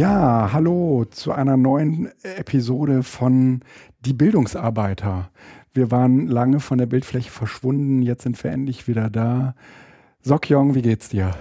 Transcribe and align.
Ja, 0.00 0.48
hallo 0.54 1.04
zu 1.10 1.30
einer 1.30 1.58
neuen 1.58 2.08
Episode 2.22 3.02
von 3.02 3.60
Die 4.00 4.14
Bildungsarbeiter. 4.14 5.30
Wir 5.74 5.90
waren 5.90 6.26
lange 6.26 6.60
von 6.60 6.78
der 6.78 6.86
Bildfläche 6.86 7.30
verschwunden, 7.30 8.00
jetzt 8.00 8.22
sind 8.22 8.42
wir 8.42 8.50
endlich 8.50 8.88
wieder 8.88 9.10
da. 9.10 9.54
Sokyong, 10.22 10.74
wie 10.74 10.80
geht's 10.80 11.10
dir? 11.10 11.32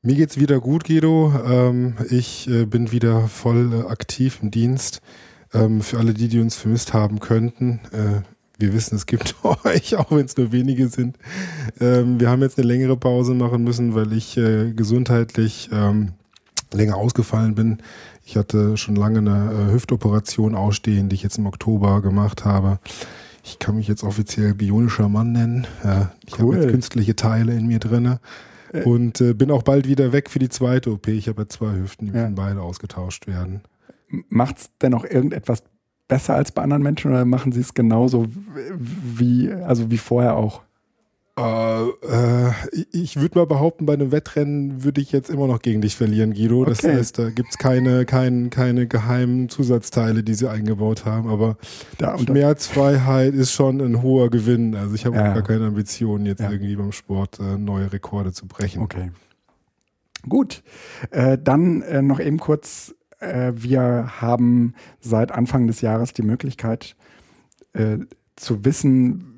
Mir 0.00 0.14
geht's 0.14 0.40
wieder 0.40 0.58
gut, 0.58 0.84
Guido. 0.84 1.34
Ähm, 1.46 1.96
ich 2.08 2.48
äh, 2.48 2.64
bin 2.64 2.92
wieder 2.92 3.28
voll 3.28 3.70
äh, 3.74 3.90
aktiv 3.90 4.38
im 4.40 4.50
Dienst. 4.50 5.02
Ähm, 5.52 5.82
für 5.82 5.98
alle 5.98 6.14
die, 6.14 6.28
die 6.28 6.40
uns 6.40 6.56
vermisst 6.56 6.94
haben 6.94 7.20
könnten, 7.20 7.80
äh, 7.92 8.22
wir 8.58 8.72
wissen, 8.72 8.96
es 8.96 9.04
gibt 9.04 9.34
euch, 9.66 9.96
auch 9.96 10.10
wenn 10.12 10.24
es 10.24 10.38
nur 10.38 10.50
wenige 10.50 10.88
sind. 10.88 11.18
Ähm, 11.78 12.18
wir 12.18 12.30
haben 12.30 12.40
jetzt 12.40 12.56
eine 12.56 12.68
längere 12.68 12.96
Pause 12.96 13.34
machen 13.34 13.62
müssen, 13.64 13.94
weil 13.94 14.14
ich 14.14 14.40
gesundheitlich 14.76 15.68
länger 16.74 16.96
ausgefallen 16.96 17.54
bin. 17.54 17.78
Ich 18.24 18.36
hatte 18.36 18.76
schon 18.76 18.96
lange 18.96 19.18
eine 19.18 19.68
äh, 19.68 19.72
Hüftoperation 19.72 20.54
ausstehen, 20.54 21.08
die 21.08 21.14
ich 21.14 21.22
jetzt 21.22 21.38
im 21.38 21.46
Oktober 21.46 22.00
gemacht 22.02 22.44
habe. 22.44 22.78
Ich 23.44 23.58
kann 23.58 23.76
mich 23.76 23.88
jetzt 23.88 24.04
offiziell 24.04 24.54
bionischer 24.54 25.08
Mann 25.08 25.32
nennen. 25.32 25.66
Ja, 25.82 26.12
ich 26.26 26.38
cool. 26.38 26.54
habe 26.54 26.64
jetzt 26.64 26.72
künstliche 26.72 27.16
Teile 27.16 27.54
in 27.54 27.66
mir 27.66 27.80
drinne 27.80 28.20
äh. 28.72 28.82
und 28.82 29.20
äh, 29.20 29.34
bin 29.34 29.50
auch 29.50 29.62
bald 29.62 29.88
wieder 29.88 30.12
weg 30.12 30.30
für 30.30 30.38
die 30.38 30.48
zweite 30.48 30.92
OP. 30.92 31.08
Ich 31.08 31.28
habe 31.28 31.42
ja 31.42 31.48
zwei 31.48 31.72
Hüften, 31.72 32.06
die 32.06 32.12
ja. 32.12 32.22
müssen 32.22 32.34
beide 32.36 32.62
ausgetauscht 32.62 33.26
werden. 33.26 33.62
Macht 34.28 34.58
es 34.58 34.70
denn 34.80 34.94
auch 34.94 35.04
irgendetwas 35.04 35.64
besser 36.06 36.34
als 36.34 36.52
bei 36.52 36.62
anderen 36.62 36.82
Menschen 36.82 37.10
oder 37.10 37.24
machen 37.24 37.52
sie 37.52 37.60
es 37.60 37.74
genauso 37.74 38.26
wie, 38.76 39.50
also 39.50 39.90
wie 39.90 39.98
vorher 39.98 40.36
auch? 40.36 40.62
Uh, 41.38 41.92
äh, 42.02 42.52
ich 42.92 43.16
würde 43.16 43.38
mal 43.38 43.46
behaupten, 43.46 43.86
bei 43.86 43.94
einem 43.94 44.12
Wettrennen 44.12 44.84
würde 44.84 45.00
ich 45.00 45.12
jetzt 45.12 45.30
immer 45.30 45.46
noch 45.46 45.62
gegen 45.62 45.80
dich 45.80 45.96
verlieren, 45.96 46.34
Guido. 46.34 46.66
Das 46.66 46.84
okay. 46.84 46.94
heißt, 46.94 47.18
da 47.18 47.30
gibt 47.30 47.48
es 47.52 47.58
keine, 47.58 48.04
kein, 48.04 48.50
keine 48.50 48.86
geheimen 48.86 49.48
Zusatzteile, 49.48 50.22
die 50.22 50.34
sie 50.34 50.50
eingebaut 50.50 51.06
haben. 51.06 51.30
Aber 51.30 51.56
da, 51.96 52.18
Schmerzfreiheit 52.18 53.32
ist 53.32 53.52
schon 53.52 53.80
ein 53.80 54.02
hoher 54.02 54.28
Gewinn. 54.28 54.74
Also 54.74 54.94
ich 54.94 55.06
habe 55.06 55.16
ja. 55.16 55.32
gar 55.32 55.42
keine 55.42 55.68
Ambitionen, 55.68 56.26
jetzt 56.26 56.40
ja. 56.40 56.50
irgendwie 56.50 56.76
beim 56.76 56.92
Sport 56.92 57.40
äh, 57.40 57.56
neue 57.56 57.90
Rekorde 57.90 58.32
zu 58.32 58.46
brechen. 58.46 58.82
Okay. 58.82 59.10
Gut. 60.28 60.62
Äh, 61.12 61.38
dann 61.42 61.80
äh, 61.80 62.02
noch 62.02 62.20
eben 62.20 62.40
kurz. 62.40 62.94
Äh, 63.20 63.52
wir 63.56 64.20
haben 64.20 64.74
seit 65.00 65.32
Anfang 65.32 65.66
des 65.66 65.80
Jahres 65.80 66.12
die 66.12 66.22
Möglichkeit 66.22 66.94
zu 68.36 68.66
wissen, 68.66 69.31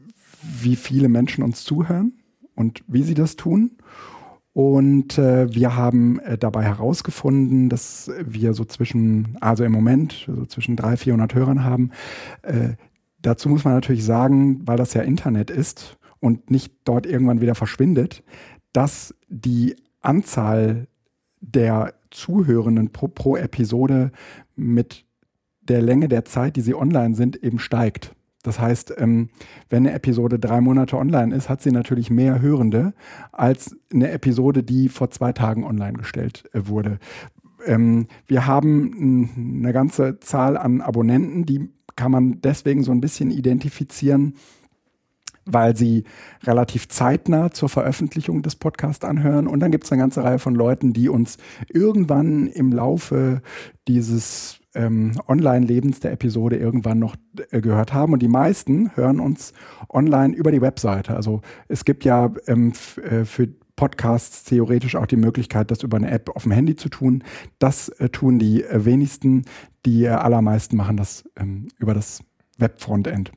wie 0.60 0.76
viele 0.76 1.08
Menschen 1.08 1.44
uns 1.44 1.64
zuhören 1.64 2.12
und 2.54 2.84
wie 2.86 3.02
sie 3.02 3.14
das 3.14 3.36
tun. 3.36 3.72
Und 4.52 5.18
äh, 5.18 5.52
wir 5.52 5.74
haben 5.74 6.20
äh, 6.20 6.38
dabei 6.38 6.62
herausgefunden, 6.62 7.68
dass 7.68 8.10
wir 8.24 8.54
so 8.54 8.64
zwischen, 8.64 9.36
also 9.40 9.64
im 9.64 9.72
Moment, 9.72 10.26
so 10.28 10.46
zwischen 10.46 10.76
300, 10.76 11.00
400 11.00 11.34
Hörern 11.34 11.64
haben. 11.64 11.90
Äh, 12.42 12.74
dazu 13.20 13.48
muss 13.48 13.64
man 13.64 13.74
natürlich 13.74 14.04
sagen, 14.04 14.62
weil 14.64 14.76
das 14.76 14.94
ja 14.94 15.02
Internet 15.02 15.50
ist 15.50 15.98
und 16.20 16.52
nicht 16.52 16.72
dort 16.84 17.04
irgendwann 17.04 17.40
wieder 17.40 17.56
verschwindet, 17.56 18.22
dass 18.72 19.12
die 19.28 19.74
Anzahl 20.00 20.86
der 21.40 21.94
Zuhörenden 22.10 22.92
pro, 22.92 23.08
pro 23.08 23.36
Episode 23.36 24.12
mit 24.54 25.04
der 25.62 25.82
Länge 25.82 26.08
der 26.08 26.24
Zeit, 26.24 26.54
die 26.54 26.60
sie 26.60 26.74
online 26.74 27.16
sind, 27.16 27.42
eben 27.42 27.58
steigt. 27.58 28.14
Das 28.44 28.60
heißt, 28.60 28.94
ähm, 28.98 29.30
wenn 29.70 29.86
eine 29.86 29.96
Episode 29.96 30.38
drei 30.38 30.60
Monate 30.60 30.96
online 30.98 31.34
ist, 31.34 31.48
hat 31.48 31.62
sie 31.62 31.72
natürlich 31.72 32.10
mehr 32.10 32.42
Hörende 32.42 32.92
als 33.32 33.74
eine 33.92 34.10
Episode, 34.10 34.62
die 34.62 34.88
vor 34.90 35.10
zwei 35.10 35.32
Tagen 35.32 35.64
online 35.64 35.94
gestellt 35.94 36.44
äh, 36.52 36.66
wurde. 36.66 36.98
Ähm, 37.66 38.06
wir 38.26 38.46
haben 38.46 39.30
eine 39.36 39.72
ganze 39.72 40.20
Zahl 40.20 40.58
an 40.58 40.82
Abonnenten, 40.82 41.46
die 41.46 41.70
kann 41.96 42.12
man 42.12 42.42
deswegen 42.42 42.82
so 42.82 42.92
ein 42.92 43.00
bisschen 43.00 43.30
identifizieren, 43.30 44.34
weil 45.46 45.74
sie 45.74 46.04
relativ 46.42 46.88
zeitnah 46.88 47.50
zur 47.50 47.70
Veröffentlichung 47.70 48.42
des 48.42 48.56
Podcasts 48.56 49.06
anhören. 49.06 49.46
Und 49.46 49.60
dann 49.60 49.70
gibt 49.70 49.84
es 49.84 49.92
eine 49.92 50.02
ganze 50.02 50.22
Reihe 50.22 50.38
von 50.38 50.54
Leuten, 50.54 50.92
die 50.92 51.08
uns 51.08 51.38
irgendwann 51.72 52.46
im 52.46 52.72
Laufe 52.72 53.40
dieses 53.88 54.60
ähm, 54.74 55.12
Online-Lebens 55.28 56.00
der 56.00 56.12
Episode 56.12 56.56
irgendwann 56.56 56.98
noch 56.98 57.16
äh, 57.50 57.60
gehört 57.60 57.92
haben. 57.92 58.12
Und 58.12 58.20
die 58.20 58.28
meisten 58.28 58.90
hören 58.96 59.20
uns 59.20 59.52
online 59.88 60.34
über 60.34 60.52
die 60.52 60.60
Webseite. 60.60 61.14
Also 61.16 61.40
es 61.68 61.84
gibt 61.84 62.04
ja 62.04 62.32
ähm, 62.46 62.72
äh, 63.02 63.24
für 63.24 63.48
Podcasts 63.76 64.44
theoretisch 64.44 64.94
auch 64.96 65.06
die 65.06 65.16
Möglichkeit, 65.16 65.70
das 65.70 65.82
über 65.82 65.96
eine 65.96 66.10
App 66.10 66.30
auf 66.34 66.44
dem 66.44 66.52
Handy 66.52 66.76
zu 66.76 66.88
tun. 66.88 67.24
Das 67.58 67.88
äh, 67.88 68.08
tun 68.08 68.38
die 68.38 68.62
äh, 68.62 68.84
wenigsten. 68.84 69.44
Die 69.84 70.04
äh, 70.04 70.08
allermeisten 70.08 70.76
machen 70.76 70.96
das 70.96 71.24
ähm, 71.36 71.68
über 71.78 71.94
das 71.94 72.20
Web-Frontend. 72.58 73.32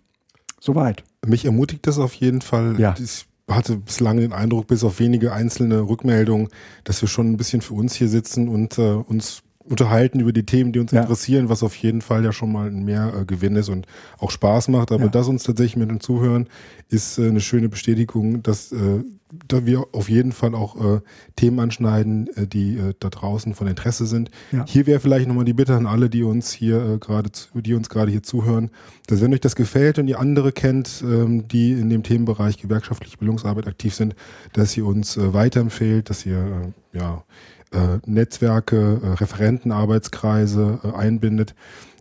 Soweit. 0.59 1.03
Mich 1.25 1.45
ermutigt 1.45 1.87
das 1.87 1.99
auf 1.99 2.13
jeden 2.13 2.41
Fall. 2.41 2.79
Ja. 2.79 2.95
Ich 2.99 3.27
hatte 3.49 3.77
bislang 3.77 4.17
den 4.17 4.33
Eindruck, 4.33 4.67
bis 4.67 4.83
auf 4.83 4.99
wenige 4.99 5.33
einzelne 5.33 5.81
Rückmeldungen, 5.81 6.49
dass 6.83 7.01
wir 7.01 7.09
schon 7.09 7.31
ein 7.31 7.37
bisschen 7.37 7.61
für 7.61 7.73
uns 7.73 7.95
hier 7.95 8.09
sitzen 8.09 8.47
und 8.47 8.77
äh, 8.77 8.91
uns 8.91 9.43
unterhalten 9.69 10.19
über 10.19 10.33
die 10.33 10.45
Themen, 10.45 10.71
die 10.71 10.79
uns 10.79 10.91
ja. 10.91 11.01
interessieren, 11.01 11.49
was 11.49 11.63
auf 11.63 11.75
jeden 11.75 12.01
Fall 12.01 12.23
ja 12.23 12.31
schon 12.31 12.51
mal 12.51 12.67
ein 12.67 12.83
Mehrgewinn 12.83 13.55
äh, 13.55 13.59
ist 13.59 13.69
und 13.69 13.87
auch 14.17 14.31
Spaß 14.31 14.69
macht. 14.69 14.91
Aber 14.91 15.05
ja. 15.05 15.09
das 15.09 15.27
uns 15.27 15.43
tatsächlich 15.43 15.77
mit 15.77 15.89
dem 15.89 15.99
Zuhören 15.99 16.47
ist 16.89 17.17
äh, 17.17 17.27
eine 17.27 17.41
schöne 17.41 17.69
Bestätigung, 17.69 18.43
dass 18.43 18.71
äh, 18.71 19.03
da 19.47 19.65
wir 19.65 19.87
auf 19.91 20.09
jeden 20.09 20.31
Fall 20.31 20.55
auch 20.55 20.97
äh, 20.97 21.01
Themen 21.35 21.59
anschneiden, 21.59 22.29
äh, 22.35 22.47
die 22.47 22.77
äh, 22.77 22.93
da 22.99 23.09
draußen 23.09 23.53
von 23.53 23.67
Interesse 23.67 24.05
sind. 24.05 24.31
Ja. 24.51 24.65
Hier 24.67 24.87
wäre 24.87 24.99
vielleicht 24.99 25.27
nochmal 25.27 25.45
die 25.45 25.53
Bitte 25.53 25.75
an 25.75 25.85
alle, 25.85 26.09
die 26.09 26.23
uns 26.23 26.51
hier 26.51 26.93
äh, 26.93 26.97
gerade, 26.97 27.29
die 27.53 27.73
uns 27.73 27.89
gerade 27.89 28.11
hier 28.11 28.23
zuhören, 28.23 28.71
dass 29.07 29.21
wenn 29.21 29.33
euch 29.33 29.41
das 29.41 29.55
gefällt 29.55 29.99
und 29.99 30.07
ihr 30.07 30.19
andere 30.19 30.51
kennt, 30.51 31.03
ähm, 31.05 31.47
die 31.47 31.73
in 31.73 31.89
dem 31.89 32.03
Themenbereich 32.03 32.57
gewerkschaftliche 32.57 33.17
Bildungsarbeit 33.17 33.67
aktiv 33.67 33.93
sind, 33.93 34.15
dass 34.53 34.75
ihr 34.77 34.85
uns 34.85 35.17
äh, 35.17 35.33
weiterempfehlt, 35.33 36.09
dass 36.09 36.25
ihr 36.25 36.73
äh, 36.93 36.97
ja 36.97 37.23
äh, 37.71 37.99
Netzwerke, 38.05 39.01
äh, 39.03 39.07
Referentenarbeitskreise 39.13 40.79
äh, 40.83 40.95
einbindet, 40.95 41.55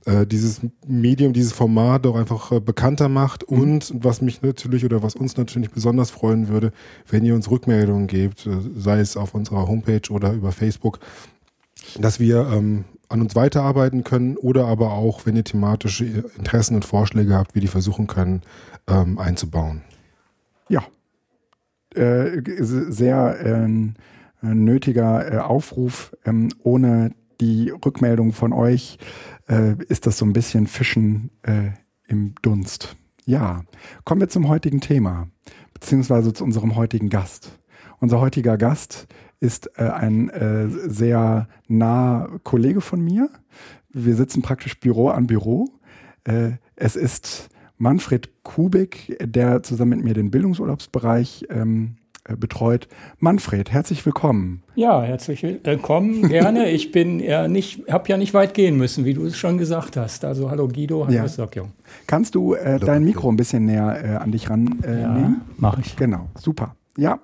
äh, 0.05 0.27
dieses 0.27 0.61
Medium, 0.87 1.33
dieses 1.33 1.53
Format 1.53 2.07
auch 2.07 2.15
einfach 2.15 2.53
äh, 2.53 2.61
bekannter 2.61 3.09
macht 3.09 3.51
mhm. 3.51 3.61
und 3.61 3.93
was 3.95 4.21
mich 4.21 4.43
natürlich 4.43 4.85
oder 4.85 5.03
was 5.03 5.17
uns 5.17 5.37
natürlich 5.37 5.71
besonders 5.71 6.11
freuen 6.11 6.49
würde, 6.49 6.73
wenn 7.09 7.25
ihr 7.25 7.35
uns 7.35 7.51
Rückmeldungen 7.51 8.07
gebt, 8.07 8.49
sei 8.77 9.01
es 9.01 9.17
auf 9.17 9.35
unserer 9.35 9.67
Homepage 9.67 10.11
oder 10.11 10.33
über 10.33 10.53
Facebook, 10.53 11.01
dass 11.99 12.21
wir 12.21 12.49
ähm, 12.53 12.85
an 13.09 13.21
uns 13.21 13.35
weiterarbeiten 13.35 14.05
können 14.05 14.37
oder 14.37 14.67
aber 14.67 14.93
auch, 14.93 15.27
wenn 15.27 15.37
ihr 15.37 15.45
thematische 15.45 16.05
Interessen 16.05 16.77
und 16.77 16.85
Vorschläge 16.85 17.35
habt, 17.35 17.55
wie 17.55 17.61
die 17.61 17.69
versuchen 17.69 18.07
können, 18.07 18.43
ähm, 18.89 19.19
einzubauen. 19.19 19.83
Ja, 20.69 20.85
sehr 21.95 23.39
ähm, 23.45 23.95
äh, 23.97 24.01
nötiger 24.43 25.33
äh, 25.33 25.39
Aufruf. 25.39 26.17
Ähm, 26.25 26.49
ohne 26.63 27.13
die 27.41 27.71
Rückmeldung 27.71 28.33
von 28.33 28.53
euch 28.53 28.99
äh, 29.49 29.75
ist 29.89 30.07
das 30.07 30.19
so 30.19 30.25
ein 30.25 30.33
bisschen 30.33 30.67
Fischen 30.67 31.31
äh, 31.43 31.71
im 32.07 32.35
Dunst. 32.43 32.97
Ja, 33.25 33.65
kommen 34.05 34.21
wir 34.21 34.29
zum 34.29 34.49
heutigen 34.49 34.81
Thema, 34.81 35.29
beziehungsweise 35.75 36.33
zu 36.33 36.45
unserem 36.45 36.77
heutigen 36.77 37.09
Gast. 37.09 37.59
Unser 37.99 38.21
heutiger 38.21 38.57
Gast 38.57 39.09
ist 39.41 39.71
äh, 39.79 39.83
ein 39.83 40.29
äh, 40.31 40.69
sehr 40.69 41.49
naher 41.67 42.39
Kollege 42.43 42.81
von 42.81 43.01
mir. 43.01 43.31
Wir 43.91 44.15
sitzen 44.15 44.43
praktisch 44.43 44.79
Büro 44.79 45.09
an 45.09 45.27
Büro. 45.27 45.69
es 46.75 46.97
ist 46.97 47.49
Manfred 47.79 48.43
Kubik, 48.43 49.17
der 49.23 49.63
zusammen 49.63 49.99
mit 49.99 50.05
mir 50.05 50.15
den 50.15 50.31
Bildungsurlaubsbereich 50.31 51.47
ähm, 51.51 51.97
äh, 51.99 52.06
betreut. 52.39 52.89
Manfred, 53.19 53.71
herzlich 53.71 54.05
willkommen. 54.05 54.63
Ja, 54.75 55.03
herzlich 55.03 55.43
willkommen, 55.43 56.29
gerne. 56.29 56.71
Ich 56.77 56.93
bin 56.93 57.21
ja 57.21 57.49
nicht, 57.49 57.91
habe 57.91 58.09
ja 58.09 58.17
nicht 58.17 58.35
weit 58.35 58.55
gehen 58.55 58.77
müssen, 58.77 59.05
wie 59.05 59.15
du 59.15 59.25
es 59.25 59.37
schon 59.37 59.59
gesagt 59.59 59.97
hast. 59.97 60.25
Also 60.25 60.51
hallo 60.51 60.69
Guido, 60.69 61.07
hallo 61.07 61.17
ja. 61.17 61.29
Sokjong. 61.29 61.73
Kannst 62.07 62.35
du 62.35 62.55
äh, 62.55 62.79
dein 62.79 63.05
Mikro 63.05 63.31
ein 63.31 63.37
bisschen 63.37 63.67
näher 63.67 64.05
äh, 64.05 64.17
an 64.17 64.33
dich 64.33 64.51
ran 64.51 64.81
äh, 64.83 65.03
ja, 65.03 65.13
nehmen? 65.13 65.43
Mache 65.57 65.81
ich. 65.81 65.97
Genau, 65.97 66.29
super. 66.39 66.75
Ja, 66.99 67.19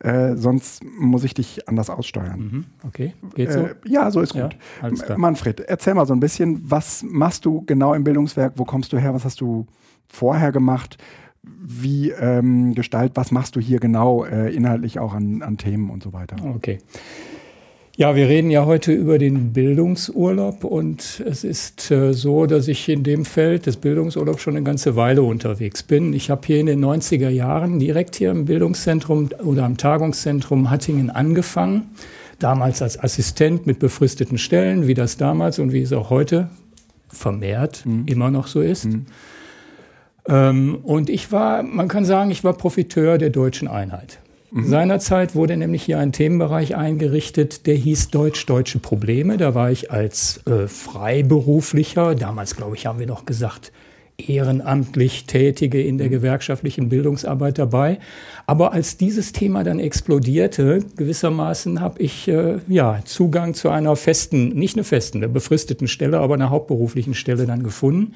äh, 0.00 0.36
sonst 0.36 0.84
muss 0.84 1.24
ich 1.24 1.32
dich 1.32 1.68
anders 1.68 1.88
aussteuern. 1.88 2.38
Mhm. 2.38 2.64
Okay, 2.86 3.14
geht 3.34 3.50
so? 3.50 3.60
Äh, 3.60 3.74
ja, 3.86 4.10
so 4.10 4.20
ist 4.20 4.34
gut. 4.34 4.56
Ja, 4.82 5.16
Manfred, 5.16 5.60
erzähl 5.60 5.94
mal 5.94 6.06
so 6.06 6.12
ein 6.12 6.20
bisschen, 6.20 6.60
was 6.70 7.02
machst 7.02 7.46
du 7.46 7.62
genau 7.62 7.94
im 7.94 8.04
Bildungswerk? 8.04 8.54
Wo 8.56 8.64
kommst 8.64 8.92
du 8.92 8.98
her? 8.98 9.14
Was 9.14 9.24
hast 9.24 9.40
du 9.40 9.66
vorher 10.06 10.52
gemacht? 10.52 10.98
Wie 11.46 12.10
ähm, 12.10 12.74
Gestalt, 12.74 13.12
was 13.14 13.30
machst 13.30 13.56
du 13.56 13.60
hier 13.60 13.80
genau 13.80 14.24
äh, 14.24 14.54
inhaltlich 14.54 14.98
auch 14.98 15.14
an, 15.14 15.42
an 15.42 15.58
Themen 15.58 15.90
und 15.90 16.02
so 16.02 16.12
weiter? 16.12 16.36
Okay. 16.54 16.78
Ja, 17.98 18.14
wir 18.14 18.28
reden 18.28 18.50
ja 18.50 18.66
heute 18.66 18.92
über 18.92 19.16
den 19.16 19.54
Bildungsurlaub 19.54 20.64
und 20.64 21.22
es 21.26 21.44
ist 21.44 21.90
äh, 21.90 22.12
so, 22.12 22.44
dass 22.44 22.68
ich 22.68 22.86
in 22.90 23.04
dem 23.04 23.24
Feld 23.24 23.64
des 23.64 23.78
Bildungsurlaubs 23.78 24.42
schon 24.42 24.54
eine 24.54 24.64
ganze 24.64 24.96
Weile 24.96 25.22
unterwegs 25.22 25.82
bin. 25.82 26.12
Ich 26.12 26.28
habe 26.28 26.42
hier 26.46 26.60
in 26.60 26.66
den 26.66 26.84
90er 26.84 27.30
Jahren 27.30 27.78
direkt 27.78 28.16
hier 28.16 28.32
im 28.32 28.44
Bildungszentrum 28.44 29.30
oder 29.42 29.64
am 29.64 29.78
Tagungszentrum 29.78 30.68
Hattingen 30.68 31.08
angefangen 31.08 31.86
damals 32.38 32.82
als 32.82 33.02
Assistent 33.02 33.66
mit 33.66 33.78
befristeten 33.78 34.38
Stellen, 34.38 34.86
wie 34.86 34.94
das 34.94 35.16
damals 35.16 35.58
und 35.58 35.72
wie 35.72 35.82
es 35.82 35.92
auch 35.92 36.10
heute 36.10 36.50
vermehrt 37.08 37.84
mhm. 37.86 38.04
immer 38.06 38.30
noch 38.30 38.46
so 38.46 38.60
ist. 38.60 38.86
Mhm. 38.86 39.06
Ähm, 40.28 40.78
und 40.82 41.10
ich 41.10 41.32
war, 41.32 41.62
man 41.62 41.88
kann 41.88 42.04
sagen, 42.04 42.30
ich 42.30 42.44
war 42.44 42.52
Profiteur 42.52 43.18
der 43.18 43.30
deutschen 43.30 43.68
Einheit. 43.68 44.18
Mhm. 44.50 44.68
Seinerzeit 44.68 45.34
wurde 45.34 45.56
nämlich 45.56 45.82
hier 45.82 45.98
ein 45.98 46.12
Themenbereich 46.12 46.76
eingerichtet, 46.76 47.66
der 47.66 47.74
hieß 47.74 48.10
Deutsch-Deutsche 48.10 48.78
Probleme. 48.78 49.36
Da 49.36 49.54
war 49.54 49.70
ich 49.70 49.90
als 49.90 50.40
äh, 50.46 50.66
Freiberuflicher, 50.68 52.14
damals 52.14 52.56
glaube 52.56 52.76
ich, 52.76 52.86
haben 52.86 52.98
wir 52.98 53.06
noch 53.06 53.26
gesagt, 53.26 53.72
ehrenamtlich 54.18 55.26
Tätige 55.26 55.82
in 55.82 55.98
der 55.98 56.06
mhm. 56.06 56.12
gewerkschaftlichen 56.12 56.88
Bildungsarbeit 56.88 57.58
dabei. 57.58 57.98
Aber 58.46 58.72
als 58.72 58.96
dieses 58.96 59.32
Thema 59.32 59.62
dann 59.62 59.78
explodierte, 59.78 60.80
gewissermaßen 60.96 61.80
habe 61.80 62.00
ich 62.00 62.28
äh, 62.28 62.58
ja 62.68 63.00
Zugang 63.04 63.54
zu 63.54 63.68
einer 63.68 63.94
festen, 63.96 64.50
nicht 64.50 64.76
eine 64.76 64.84
festen, 64.84 65.18
eine 65.18 65.28
befristeten 65.28 65.88
Stelle, 65.88 66.20
aber 66.20 66.34
einer 66.34 66.50
hauptberuflichen 66.50 67.14
Stelle 67.14 67.46
dann 67.46 67.62
gefunden. 67.62 68.14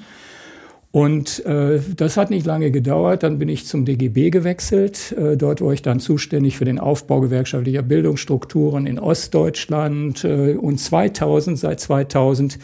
Und 0.93 1.45
äh, 1.47 1.81
das 1.97 2.17
hat 2.17 2.31
nicht 2.31 2.47
lange 2.47 2.73
gedauert. 2.73 3.23
Dann 3.23 3.39
bin 3.39 3.49
ich 3.49 3.67
zum 3.67 3.85
DGB 3.85 4.31
gewechselt. 4.31 5.13
Äh, 5.13 5.37
dort 5.37 5.61
war 5.61 5.73
ich 5.73 5.83
dann 5.83 6.01
zuständig 6.01 6.57
für 6.57 6.65
den 6.65 6.81
Aufbau 6.81 7.21
gewerkschaftlicher 7.21 7.83
Bildungsstrukturen 7.83 8.87
in 8.87 8.99
Ostdeutschland. 8.99 10.25
Äh, 10.25 10.55
und 10.55 10.79
2000, 10.79 11.59
seit 11.59 11.79
2000 11.79 12.59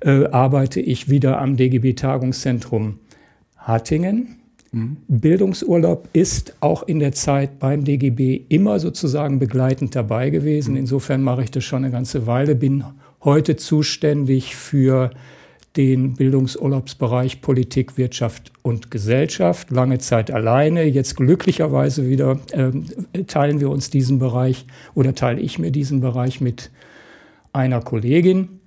äh, 0.00 0.26
arbeite 0.26 0.80
ich 0.80 1.08
wieder 1.08 1.40
am 1.40 1.56
DGB-Tagungszentrum 1.56 2.98
Hattingen. 3.56 4.36
Mhm. 4.72 4.98
Bildungsurlaub 5.08 6.08
ist 6.12 6.56
auch 6.60 6.82
in 6.82 6.98
der 6.98 7.12
Zeit 7.12 7.58
beim 7.58 7.84
DGB 7.84 8.42
immer 8.50 8.80
sozusagen 8.80 9.38
begleitend 9.38 9.96
dabei 9.96 10.28
gewesen. 10.28 10.72
Mhm. 10.72 10.80
Insofern 10.80 11.22
mache 11.22 11.44
ich 11.44 11.50
das 11.50 11.64
schon 11.64 11.84
eine 11.84 11.92
ganze 11.92 12.26
Weile, 12.26 12.54
bin 12.54 12.84
heute 13.24 13.56
zuständig 13.56 14.56
für 14.56 15.10
den 15.76 16.14
Bildungsurlaubsbereich 16.14 17.40
Politik, 17.40 17.96
Wirtschaft 17.96 18.52
und 18.62 18.90
Gesellschaft. 18.90 19.70
Lange 19.70 19.98
Zeit 19.98 20.30
alleine. 20.30 20.84
Jetzt 20.84 21.16
glücklicherweise 21.16 22.08
wieder 22.08 22.38
äh, 22.52 23.24
teilen 23.24 23.60
wir 23.60 23.70
uns 23.70 23.90
diesen 23.90 24.18
Bereich 24.18 24.66
oder 24.94 25.14
teile 25.14 25.40
ich 25.40 25.58
mir 25.58 25.70
diesen 25.70 26.00
Bereich 26.00 26.40
mit 26.40 26.70
einer 27.52 27.80
Kollegin. 27.80 28.60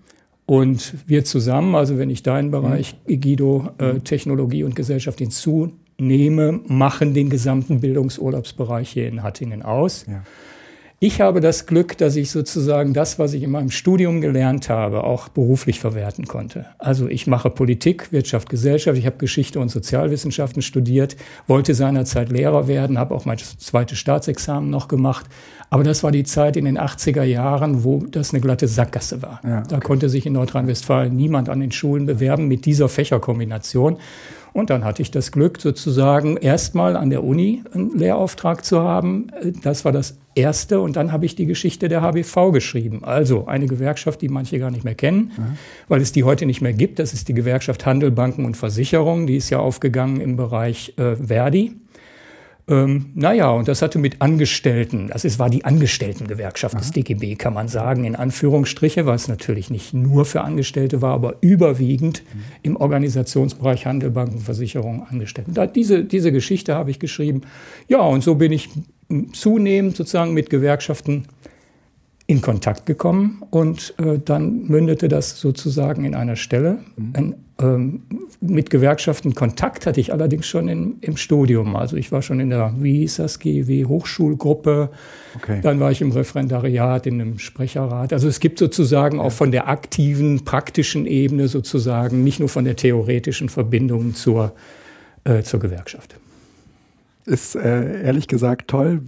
Und 0.48 0.94
wir 1.07 1.25
zusammen, 1.25 1.75
also 1.75 1.98
wenn 1.98 2.10
ich 2.10 2.24
deinen 2.24 2.52
Bereich, 2.52 2.96
mhm. 3.08 3.22
Guido, 3.22 3.69
äh, 3.78 4.00
Technologie 4.00 4.63
und 4.63 4.75
Gesellschaft 4.75 5.19
hinzunehme, 5.19 6.60
machen 6.68 7.13
den 7.13 7.30
gesamten 7.30 7.81
Bildungsurlaubsbereich 7.81 8.90
hier 8.90 9.08
in 9.08 9.24
Hattingen 9.24 9.63
aus. 9.63 10.06
Ja. 10.08 10.24
Ich 11.06 11.22
habe 11.22 11.40
das 11.40 11.68
Glück, 11.68 12.00
dass 12.00 12.16
ich 12.16 12.31
sozusagen 12.31 12.96
das, 12.96 13.19
was 13.19 13.34
ich 13.34 13.44
in 13.44 13.52
meinem 13.52 13.69
Studium 13.69 14.22
gelernt 14.22 14.69
habe, 14.69 15.04
auch 15.04 15.28
beruflich 15.28 15.80
verwerten 15.80 16.25
konnte. 16.25 16.66
Also 16.80 17.07
ich 17.07 17.28
mache 17.28 17.52
Politik, 17.52 18.12
Wirtschaft, 18.12 18.50
Gesellschaft. 18.50 18.98
Ich 18.98 19.06
habe 19.06 19.18
Geschichte 19.18 19.60
und 19.60 19.69
Sozialwissenschaften 19.69 20.63
studiert, 20.63 21.16
wollte 21.46 21.75
seinerzeit 21.75 22.31
Lehrer 22.31 22.68
werden, 22.68 22.98
habe 22.98 23.13
auch 23.13 23.25
mein 23.25 23.38
zweites 23.38 24.00
Staatsexamen 24.00 24.72
noch 24.72 24.88
gemacht. 24.88 25.28
Aber 25.69 25.84
das 25.84 26.04
war 26.04 26.10
die 26.10 26.24
Zeit 26.24 26.57
in 26.57 26.66
den 26.66 26.80
80er 26.80 27.22
Jahren, 27.22 27.84
wo 27.84 28.00
das 28.00 28.34
eine 28.34 28.42
glatte 28.42 28.68
Sackgasse 28.68 29.22
war. 29.22 29.42
Ja, 29.44 29.60
okay. 29.60 29.68
Da 29.69 29.80
konnte 29.81 30.10
sich 30.10 30.25
in 30.25 30.34
Nordrhein-Westfalen 30.34 31.16
niemand 31.16 31.50
an 31.50 31.60
den 31.60 31.72
Schulen 31.72 32.08
bewerben 32.08 32.48
mit 32.48 32.66
dieser 32.66 32.90
Fächerkombination. 32.90 33.98
Und 34.54 34.72
dann 34.72 34.84
hatte 34.84 35.04
ich 35.04 35.12
das 35.12 35.31
Glück, 35.31 35.62
sozusagen 35.62 36.38
erstmal 36.38 36.96
an 36.96 37.12
der 37.12 37.24
Uni 37.24 37.62
einen 37.75 37.96
Lehrauftrag 37.96 38.66
zu 38.66 38.81
haben. 38.81 39.28
Das 39.62 39.86
war 39.86 39.92
das 39.92 40.18
Erste. 40.36 40.80
Und 40.80 40.96
dann 40.96 41.12
habe 41.12 41.26
ich 41.26 41.36
die 41.36 41.46
Geschichte 41.46 41.88
der 41.88 42.02
HBV 42.02 42.52
geschrieben. 42.52 43.04
Also 43.04 43.48
eine 43.48 43.66
Gewerkschaft, 43.66 44.22
die 44.22 44.30
manche 44.30 44.60
gar 44.60 44.70
nicht 44.70 44.84
mehr 44.84 44.96
kennen, 44.96 45.32
mhm. 45.38 45.58
weil 45.88 46.02
es 46.02 46.12
die 46.12 46.24
heute 46.24 46.46
nicht 46.46 46.62
mehr 46.62 46.74
gibt. 46.74 47.00
Das 47.00 47.14
ist 47.14 47.28
die 47.28 47.34
Gewerkschaft 47.34 47.86
Handel, 47.86 48.12
Banken 48.12 48.46
und 48.46 48.56
Versicherungen. 48.58 49.28
Die 49.28 49.38
ist 49.38 49.50
ja 49.50 49.60
aufgegangen 49.60 50.22
im 50.22 50.36
Bereich 50.36 50.94
äh, 50.98 51.16
Verdi. 51.16 51.74
Ähm, 52.68 53.12
naja, 53.14 53.52
und 53.52 53.68
das 53.68 53.84
hatte 53.84 54.00
mit 54.00 54.24
Angestellten, 54.24 55.10
das 55.10 55.24
ist, 55.24 55.38
war 55.38 55.52
die 55.52 55.64
Angestelltengewerkschaft 55.66 56.80
des 56.80 56.92
DGB, 56.92 57.36
kann 57.36 57.54
man 57.54 57.68
sagen, 57.68 58.06
in 58.06 58.16
Anführungsstriche, 58.16 59.06
weil 59.06 59.18
es 59.18 59.28
natürlich 59.28 59.70
nicht 59.70 59.94
nur 59.94 60.26
für 60.26 60.42
Angestellte 60.42 61.00
war, 61.04 61.14
aber 61.14 61.36
überwiegend 61.42 62.24
mhm. 62.24 62.40
im 62.64 62.76
Organisationsbereich 62.76 63.86
Handel, 63.86 64.10
Banken, 64.10 64.40
Versicherungen 64.40 65.04
Angestellten. 65.04 65.54
Da, 65.54 65.68
diese, 65.68 66.06
diese 66.06 66.32
Geschichte 66.32 66.74
habe 66.74 66.90
ich 66.90 66.98
geschrieben. 66.98 67.42
Ja, 67.88 68.00
und 68.00 68.24
so 68.24 68.34
bin 68.34 68.52
ich 68.52 68.70
zunehmend 69.34 69.96
sozusagen 69.96 70.34
mit 70.34 70.50
Gewerkschaften 70.50 71.28
in 72.28 72.42
Kontakt 72.42 72.88
gekommen 72.88 73.44
und 73.52 73.94
äh, 74.00 74.18
dann 74.24 74.63
mündete 74.63 75.07
das 75.07 75.40
sozusagen 75.40 76.06
in 76.06 76.16
einer 76.16 76.36
Stelle. 76.36 76.80
Mhm. 76.98 77.13
Ein, 77.13 77.36
ähm, 77.62 78.02
mit 78.42 78.72
Gewerkschaften 78.72 79.36
Kontakt 79.36 79.86
hatte 79.86 80.02
ich 80.02 80.12
allerdings 80.12 80.48
schon 80.48 80.68
in, 80.68 80.98
im 81.02 81.18
Studium. 81.18 81.75
Also 81.75 81.98
ich 81.98 82.12
war 82.12 82.24
schon 82.24 82.40
in 82.40 82.50
der, 82.50 82.74
wie 82.80 82.98
hieß 82.98 83.18
das, 83.18 83.40
GW 83.40 83.86
Hochschulgruppe. 83.86 84.90
Okay. 85.36 85.60
Dann 85.62 85.80
war 85.80 85.92
ich 85.92 86.01
im 86.01 86.12
Referendariat, 86.12 87.06
in 87.06 87.22
einem 87.22 87.38
Sprecherrat. 87.38 88.12
Also 88.12 88.28
es 88.28 88.40
gibt 88.40 88.58
sozusagen 88.58 89.18
ja. 89.18 89.24
auch 89.24 89.31
von 89.31 89.51
der 89.51 89.69
aktiven, 89.69 90.44
praktischen 90.44 91.06
Ebene 91.06 91.48
sozusagen, 91.48 92.24
nicht 92.24 92.40
nur 92.40 92.50
von 92.50 92.66
der 92.66 92.75
theoretischen 92.75 93.50
Verbindung 93.50 94.16
zur, 94.16 94.54
äh, 95.25 95.44
zur 95.44 95.60
Gewerkschaft 95.60 96.16
ist 97.25 97.56
äh, 97.56 98.04
ehrlich 98.04 98.27
gesagt 98.27 98.69
toll. 98.69 99.01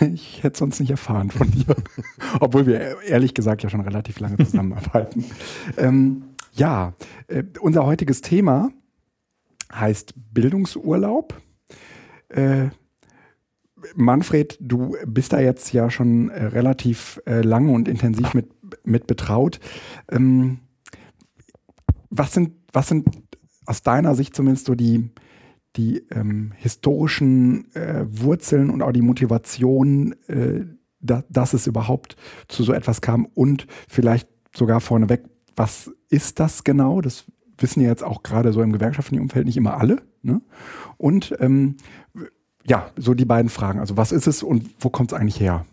Äh, 0.00 0.06
ich 0.06 0.42
hätte 0.42 0.58
sonst 0.58 0.80
nicht 0.80 0.90
erfahren 0.90 1.30
von 1.30 1.50
dir. 1.50 1.76
Obwohl 2.40 2.66
wir 2.66 3.00
ehrlich 3.02 3.34
gesagt 3.34 3.62
ja 3.62 3.70
schon 3.70 3.80
relativ 3.80 4.20
lange 4.20 4.38
zusammenarbeiten. 4.38 5.24
ähm, 5.76 6.24
ja, 6.52 6.94
äh, 7.28 7.44
unser 7.60 7.86
heutiges 7.86 8.22
Thema 8.22 8.70
heißt 9.72 10.14
Bildungsurlaub. 10.32 11.40
Äh, 12.28 12.70
Manfred, 13.94 14.58
du 14.60 14.96
bist 15.06 15.32
da 15.32 15.40
jetzt 15.40 15.72
ja 15.72 15.90
schon 15.90 16.28
äh, 16.30 16.46
relativ 16.46 17.20
äh, 17.26 17.40
lange 17.40 17.72
und 17.72 17.88
intensiv 17.88 18.34
mit, 18.34 18.50
mit 18.84 19.06
betraut. 19.06 19.58
Ähm, 20.10 20.58
was, 22.10 22.32
sind, 22.32 22.52
was 22.72 22.88
sind 22.88 23.08
aus 23.66 23.82
deiner 23.82 24.14
Sicht 24.14 24.34
zumindest 24.34 24.66
so 24.66 24.74
die, 24.74 25.10
die 25.76 26.04
ähm, 26.10 26.52
historischen 26.56 27.74
äh, 27.74 28.04
Wurzeln 28.08 28.70
und 28.70 28.82
auch 28.82 28.92
die 28.92 29.02
Motivation, 29.02 30.14
äh, 30.26 30.64
da, 31.00 31.22
dass 31.28 31.54
es 31.54 31.66
überhaupt 31.66 32.16
zu 32.48 32.62
so 32.62 32.72
etwas 32.72 33.00
kam 33.00 33.26
und 33.26 33.66
vielleicht 33.88 34.28
sogar 34.54 34.80
vorneweg, 34.80 35.24
was 35.56 35.90
ist 36.08 36.40
das 36.40 36.64
genau? 36.64 37.00
Das 37.00 37.24
wissen 37.58 37.80
ja 37.80 37.88
jetzt 37.88 38.02
auch 38.02 38.22
gerade 38.22 38.52
so 38.52 38.62
im 38.62 38.72
gewerkschaftlichen 38.72 39.22
Umfeld 39.22 39.46
nicht 39.46 39.56
immer 39.56 39.78
alle. 39.78 40.02
Ne? 40.22 40.40
Und 40.96 41.34
ähm, 41.40 41.76
ja, 42.66 42.90
so 42.96 43.14
die 43.14 43.24
beiden 43.24 43.48
Fragen. 43.48 43.78
Also 43.78 43.96
was 43.96 44.12
ist 44.12 44.26
es 44.26 44.42
und 44.42 44.70
wo 44.80 44.90
kommt 44.90 45.12
es 45.12 45.18
eigentlich 45.18 45.40
her? 45.40 45.64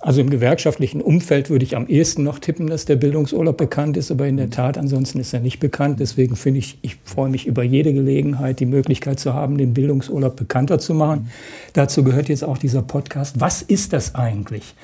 Also 0.00 0.20
im 0.20 0.30
gewerkschaftlichen 0.30 1.00
Umfeld 1.00 1.50
würde 1.50 1.64
ich 1.64 1.76
am 1.76 1.88
ehesten 1.88 2.22
noch 2.22 2.38
tippen, 2.38 2.68
dass 2.68 2.84
der 2.84 2.96
Bildungsurlaub 2.96 3.56
bekannt 3.56 3.96
ist, 3.96 4.10
aber 4.10 4.28
in 4.28 4.36
der 4.36 4.50
Tat 4.50 4.78
ansonsten 4.78 5.18
ist 5.18 5.32
er 5.34 5.40
nicht 5.40 5.58
bekannt. 5.58 5.98
Deswegen 6.00 6.36
finde 6.36 6.60
ich, 6.60 6.78
ich 6.82 6.96
freue 7.04 7.28
mich 7.28 7.46
über 7.46 7.62
jede 7.62 7.92
Gelegenheit, 7.92 8.60
die 8.60 8.66
Möglichkeit 8.66 9.18
zu 9.18 9.34
haben, 9.34 9.58
den 9.58 9.74
Bildungsurlaub 9.74 10.36
bekannter 10.36 10.78
zu 10.78 10.94
machen. 10.94 11.22
Mhm. 11.22 11.28
Dazu 11.72 12.04
gehört 12.04 12.28
jetzt 12.28 12.44
auch 12.44 12.58
dieser 12.58 12.82
Podcast. 12.82 13.40
Was 13.40 13.62
ist 13.62 13.92
das 13.92 14.14
eigentlich? 14.14 14.74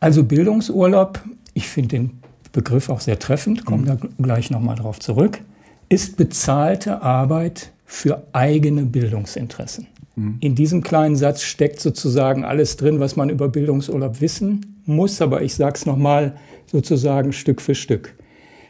Also 0.00 0.24
Bildungsurlaub, 0.24 1.20
ich 1.54 1.68
finde 1.68 1.88
den 1.88 2.10
Begriff 2.52 2.88
auch 2.88 3.00
sehr 3.00 3.18
treffend, 3.18 3.64
komme 3.64 3.82
mhm. 3.82 3.86
da 3.86 3.96
gleich 4.20 4.50
nochmal 4.50 4.76
drauf 4.76 5.00
zurück, 5.00 5.40
ist 5.88 6.16
bezahlte 6.16 7.02
Arbeit 7.02 7.72
für 7.84 8.22
eigene 8.32 8.82
Bildungsinteressen. 8.82 9.86
Mhm. 10.16 10.36
In 10.40 10.54
diesem 10.54 10.82
kleinen 10.82 11.16
Satz 11.16 11.42
steckt 11.42 11.80
sozusagen 11.80 12.44
alles 12.44 12.76
drin, 12.76 13.00
was 13.00 13.16
man 13.16 13.30
über 13.30 13.48
Bildungsurlaub 13.48 14.20
wissen 14.20 14.80
muss, 14.84 15.20
aber 15.22 15.42
ich 15.42 15.54
sage 15.54 15.74
es 15.76 15.86
nochmal 15.86 16.36
sozusagen 16.66 17.32
Stück 17.32 17.60
für 17.60 17.74
Stück. 17.74 18.14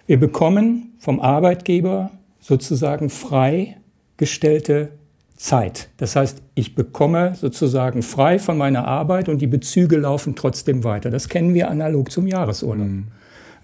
Wir 0.07 0.19
bekommen 0.19 0.93
vom 0.99 1.21
Arbeitgeber 1.21 2.11
sozusagen 2.41 3.09
freigestellte 3.09 4.91
Zeit. 5.37 5.89
Das 5.97 6.15
heißt, 6.15 6.43
ich 6.55 6.75
bekomme 6.75 7.35
sozusagen 7.35 8.03
frei 8.03 8.39
von 8.39 8.57
meiner 8.57 8.87
Arbeit 8.87 9.29
und 9.29 9.41
die 9.41 9.47
Bezüge 9.47 9.97
laufen 9.97 10.37
trotzdem 10.37 10.85
weiter. 10.85 11.11
Das 11.11 11.29
kennen 11.29 11.55
wir 11.55 11.71
analog 11.71 12.13
zum 12.13 12.27
Jahresurlaub. 12.27 12.87
Mhm. 12.87 13.07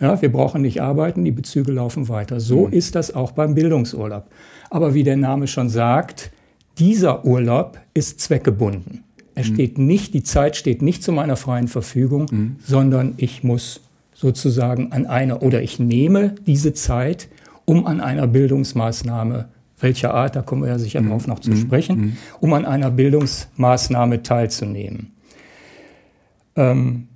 Ja, 0.00 0.20
wir 0.22 0.30
brauchen 0.30 0.62
nicht 0.62 0.80
arbeiten, 0.80 1.24
die 1.24 1.32
Bezüge 1.32 1.72
laufen 1.72 2.08
weiter. 2.08 2.40
So 2.40 2.66
mhm. 2.66 2.72
ist 2.72 2.94
das 2.94 3.14
auch 3.14 3.32
beim 3.32 3.54
Bildungsurlaub. 3.54 4.24
Aber 4.70 4.94
wie 4.94 5.02
der 5.02 5.16
Name 5.16 5.46
schon 5.46 5.68
sagt, 5.68 6.30
dieser 6.78 7.24
Urlaub 7.24 7.78
ist 7.94 8.20
zweckgebunden. 8.20 9.04
Er 9.34 9.44
mhm. 9.44 9.54
steht 9.54 9.78
nicht, 9.78 10.14
die 10.14 10.22
Zeit 10.22 10.56
steht 10.56 10.82
nicht 10.82 11.02
zu 11.02 11.12
meiner 11.12 11.36
freien 11.36 11.68
Verfügung, 11.68 12.26
mhm. 12.30 12.56
sondern 12.64 13.14
ich 13.16 13.44
muss 13.44 13.80
sozusagen 14.14 14.92
an 14.92 15.06
einer 15.06 15.42
oder 15.42 15.62
ich 15.62 15.78
nehme 15.78 16.34
diese 16.46 16.72
Zeit, 16.72 17.28
um 17.64 17.86
an 17.86 18.00
einer 18.00 18.26
Bildungsmaßnahme, 18.26 19.48
welcher 19.80 20.14
Art, 20.14 20.34
da 20.34 20.42
kommen 20.42 20.62
wir 20.62 20.70
ja 20.70 20.78
sicher 20.78 21.00
mhm. 21.00 21.10
drauf 21.10 21.26
noch 21.26 21.38
zu 21.38 21.50
mhm. 21.50 21.56
sprechen, 21.56 22.00
mhm. 22.00 22.16
um 22.40 22.52
an 22.52 22.64
einer 22.64 22.90
Bildungsmaßnahme 22.90 24.22
teilzunehmen. 24.22 25.12
Ähm, 26.56 27.07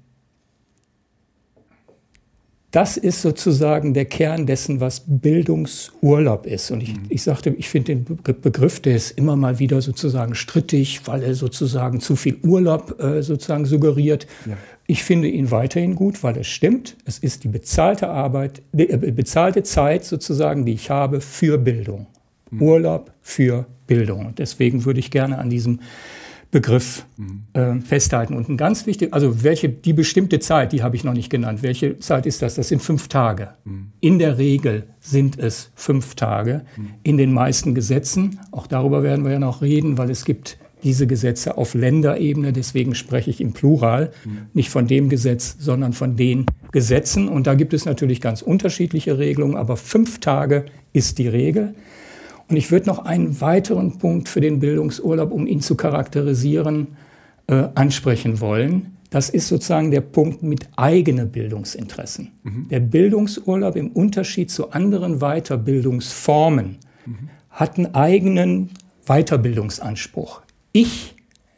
das 2.73 2.97
ist 2.97 3.21
sozusagen 3.21 3.93
der 3.93 4.07
Kern 4.07 4.47
dessen, 4.47 4.81
was 4.81 5.05
Bildungsurlaub 5.07 6.47
ist. 6.47 6.71
Und 6.71 6.83
ich, 6.83 6.95
mhm. 6.95 7.03
ich 7.11 7.23
sagte, 7.23 7.51
ich 7.51 7.69
finde 7.69 7.97
den 7.97 8.19
Begriff, 8.23 8.81
der 8.81 8.97
ist 8.97 9.11
immer 9.13 9.37
mal 9.37 9.59
wieder 9.59 9.83
sozusagen 9.83 10.35
strittig, 10.35 11.07
weil 11.07 11.23
er 11.23 11.35
sozusagen 11.35 12.01
zu 12.01 12.17
viel 12.17 12.39
Urlaub 12.43 12.99
äh, 12.99 13.23
sozusagen 13.23 13.67
suggeriert. 13.67 14.27
Ja. 14.47 14.57
Ich 14.87 15.05
finde 15.05 15.29
ihn 15.29 15.51
weiterhin 15.51 15.95
gut, 15.95 16.23
weil 16.23 16.39
es 16.39 16.49
stimmt. 16.49 16.97
Es 17.05 17.19
ist 17.19 17.45
die 17.45 17.49
bezahlte 17.49 18.09
Arbeit, 18.09 18.63
die 18.73 18.89
äh, 18.89 19.13
bezahlte 19.13 19.63
Zeit 19.63 20.07
sozusagen, 20.07 20.65
die 20.65 20.73
ich 20.73 20.89
habe 20.89 21.21
für 21.21 21.59
Bildung. 21.59 22.07
Mhm. 22.51 22.63
Urlaub 22.63 23.13
für 23.21 23.67
Bildung. 23.87 24.25
Und 24.25 24.39
deswegen 24.39 24.87
würde 24.87 25.01
ich 25.01 25.11
gerne 25.11 25.37
an 25.37 25.51
diesem 25.51 25.81
Begriff 26.53 27.07
äh, 27.55 27.81
festhalten. 27.81 28.35
Und 28.35 28.51
ein 28.51 28.59
ganz 28.59 28.87
wichtig, 28.87 29.15
also 29.15 29.43
welche, 29.43 29.71
die 29.71 29.95
bestimmte 29.95 30.39
Zeit, 30.39 30.73
die 30.73 30.83
habe 30.83 30.95
ich 30.95 31.03
noch 31.03 31.15
nicht 31.15 31.31
genannt. 31.31 31.63
Welche 31.63 31.99
Zeit 31.99 32.27
ist 32.27 32.43
das? 32.43 32.57
Das 32.57 32.69
sind 32.69 32.83
fünf 32.83 33.09
Tage. 33.09 33.55
Mhm. 33.65 33.93
In 34.01 34.19
der 34.19 34.37
Regel 34.37 34.85
sind 35.01 35.39
es 35.39 35.71
fünf 35.75 36.15
Tage. 36.15 36.67
Mhm. 36.77 36.89
In 37.03 37.17
den 37.17 37.33
meisten 37.33 37.75
Gesetzen, 37.75 38.39
auch 38.51 38.67
darüber 38.67 39.03
werden 39.03 39.25
wir 39.25 39.33
ja 39.33 39.39
noch 39.39 39.63
reden, 39.63 39.97
weil 39.97 40.11
es 40.11 40.27
gibt 40.27 40.59
diese 40.85 41.07
Gesetze 41.07 41.57
auf 41.57 41.73
Länderebene, 41.73 42.53
deswegen 42.53 42.95
spreche 42.95 43.31
ich 43.31 43.41
im 43.41 43.53
Plural, 43.55 44.13
mhm. 44.25 44.49
nicht 44.53 44.69
von 44.69 44.87
dem 44.87 45.09
Gesetz, 45.09 45.57
sondern 45.59 45.95
von 45.95 46.17
den 46.17 46.45
Gesetzen. 46.71 47.29
Und 47.29 47.47
da 47.47 47.55
gibt 47.55 47.73
es 47.73 47.87
natürlich 47.87 48.21
ganz 48.21 48.43
unterschiedliche 48.43 49.17
Regelungen, 49.17 49.57
aber 49.57 49.79
fünf 49.79 50.21
Tage 50.21 50.67
ist 50.93 51.17
die 51.17 51.29
Regel. 51.29 51.75
Und 52.53 52.59
ich 52.59 52.71
würde 52.71 52.85
noch 52.85 53.07
einen 53.07 53.41
weiteren 53.41 53.97
Punkt 53.97 54.29
für 54.29 54.43
den 54.43 54.61
Bildungsurlaub, 54.61 55.33
um 55.33 55.47
ihn 55.47 55.63
zu 55.63 55.75
charakterisieren, 55.75 56.89
äh, 57.47 57.69
ansprechen 57.75 58.41
wollen. 58.41 58.99
Das 59.09 59.31
ist 59.31 59.49
sozusagen 59.49 59.91
der 59.91 60.03
Punkt 60.03 60.43
mit 60.43 60.69
eigenen 60.77 61.33
Bildungsinteressen. 61.33 62.31
Mhm. 62.43 62.69
Der 62.69 62.81
Bildungsurlaub 62.81 63.75
im 63.77 63.89
Unterschied 63.89 64.51
zu 64.51 64.71
anderen 64.71 65.21
Weiterbildungsformen 65.21 66.77
mhm. 67.07 67.31
hat 67.49 67.79
einen 67.79 67.95
eigenen 67.95 68.69
Weiterbildungsanspruch. 69.07 70.43
Ich, 70.73 71.15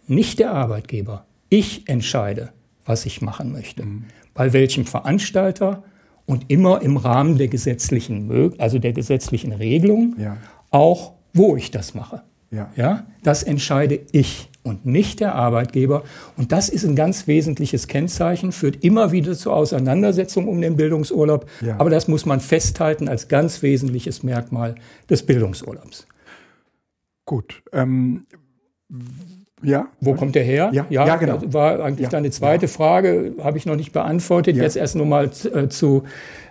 nicht 0.06 0.38
der 0.38 0.52
Arbeitgeber, 0.52 1.26
ich 1.48 1.88
entscheide, 1.88 2.50
was 2.86 3.04
ich 3.04 3.20
machen 3.20 3.50
möchte. 3.50 3.84
Mhm. 3.84 4.04
Bei 4.32 4.52
welchem 4.52 4.86
Veranstalter 4.86 5.82
und 6.24 6.44
immer 6.52 6.82
im 6.82 6.96
Rahmen 6.96 7.36
der 7.36 7.48
gesetzlichen, 7.48 8.54
also 8.58 8.78
der 8.78 8.92
gesetzlichen 8.92 9.50
Regelung. 9.50 10.14
Ja 10.18 10.36
auch, 10.74 11.12
wo 11.32 11.56
ich 11.56 11.70
das 11.70 11.94
mache. 11.94 12.22
Ja. 12.50 12.70
ja. 12.76 13.06
Das 13.22 13.42
entscheide 13.42 14.00
ich 14.12 14.50
und 14.62 14.86
nicht 14.86 15.20
der 15.20 15.34
Arbeitgeber. 15.34 16.04
Und 16.36 16.50
das 16.50 16.68
ist 16.68 16.84
ein 16.84 16.96
ganz 16.96 17.26
wesentliches 17.26 17.86
Kennzeichen, 17.86 18.50
führt 18.50 18.82
immer 18.82 19.12
wieder 19.12 19.34
zur 19.34 19.54
Auseinandersetzung 19.54 20.48
um 20.48 20.60
den 20.60 20.76
Bildungsurlaub. 20.76 21.46
Ja. 21.60 21.78
Aber 21.78 21.90
das 21.90 22.08
muss 22.08 22.26
man 22.26 22.40
festhalten 22.40 23.08
als 23.08 23.28
ganz 23.28 23.62
wesentliches 23.62 24.22
Merkmal 24.22 24.74
des 25.08 25.24
Bildungsurlaubs. 25.24 26.06
Gut. 27.24 27.62
Ähm, 27.72 28.26
ja. 29.62 29.88
Wo 30.00 30.14
kommt 30.14 30.34
der 30.34 30.44
her? 30.44 30.70
Ja, 30.72 30.86
ja, 30.90 31.06
ja 31.06 31.16
genau. 31.16 31.40
war 31.52 31.80
eigentlich 31.80 32.04
ja. 32.04 32.10
deine 32.10 32.30
zweite 32.30 32.68
Frage, 32.68 33.34
habe 33.42 33.58
ich 33.58 33.66
noch 33.66 33.76
nicht 33.76 33.92
beantwortet. 33.92 34.56
Jetzt 34.56 34.76
erst 34.76 34.96
nur 34.96 35.06
mal 35.06 35.30
äh, 35.52 35.68
zu, 35.68 36.04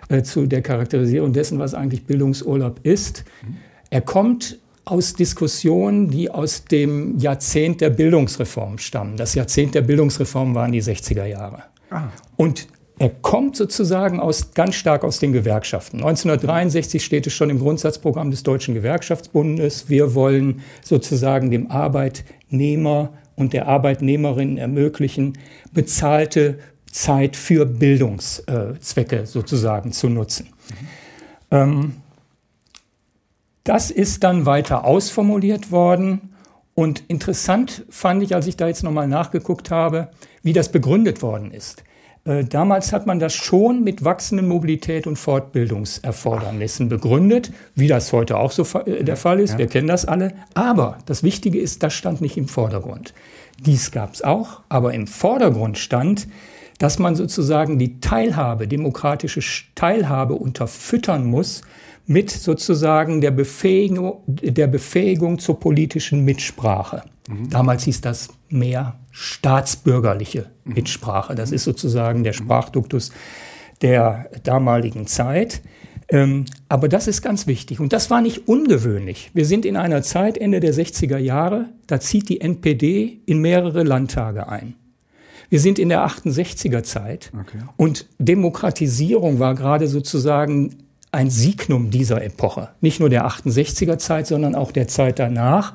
äh, 0.08 0.22
zu 0.22 0.46
der 0.46 0.62
Charakterisierung 0.62 1.32
dessen, 1.32 1.58
was 1.58 1.74
eigentlich 1.74 2.06
Bildungsurlaub 2.06 2.80
ist. 2.84 3.24
Mhm. 3.42 3.56
Er 3.90 4.00
kommt 4.00 4.58
aus 4.84 5.14
Diskussionen, 5.14 6.10
die 6.10 6.30
aus 6.30 6.64
dem 6.64 7.18
Jahrzehnt 7.18 7.80
der 7.80 7.90
Bildungsreform 7.90 8.78
stammen. 8.78 9.16
Das 9.16 9.34
Jahrzehnt 9.34 9.74
der 9.74 9.82
Bildungsreform 9.82 10.54
waren 10.54 10.72
die 10.72 10.82
60er 10.82 11.24
Jahre. 11.24 11.64
Ah. 11.90 12.08
Und 12.36 12.68
er 12.98 13.10
kommt 13.10 13.56
sozusagen 13.56 14.20
aus, 14.20 14.54
ganz 14.54 14.76
stark 14.76 15.02
aus 15.02 15.18
den 15.18 15.32
Gewerkschaften. 15.32 15.96
1963 15.96 17.04
steht 17.04 17.26
es 17.26 17.32
schon 17.32 17.50
im 17.50 17.58
Grundsatzprogramm 17.58 18.30
des 18.30 18.44
Deutschen 18.44 18.74
Gewerkschaftsbundes. 18.74 19.88
Wir 19.88 20.14
wollen 20.14 20.62
sozusagen 20.82 21.50
dem 21.50 21.70
Arbeitnehmer 21.70 23.12
und 23.36 23.52
der 23.52 23.66
Arbeitnehmerin 23.66 24.58
ermöglichen, 24.58 25.36
bezahlte 25.72 26.58
Zeit 26.90 27.36
für 27.36 27.66
Bildungszwecke 27.66 29.26
sozusagen 29.26 29.90
zu 29.90 30.08
nutzen. 30.08 30.46
Mhm. 30.46 30.86
Ähm, 31.50 31.92
das 33.64 33.90
ist 33.90 34.22
dann 34.24 34.46
weiter 34.46 34.84
ausformuliert 34.84 35.70
worden. 35.70 36.34
Und 36.74 37.04
interessant 37.08 37.84
fand 37.88 38.22
ich, 38.22 38.34
als 38.34 38.46
ich 38.46 38.56
da 38.56 38.68
jetzt 38.68 38.82
nochmal 38.82 39.08
nachgeguckt 39.08 39.70
habe, 39.70 40.08
wie 40.42 40.52
das 40.52 40.70
begründet 40.70 41.22
worden 41.22 41.50
ist. 41.50 41.84
Äh, 42.24 42.44
damals 42.44 42.92
hat 42.92 43.06
man 43.06 43.18
das 43.18 43.34
schon 43.34 43.84
mit 43.84 44.04
wachsenden 44.04 44.48
Mobilität 44.48 45.06
und 45.06 45.16
Fortbildungserfordernissen 45.16 46.88
begründet, 46.88 47.52
wie 47.74 47.86
das 47.86 48.12
heute 48.12 48.38
auch 48.38 48.50
so 48.50 48.66
äh, 48.80 49.04
der 49.04 49.16
Fall 49.16 49.40
ist. 49.40 49.52
Ja. 49.52 49.58
Wir 49.58 49.66
kennen 49.66 49.88
das 49.88 50.04
alle. 50.04 50.32
Aber 50.54 50.98
das 51.06 51.22
Wichtige 51.22 51.58
ist, 51.58 51.82
das 51.82 51.94
stand 51.94 52.20
nicht 52.20 52.36
im 52.36 52.48
Vordergrund. 52.48 53.14
Dies 53.64 53.90
gab 53.92 54.14
es 54.14 54.22
auch, 54.22 54.62
aber 54.68 54.94
im 54.94 55.06
Vordergrund 55.06 55.78
stand, 55.78 56.26
dass 56.78 56.98
man 56.98 57.14
sozusagen 57.14 57.78
die 57.78 58.00
Teilhabe, 58.00 58.66
demokratische 58.66 59.40
Teilhabe 59.74 60.34
unterfüttern 60.34 61.24
muss 61.24 61.62
mit 62.06 62.30
sozusagen 62.30 63.20
der 63.20 63.30
Befähigung, 63.30 64.22
der 64.26 64.66
Befähigung 64.66 65.38
zur 65.38 65.58
politischen 65.58 66.24
Mitsprache. 66.24 67.02
Mhm. 67.28 67.50
Damals 67.50 67.84
hieß 67.84 68.00
das 68.00 68.28
mehr 68.48 68.98
staatsbürgerliche 69.10 70.50
mhm. 70.64 70.74
Mitsprache. 70.74 71.34
Das 71.34 71.52
ist 71.52 71.64
sozusagen 71.64 72.24
der 72.24 72.32
Sprachduktus 72.32 73.10
der 73.82 74.30
damaligen 74.42 75.06
Zeit. 75.06 75.62
Ähm, 76.08 76.44
aber 76.68 76.88
das 76.88 77.08
ist 77.08 77.22
ganz 77.22 77.46
wichtig 77.46 77.80
und 77.80 77.94
das 77.94 78.10
war 78.10 78.20
nicht 78.20 78.46
ungewöhnlich. 78.46 79.30
Wir 79.32 79.46
sind 79.46 79.64
in 79.64 79.76
einer 79.76 80.02
Zeit, 80.02 80.36
Ende 80.36 80.60
der 80.60 80.74
60er 80.74 81.16
Jahre, 81.16 81.70
da 81.86 81.98
zieht 81.98 82.28
die 82.28 82.42
NPD 82.42 83.20
in 83.24 83.38
mehrere 83.38 83.84
Landtage 83.84 84.48
ein. 84.48 84.74
Wir 85.48 85.60
sind 85.60 85.78
in 85.78 85.88
der 85.88 86.06
68er 86.06 86.82
Zeit 86.82 87.32
okay. 87.32 87.58
und 87.76 88.06
Demokratisierung 88.18 89.38
war 89.38 89.54
gerade 89.54 89.88
sozusagen 89.88 90.76
ein 91.14 91.30
Signum 91.30 91.90
dieser 91.90 92.22
Epoche. 92.22 92.70
Nicht 92.80 93.00
nur 93.00 93.08
der 93.08 93.26
68er 93.26 93.98
Zeit, 93.98 94.26
sondern 94.26 94.54
auch 94.54 94.72
der 94.72 94.88
Zeit 94.88 95.18
danach. 95.18 95.74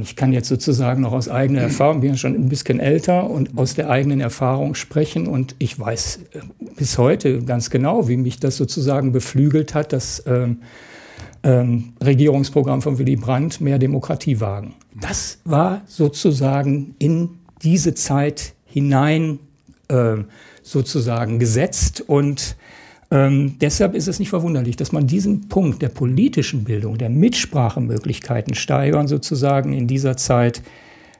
Ich, 0.00 0.14
kann 0.14 0.32
jetzt 0.32 0.48
sozusagen 0.48 1.02
noch 1.02 1.12
aus 1.12 1.28
eigener 1.28 1.60
Erfahrung, 1.62 2.02
bin 2.02 2.10
ja 2.10 2.16
schon 2.16 2.36
ein 2.36 2.48
bisschen 2.48 2.78
älter 2.78 3.28
und 3.28 3.58
aus 3.58 3.74
der 3.74 3.90
eigenen 3.90 4.20
Erfahrung 4.20 4.76
sprechen. 4.76 5.26
Und 5.26 5.56
ich 5.58 5.78
weiß 5.78 6.20
äh, 6.34 6.38
bis 6.76 6.98
heute 6.98 7.42
ganz 7.42 7.68
genau, 7.68 8.06
wie 8.08 8.16
mich 8.16 8.38
das 8.38 8.56
sozusagen 8.56 9.10
beflügelt 9.10 9.74
hat, 9.74 9.92
das 9.92 10.22
ähm, 10.26 10.58
ähm, 11.42 11.94
Regierungsprogramm 12.00 12.80
von 12.80 12.98
Willy 12.98 13.16
Brandt, 13.16 13.60
mehr 13.60 13.80
Demokratie 13.80 14.38
wagen. 14.38 14.74
Das 15.00 15.40
war 15.44 15.82
sozusagen 15.86 16.94
in 17.00 17.30
diese 17.62 17.94
Zeit 17.94 18.54
hinein 18.64 19.40
äh, 19.88 20.18
sozusagen 20.62 21.40
gesetzt 21.40 22.04
und 22.06 22.56
ähm, 23.12 23.58
deshalb 23.60 23.94
ist 23.94 24.08
es 24.08 24.18
nicht 24.18 24.30
verwunderlich, 24.30 24.76
dass 24.76 24.90
man 24.90 25.06
diesen 25.06 25.50
Punkt 25.50 25.82
der 25.82 25.90
politischen 25.90 26.64
Bildung, 26.64 26.96
der 26.96 27.10
Mitsprachemöglichkeiten 27.10 28.54
steigern 28.54 29.06
sozusagen 29.06 29.74
in 29.74 29.86
dieser 29.86 30.16
Zeit, 30.16 30.62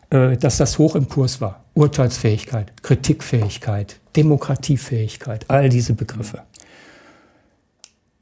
äh, 0.09 0.39
dass 0.39 0.57
das 0.57 0.79
hoch 0.79 0.97
im 0.97 1.07
Kurs 1.07 1.43
war. 1.43 1.65
Urteilsfähigkeit, 1.75 2.73
Kritikfähigkeit, 2.83 4.01
Demokratiefähigkeit, 4.17 5.45
all 5.49 5.69
diese 5.69 5.93
Begriffe. 5.93 6.41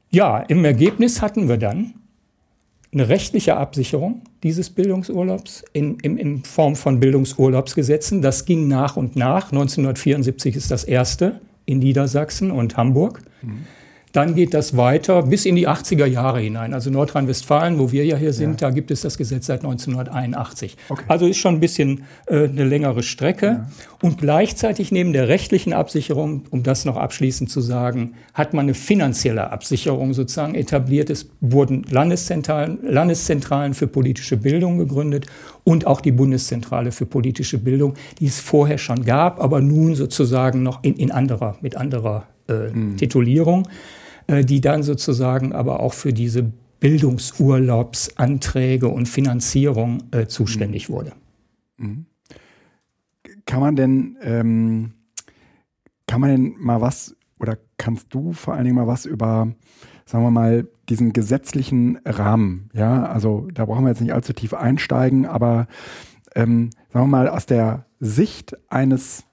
Ja, 0.09 0.39
im 0.39 0.65
Ergebnis 0.65 1.21
hatten 1.21 1.47
wir 1.47 1.55
dann 1.55 1.93
eine 2.91 3.07
rechtliche 3.07 3.55
Absicherung 3.55 4.23
dieses 4.43 4.69
Bildungsurlaubs 4.69 5.63
in, 5.71 5.97
in, 6.01 6.17
in 6.17 6.43
Form 6.43 6.75
von 6.75 6.99
Bildungsurlaubsgesetzen. 6.99 8.21
Das 8.21 8.43
ging 8.43 8.67
nach 8.67 8.97
und 8.97 9.15
nach. 9.15 9.53
1974 9.53 10.57
ist 10.57 10.71
das 10.71 10.83
erste 10.83 11.39
in 11.65 11.79
Niedersachsen 11.79 12.51
und 12.51 12.75
Hamburg. 12.75 13.21
Mhm. 13.41 13.65
Dann 14.11 14.35
geht 14.35 14.53
das 14.53 14.75
weiter 14.75 15.23
bis 15.23 15.45
in 15.45 15.55
die 15.55 15.69
80er 15.69 16.05
Jahre 16.05 16.41
hinein. 16.41 16.73
Also 16.73 16.89
Nordrhein-Westfalen, 16.89 17.79
wo 17.79 17.91
wir 17.91 18.05
ja 18.05 18.17
hier 18.17 18.33
sind, 18.33 18.61
ja. 18.61 18.67
da 18.67 18.69
gibt 18.71 18.91
es 18.91 19.01
das 19.01 19.17
Gesetz 19.17 19.45
seit 19.45 19.63
1981. 19.63 20.75
Okay. 20.89 21.03
Also 21.07 21.27
ist 21.27 21.37
schon 21.37 21.55
ein 21.55 21.59
bisschen 21.61 22.03
äh, 22.27 22.43
eine 22.43 22.65
längere 22.65 23.03
Strecke. 23.03 23.45
Ja. 23.45 23.69
Und 24.01 24.17
gleichzeitig 24.17 24.91
neben 24.91 25.13
der 25.13 25.29
rechtlichen 25.29 25.71
Absicherung, 25.71 26.43
um 26.49 26.63
das 26.63 26.83
noch 26.83 26.97
abschließend 26.97 27.49
zu 27.49 27.61
sagen, 27.61 28.15
hat 28.33 28.53
man 28.53 28.65
eine 28.65 28.73
finanzielle 28.73 29.49
Absicherung 29.51 30.13
sozusagen 30.13 30.55
etabliert. 30.55 31.09
Es 31.09 31.29
wurden 31.39 31.85
Landeszentralen, 31.89 32.79
Landeszentralen 32.83 33.73
für 33.73 33.87
politische 33.87 34.35
Bildung 34.35 34.77
gegründet 34.77 35.27
und 35.63 35.87
auch 35.87 36.01
die 36.01 36.11
Bundeszentrale 36.11 36.91
für 36.91 37.05
politische 37.05 37.59
Bildung, 37.59 37.93
die 38.19 38.25
es 38.25 38.41
vorher 38.41 38.77
schon 38.77 39.05
gab, 39.05 39.39
aber 39.41 39.61
nun 39.61 39.95
sozusagen 39.95 40.63
noch 40.63 40.83
in, 40.83 40.95
in 40.95 41.11
anderer, 41.11 41.57
mit 41.61 41.77
anderer 41.77 42.25
mhm. 42.73 42.97
Titulierung. 42.97 43.67
Äh, 44.31 44.45
die 44.45 44.61
dann 44.61 44.83
sozusagen 44.83 45.51
aber 45.51 45.81
auch 45.81 45.93
für 45.93 46.13
diese 46.13 46.53
Bildungsurlaubsanträge 46.79 48.87
und 48.87 49.09
Finanzierung 49.09 50.03
äh, 50.11 50.27
zuständig 50.27 50.87
mhm. 50.89 50.93
wurde. 50.93 51.11
Mhm. 51.77 52.05
Kann 53.45 53.59
man 53.59 53.75
denn, 53.75 54.17
ähm, 54.21 54.93
kann 56.07 56.21
man 56.21 56.29
denn 56.29 56.55
mal 56.59 56.79
was 56.81 57.15
oder 57.39 57.57
kannst 57.77 58.13
du 58.13 58.33
vor 58.33 58.53
allen 58.53 58.65
Dingen 58.65 58.77
mal 58.77 58.87
was 58.87 59.05
über, 59.05 59.53
sagen 60.05 60.23
wir 60.23 60.31
mal, 60.31 60.67
diesen 60.87 61.11
gesetzlichen 61.13 61.97
Rahmen, 62.05 62.69
ja, 62.73 63.05
also 63.05 63.47
da 63.53 63.65
brauchen 63.65 63.85
wir 63.85 63.89
jetzt 63.89 64.01
nicht 64.01 64.13
allzu 64.13 64.33
tief 64.33 64.53
einsteigen, 64.53 65.25
aber 65.25 65.67
ähm, 66.35 66.69
sagen 66.89 67.05
wir 67.05 67.17
mal, 67.17 67.27
aus 67.27 67.47
der 67.47 67.87
Sicht 67.99 68.55
eines, 68.69 69.23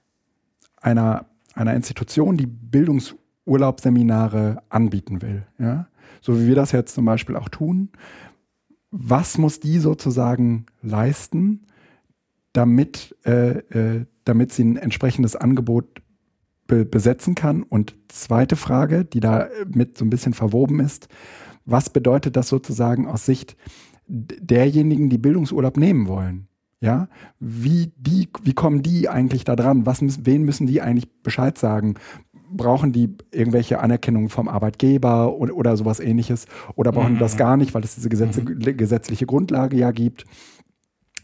einer, 0.81 1.28
einer 1.59 1.75
Institution, 1.75 2.37
die 2.37 2.47
Bildungsurlaubsseminare 2.47 4.63
anbieten 4.69 5.21
will, 5.21 5.45
ja, 5.59 5.87
so 6.21 6.39
wie 6.39 6.47
wir 6.47 6.55
das 6.55 6.71
jetzt 6.71 6.95
zum 6.95 7.05
Beispiel 7.05 7.35
auch 7.35 7.49
tun, 7.49 7.89
was 8.91 9.37
muss 9.37 9.59
die 9.59 9.79
sozusagen 9.79 10.65
leisten, 10.81 11.67
damit, 12.53 13.15
äh, 13.25 13.59
äh, 13.59 14.05
damit 14.23 14.51
sie 14.51 14.63
ein 14.63 14.77
entsprechendes 14.77 15.35
Angebot 15.35 16.01
be 16.67 16.85
besetzen 16.85 17.35
kann? 17.35 17.63
Und 17.63 17.95
zweite 18.07 18.55
Frage, 18.55 19.05
die 19.05 19.19
da 19.19 19.47
mit 19.67 19.97
so 19.97 20.05
ein 20.05 20.09
bisschen 20.09 20.33
verwoben 20.33 20.79
ist, 20.79 21.07
was 21.65 21.91
bedeutet 21.91 22.35
das 22.35 22.47
sozusagen 22.47 23.05
aus 23.05 23.25
Sicht 23.25 23.55
derjenigen, 24.07 25.09
die 25.09 25.19
Bildungsurlaub 25.19 25.77
nehmen 25.77 26.07
wollen? 26.07 26.48
Ja, 26.81 27.09
wie 27.39 27.91
die, 27.97 28.29
wie 28.43 28.53
kommen 28.53 28.81
die 28.81 29.09
eigentlich 29.09 29.43
da 29.43 29.55
dran? 29.57 29.85
Was 29.85 30.01
müssen, 30.01 30.25
wen 30.25 30.43
müssen 30.43 30.65
die 30.65 30.81
eigentlich 30.81 31.09
Bescheid 31.23 31.57
sagen? 31.57 31.95
Brauchen 32.51 32.93
die 32.93 33.17
irgendwelche 33.31 33.79
Anerkennung 33.79 34.29
vom 34.29 34.47
Arbeitgeber 34.47 35.35
oder, 35.35 35.55
oder 35.55 35.75
sowas 35.75 35.99
ähnliches? 35.99 36.45
Oder 36.75 36.93
brauchen 36.93 37.15
die 37.15 37.19
das 37.19 37.33
mhm. 37.33 37.39
gar 37.39 37.57
nicht, 37.57 37.73
weil 37.73 37.83
es 37.83 37.95
diese 37.95 38.07
Gesetze, 38.07 38.41
mhm. 38.41 38.77
gesetzliche 38.77 39.25
Grundlage 39.25 39.77
ja 39.77 39.91
gibt? 39.91 40.25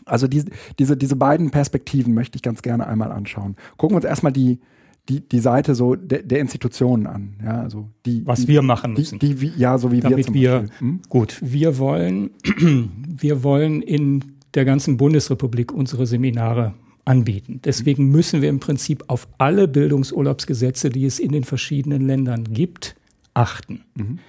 Also 0.03 0.27
diese, 0.27 0.47
diese, 0.77 0.97
diese 0.97 1.15
beiden 1.15 1.51
Perspektiven 1.51 2.13
möchte 2.13 2.35
ich 2.35 2.41
ganz 2.41 2.61
gerne 2.61 2.85
einmal 2.85 3.11
anschauen. 3.11 3.55
Gucken 3.77 3.93
wir 3.93 3.97
uns 3.97 4.05
erstmal 4.05 4.33
die, 4.33 4.59
die, 5.07 5.27
die 5.27 5.39
Seite 5.39 5.73
so 5.73 5.95
der, 5.95 6.23
der 6.23 6.39
Institutionen 6.39 7.07
an. 7.07 7.35
Ja, 7.43 7.61
also 7.61 7.89
die, 8.05 8.25
Was 8.25 8.41
die, 8.41 8.49
wir 8.49 8.61
machen 8.61 8.93
müssen. 8.93 9.19
Die, 9.19 9.35
die, 9.35 9.53
ja, 9.57 9.77
so 9.77 9.91
wie 9.91 10.01
Damit 10.01 10.17
wir 10.17 10.25
zum 10.25 10.33
wir, 10.33 10.59
Beispiel. 10.59 10.79
Hm? 10.79 10.99
Gut, 11.09 11.37
wir 11.41 11.77
wollen, 11.77 12.31
wir 13.07 13.43
wollen 13.43 13.81
in 13.81 14.34
der 14.55 14.65
ganzen 14.65 14.97
Bundesrepublik 14.97 15.71
unsere 15.71 16.05
Seminare 16.05 16.73
anbieten. 17.05 17.61
Deswegen 17.63 18.09
müssen 18.09 18.41
wir 18.41 18.49
im 18.49 18.59
Prinzip 18.59 19.03
auf 19.07 19.27
alle 19.37 19.67
Bildungsurlaubsgesetze, 19.67 20.89
die 20.89 21.05
es 21.05 21.19
in 21.19 21.31
den 21.31 21.43
verschiedenen 21.43 22.05
Ländern 22.05 22.45
gibt, 22.45 22.95
achten. 23.33 23.81
Mhm. 23.95 24.19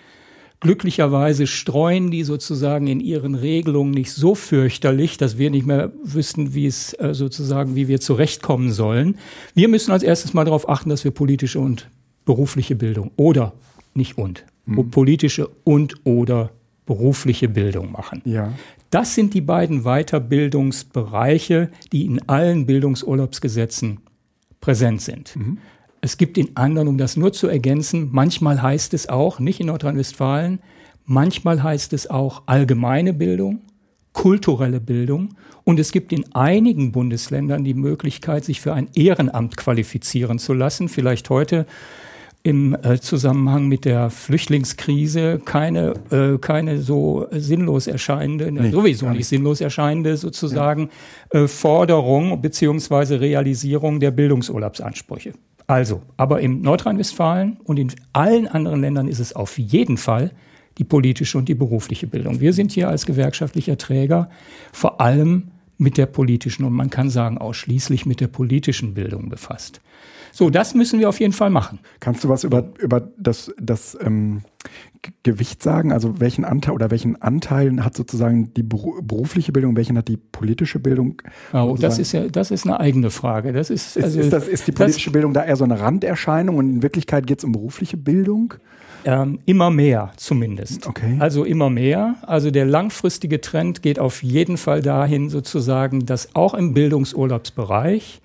Glücklicherweise 0.61 1.47
streuen 1.47 2.11
die 2.11 2.25
sozusagen 2.25 2.87
in 2.87 3.01
ihren 3.01 3.35
Regelungen 3.35 3.93
nicht 3.93 4.11
so 4.13 4.35
fürchterlich, 4.35 5.19
dass 5.19 5.37
wir 5.37 5.51
nicht 5.51 5.67
mehr 5.67 5.93
wüssten, 6.03 6.55
wie 6.55 6.67
es 6.67 6.95
äh, 6.95 7.13
sozusagen, 7.13 7.77
wie 7.77 7.89
wir 7.89 8.01
zurechtkommen 8.01 8.73
sollen. 8.73 9.17
Wir 9.55 9.69
müssen 9.69 9.93
als 9.93 10.03
erstes 10.03 10.33
mal 10.33 10.45
darauf 10.45 10.69
achten, 10.69 10.89
dass 10.89 11.05
wir 11.05 11.11
politische 11.11 11.61
und 11.61 11.89
berufliche 12.25 12.75
Bildung 12.75 13.11
oder 13.17 13.53
nicht 13.95 14.17
und, 14.19 14.45
mhm. 14.65 14.91
politische 14.91 15.49
und 15.65 15.95
oder 16.05 16.51
berufliche 16.87 17.49
Bildung 17.49 17.93
machen. 17.93 18.23
Ja. 18.25 18.53
Das 18.91 19.15
sind 19.15 19.35
die 19.35 19.41
beiden 19.41 19.83
Weiterbildungsbereiche, 19.83 21.71
die 21.93 22.07
in 22.07 22.27
allen 22.29 22.67
Bildungsurlaubsgesetzen 22.67 23.99
präsent 24.61 25.01
sind. 25.03 25.37
Mhm. 25.37 25.59
Es 26.01 26.17
gibt 26.17 26.39
in 26.39 26.57
anderen, 26.57 26.89
um 26.89 26.99
das 26.99 27.17
nur 27.17 27.33
zu 27.33 27.49
ergänzen, 27.49 28.11
manchmal 28.13 28.63
heißt 28.63 28.95
es 28.95 29.09
auch, 29.09 29.41
nicht 29.41 29.61
in 29.61 29.67
Nordrhein-Westfalen, 29.67 30.61
manchmal 31.05 31.63
heißt 31.63 31.93
es 31.93 32.09
auch 32.09 32.45
allgemeine 32.47 33.13
Bildung, 33.13 33.63
kulturelle 34.13 34.81
Bildung 34.81 35.35
und 35.65 35.81
es 35.81 35.91
gibt 35.91 36.13
in 36.13 36.33
einigen 36.33 36.93
Bundesländern 36.93 37.65
die 37.65 37.75
Möglichkeit, 37.75 38.45
sich 38.45 38.61
für 38.61 38.73
ein 38.73 38.89
Ehrenamt 38.95 39.57
qualifizieren 39.57 40.39
zu 40.39 40.55
lassen. 40.55 40.89
Vielleicht 40.89 41.29
heute 41.29 41.67
im 42.47 42.77
äh, 42.81 43.01
Zusammenhang 43.01 43.67
mit 43.67 43.85
der 43.85 44.09
Flüchtlingskrise 44.09 45.41
keine, 45.45 45.95
äh, 46.13 46.39
keine 46.39 46.79
so 46.79 47.27
sinnlos 47.33 47.89
erscheinende, 47.89 48.53
nee, 48.53 48.71
sowieso 48.71 49.07
nicht, 49.07 49.17
nicht 49.17 49.27
sinnlos 49.27 49.61
erscheinende 49.61 50.17
sozusagen 50.17 50.91
ja. 51.35 51.41
äh, 51.41 51.49
Forderung 51.49 52.41
beziehungsweise 52.41 53.21
Realisierung 53.21 53.99
der 53.99 54.13
Bildungsurlaubsansprüche. 54.13 55.33
Also, 55.67 56.03
aber 56.17 56.41
in 56.41 56.61
Nordrhein-Westfalen 56.61 57.57
und 57.65 57.81
in 57.81 57.93
allen 58.13 58.47
anderen 58.47 58.81
Ländern 58.81 59.09
ist 59.09 59.19
es 59.19 59.35
auf 59.35 59.59
jeden 59.59 59.97
Fall 59.97 60.31
die 60.79 60.85
politische 60.85 61.39
und 61.39 61.49
die 61.49 61.57
berufliche 61.57 62.07
Bildung. 62.07 62.39
Wir 62.39 62.53
sind 62.53 62.71
hier 62.71 62.89
als 62.89 63.07
gewerkschaftlicher 63.07 63.77
Träger 63.77 64.31
vor 64.73 65.01
allem 65.01 65.49
mit 65.79 65.99
der 65.99 66.07
politischen 66.07 66.65
und 66.65 66.75
man 66.75 66.91
kann 66.91 67.11
sagen 67.11 67.39
ausschließlich 67.39 68.07
mit 68.07 68.21
der 68.21 68.29
politischen 68.29 68.95
Bildung 68.95 69.31
befasst. 69.31 69.81
So, 70.37 70.51
das 70.51 70.75
müssen 70.75 71.01
wir 71.01 71.09
auf 71.09 71.19
jeden 71.19 71.33
Fall 71.33 71.49
machen. 71.49 71.79
Kannst 71.99 72.23
du 72.23 72.29
was 72.29 72.45
über, 72.45 72.69
über 72.79 73.09
das, 73.17 73.55
das 73.59 73.97
ähm, 74.03 74.43
Gewicht 75.23 75.63
sagen? 75.63 75.93
Also 75.93 76.21
welchen 76.21 76.45
Anteil 76.45 76.75
oder 76.75 76.91
welchen 76.91 77.23
Anteil 77.23 77.83
hat 77.83 77.97
sozusagen 77.97 78.53
die 78.53 78.63
berufliche 78.63 79.53
Bildung, 79.53 79.77
welchen 79.77 79.97
hat 79.97 80.09
die 80.09 80.19
politische 80.19 80.79
Bildung? 80.79 81.23
Oh, 81.55 81.79
das 81.81 81.99
ist 81.99 82.13
ja, 82.13 82.29
das 82.29 82.51
ist 82.51 82.67
eine 82.67 82.79
eigene 82.79 83.09
Frage. 83.09 83.55
Das 83.55 83.71
ist, 83.71 83.97
also, 83.97 84.19
ist, 84.19 84.27
ist, 84.27 84.33
das, 84.35 84.47
ist 84.47 84.67
die 84.67 84.73
politische 84.73 85.09
das, 85.09 85.13
Bildung 85.15 85.33
da 85.33 85.43
eher 85.43 85.57
so 85.57 85.65
eine 85.65 85.81
Randerscheinung 85.81 86.59
und 86.59 86.69
in 86.69 86.83
Wirklichkeit 86.83 87.27
geht 87.27 87.39
es 87.39 87.45
um 87.45 87.53
berufliche 87.53 87.97
Bildung? 87.97 88.53
Ähm, 89.07 89.39
immer 89.47 89.71
mehr 89.71 90.13
zumindest. 90.19 90.87
Okay. 90.87 91.17
Also 91.19 91.45
immer 91.45 91.71
mehr. 91.71 92.17
Also 92.21 92.51
der 92.51 92.67
langfristige 92.67 93.41
Trend 93.41 93.81
geht 93.81 93.99
auf 93.99 94.23
jeden 94.23 94.59
Fall 94.59 94.83
dahin 94.83 95.31
sozusagen, 95.31 96.05
dass 96.05 96.35
auch 96.35 96.53
im 96.53 96.75
Bildungsurlaubsbereich 96.75 98.21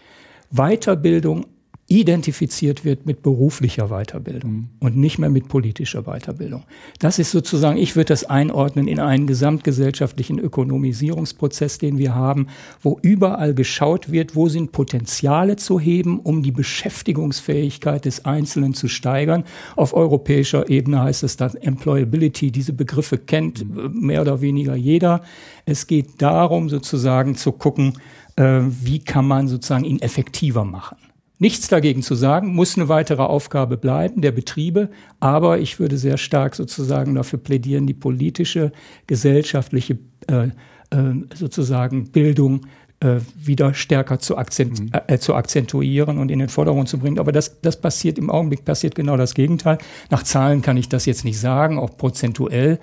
Weiterbildung 0.49 1.45
identifiziert 1.91 2.85
wird 2.85 3.05
mit 3.05 3.21
beruflicher 3.21 3.89
Weiterbildung 3.89 4.51
mhm. 4.51 4.69
und 4.79 4.95
nicht 4.95 5.19
mehr 5.19 5.29
mit 5.29 5.49
politischer 5.49 6.03
Weiterbildung. 6.03 6.63
Das 6.99 7.19
ist 7.19 7.31
sozusagen, 7.31 7.77
ich 7.77 7.97
würde 7.97 8.07
das 8.07 8.23
einordnen 8.23 8.87
in 8.87 8.99
einen 8.99 9.27
gesamtgesellschaftlichen 9.27 10.39
Ökonomisierungsprozess, 10.39 11.79
den 11.79 11.97
wir 11.97 12.15
haben, 12.15 12.47
wo 12.81 12.97
überall 13.01 13.53
geschaut 13.53 14.09
wird, 14.09 14.37
wo 14.37 14.47
sind 14.47 14.71
Potenziale 14.71 15.57
zu 15.57 15.81
heben, 15.81 16.21
um 16.21 16.43
die 16.43 16.53
Beschäftigungsfähigkeit 16.53 18.05
des 18.05 18.23
Einzelnen 18.23 18.73
zu 18.73 18.87
steigern. 18.87 19.43
Auf 19.75 19.93
europäischer 19.93 20.69
Ebene 20.69 21.01
heißt 21.01 21.23
es 21.23 21.35
dann 21.35 21.55
Employability. 21.55 22.51
Diese 22.51 22.71
Begriffe 22.71 23.17
kennt 23.17 23.67
mhm. 23.67 23.99
mehr 23.99 24.21
oder 24.21 24.39
weniger 24.39 24.75
jeder. 24.75 25.23
Es 25.65 25.87
geht 25.87 26.21
darum, 26.21 26.69
sozusagen 26.69 27.35
zu 27.35 27.51
gucken, 27.51 27.97
äh, 28.37 28.61
wie 28.61 28.99
kann 28.99 29.27
man 29.27 29.49
sozusagen 29.49 29.83
ihn 29.83 29.99
effektiver 29.99 30.63
machen 30.63 31.00
nichts 31.41 31.67
dagegen 31.67 32.03
zu 32.03 32.13
sagen, 32.13 32.53
muss 32.53 32.77
eine 32.77 32.87
weitere 32.87 33.23
Aufgabe 33.23 33.75
bleiben 33.75 34.21
der 34.21 34.31
Betriebe, 34.31 34.89
aber 35.19 35.57
ich 35.57 35.79
würde 35.79 35.97
sehr 35.97 36.17
stark 36.17 36.55
sozusagen 36.55 37.15
dafür 37.15 37.39
plädieren, 37.39 37.87
die 37.87 37.95
politische, 37.95 38.71
gesellschaftliche 39.07 39.97
äh, 40.27 40.49
äh, 40.91 41.13
sozusagen 41.33 42.11
Bildung 42.11 42.67
äh, 42.99 43.15
wieder 43.35 43.73
stärker 43.73 44.19
zu, 44.19 44.37
akzent, 44.37 44.79
mhm. 44.79 44.91
äh, 45.07 45.17
zu 45.17 45.33
akzentuieren 45.33 46.19
und 46.19 46.29
in 46.29 46.37
den 46.37 46.49
Vordergrund 46.49 46.87
zu 46.89 46.99
bringen. 46.99 47.17
Aber 47.17 47.31
das, 47.31 47.59
das 47.61 47.81
passiert 47.81 48.19
im 48.19 48.29
Augenblick, 48.29 48.63
passiert 48.63 48.93
genau 48.93 49.17
das 49.17 49.33
Gegenteil. 49.33 49.79
Nach 50.11 50.21
Zahlen 50.21 50.61
kann 50.61 50.77
ich 50.77 50.89
das 50.89 51.07
jetzt 51.07 51.25
nicht 51.25 51.39
sagen, 51.39 51.79
auch 51.79 51.97
prozentuell. 51.97 52.79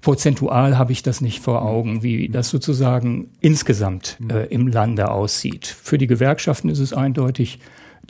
Prozentual 0.00 0.78
habe 0.78 0.92
ich 0.92 1.02
das 1.02 1.20
nicht 1.20 1.42
vor 1.42 1.62
Augen, 1.62 2.04
wie 2.04 2.28
das 2.28 2.50
sozusagen 2.50 3.30
insgesamt 3.40 4.16
mhm. 4.20 4.30
äh, 4.30 4.44
im 4.44 4.68
Lande 4.68 5.10
aussieht. 5.10 5.66
Für 5.66 5.98
die 5.98 6.06
Gewerkschaften 6.06 6.68
ist 6.68 6.78
es 6.78 6.92
eindeutig 6.92 7.58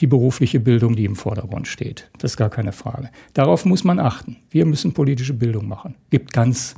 die 0.01 0.07
berufliche 0.07 0.61
Bildung, 0.61 0.97
die 0.97 1.05
im 1.05 1.17
Vordergrund 1.17 1.69
steht. 1.69 2.11
Das 2.19 2.33
ist 2.33 2.37
gar 2.37 2.51
keine 2.51 2.73
Frage. 2.73 3.11
Darauf 3.35 3.65
muss 3.65 3.85
man 3.85 3.99
achten. 3.99 4.37
Wir 4.51 4.67
müssen 4.67 4.93
politische 4.93 5.35
Bildung 5.35 5.69
machen. 5.69 5.95
Gibt 6.11 6.33
ganz 6.33 6.75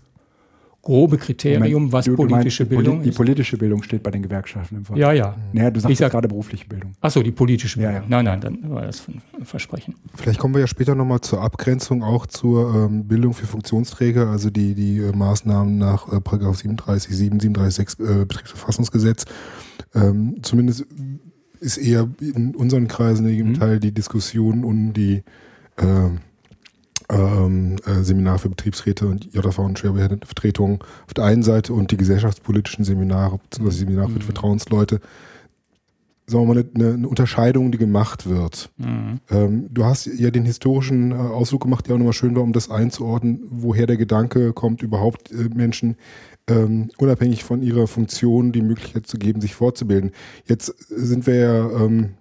grobe 0.88 1.18
Kriterium, 1.18 1.92
was 1.92 2.06
du, 2.06 2.12
du 2.12 2.16
politische 2.16 2.62
meinst, 2.62 2.70
Bildung 2.70 3.02
die, 3.02 3.08
ist. 3.08 3.14
Die 3.14 3.16
politische 3.16 3.58
Bildung 3.58 3.82
steht 3.82 4.02
bei 4.02 4.10
den 4.10 4.22
Gewerkschaften 4.22 4.76
im 4.76 4.84
Vordergrund. 4.84 5.18
Ja, 5.18 5.26
ja. 5.26 5.36
Naja, 5.52 5.70
du 5.70 5.80
sagst 5.80 5.98
sag, 5.98 6.12
gerade 6.12 6.28
berufliche 6.28 6.66
Bildung. 6.66 6.92
Achso, 7.00 7.22
die 7.22 7.32
politische 7.32 7.76
Bildung. 7.76 7.94
Ja, 7.94 8.00
ja. 8.00 8.06
Nein, 8.08 8.24
nein, 8.24 8.40
dann 8.40 8.70
war 8.70 8.82
das 8.82 9.06
ein 9.08 9.20
Versprechen. 9.44 9.96
Vielleicht 10.14 10.38
kommen 10.38 10.54
wir 10.54 10.60
ja 10.60 10.66
später 10.66 10.94
nochmal 10.94 11.20
zur 11.20 11.42
Abgrenzung 11.42 12.02
auch 12.02 12.26
zur 12.26 12.74
ähm, 12.74 13.06
Bildung 13.06 13.34
für 13.34 13.46
Funktionsträger, 13.46 14.28
also 14.28 14.50
die, 14.50 14.74
die 14.74 14.98
äh, 14.98 15.14
Maßnahmen 15.14 15.76
nach 15.76 16.10
äh, 16.10 16.20
37, 16.22 17.14
7, 17.14 17.40
37, 17.40 17.88
äh, 18.00 18.24
Betriebsverfassungsgesetz. 18.24 19.26
Ähm, 19.94 20.36
zumindest 20.42 20.86
ist 21.60 21.76
eher 21.76 22.08
in 22.20 22.54
unseren 22.54 22.88
Kreisen 22.88 23.28
im 23.28 23.50
mhm. 23.50 23.54
Teil 23.54 23.80
die 23.80 23.92
Diskussion 23.92 24.64
um 24.64 24.92
die 24.92 25.22
äh, 25.76 26.10
ähm, 27.10 27.76
äh, 27.86 28.02
Seminar 28.02 28.38
für 28.38 28.50
Betriebsräte 28.50 29.06
und 29.06 29.32
JV 29.32 29.58
und 29.64 29.78
Schwerbehindertenvertretungen 29.78 30.80
auf 31.06 31.14
der 31.14 31.24
einen 31.24 31.42
Seite 31.42 31.72
und 31.72 31.90
die 31.90 31.96
gesellschaftspolitischen 31.96 32.84
Seminare 32.84 33.38
bzw. 33.38 33.70
Seminare 33.70 34.08
für 34.10 34.18
mhm. 34.18 34.22
Vertrauensleute. 34.22 35.00
Sagen 36.26 36.46
wir 36.46 36.54
mal, 36.54 36.64
eine, 36.74 36.92
eine 36.92 37.08
Unterscheidung, 37.08 37.72
die 37.72 37.78
gemacht 37.78 38.28
wird. 38.28 38.70
Mhm. 38.76 39.20
Ähm, 39.30 39.66
du 39.72 39.86
hast 39.86 40.04
ja 40.06 40.30
den 40.30 40.44
historischen 40.44 41.12
äh, 41.12 41.14
Ausflug 41.14 41.62
gemacht, 41.62 41.86
der 41.86 41.94
auch 41.94 41.98
nochmal 41.98 42.12
schön 42.12 42.36
war, 42.36 42.42
um 42.42 42.52
das 42.52 42.70
einzuordnen, 42.70 43.40
woher 43.48 43.86
der 43.86 43.96
Gedanke 43.96 44.52
kommt, 44.52 44.82
überhaupt 44.82 45.32
äh, 45.32 45.48
Menschen 45.54 45.96
ähm, 46.48 46.90
unabhängig 46.98 47.44
von 47.44 47.62
ihrer 47.62 47.86
Funktion 47.86 48.52
die 48.52 48.62
Möglichkeit 48.62 49.06
zu 49.06 49.18
geben, 49.18 49.40
sich 49.40 49.54
fortzubilden. 49.54 50.12
Jetzt 50.46 50.74
sind 50.88 51.26
wir 51.26 51.34
ja 51.34 51.70
ähm, 51.70 52.14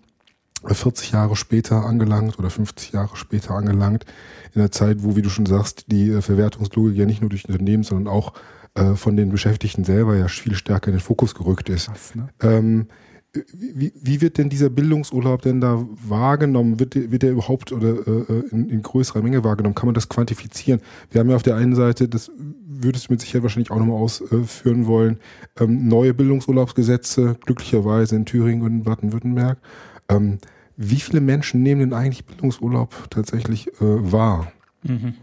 40 0.65 1.11
Jahre 1.11 1.35
später 1.35 1.85
angelangt 1.85 2.37
oder 2.39 2.49
50 2.49 2.91
Jahre 2.91 3.15
später 3.15 3.51
angelangt, 3.51 4.05
in 4.53 4.61
der 4.61 4.71
Zeit, 4.71 5.03
wo, 5.03 5.15
wie 5.15 5.21
du 5.21 5.29
schon 5.29 5.45
sagst, 5.45 5.85
die 5.91 6.09
äh, 6.09 6.21
Verwertungslogik 6.21 6.97
ja 6.97 7.05
nicht 7.05 7.21
nur 7.21 7.29
durch 7.29 7.47
Unternehmen, 7.47 7.83
sondern 7.83 8.11
auch 8.11 8.33
äh, 8.75 8.95
von 8.95 9.15
den 9.15 9.29
Beschäftigten 9.29 9.83
selber 9.83 10.15
ja 10.15 10.27
viel 10.27 10.55
stärker 10.55 10.87
in 10.87 10.95
den 10.95 11.01
Fokus 11.01 11.35
gerückt 11.35 11.69
ist. 11.69 11.87
Krass, 11.87 12.15
ne? 12.15 12.29
ähm, 12.41 12.87
wie, 13.33 13.93
wie, 14.01 14.21
wird 14.21 14.37
denn 14.37 14.49
dieser 14.49 14.69
Bildungsurlaub 14.69 15.41
denn 15.41 15.61
da 15.61 15.85
wahrgenommen? 16.07 16.79
Wird, 16.79 16.95
wird 16.95 17.23
der 17.23 17.31
überhaupt 17.31 17.71
oder 17.71 18.07
äh, 18.07 18.43
in, 18.51 18.69
in, 18.69 18.81
größerer 18.81 19.21
Menge 19.21 19.43
wahrgenommen? 19.43 19.75
Kann 19.75 19.87
man 19.87 19.93
das 19.93 20.09
quantifizieren? 20.09 20.81
Wir 21.11 21.19
haben 21.19 21.29
ja 21.29 21.35
auf 21.35 21.43
der 21.43 21.55
einen 21.55 21.75
Seite, 21.75 22.07
das 22.07 22.31
würdest 22.65 23.07
du 23.07 23.13
mit 23.13 23.21
Sicherheit 23.21 23.43
wahrscheinlich 23.43 23.71
auch 23.71 23.79
nochmal 23.79 23.97
ausführen 23.97 24.87
wollen, 24.87 25.19
ähm, 25.59 25.87
neue 25.87 26.13
Bildungsurlaubsgesetze, 26.13 27.37
glücklicherweise 27.45 28.15
in 28.15 28.25
Thüringen 28.25 28.63
und 28.63 28.83
Baden-Württemberg. 28.83 29.57
Ähm, 30.09 30.39
wie 30.77 30.99
viele 30.99 31.21
Menschen 31.21 31.63
nehmen 31.63 31.81
denn 31.81 31.93
eigentlich 31.93 32.25
Bildungsurlaub 32.25 33.09
tatsächlich 33.09 33.67
äh, 33.81 34.11
wahr? 34.11 34.51
Mhm. 34.83 35.15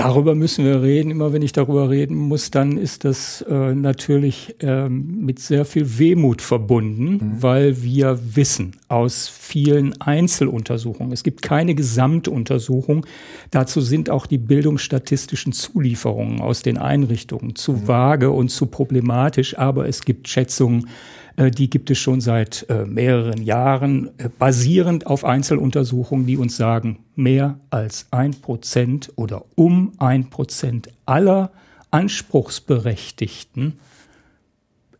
Darüber 0.00 0.34
müssen 0.34 0.64
wir 0.64 0.80
reden. 0.80 1.10
Immer 1.10 1.34
wenn 1.34 1.42
ich 1.42 1.52
darüber 1.52 1.90
reden 1.90 2.16
muss, 2.16 2.50
dann 2.50 2.78
ist 2.78 3.04
das 3.04 3.42
äh, 3.42 3.74
natürlich 3.74 4.56
ähm, 4.60 5.26
mit 5.26 5.38
sehr 5.40 5.66
viel 5.66 5.98
Wehmut 5.98 6.40
verbunden, 6.40 7.12
mhm. 7.12 7.42
weil 7.42 7.82
wir 7.82 8.18
wissen 8.34 8.76
aus 8.88 9.28
vielen 9.28 10.00
Einzeluntersuchungen, 10.00 11.12
es 11.12 11.22
gibt 11.22 11.42
keine 11.42 11.74
Gesamtuntersuchung, 11.74 13.04
dazu 13.50 13.82
sind 13.82 14.08
auch 14.08 14.24
die 14.24 14.38
bildungsstatistischen 14.38 15.52
Zulieferungen 15.52 16.40
aus 16.40 16.62
den 16.62 16.78
Einrichtungen 16.78 17.54
zu 17.54 17.72
mhm. 17.72 17.88
vage 17.88 18.30
und 18.30 18.48
zu 18.48 18.66
problematisch, 18.66 19.58
aber 19.58 19.86
es 19.86 20.00
gibt 20.00 20.28
Schätzungen, 20.28 20.88
die 21.36 21.70
gibt 21.70 21.90
es 21.90 21.98
schon 21.98 22.20
seit 22.20 22.66
äh, 22.68 22.84
mehreren 22.84 23.42
Jahren, 23.42 24.10
äh, 24.18 24.28
basierend 24.28 25.06
auf 25.06 25.24
Einzeluntersuchungen, 25.24 26.26
die 26.26 26.36
uns 26.36 26.56
sagen, 26.56 27.04
mehr 27.16 27.58
als 27.70 28.06
ein 28.10 28.32
Prozent 28.32 29.12
oder 29.16 29.44
um 29.54 29.92
ein 29.98 30.30
Prozent 30.30 30.88
aller 31.06 31.52
Anspruchsberechtigten 31.90 33.78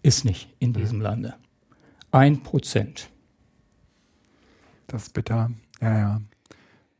ist 0.03 0.25
nicht 0.25 0.49
in 0.59 0.73
diesem 0.73 1.01
Lande. 1.01 1.35
Ein 2.11 2.43
Prozent. 2.43 3.11
Das 4.87 5.05
ist 5.05 5.15
bitter. 5.15 5.51
Ja, 5.81 5.99
ja. 5.99 6.21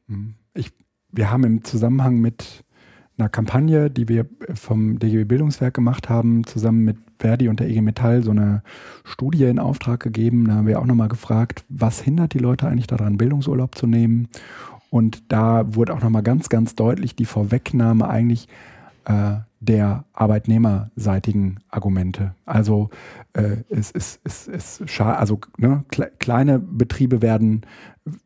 Hm. 0.09 0.35
Ich, 0.55 0.71
wir 1.11 1.31
haben 1.31 1.45
im 1.45 1.65
Zusammenhang 1.65 2.19
mit 2.21 2.65
einer 3.19 3.29
Kampagne, 3.29 3.91
die 3.91 4.09
wir 4.09 4.27
vom 4.55 4.99
DGB 4.99 5.25
Bildungswerk 5.25 5.75
gemacht 5.75 6.09
haben, 6.09 6.45
zusammen 6.45 6.85
mit 6.85 6.97
Verdi 7.21 7.49
und 7.49 7.61
der 7.61 7.69
IG 7.69 7.83
Metall 7.83 8.23
so 8.23 8.31
eine 8.31 8.63
Studie 9.05 9.45
in 9.45 9.59
Auftrag 9.59 10.01
gegeben. 10.01 10.47
Da 10.47 10.55
haben 10.55 10.67
wir 10.67 10.81
auch 10.81 10.87
nochmal 10.87 11.09
gefragt, 11.09 11.65
was 11.69 12.01
hindert 12.01 12.35
die 12.35 12.39
Leute 12.39 12.67
eigentlich 12.67 12.87
daran, 12.87 13.19
Bildungsurlaub 13.19 13.75
zu 13.75 13.87
nehmen? 13.87 14.29
Und 14.89 15.31
da 15.31 15.75
wurde 15.75 15.95
auch 15.95 16.01
nochmal 16.01 16.23
ganz, 16.23 16.49
ganz 16.49 16.75
deutlich 16.75 17.15
die 17.15 17.27
Vorwegnahme 17.27 18.09
eigentlich 18.09 18.49
äh, 19.05 19.37
der 19.61 20.05
arbeitnehmerseitigen 20.15 21.61
Argumente. 21.69 22.35
Also 22.47 22.91
äh, 23.35 23.59
es 23.69 23.91
ist 23.91 24.21
es, 24.25 24.49
es, 24.49 24.81
es 24.81 25.01
also 25.01 25.41
ne, 25.59 25.85
kleine 26.19 26.59
Betriebe 26.59 27.21
werden, 27.21 27.63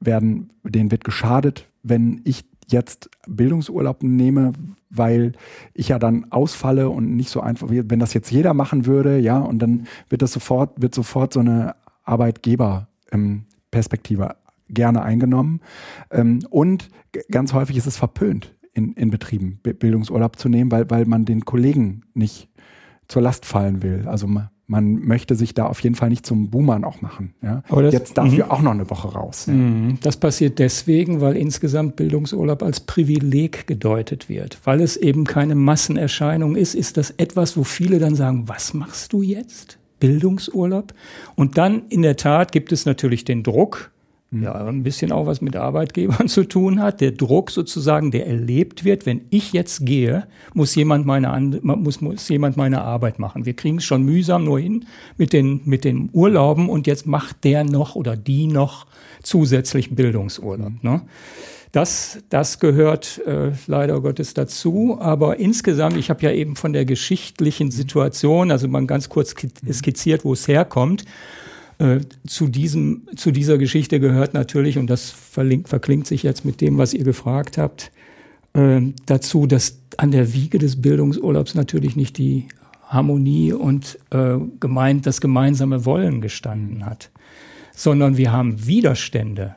werden, 0.01 0.51
denen 0.63 0.93
wird 0.93 1.05
geschadet, 1.05 1.69
wenn 1.83 2.23
ich 2.25 2.45
jetzt 2.69 3.09
Bildungsurlaub 3.27 4.03
nehme, 4.03 4.53
weil 4.91 5.33
ich 5.73 5.89
ja 5.89 5.99
dann 5.99 6.27
ausfalle 6.31 6.91
und 6.91 7.17
nicht 7.17 7.31
so 7.31 7.41
einfach, 7.41 7.69
wenn 7.71 7.99
das 7.99 8.13
jetzt 8.15 8.31
jeder 8.31 8.55
machen 8.55 8.87
würde, 8.87 9.19
ja, 9.19 9.39
und 9.39 9.59
dann 9.61 9.89
wird 10.09 10.23
das 10.23 10.31
sofort, 10.33 10.81
wird 10.81 10.95
sofort 10.95 11.33
so 11.33 11.41
eine 11.41 11.75
Arbeitgeberperspektive 12.05 14.37
gerne 14.69 15.03
eingenommen. 15.03 15.61
Ähm, 16.11 16.41
und 16.51 16.91
ganz 17.31 17.53
häufig 17.53 17.77
ist 17.77 17.87
es 17.87 17.97
verpönt, 17.97 18.55
in, 18.73 18.95
in 18.95 19.11
Betrieben 19.11 19.61
Bildungsurlaub 19.63 20.37
zu 20.39 20.49
nehmen, 20.49 20.73
weil, 20.73 20.91
weil 20.91 21.07
man 21.07 21.25
den 21.25 21.45
Kollegen 21.45 22.03
nicht 22.15 22.49
zur 23.09 23.23
Last 23.23 23.47
fallen 23.47 23.83
will. 23.83 24.05
Also 24.07 24.27
man, 24.27 24.51
man 24.67 24.95
möchte 24.95 25.35
sich 25.35 25.55
da 25.55 25.67
auf 25.67 25.81
jeden 25.81 25.95
Fall 25.95 26.09
nicht 26.09 26.25
zum 26.25 26.51
Boomern 26.51 26.85
auch 26.85 27.03
machen. 27.03 27.35
Ja? 27.43 27.63
Jetzt 27.91 28.17
dafür 28.17 28.47
mhm. 28.47 28.51
auch 28.51 28.63
noch 28.63 28.71
eine 28.71 28.89
Woche 28.89 29.09
raus. 29.09 29.47
Ja. 29.47 29.53
Mhm. 29.53 29.99
Das 30.03 30.17
passiert 30.17 30.59
deswegen, 30.59 31.21
weil 31.21 31.37
insgesamt 31.37 31.97
Bildungsurlaub 31.97 32.63
als 32.63 32.81
Privileg 32.81 33.67
gedeutet 33.67 34.29
wird. 34.29 34.59
Weil 34.65 34.81
es 34.81 34.97
eben 34.97 35.25
keine 35.25 35.55
Massenerscheinung 35.55 36.57
ist, 36.57 36.75
ist 36.75 36.97
das 36.97 37.11
etwas, 37.11 37.57
wo 37.57 37.65
viele 37.65 37.99
dann 37.99 38.15
sagen, 38.15 38.49
was 38.49 38.73
machst 38.75 39.13
du 39.13 39.23
jetzt? 39.23 39.79
Bildungsurlaub? 40.01 40.95
Und 41.35 41.59
dann 41.59 41.83
in 41.89 42.03
der 42.03 42.17
Tat 42.17 42.53
gibt 42.53 42.73
es 42.73 42.87
natürlich 42.87 43.25
den 43.25 43.43
Druck, 43.43 43.91
ja, 44.43 44.55
ein 44.67 44.83
bisschen 44.83 45.13
auch 45.13 45.27
was 45.27 45.41
mit 45.41 45.57
Arbeitgebern 45.57 46.29
zu 46.29 46.45
tun 46.45 46.81
hat. 46.81 47.01
Der 47.01 47.13
Druck 47.13 47.51
sozusagen, 47.51 48.11
der 48.11 48.27
erlebt 48.27 48.85
wird, 48.85 49.07
wenn 49.07 49.23
ich 49.31 49.53
jetzt 49.53 49.87
gehe, 49.87 50.27
muss 50.55 50.75
jemand 50.75 51.07
meine, 51.07 51.61
muss, 51.63 52.01
muss 52.01 52.29
jemand 52.29 52.57
meine 52.57 52.83
Arbeit 52.83 53.19
machen. 53.19 53.47
Wir 53.47 53.55
kriegen 53.55 53.79
es 53.79 53.85
schon 53.85 54.03
mühsam 54.03 54.45
nur 54.45 54.59
hin 54.59 54.87
mit 55.17 55.33
den, 55.33 55.61
mit 55.65 55.85
den 55.85 56.11
Urlauben 56.13 56.69
und 56.69 56.87
jetzt 56.87 57.07
macht 57.07 57.45
der 57.45 57.65
noch 57.65 57.95
oder 57.95 58.17
die 58.17 58.47
noch 58.47 58.87
zusätzlich 59.23 59.95
Bildungsurlaub. 59.95 60.83
Ne? 60.83 61.03
Das, 61.75 62.19
das 62.29 62.61
gehört 62.61 63.21
äh, 63.27 63.51
leider 63.67 64.01
Gottes 64.01 64.33
dazu. 64.33 64.97
Aber 65.01 65.41
insgesamt, 65.41 65.97
ich 65.97 66.09
habe 66.09 66.23
ja 66.23 66.31
eben 66.31 66.55
von 66.55 66.73
der 66.73 66.85
geschichtlichen 66.85 67.73
Situation, 67.73 68.53
also 68.53 68.69
mal 68.69 68.87
ganz 68.87 69.09
kurz 69.09 69.35
skizziert, 69.73 70.25
wo 70.25 70.35
es 70.35 70.47
herkommt. 70.47 71.05
Äh, 71.79 72.01
zu, 72.27 72.49
diesem, 72.49 73.03
zu 73.17 73.31
dieser 73.31 73.59
Geschichte 73.59 74.01
gehört 74.01 74.35
natürlich, 74.35 74.79
und 74.79 74.89
das 74.89 75.11
verlinkt, 75.11 75.69
verklingt 75.69 76.07
sich 76.07 76.23
jetzt 76.23 76.45
mit 76.45 76.61
dem, 76.61 76.79
was 76.79 76.95
ihr 76.95 77.05
gefragt 77.05 77.59
habt, 77.59 77.91
äh, 78.55 78.81
dazu, 79.07 79.47
dass 79.47 79.81
an 79.97 80.11
der 80.11 80.33
Wiege 80.33 80.59
des 80.59 80.81
Bildungsurlaubs 80.81 81.55
natürlich 81.55 81.97
nicht 81.97 82.19
die 82.19 82.49
Harmonie 82.87 83.53
und 83.53 83.99
äh, 84.11 84.37
gemeint, 84.61 85.07
das 85.07 85.21
gemeinsame 85.21 85.85
Wollen 85.85 86.21
gestanden 86.21 86.87
hat, 86.87 87.11
sondern 87.75 88.17
wir 88.17 88.33
haben 88.33 88.67
Widerstände, 88.67 89.57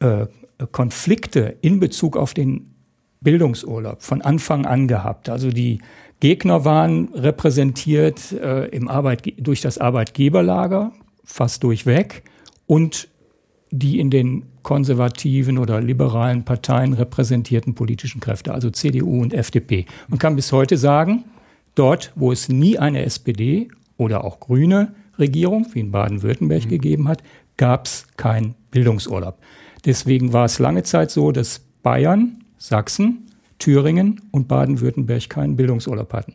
äh, 0.00 0.26
Konflikte 0.72 1.56
in 1.60 1.80
Bezug 1.80 2.16
auf 2.16 2.34
den 2.34 2.74
Bildungsurlaub 3.20 4.02
von 4.02 4.22
Anfang 4.22 4.66
an 4.66 4.88
gehabt. 4.88 5.28
Also 5.28 5.50
die 5.50 5.80
Gegner 6.20 6.64
waren 6.64 7.08
repräsentiert 7.14 8.32
äh, 8.32 8.66
im 8.68 8.88
Arbeit, 8.88 9.32
durch 9.38 9.60
das 9.60 9.78
Arbeitgeberlager, 9.78 10.92
fast 11.24 11.62
durchweg 11.64 12.22
und 12.66 13.08
die 13.70 13.98
in 13.98 14.10
den 14.10 14.44
konservativen 14.62 15.58
oder 15.58 15.80
liberalen 15.80 16.44
Parteien 16.44 16.92
repräsentierten 16.92 17.74
politischen 17.74 18.20
Kräfte, 18.20 18.54
also 18.54 18.70
CDU 18.70 19.20
und 19.20 19.34
FDP. 19.34 19.86
Man 20.08 20.18
kann 20.18 20.36
bis 20.36 20.52
heute 20.52 20.76
sagen, 20.76 21.24
dort, 21.74 22.12
wo 22.14 22.32
es 22.32 22.48
nie 22.48 22.78
eine 22.78 23.04
SPD 23.04 23.68
oder 23.96 24.24
auch 24.24 24.40
grüne 24.40 24.94
Regierung, 25.18 25.66
wie 25.72 25.80
in 25.80 25.90
Baden-Württemberg 25.90 26.64
mhm. 26.64 26.68
gegeben 26.68 27.08
hat, 27.08 27.22
gab 27.56 27.86
es 27.86 28.06
keinen 28.16 28.54
Bildungsurlaub. 28.70 29.38
Deswegen 29.84 30.32
war 30.32 30.46
es 30.46 30.58
lange 30.58 30.82
Zeit 30.82 31.10
so, 31.10 31.30
dass 31.30 31.60
Bayern, 31.82 32.44
Sachsen, 32.58 33.26
Thüringen 33.58 34.20
und 34.30 34.48
Baden-Württemberg 34.48 35.28
keinen 35.28 35.56
Bildungsurlaub 35.56 36.12
hatten. 36.12 36.34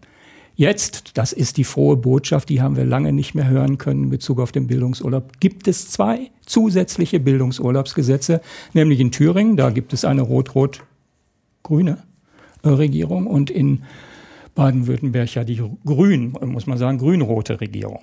Jetzt, 0.60 1.18
das 1.18 1.32
ist 1.32 1.56
die 1.56 1.64
frohe 1.64 1.96
Botschaft, 1.96 2.50
die 2.50 2.62
haben 2.62 2.76
wir 2.76 2.84
lange 2.84 3.14
nicht 3.14 3.34
mehr 3.34 3.48
hören 3.48 3.78
können 3.78 4.04
in 4.04 4.10
Bezug 4.10 4.42
auf 4.42 4.52
den 4.52 4.68
Bildungsurlaub, 4.68 5.40
gibt 5.40 5.70
es 5.70 5.90
zwei 5.90 6.32
zusätzliche 6.46 7.22
Bildungsurlaubsgesetze, 7.22 8.42
nämlich 8.74 9.00
in 9.00 9.14
Thüringen, 9.14 9.56
da 9.56 9.70
gibt 9.70 9.94
es 9.94 10.04
eine 10.04 10.22
rot-rot-grüne 10.22 12.00
äh, 12.64 12.68
Regierung 12.68 13.26
und 13.26 13.50
in 13.50 13.84
Baden-Württemberg 14.54 15.34
ja 15.34 15.46
die 15.46 15.64
grün, 15.86 16.36
muss 16.42 16.68
man 16.68 16.78
sagen, 16.78 16.98
grün-rote 16.98 17.62
Regierung. 17.62 18.02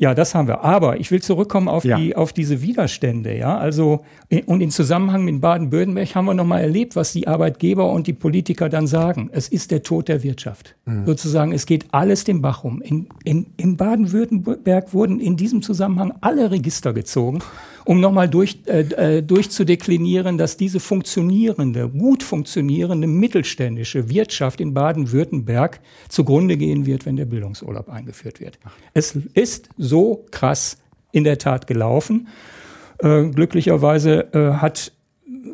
Ja, 0.00 0.14
das 0.14 0.34
haben 0.34 0.48
wir. 0.48 0.64
Aber 0.64 0.98
ich 0.98 1.10
will 1.10 1.20
zurückkommen 1.20 1.68
auf, 1.68 1.84
ja. 1.84 1.98
die, 1.98 2.16
auf 2.16 2.32
diese 2.32 2.62
Widerstände. 2.62 3.36
Ja, 3.36 3.58
also 3.58 4.00
und 4.46 4.62
in 4.62 4.70
Zusammenhang 4.70 5.26
mit 5.26 5.42
Baden-Württemberg 5.42 6.14
haben 6.14 6.24
wir 6.24 6.32
nochmal 6.32 6.62
erlebt, 6.62 6.96
was 6.96 7.12
die 7.12 7.28
Arbeitgeber 7.28 7.92
und 7.92 8.06
die 8.06 8.14
Politiker 8.14 8.70
dann 8.70 8.86
sagen. 8.86 9.28
Es 9.30 9.46
ist 9.48 9.70
der 9.70 9.82
Tod 9.82 10.08
der 10.08 10.22
Wirtschaft. 10.22 10.74
Mhm. 10.86 11.04
Sozusagen, 11.04 11.52
es 11.52 11.66
geht 11.66 11.84
alles 11.92 12.24
den 12.24 12.40
Bach 12.40 12.64
um. 12.64 12.80
In, 12.80 13.08
in, 13.24 13.46
in 13.58 13.76
Baden-Württemberg 13.76 14.94
wurden 14.94 15.20
in 15.20 15.36
diesem 15.36 15.60
Zusammenhang 15.60 16.14
alle 16.22 16.50
Register 16.50 16.94
gezogen 16.94 17.40
um 17.84 18.00
nochmal 18.00 18.28
durch, 18.28 18.58
äh, 18.66 18.80
äh, 18.80 19.22
durchzudeklinieren, 19.22 20.38
dass 20.38 20.56
diese 20.56 20.80
funktionierende, 20.80 21.88
gut 21.88 22.22
funktionierende 22.22 23.06
mittelständische 23.06 24.08
Wirtschaft 24.08 24.60
in 24.60 24.74
Baden-Württemberg 24.74 25.80
zugrunde 26.08 26.56
gehen 26.56 26.86
wird, 26.86 27.06
wenn 27.06 27.16
der 27.16 27.26
Bildungsurlaub 27.26 27.88
eingeführt 27.88 28.40
wird. 28.40 28.58
Es 28.94 29.16
ist 29.34 29.68
so 29.78 30.26
krass 30.30 30.78
in 31.12 31.24
der 31.24 31.38
Tat 31.38 31.66
gelaufen. 31.66 32.28
Äh, 32.98 33.24
glücklicherweise 33.28 34.32
äh, 34.32 34.54
hat 34.54 34.92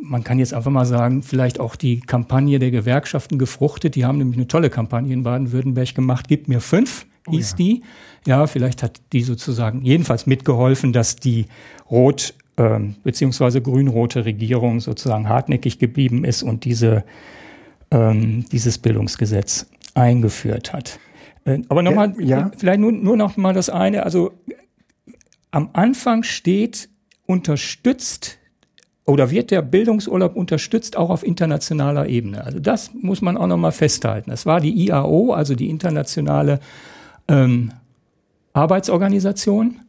man 0.03 0.25
kann 0.25 0.39
jetzt 0.39 0.55
einfach 0.55 0.71
mal 0.71 0.85
sagen, 0.85 1.23
vielleicht 1.23 1.61
auch 1.61 1.77
die 1.77 2.01
Kampagne 2.01 2.59
der 2.59 2.71
Gewerkschaften 2.71 3.39
gefruchtet. 3.39 3.95
Die 3.95 4.05
haben 4.05 4.19
nämlich 4.19 4.37
eine 4.37 4.49
tolle 4.49 4.71
Kampagne 4.71 5.13
in 5.13 5.23
Baden-Württemberg 5.23 5.95
gemacht. 5.95 6.27
Gib 6.29 6.49
mir 6.49 6.61
fünf, 6.61 7.07
hieß 7.31 7.55
oh 7.59 7.63
ja. 7.63 7.65
die. 7.65 7.83
Ja, 8.27 8.47
vielleicht 8.47 8.83
hat 8.83 9.01
die 9.13 9.23
sozusagen 9.23 9.83
jedenfalls 9.83 10.27
mitgeholfen, 10.27 10.93
dass 10.93 11.17
die 11.17 11.47
rot 11.91 12.35
ähm, 12.57 12.97
beziehungsweise 13.05 13.61
grün-rote 13.61 14.25
Regierung 14.25 14.81
sozusagen 14.81 15.29
hartnäckig 15.29 15.79
geblieben 15.79 16.25
ist 16.25 16.43
und 16.43 16.65
diese, 16.65 17.05
ähm, 17.91 18.45
dieses 18.51 18.79
Bildungsgesetz 18.79 19.67
eingeführt 19.95 20.73
hat. 20.73 20.99
Äh, 21.45 21.59
aber 21.69 21.83
nochmal, 21.83 22.15
ja, 22.19 22.39
ja. 22.39 22.51
vielleicht 22.57 22.81
nur, 22.81 22.93
nur 22.93 23.17
noch 23.17 23.37
mal 23.37 23.53
das 23.53 23.69
eine. 23.69 24.05
Also 24.05 24.33
am 25.51 25.71
Anfang 25.73 26.23
steht 26.23 26.89
unterstützt 27.27 28.39
oder 29.05 29.31
wird 29.31 29.51
der 29.51 29.63
Bildungsurlaub 29.63 30.35
unterstützt 30.35 30.97
auch 30.97 31.11
auf 31.11 31.25
internationaler 31.25 32.09
Ebene. 32.09 32.45
Also 32.45 32.59
das 32.59 32.93
muss 32.93 33.23
man 33.23 33.37
auch 33.37 33.47
nochmal 33.47 33.73
festhalten. 33.73 34.31
Das 34.31 34.47
war 34.47 34.61
die 34.61 34.87
IAO, 34.87 35.33
also 35.33 35.55
die 35.55 35.71
internationale 35.71 36.59
ähm, 37.29 37.73
Arbeitsorganisation, 38.53 39.81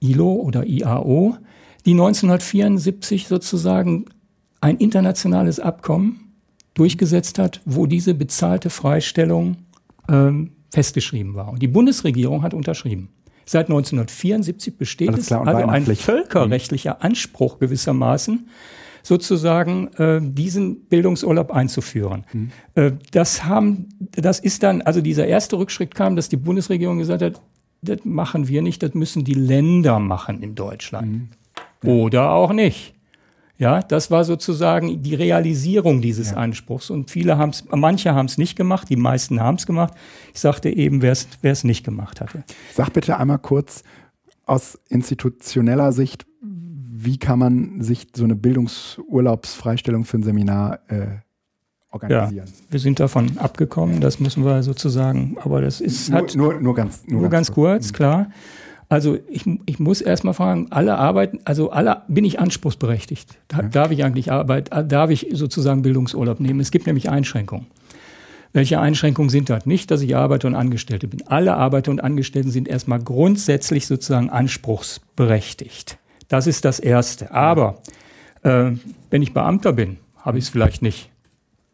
ILO 0.00 0.32
oder 0.34 0.66
IAO, 0.66 1.36
die 1.84 1.92
1974 1.92 3.28
sozusagen 3.28 4.06
ein 4.60 4.78
internationales 4.78 5.60
Abkommen 5.60 6.32
durchgesetzt 6.72 7.38
hat, 7.38 7.60
wo 7.64 7.86
diese 7.86 8.14
bezahlte 8.14 8.70
Freistellung 8.70 9.58
ähm, 10.08 10.52
festgeschrieben 10.72 11.34
war. 11.34 11.50
Und 11.50 11.62
die 11.62 11.68
Bundesregierung 11.68 12.42
hat 12.42 12.54
unterschrieben. 12.54 13.08
Seit 13.46 13.66
1974 13.66 14.76
besteht 14.76 15.16
es 15.16 15.30
also 15.30 15.66
ein 15.66 15.84
völkerrechtlicher 15.84 17.04
Anspruch 17.04 17.58
gewissermaßen, 17.58 18.48
sozusagen 19.04 19.88
äh, 19.98 20.18
diesen 20.20 20.86
Bildungsurlaub 20.86 21.52
einzuführen. 21.52 22.24
Mhm. 22.32 22.50
Äh, 22.74 22.92
das 23.12 23.44
haben, 23.44 23.88
das 24.10 24.40
ist 24.40 24.62
dann, 24.64 24.82
also 24.82 25.00
dieser 25.00 25.26
erste 25.26 25.58
Rückschritt 25.58 25.94
kam, 25.94 26.16
dass 26.16 26.28
die 26.28 26.38
Bundesregierung 26.38 26.98
gesagt 26.98 27.22
hat, 27.22 27.40
das 27.82 27.98
machen 28.04 28.48
wir 28.48 28.62
nicht, 28.62 28.82
das 28.82 28.94
müssen 28.94 29.22
die 29.24 29.34
Länder 29.34 29.98
machen 29.98 30.42
in 30.42 30.54
Deutschland. 30.54 31.12
Mhm. 31.12 31.28
Ja. 31.82 31.90
Oder 31.90 32.30
auch 32.30 32.52
nicht. 32.52 32.94
Ja, 33.56 33.82
das 33.82 34.10
war 34.10 34.24
sozusagen 34.24 35.02
die 35.02 35.14
Realisierung 35.14 36.00
dieses 36.00 36.30
ja. 36.30 36.38
Anspruchs. 36.38 36.90
Und 36.90 37.10
viele 37.10 37.38
haben 37.38 37.50
es, 37.50 37.64
manche 37.70 38.14
haben 38.14 38.26
es 38.26 38.36
nicht 38.36 38.56
gemacht, 38.56 38.88
die 38.88 38.96
meisten 38.96 39.40
haben 39.40 39.56
es 39.56 39.66
gemacht. 39.66 39.94
Ich 40.32 40.40
sagte 40.40 40.70
eben, 40.70 41.02
wer 41.02 41.12
es 41.12 41.64
nicht 41.64 41.84
gemacht 41.84 42.20
hatte. 42.20 42.42
Sag 42.72 42.92
bitte 42.94 43.18
einmal 43.18 43.38
kurz 43.38 43.84
aus 44.46 44.78
institutioneller 44.88 45.92
Sicht, 45.92 46.26
wie 47.04 47.18
kann 47.18 47.38
man 47.38 47.82
sich 47.82 48.08
so 48.14 48.24
eine 48.24 48.34
Bildungsurlaubsfreistellung 48.34 50.04
für 50.04 50.18
ein 50.18 50.22
Seminar 50.22 50.80
äh, 50.88 51.06
organisieren? 51.90 52.46
Ja, 52.46 52.52
wir 52.70 52.80
sind 52.80 53.00
davon 53.00 53.38
abgekommen, 53.38 54.00
das 54.00 54.20
müssen 54.20 54.44
wir 54.44 54.62
sozusagen, 54.62 55.36
aber 55.42 55.60
das 55.60 55.80
ist 55.80 56.10
nur, 56.10 56.18
hat, 56.18 56.34
nur, 56.34 56.60
nur 56.60 56.74
ganz, 56.74 57.06
nur, 57.06 57.20
nur 57.20 57.30
ganz, 57.30 57.48
ganz 57.48 57.54
kurz, 57.54 57.72
kurz 57.72 57.92
mhm. 57.92 57.96
klar. 57.96 58.30
Also 58.88 59.18
ich, 59.28 59.44
ich 59.66 59.78
muss 59.78 60.00
erstmal 60.00 60.34
fragen, 60.34 60.68
alle 60.70 60.98
arbeiten, 60.98 61.40
also 61.44 61.70
alle 61.70 62.02
bin 62.08 62.24
ich 62.24 62.38
anspruchsberechtigt. 62.38 63.38
Da, 63.48 63.62
ja. 63.62 63.68
Darf 63.68 63.90
ich 63.90 64.04
eigentlich 64.04 64.30
arbeiten, 64.30 64.88
darf 64.88 65.10
ich 65.10 65.28
sozusagen 65.32 65.82
Bildungsurlaub 65.82 66.38
nehmen? 66.38 66.60
Es 66.60 66.70
gibt 66.70 66.86
nämlich 66.86 67.10
Einschränkungen. 67.10 67.66
Welche 68.52 68.78
Einschränkungen 68.78 69.30
sind 69.30 69.50
das? 69.50 69.66
Nicht, 69.66 69.90
dass 69.90 70.00
ich 70.00 70.14
Arbeiter 70.14 70.46
und 70.46 70.54
Angestellte 70.54 71.08
bin. 71.08 71.26
Alle 71.26 71.56
Arbeiter 71.56 71.90
und 71.90 72.04
Angestellten 72.04 72.52
sind 72.52 72.68
erstmal 72.68 73.00
grundsätzlich 73.00 73.88
sozusagen 73.88 74.30
anspruchsberechtigt. 74.30 75.98
Das 76.28 76.46
ist 76.46 76.64
das 76.64 76.80
Erste. 76.80 77.30
Aber 77.32 77.82
äh, 78.42 78.72
wenn 79.10 79.22
ich 79.22 79.32
Beamter 79.32 79.72
bin, 79.72 79.98
habe 80.18 80.38
ich 80.38 80.44
es 80.44 80.50
vielleicht 80.50 80.82
nicht. 80.82 81.10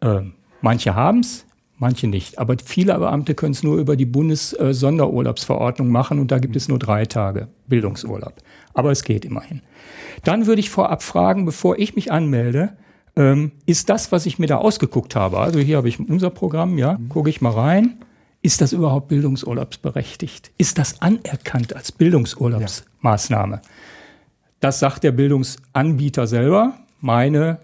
Äh, 0.01 0.23
manche 0.61 0.95
haben 0.95 1.21
es, 1.21 1.47
manche 1.79 2.07
nicht. 2.07 2.39
Aber 2.39 2.57
viele 2.65 2.99
Beamte 2.99 3.35
können 3.35 3.53
es 3.53 3.63
nur 3.63 3.79
über 3.79 3.97
die 3.97 4.07
Bundessonderurlaubsverordnung 4.07 5.89
machen 5.89 6.19
und 6.19 6.31
da 6.31 6.39
gibt 6.39 6.57
es 6.57 6.69
nur 6.69 6.79
drei 6.79 7.07
Tage 7.07 7.49
Bildungsurlaub. 7.69 8.35
Aber 8.75 8.91
es 8.91 9.05
geht 9.05 9.25
immerhin. 9.25 9.63
Dann 10.25 10.47
würde 10.47 10.61
ich 10.61 10.71
vorab 10.71 11.03
fragen, 11.03 11.45
bevor 11.45 11.79
ich 11.79 11.97
mich 11.97 12.13
anmelde, 12.13 12.75
ähm, 13.17 13.53
ist 13.67 13.89
das, 13.89 14.13
was 14.13 14.27
ich 14.27 14.39
mir 14.39 14.47
da 14.47 14.59
ausgeguckt 14.59 15.17
habe, 15.17 15.39
also 15.39 15.59
hier 15.59 15.77
habe 15.77 15.89
ich 15.89 15.99
unser 15.99 16.31
Programm, 16.31 16.79
ja, 16.79 16.97
mhm. 16.97 17.09
gucke 17.09 17.29
ich 17.29 17.41
mal 17.41 17.51
rein, 17.51 17.99
ist 18.43 18.61
das 18.61 18.73
überhaupt 18.73 19.09
bildungsurlaubsberechtigt? 19.09 20.53
Ist 20.57 20.79
das 20.79 21.03
anerkannt 21.03 21.75
als 21.77 21.93
Bildungsurlaubsmaßnahme? 21.93 23.57
Ja. 23.57 23.63
Das 24.61 24.79
sagt 24.79 25.05
der 25.05 25.13
Bildungsanbieter 25.13 26.27
selber. 26.27 26.75
Meine 27.01 27.59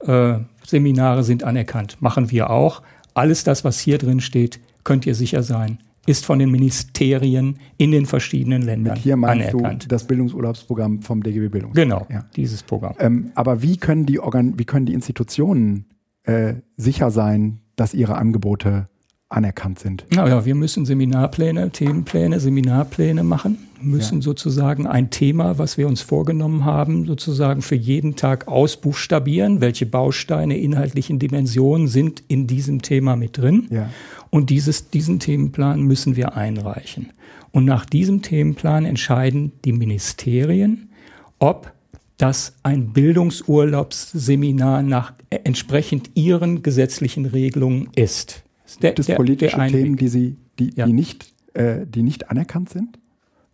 äh, 0.00 0.34
Seminare 0.64 1.24
sind 1.24 1.44
anerkannt. 1.44 2.00
Machen 2.00 2.30
wir 2.30 2.50
auch. 2.50 2.82
Alles 3.14 3.42
das, 3.44 3.64
was 3.64 3.80
hier 3.80 3.98
drin 3.98 4.20
steht, 4.20 4.60
könnt 4.84 5.04
ihr 5.06 5.16
sicher 5.16 5.42
sein, 5.42 5.78
ist 6.06 6.24
von 6.24 6.38
den 6.38 6.50
Ministerien 6.50 7.58
in 7.76 7.90
den 7.90 8.06
verschiedenen 8.06 8.62
Ländern 8.62 8.94
Mit 8.94 9.02
hier 9.02 9.16
meinst 9.16 9.48
anerkannt. 9.48 9.84
Du 9.84 9.88
das 9.88 10.06
Bildungsurlaubsprogramm 10.06 11.02
vom 11.02 11.22
DGB 11.22 11.48
Bildung. 11.48 11.72
Genau, 11.72 12.06
ja. 12.10 12.24
dieses 12.36 12.62
Programm. 12.62 12.94
Ähm, 12.98 13.32
aber 13.34 13.60
wie 13.62 13.76
können 13.76 14.06
die, 14.06 14.20
Organ 14.20 14.58
wie 14.58 14.64
können 14.64 14.86
die 14.86 14.94
Institutionen 14.94 15.86
äh, 16.22 16.54
sicher 16.76 17.10
sein, 17.10 17.60
dass 17.76 17.92
ihre 17.92 18.16
Angebote 18.16 18.88
anerkannt 19.28 19.80
sind? 19.80 20.06
Naja, 20.14 20.44
wir 20.44 20.54
müssen 20.54 20.86
Seminarpläne, 20.86 21.70
Themenpläne, 21.70 22.40
Seminarpläne 22.40 23.24
machen, 23.24 23.58
müssen 23.80 24.18
ja. 24.18 24.22
sozusagen 24.22 24.86
ein 24.86 25.10
Thema, 25.10 25.58
was 25.58 25.78
wir 25.78 25.86
uns 25.86 26.00
vorgenommen 26.00 26.64
haben, 26.64 27.06
sozusagen 27.06 27.62
für 27.62 27.74
jeden 27.74 28.16
Tag 28.16 28.48
ausbuchstabieren, 28.48 29.60
welche 29.60 29.86
Bausteine, 29.86 30.58
inhaltlichen 30.58 31.18
Dimensionen 31.18 31.88
sind 31.88 32.22
in 32.28 32.46
diesem 32.46 32.82
Thema 32.82 33.16
mit 33.16 33.38
drin. 33.38 33.68
Ja. 33.70 33.90
Und 34.30 34.50
dieses, 34.50 34.90
diesen 34.90 35.20
Themenplan 35.20 35.82
müssen 35.82 36.16
wir 36.16 36.36
einreichen. 36.36 37.10
Und 37.50 37.64
nach 37.64 37.86
diesem 37.86 38.22
Themenplan 38.22 38.84
entscheiden 38.84 39.52
die 39.64 39.72
Ministerien, 39.72 40.90
ob 41.38 41.72
das 42.18 42.54
ein 42.62 42.92
Bildungsurlaubsseminar 42.92 44.82
nach 44.82 45.12
äh, 45.30 45.38
entsprechend 45.44 46.10
ihren 46.14 46.62
gesetzlichen 46.62 47.26
Regelungen 47.26 47.88
ist. 47.94 48.42
Der, 48.82 48.90
Gibt 48.90 49.08
es 49.08 49.16
politische 49.16 49.56
der 49.56 49.68
Themen, 49.68 49.96
die, 49.96 50.08
Sie, 50.08 50.36
die, 50.58 50.74
ja. 50.74 50.84
die, 50.84 50.92
nicht, 50.92 51.32
äh, 51.54 51.86
die 51.86 52.02
nicht 52.02 52.30
anerkannt 52.30 52.70
sind? 52.70 52.98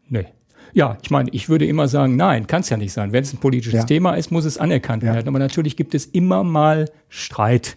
Nee. 0.08 0.26
Ja, 0.72 0.98
ich 1.02 1.10
meine, 1.10 1.30
ich 1.30 1.48
würde 1.48 1.66
immer 1.66 1.86
sagen, 1.86 2.16
nein, 2.16 2.48
kann 2.48 2.62
es 2.62 2.68
ja 2.68 2.76
nicht 2.76 2.92
sein. 2.92 3.12
Wenn 3.12 3.22
es 3.22 3.32
ein 3.32 3.38
politisches 3.38 3.80
ja. 3.80 3.84
Thema 3.84 4.14
ist, 4.14 4.32
muss 4.32 4.44
es 4.44 4.58
anerkannt 4.58 5.04
ja. 5.04 5.14
werden. 5.14 5.28
Aber 5.28 5.38
natürlich 5.38 5.76
gibt 5.76 5.94
es 5.94 6.06
immer 6.06 6.42
mal 6.42 6.90
Streit. 7.08 7.76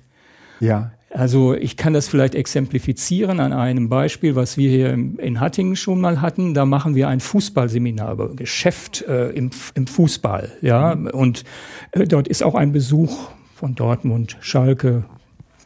Ja. 0.60 0.92
Also 1.12 1.54
ich 1.54 1.78
kann 1.78 1.94
das 1.94 2.08
vielleicht 2.08 2.36
exemplifizieren 2.36 3.40
an 3.40 3.54
einem 3.54 3.88
Beispiel, 3.88 4.36
was 4.36 4.58
wir 4.58 4.70
hier 4.70 4.94
in 4.94 5.40
Hattingen 5.40 5.76
schon 5.76 6.02
mal 6.02 6.22
hatten. 6.22 6.54
Da 6.54 6.66
machen 6.66 6.96
wir 6.96 7.08
ein 7.08 7.20
Fußballseminar 7.20 8.12
über 8.14 8.36
Geschäft 8.36 9.04
äh, 9.08 9.30
im, 9.30 9.52
im, 9.74 9.88
Fußball. 9.88 10.52
Ja, 10.62 10.96
mhm. 10.96 11.08
und 11.08 11.44
äh, 11.92 12.06
dort 12.06 12.28
ist 12.28 12.44
auch 12.44 12.56
ein 12.56 12.72
Besuch 12.72 13.30
von 13.56 13.74
Dortmund, 13.74 14.38
Schalke 14.42 15.06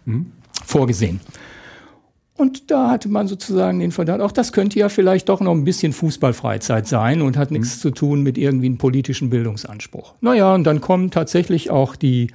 mhm. 0.06 0.32
vorgesehen. 0.64 1.22
Und 2.42 2.72
da 2.72 2.90
hatte 2.90 3.08
man 3.08 3.28
sozusagen 3.28 3.78
den 3.78 3.92
Verdacht, 3.92 4.20
auch 4.20 4.32
das 4.32 4.52
könnte 4.52 4.80
ja 4.80 4.90
vielleicht 4.90 5.30
doch 5.30 5.42
noch 5.42 5.52
ein 5.52 5.64
bisschen 5.64 5.94
Fußballfreizeit 5.94 6.88
sein 6.88 7.22
und 7.22 7.38
hat 7.38 7.52
nichts 7.52 7.78
mhm. 7.78 7.82
zu 7.82 7.92
tun 7.92 8.24
mit 8.24 8.36
irgendwie 8.36 8.66
einem 8.66 8.80
politischen 8.80 9.30
Bildungsanspruch. 9.30 10.16
Naja, 10.22 10.56
und 10.56 10.64
dann 10.64 10.82
kommen 10.82 11.12
tatsächlich 11.12 11.70
auch 11.70 11.96
die, 11.96 12.32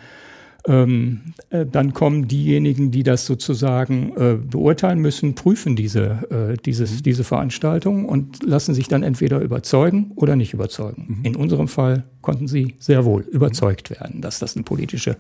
ähm, 0.69 1.35
äh, 1.51 1.67
dann 1.67 1.93
kommen 1.93 2.29
diejenigen, 2.29 2.93
die 2.93 3.03
das 3.03 3.27
sozusagen 3.27 4.13
äh, 4.17 4.37
beurteilen 4.37 5.01
müssen, 5.01 5.35
prüfen 5.35 5.75
diese, 5.75 6.53
äh, 6.55 6.57
dieses, 6.65 6.99
mhm. 6.99 7.03
diese 7.03 7.25
Veranstaltung 7.25 8.05
und 8.05 8.45
lassen 8.45 8.77
sich 8.77 8.87
dann 8.87 9.03
entweder 9.03 9.41
überzeugen 9.41 10.13
oder 10.15 10.37
nicht 10.37 10.55
überzeugen. 10.55 11.17
Mhm. 11.19 11.25
In 11.25 11.35
unserem 11.35 11.67
Fall 11.67 12.05
konnten 12.23 12.47
sie 12.47 12.77
sehr 12.79 13.05
wohl 13.05 13.23
überzeugt 13.23 13.91
werden, 13.91 14.21
dass 14.21 14.39
das 14.39 14.55
eine 14.55 14.63
politische 14.63 15.17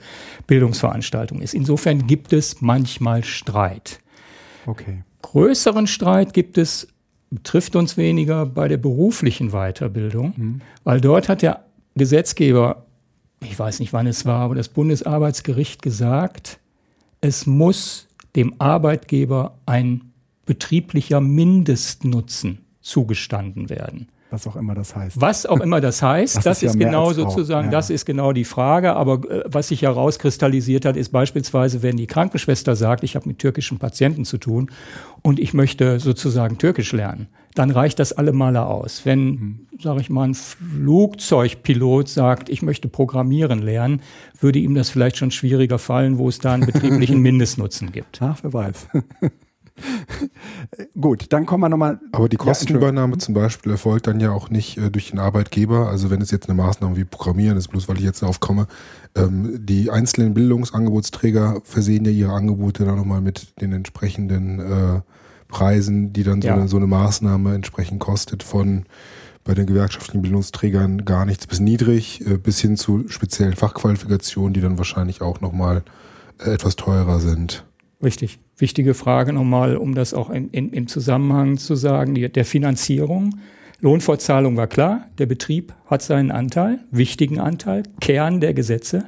Bildungsveranstaltung 0.46 1.42
ist. 1.42 1.54
Insofern 1.54 2.06
gibt 2.06 2.32
es 2.32 2.60
manchmal 2.60 3.24
Streit. 3.24 3.98
Okay. 4.66 5.04
Größeren 5.22 5.86
Streit 5.86 6.32
gibt 6.32 6.58
es, 6.58 6.88
trifft 7.42 7.76
uns 7.76 7.96
weniger 7.96 8.46
bei 8.46 8.68
der 8.68 8.76
beruflichen 8.76 9.50
Weiterbildung, 9.50 10.34
mhm. 10.36 10.60
weil 10.84 11.00
dort 11.00 11.28
hat 11.28 11.42
der 11.42 11.64
Gesetzgeber, 11.94 12.86
ich 13.42 13.58
weiß 13.58 13.80
nicht 13.80 13.92
wann 13.92 14.06
es 14.06 14.26
war, 14.26 14.40
aber 14.40 14.54
das 14.54 14.68
Bundesarbeitsgericht 14.68 15.82
gesagt, 15.82 16.58
es 17.20 17.46
muss 17.46 18.08
dem 18.34 18.60
Arbeitgeber 18.60 19.58
ein 19.66 20.12
betrieblicher 20.44 21.20
Mindestnutzen 21.20 22.58
zugestanden 22.80 23.68
werden. 23.68 24.08
Was 24.30 24.46
auch 24.46 24.56
immer 24.56 24.74
das 24.74 24.96
heißt. 24.96 25.20
Was 25.20 25.46
auch 25.46 25.60
immer 25.60 25.80
das 25.80 26.02
heißt, 26.02 26.36
das, 26.36 26.44
das 26.44 26.62
ist, 26.62 26.74
ist 26.74 26.80
ja 26.80 26.86
genau 26.86 27.12
sozusagen, 27.12 27.66
ja. 27.66 27.70
das 27.70 27.90
ist 27.90 28.06
genau 28.06 28.32
die 28.32 28.44
Frage. 28.44 28.94
Aber 28.94 29.30
äh, 29.30 29.44
was 29.46 29.68
sich 29.68 29.82
herauskristallisiert 29.82 30.84
hat, 30.84 30.96
ist 30.96 31.10
beispielsweise, 31.10 31.82
wenn 31.82 31.96
die 31.96 32.06
Krankenschwester 32.06 32.74
sagt, 32.74 33.04
ich 33.04 33.14
habe 33.14 33.28
mit 33.28 33.38
türkischen 33.38 33.78
Patienten 33.78 34.24
zu 34.24 34.38
tun 34.38 34.70
und 35.22 35.38
ich 35.38 35.54
möchte 35.54 36.00
sozusagen 36.00 36.58
Türkisch 36.58 36.92
lernen, 36.92 37.28
dann 37.54 37.70
reicht 37.70 37.98
das 38.00 38.12
alle 38.12 38.32
Male 38.32 38.66
aus. 38.66 39.02
Wenn, 39.04 39.26
mhm. 39.26 39.66
sage 39.80 40.00
ich 40.00 40.10
mal, 40.10 40.28
ein 40.28 40.34
Flugzeugpilot 40.34 42.08
sagt, 42.08 42.48
ich 42.48 42.62
möchte 42.62 42.88
Programmieren 42.88 43.60
lernen, 43.60 44.02
würde 44.40 44.58
ihm 44.58 44.74
das 44.74 44.90
vielleicht 44.90 45.16
schon 45.16 45.30
schwieriger 45.30 45.78
fallen, 45.78 46.18
wo 46.18 46.28
es 46.28 46.38
da 46.38 46.52
einen 46.52 46.66
betrieblichen 46.66 47.18
Mindestnutzen 47.22 47.92
gibt. 47.92 48.20
Ach, 48.20 48.38
wer 48.42 48.52
weiß. 48.52 48.88
Gut, 51.00 51.32
dann 51.32 51.46
kommen 51.46 51.62
wir 51.62 51.68
nochmal. 51.68 52.00
Aber 52.12 52.28
die 52.28 52.36
Kostenübernahme 52.36 53.14
ja, 53.14 53.18
zum 53.18 53.34
Beispiel 53.34 53.72
erfolgt 53.72 54.06
dann 54.06 54.20
ja 54.20 54.32
auch 54.32 54.50
nicht 54.50 54.78
äh, 54.78 54.90
durch 54.90 55.10
den 55.10 55.18
Arbeitgeber. 55.18 55.88
Also 55.88 56.10
wenn 56.10 56.20
es 56.20 56.30
jetzt 56.30 56.48
eine 56.48 56.60
Maßnahme 56.60 56.96
wie 56.96 57.04
Programmieren 57.04 57.56
ist, 57.56 57.68
bloß 57.68 57.88
weil 57.88 57.98
ich 57.98 58.04
jetzt 58.04 58.22
darauf 58.22 58.40
komme, 58.40 58.66
ähm, 59.14 59.60
die 59.64 59.90
einzelnen 59.90 60.34
Bildungsangebotsträger 60.34 61.60
versehen 61.64 62.04
ja 62.04 62.10
ihre 62.10 62.32
Angebote 62.32 62.84
dann 62.84 62.96
nochmal 62.96 63.20
mit 63.20 63.60
den 63.60 63.72
entsprechenden 63.72 64.60
äh, 64.60 65.00
Preisen, 65.48 66.12
die 66.12 66.24
dann 66.24 66.42
so, 66.42 66.48
ja. 66.48 66.54
eine, 66.54 66.68
so 66.68 66.76
eine 66.76 66.86
Maßnahme 66.86 67.54
entsprechend 67.54 68.00
kostet 68.00 68.42
von 68.42 68.84
bei 69.44 69.54
den 69.54 69.66
gewerkschaftlichen 69.66 70.22
Bildungsträgern 70.22 71.04
gar 71.04 71.24
nichts 71.24 71.46
bis 71.46 71.60
niedrig, 71.60 72.26
äh, 72.26 72.36
bis 72.36 72.60
hin 72.60 72.76
zu 72.76 73.08
speziellen 73.08 73.54
Fachqualifikationen, 73.54 74.52
die 74.52 74.60
dann 74.60 74.78
wahrscheinlich 74.78 75.22
auch 75.22 75.40
nochmal 75.40 75.84
äh, 76.38 76.50
etwas 76.50 76.76
teurer 76.76 77.20
sind. 77.20 77.64
Richtig. 78.02 78.40
Wichtige 78.58 78.94
Frage 78.94 79.32
nochmal, 79.32 79.76
um 79.76 79.94
das 79.94 80.14
auch 80.14 80.30
in, 80.30 80.48
in, 80.50 80.72
im 80.72 80.86
Zusammenhang 80.86 81.58
zu 81.58 81.74
sagen, 81.74 82.14
die, 82.14 82.30
der 82.30 82.44
Finanzierung. 82.44 83.38
Lohnfortzahlung 83.80 84.56
war 84.56 84.66
klar, 84.66 85.08
der 85.18 85.26
Betrieb 85.26 85.74
hat 85.86 86.00
seinen 86.00 86.30
Anteil, 86.30 86.80
wichtigen 86.90 87.38
Anteil, 87.38 87.82
Kern 88.00 88.40
der 88.40 88.54
Gesetze. 88.54 89.04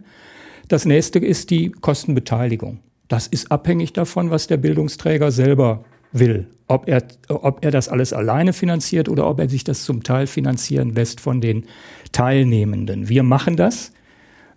Das 0.69 0.85
nächste 0.85 1.19
ist 1.19 1.51
die 1.51 1.71
Kostenbeteiligung. 1.71 2.81
Das 3.09 3.27
ist 3.27 3.51
abhängig 3.51 3.95
davon, 3.95 4.31
was 4.31 4.49
der 4.49 4.59
Bildungsträger 4.59 5.31
selber 5.31 5.85
will. 6.13 6.47
Ob 6.67 6.87
er, 6.87 7.03
ob 7.29 7.65
er 7.65 7.71
das 7.71 7.89
alles 7.89 8.13
alleine 8.13 8.53
finanziert 8.53 9.09
oder 9.09 9.27
ob 9.27 9.41
er 9.41 9.49
sich 9.49 9.65
das 9.65 9.85
zum 9.85 10.03
Teil 10.03 10.27
finanzieren 10.27 10.95
lässt 10.95 11.21
von 11.21 11.41
den 11.41 11.65
Teilnehmenden. 12.13 13.09
Wir 13.09 13.23
machen 13.23 13.57
das 13.57 13.93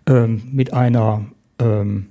ähm, 0.06 0.42
mit 0.52 0.74
einer 0.74 1.26
ähm, 1.58 2.08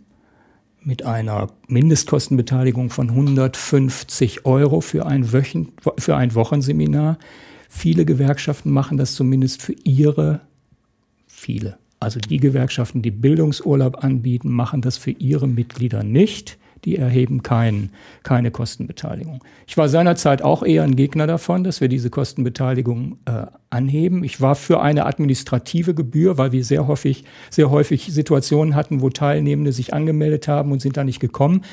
mit 0.84 1.06
einer 1.06 1.48
Mindestkostenbeteiligung 1.68 2.90
von 2.90 3.10
150 3.10 4.46
Euro 4.46 4.82
für 4.82 5.06
ein, 5.06 5.32
Wöchen, 5.32 5.74
für 5.98 6.16
ein 6.16 6.34
Wochenseminar. 6.34 7.18
Viele 7.70 8.06
Gewerkschaften 8.06 8.72
machen 8.72 8.98
das 8.98 9.14
zumindest 9.14 9.62
für 9.62 9.76
ihre, 9.84 10.42
viele, 11.28 11.78
also 12.00 12.20
die 12.20 12.40
Gewerkschaften, 12.40 13.02
die 13.02 13.12
Bildungsurlaub 13.12 14.04
anbieten, 14.04 14.50
machen 14.50 14.82
das 14.82 14.98
für 14.98 15.12
ihre 15.12 15.48
Mitglieder 15.48 16.04
nicht 16.04 16.58
die 16.86 16.98
erheben 16.98 17.44
kein, 17.44 17.92
keine 18.24 18.52
Kostenbeteiligung. 18.52 19.44
Ich 19.68 19.78
war 19.78 19.90
seinerzeit 19.90 20.42
auch 20.42 20.64
eher 20.64 20.84
ein 20.84 20.96
Gegner 20.96 21.28
davon, 21.28 21.64
dass 21.64 21.82
wir 21.82 21.88
diese 21.88 22.10
Kostenbeteiligung 22.10 23.18
äh, 23.26 23.46
anheben. 23.70 24.24
Ich 24.24 24.42
war 24.42 24.56
für 24.56 24.82
eine 24.82 25.06
administrative 25.06 25.94
Gebühr, 25.94 26.38
weil 26.38 26.52
wir 26.52 26.64
sehr 26.64 26.88
häufig, 26.88 27.24
sehr 27.50 27.70
häufig 27.70 28.08
Situationen 28.12 28.76
hatten, 28.76 29.02
wo 29.02 29.10
Teilnehmende 29.10 29.72
sich 29.72 29.94
angemeldet 29.94 30.48
haben 30.48 30.72
und 30.72 30.82
sind 30.82 30.98
da 30.98 31.04
nicht 31.04 31.20
gekommen. 31.20 31.64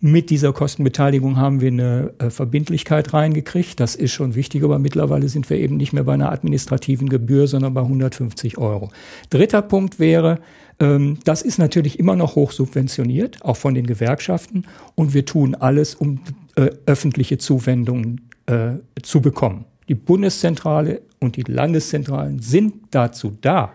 Mit 0.00 0.28
dieser 0.28 0.52
Kostenbeteiligung 0.52 1.36
haben 1.36 1.60
wir 1.60 1.68
eine 1.68 2.12
äh, 2.18 2.30
Verbindlichkeit 2.30 3.14
reingekriegt. 3.14 3.80
Das 3.80 3.94
ist 3.94 4.12
schon 4.12 4.34
wichtig, 4.34 4.62
aber 4.62 4.78
mittlerweile 4.78 5.28
sind 5.28 5.48
wir 5.48 5.56
eben 5.56 5.76
nicht 5.76 5.92
mehr 5.92 6.04
bei 6.04 6.14
einer 6.14 6.30
administrativen 6.30 7.08
Gebühr, 7.08 7.46
sondern 7.46 7.72
bei 7.72 7.80
150 7.80 8.58
Euro. 8.58 8.90
Dritter 9.30 9.62
Punkt 9.62 9.98
wäre, 9.98 10.40
ähm, 10.78 11.18
das 11.24 11.42
ist 11.42 11.58
natürlich 11.58 11.98
immer 11.98 12.16
noch 12.16 12.34
hoch 12.34 12.52
subventioniert, 12.52 13.42
auch 13.44 13.56
von 13.56 13.74
den 13.74 13.86
Gewerkschaften. 13.86 14.66
Und 14.94 15.14
wir 15.14 15.24
tun 15.24 15.54
alles, 15.54 15.94
um 15.94 16.20
äh, 16.56 16.70
öffentliche 16.86 17.38
Zuwendungen 17.38 18.28
äh, 18.46 18.72
zu 19.02 19.20
bekommen. 19.20 19.64
Die 19.88 19.94
Bundeszentrale 19.94 21.02
und 21.20 21.36
die 21.36 21.42
Landeszentralen 21.42 22.40
sind 22.40 22.74
dazu 22.90 23.36
da. 23.40 23.72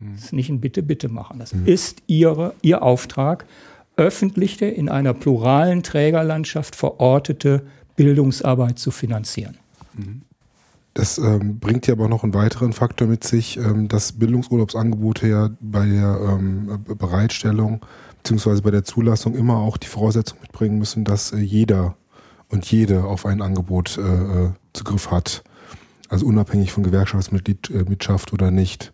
Das 0.00 0.24
ist 0.24 0.32
nicht 0.32 0.48
ein 0.48 0.60
Bitte-Bitte 0.60 1.08
machen. 1.08 1.38
Das 1.38 1.54
mhm. 1.54 1.66
ist 1.66 2.02
ihre, 2.06 2.54
ihr 2.62 2.82
Auftrag, 2.82 3.46
öffentliche, 3.96 4.66
in 4.66 4.88
einer 4.88 5.14
pluralen 5.14 5.82
Trägerlandschaft 5.82 6.76
verortete 6.76 7.62
Bildungsarbeit 7.96 8.78
zu 8.78 8.90
finanzieren. 8.90 9.58
Mhm. 9.94 10.22
Das 10.94 11.16
ähm, 11.16 11.58
bringt 11.58 11.86
ja 11.86 11.94
aber 11.94 12.08
noch 12.08 12.22
einen 12.22 12.34
weiteren 12.34 12.74
Faktor 12.74 13.08
mit 13.08 13.24
sich, 13.24 13.56
ähm, 13.56 13.88
dass 13.88 14.12
Bildungsurlaubsangebote 14.12 15.26
ja 15.26 15.50
bei 15.60 15.86
der 15.86 16.18
ähm, 16.20 16.84
Bereitstellung 16.98 17.80
beziehungsweise 18.22 18.62
bei 18.62 18.70
der 18.70 18.84
Zulassung 18.84 19.34
immer 19.34 19.56
auch 19.56 19.76
die 19.76 19.88
Voraussetzung 19.88 20.38
mitbringen 20.40 20.78
müssen, 20.78 21.04
dass 21.04 21.32
äh, 21.32 21.38
jeder 21.38 21.96
und 22.48 22.70
jede 22.70 23.04
auf 23.04 23.26
ein 23.26 23.42
Angebot 23.42 23.98
äh, 23.98 24.02
äh 24.02 24.50
Zugriff 24.74 25.10
hat. 25.10 25.44
Also 26.08 26.24
unabhängig 26.24 26.72
von 26.72 26.82
Gewerkschaftsmitgliedschaft 26.82 28.30
äh, 28.30 28.34
oder 28.34 28.50
nicht. 28.50 28.92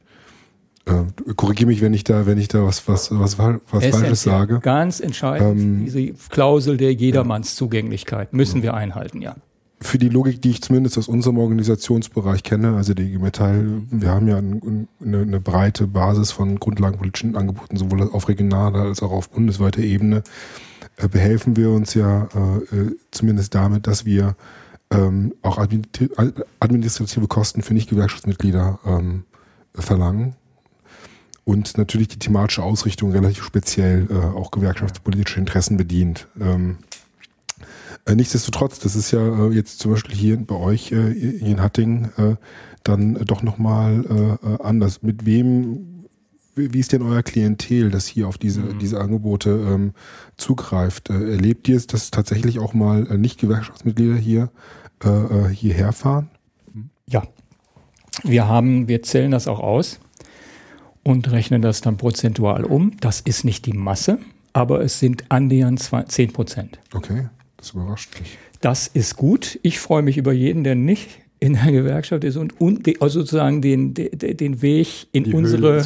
Äh, 0.88 1.32
Korrigiere 1.34 1.68
mich, 1.68 1.80
wenn 1.80 1.94
ich 1.94 2.04
da, 2.04 2.26
wenn 2.26 2.38
ich 2.38 2.48
da 2.48 2.64
was, 2.64 2.88
was, 2.88 3.10
was, 3.10 3.38
was 3.38 3.86
Falsches 3.86 4.22
sage. 4.22 4.60
Ganz 4.60 5.00
entscheidend, 5.00 5.60
ähm, 5.60 5.84
diese 5.84 6.12
Klausel 6.30 6.76
der 6.76 6.92
Jedermannszugänglichkeit 6.92 8.32
müssen 8.32 8.58
ja. 8.58 8.64
wir 8.64 8.74
einhalten, 8.74 9.20
ja 9.20 9.36
für 9.80 9.98
die 9.98 10.08
Logik, 10.08 10.42
die 10.42 10.50
ich 10.50 10.62
zumindest 10.62 10.98
aus 10.98 11.08
unserem 11.08 11.38
Organisationsbereich 11.38 12.42
kenne, 12.42 12.74
also 12.74 12.94
die 12.94 13.04
IG 13.04 13.18
Metall, 13.18 13.82
wir 13.90 14.10
haben 14.10 14.26
ja 14.26 14.38
ein, 14.38 14.88
eine, 15.00 15.18
eine, 15.22 15.40
breite 15.40 15.86
Basis 15.86 16.32
von 16.32 16.58
grundlagenpolitischen 16.58 17.36
Angeboten, 17.36 17.76
sowohl 17.76 18.02
auf 18.10 18.28
regionaler 18.28 18.80
als 18.80 19.02
auch 19.02 19.12
auf 19.12 19.30
bundesweiter 19.30 19.80
Ebene, 19.80 20.22
äh, 20.96 21.08
behelfen 21.08 21.56
wir 21.56 21.70
uns 21.70 21.94
ja 21.94 22.28
äh, 22.34 22.76
äh 22.76 22.96
zumindest 23.12 23.54
damit, 23.54 23.86
dass 23.86 24.04
wir 24.04 24.34
ähm, 24.90 25.34
auch 25.42 25.58
administrative 25.58 27.28
Kosten 27.28 27.62
für 27.62 27.74
Nicht-Gewerkschaftsmitglieder 27.74 28.80
ähm, 28.84 29.24
verlangen 29.74 30.34
und 31.48 31.78
natürlich 31.78 32.08
die 32.08 32.18
thematische 32.18 32.62
Ausrichtung 32.62 33.10
relativ 33.10 33.42
speziell 33.42 34.06
äh, 34.10 34.14
auch 34.14 34.50
gewerkschaftspolitische 34.50 35.40
Interessen 35.40 35.78
bedient. 35.78 36.28
Ähm, 36.38 36.76
äh, 38.04 38.14
nichtsdestotrotz, 38.14 38.80
das 38.80 38.94
ist 38.94 39.12
ja 39.12 39.46
äh, 39.46 39.54
jetzt 39.54 39.78
zum 39.78 39.92
Beispiel 39.92 40.14
hier 40.14 40.36
bei 40.36 40.56
euch 40.56 40.92
äh, 40.92 41.10
in 41.10 41.62
Hattingen 41.62 42.10
äh, 42.18 42.36
dann 42.84 43.14
doch 43.24 43.42
nochmal 43.42 44.04
äh, 44.44 44.46
äh, 44.46 44.62
anders. 44.62 45.02
Mit 45.02 45.24
wem, 45.24 46.04
wie 46.54 46.80
ist 46.80 46.92
denn 46.92 47.00
euer 47.00 47.22
Klientel, 47.22 47.90
das 47.90 48.06
hier 48.06 48.28
auf 48.28 48.36
diese, 48.36 48.60
mhm. 48.60 48.78
diese 48.78 49.00
Angebote 49.00 49.48
ähm, 49.48 49.94
zugreift? 50.36 51.08
Erlebt 51.08 51.66
ihr 51.66 51.76
es, 51.76 51.86
dass 51.86 52.10
tatsächlich 52.10 52.58
auch 52.58 52.74
mal 52.74 53.04
Nicht-Gewerkschaftsmitglieder 53.04 54.16
hier 54.16 54.50
hierher 55.52 55.92
fahren? 55.92 56.28
Ja. 57.06 57.22
Wir 58.24 58.48
haben, 58.48 58.88
wir 58.88 59.00
zählen 59.04 59.30
das 59.30 59.46
auch 59.46 59.60
aus 59.60 60.00
und 61.02 61.30
rechnen 61.30 61.62
das 61.62 61.80
dann 61.80 61.96
prozentual 61.96 62.64
um. 62.64 62.96
Das 63.00 63.20
ist 63.20 63.44
nicht 63.44 63.66
die 63.66 63.72
Masse, 63.72 64.18
aber 64.52 64.80
es 64.80 64.98
sind 64.98 65.24
annähernd 65.30 65.80
10 65.80 66.32
Prozent. 66.32 66.78
Okay. 66.94 67.28
Das 67.56 67.70
überrascht 67.70 68.18
mich. 68.20 68.38
Das 68.60 68.86
ist 68.86 69.16
gut. 69.16 69.58
Ich 69.62 69.78
freue 69.78 70.02
mich 70.02 70.16
über 70.16 70.32
jeden, 70.32 70.64
der 70.64 70.74
nicht 70.74 71.20
in 71.40 71.54
der 71.54 71.70
Gewerkschaft 71.70 72.24
ist 72.24 72.36
und, 72.36 72.60
und 72.60 72.88
also 73.00 73.20
sozusagen 73.20 73.62
den, 73.62 73.94
den, 73.94 74.10
den 74.36 74.60
Weg 74.60 75.06
in 75.12 75.24
die 75.24 75.32
unsere 75.32 75.80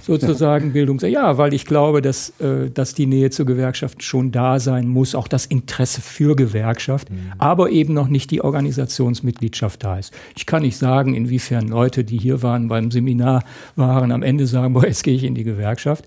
sozusagen 0.00 0.66
ja. 0.66 0.72
Bildung. 0.72 1.00
Ja, 1.00 1.38
weil 1.38 1.54
ich 1.54 1.66
glaube, 1.66 2.02
dass, 2.02 2.30
äh, 2.40 2.70
dass 2.70 2.94
die 2.94 3.06
Nähe 3.06 3.30
zur 3.30 3.46
Gewerkschaft 3.46 4.02
schon 4.04 4.30
da 4.30 4.60
sein 4.60 4.86
muss, 4.86 5.14
auch 5.14 5.26
das 5.26 5.46
Interesse 5.46 6.00
für 6.00 6.36
Gewerkschaft, 6.36 7.10
mhm. 7.10 7.32
aber 7.38 7.70
eben 7.70 7.94
noch 7.94 8.08
nicht 8.08 8.30
die 8.30 8.42
Organisationsmitgliedschaft 8.42 9.82
da 9.82 9.98
ist. 9.98 10.14
Ich 10.36 10.46
kann 10.46 10.62
nicht 10.62 10.76
sagen, 10.76 11.14
inwiefern 11.14 11.66
Leute, 11.66 12.04
die 12.04 12.18
hier 12.18 12.42
waren 12.42 12.68
beim 12.68 12.92
Seminar 12.92 13.42
waren, 13.74 14.12
am 14.12 14.22
Ende 14.22 14.46
sagen, 14.46 14.74
boah, 14.74 14.86
jetzt 14.86 15.02
gehe 15.02 15.14
ich 15.14 15.24
in 15.24 15.34
die 15.34 15.44
Gewerkschaft. 15.44 16.04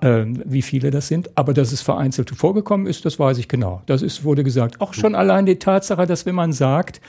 Äh, 0.00 0.24
wie 0.46 0.62
viele 0.62 0.90
das 0.90 1.08
sind, 1.08 1.36
aber 1.36 1.52
dass 1.52 1.70
es 1.70 1.82
vereinzelt 1.82 2.30
vorgekommen 2.30 2.86
ist, 2.86 3.04
das 3.04 3.18
weiß 3.18 3.36
ich 3.36 3.48
genau. 3.48 3.82
Das 3.84 4.00
ist, 4.00 4.24
wurde 4.24 4.42
gesagt. 4.42 4.80
Auch 4.80 4.94
schon 4.94 5.14
allein 5.14 5.44
die 5.44 5.56
Tatsache, 5.56 6.06
dass 6.06 6.24
wenn 6.24 6.34
man 6.34 6.52
sagt, 6.52 7.02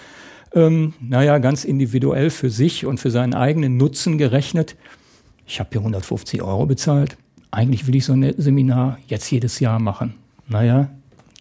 ähm, 0.55 0.93
naja, 1.01 1.37
ganz 1.37 1.65
individuell 1.65 2.29
für 2.29 2.49
sich 2.49 2.85
und 2.85 2.99
für 2.99 3.11
seinen 3.11 3.33
eigenen 3.33 3.77
Nutzen 3.77 4.17
gerechnet, 4.17 4.75
ich 5.45 5.59
habe 5.59 5.69
hier 5.71 5.81
150 5.81 6.41
Euro 6.41 6.65
bezahlt, 6.65 7.17
eigentlich 7.51 7.87
will 7.87 7.95
ich 7.95 8.05
so 8.05 8.13
ein 8.13 8.33
Seminar 8.37 8.97
jetzt 9.07 9.29
jedes 9.29 9.59
Jahr 9.59 9.79
machen. 9.79 10.15
Naja, 10.47 10.89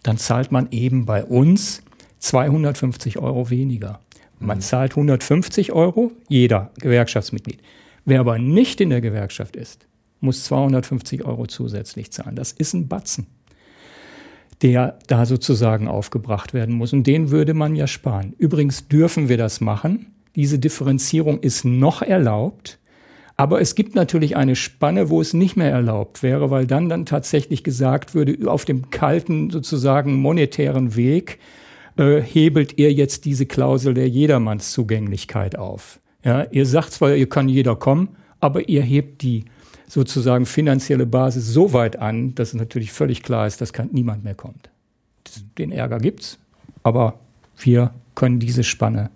dann 0.03 0.17
zahlt 0.17 0.51
man 0.51 0.67
eben 0.71 1.05
bei 1.05 1.23
uns 1.23 1.81
250 2.19 3.17
Euro 3.17 3.49
weniger. 3.49 3.99
Man 4.39 4.57
mhm. 4.57 4.61
zahlt 4.61 4.91
150 4.91 5.71
Euro, 5.71 6.11
jeder 6.27 6.71
Gewerkschaftsmitglied. 6.79 7.59
Wer 8.05 8.19
aber 8.19 8.37
nicht 8.37 8.81
in 8.81 8.91
der 8.91 9.01
Gewerkschaft 9.01 9.55
ist, 9.55 9.87
muss 10.19 10.43
250 10.45 11.23
Euro 11.25 11.47
zusätzlich 11.47 12.11
zahlen. 12.11 12.35
Das 12.35 12.51
ist 12.51 12.73
ein 12.73 12.87
Batzen, 12.87 13.27
der 14.61 14.97
da 15.07 15.25
sozusagen 15.25 15.87
aufgebracht 15.87 16.53
werden 16.53 16.75
muss. 16.75 16.93
Und 16.93 17.05
den 17.07 17.31
würde 17.31 17.53
man 17.53 17.75
ja 17.75 17.87
sparen. 17.87 18.33
Übrigens 18.37 18.87
dürfen 18.87 19.29
wir 19.29 19.37
das 19.37 19.61
machen. 19.61 20.07
Diese 20.35 20.59
Differenzierung 20.59 21.39
ist 21.39 21.65
noch 21.65 22.01
erlaubt. 22.01 22.79
Aber 23.37 23.59
es 23.59 23.75
gibt 23.75 23.95
natürlich 23.95 24.37
eine 24.37 24.55
Spanne, 24.55 25.09
wo 25.09 25.19
es 25.19 25.33
nicht 25.33 25.57
mehr 25.57 25.69
erlaubt 25.71 26.23
wäre, 26.23 26.51
weil 26.51 26.67
dann 26.67 26.87
dann 26.87 27.05
tatsächlich 27.05 27.63
gesagt 27.63 28.15
würde, 28.15 28.49
auf 28.49 28.63
dem 28.63 28.89
kalten 28.91 29.49
sozusagen 29.49 30.15
monetären 30.15 30.95
Weg 30.95 31.39
äh, 31.97 32.21
hebelt 32.21 32.77
ihr 32.77 32.93
jetzt 32.93 33.25
diese 33.25 33.45
Klausel 33.45 33.93
der 33.93 34.07
Jedermannszugänglichkeit 34.07 35.57
auf. 35.57 35.99
Ja, 36.23 36.43
ihr 36.49 36.65
sagt 36.65 36.93
zwar, 36.93 37.13
ihr 37.15 37.29
kann 37.29 37.49
jeder 37.49 37.75
kommen, 37.75 38.15
aber 38.39 38.69
ihr 38.69 38.81
hebt 38.81 39.21
die 39.21 39.45
sozusagen 39.87 40.45
finanzielle 40.45 41.05
Basis 41.05 41.47
so 41.47 41.73
weit 41.73 41.97
an, 41.99 42.35
dass 42.35 42.49
es 42.49 42.53
natürlich 42.55 42.91
völlig 42.91 43.23
klar 43.23 43.47
ist, 43.47 43.61
dass 43.61 43.73
kein, 43.73 43.89
niemand 43.91 44.23
mehr 44.23 44.35
kommt. 44.35 44.69
Den 45.57 45.71
Ärger 45.71 45.99
gibt's. 45.99 46.37
aber 46.83 47.19
wir 47.57 47.93
können 48.15 48.39
diese 48.39 48.63
Spanne, 48.63 49.09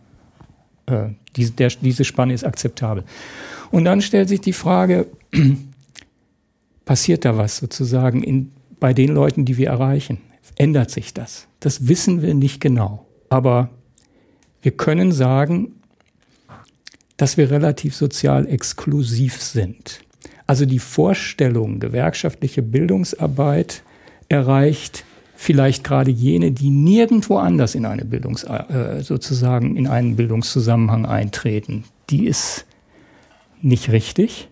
äh, 0.86 1.10
diese, 1.36 1.52
der, 1.52 1.70
diese 1.82 2.06
Spanne 2.06 2.34
ist 2.34 2.44
akzeptabel. 2.44 3.04
Und 3.72 3.86
dann 3.86 4.02
stellt 4.02 4.30
sich 4.30 4.42
die 4.42 4.54
Frage, 4.54 5.08
passiert 6.86 7.26
da 7.26 7.38
was 7.38 7.58
sozusagen 7.58 8.24
in, 8.24 8.52
bei 8.80 8.94
den 8.94 9.10
Leuten, 9.14 9.46
die 9.46 9.58
wir 9.58 9.68
erreichen? 9.68 10.20
Ändert 10.56 10.90
sich 10.90 11.14
das? 11.14 11.48
Das 11.60 11.88
wissen 11.88 12.22
wir 12.22 12.34
nicht 12.34 12.60
genau. 12.62 13.06
Aber 13.30 13.70
wir 14.62 14.72
können 14.72 15.12
sagen, 15.12 15.74
dass 17.18 17.38
wir 17.38 17.52
relativ 17.52 17.96
sozial 17.96 18.48
exklusiv 18.48 19.42
sind. 19.42 20.02
Also 20.50 20.66
die 20.66 20.80
Vorstellung, 20.80 21.80
gewerkschaftliche 21.80 22.64
Bildungsarbeit 22.64 23.84
erreicht 24.30 25.06
vielleicht 25.36 25.84
gerade 25.84 26.10
jene, 26.10 26.52
die 26.52 26.72
nirgendwo 26.72 27.38
anders 27.38 27.76
in 27.76 27.86
eine 27.86 28.04
Bildungs 28.04 28.46
äh, 28.46 29.04
sozusagen 29.04 29.76
in 29.76 29.86
einen 29.86 30.16
Bildungszusammenhang 30.16 31.06
eintreten. 31.06 31.84
Die 32.10 32.26
ist 32.26 32.66
nicht 33.62 33.92
richtig, 33.92 34.50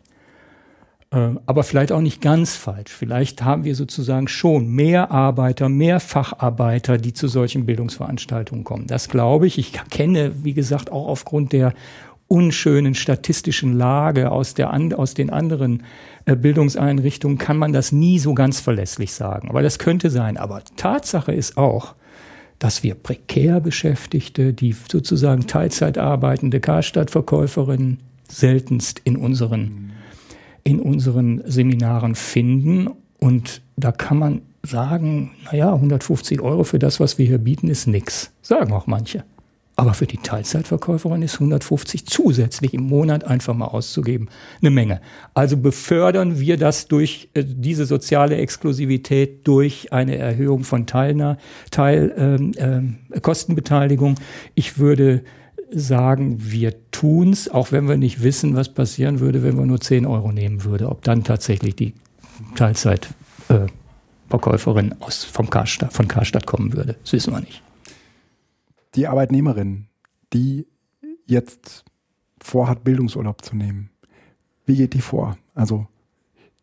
äh, 1.09 1.29
aber 1.47 1.63
vielleicht 1.63 1.91
auch 1.91 2.01
nicht 2.01 2.21
ganz 2.21 2.55
falsch. 2.55 2.91
Vielleicht 2.91 3.43
haben 3.43 3.63
wir 3.63 3.73
sozusagen 3.73 4.27
schon 4.27 4.69
mehr 4.69 5.09
Arbeiter, 5.09 5.67
mehr 5.67 5.99
Facharbeiter, 5.99 6.99
die 6.99 7.13
zu 7.13 7.27
solchen 7.27 7.65
Bildungsveranstaltungen 7.65 8.63
kommen. 8.63 8.85
Das 8.85 9.09
glaube 9.09 9.47
ich. 9.47 9.57
Ich 9.57 9.73
kenne, 9.89 10.43
wie 10.43 10.53
gesagt, 10.53 10.91
auch 10.91 11.07
aufgrund 11.07 11.53
der 11.53 11.73
unschönen 12.27 12.93
statistischen 12.93 13.73
Lage 13.73 14.31
aus, 14.31 14.53
der, 14.53 14.73
aus 14.97 15.13
den 15.13 15.29
anderen 15.29 15.83
äh, 16.25 16.35
Bildungseinrichtungen 16.35 17.37
kann 17.37 17.57
man 17.57 17.73
das 17.73 17.91
nie 17.91 18.19
so 18.19 18.33
ganz 18.33 18.59
verlässlich 18.59 19.13
sagen. 19.13 19.49
Aber 19.49 19.61
das 19.61 19.79
könnte 19.79 20.09
sein. 20.09 20.37
Aber 20.37 20.61
Tatsache 20.75 21.31
ist 21.31 21.57
auch, 21.57 21.95
dass 22.59 22.83
wir 22.83 22.95
prekär 22.95 23.59
Beschäftigte, 23.59 24.53
die 24.53 24.75
sozusagen 24.91 25.47
Teilzeit 25.47 25.97
arbeitende 25.97 26.59
Karstadtverkäuferinnen 26.59 27.99
seltenst 28.27 28.99
in 29.03 29.15
unseren, 29.15 29.91
in 30.63 30.79
unseren 30.79 31.43
Seminaren 31.45 32.15
finden. 32.15 32.89
Und 33.19 33.61
da 33.77 33.91
kann 33.91 34.17
man 34.17 34.41
sagen, 34.63 35.31
naja, 35.45 35.73
150 35.73 36.41
Euro 36.41 36.63
für 36.63 36.79
das, 36.79 36.99
was 36.99 37.17
wir 37.17 37.25
hier 37.25 37.37
bieten, 37.37 37.69
ist 37.69 37.87
nix. 37.87 38.33
Sagen 38.41 38.73
auch 38.73 38.87
manche. 38.87 39.23
Aber 39.79 39.93
für 39.93 40.07
die 40.07 40.17
Teilzeitverkäuferin 40.17 41.21
ist 41.21 41.35
150 41.35 42.07
zusätzlich 42.07 42.73
im 42.73 42.81
Monat 42.81 43.25
einfach 43.25 43.53
mal 43.53 43.67
auszugeben 43.67 44.27
eine 44.59 44.71
Menge. 44.71 45.01
Also 45.35 45.55
befördern 45.55 46.39
wir 46.39 46.57
das 46.57 46.87
durch 46.87 47.29
äh, 47.35 47.43
diese 47.45 47.85
soziale 47.85 48.37
Exklusivität 48.37 49.47
durch 49.47 49.93
eine 49.93 50.17
Erhöhung 50.17 50.63
von 50.63 50.87
Teilna 50.87 51.37
Teil, 51.69 52.11
ähm, 52.17 52.97
äh, 53.11 53.19
Kostenbeteiligung. 53.19 54.15
Ich 54.55 54.79
würde 54.79 55.23
sagen, 55.71 56.37
wir 56.39 56.73
tun's, 56.89 57.47
auch 57.47 57.71
wenn 57.71 57.87
wir 57.87 57.97
nicht 57.97 58.23
wissen, 58.23 58.55
was 58.55 58.69
passieren 58.69 59.19
würde, 59.19 59.43
wenn 59.43 59.59
wir 59.59 59.65
nur 59.67 59.79
10 59.79 60.07
Euro 60.07 60.31
nehmen 60.31 60.63
würde. 60.63 60.89
Ob 60.89 61.03
dann 61.03 61.23
tatsächlich 61.23 61.75
die 61.75 61.93
Teilzeitverkäuferin 62.55 64.93
äh, 64.93 64.95
aus 65.01 65.23
vom 65.23 65.51
Karstadt, 65.51 65.93
von 65.93 66.07
Karstadt 66.07 66.47
kommen 66.47 66.73
würde, 66.73 66.95
das 67.03 67.13
wissen 67.13 67.31
wir 67.31 67.41
nicht 67.41 67.61
die 68.97 69.07
Arbeitnehmerin, 69.07 69.85
die 70.33 70.67
jetzt 71.25 71.85
vorhat, 72.41 72.83
Bildungsurlaub 72.83 73.43
zu 73.43 73.55
nehmen, 73.55 73.91
wie 74.65 74.75
geht 74.75 74.93
die 74.93 75.01
vor? 75.01 75.37
Also 75.53 75.87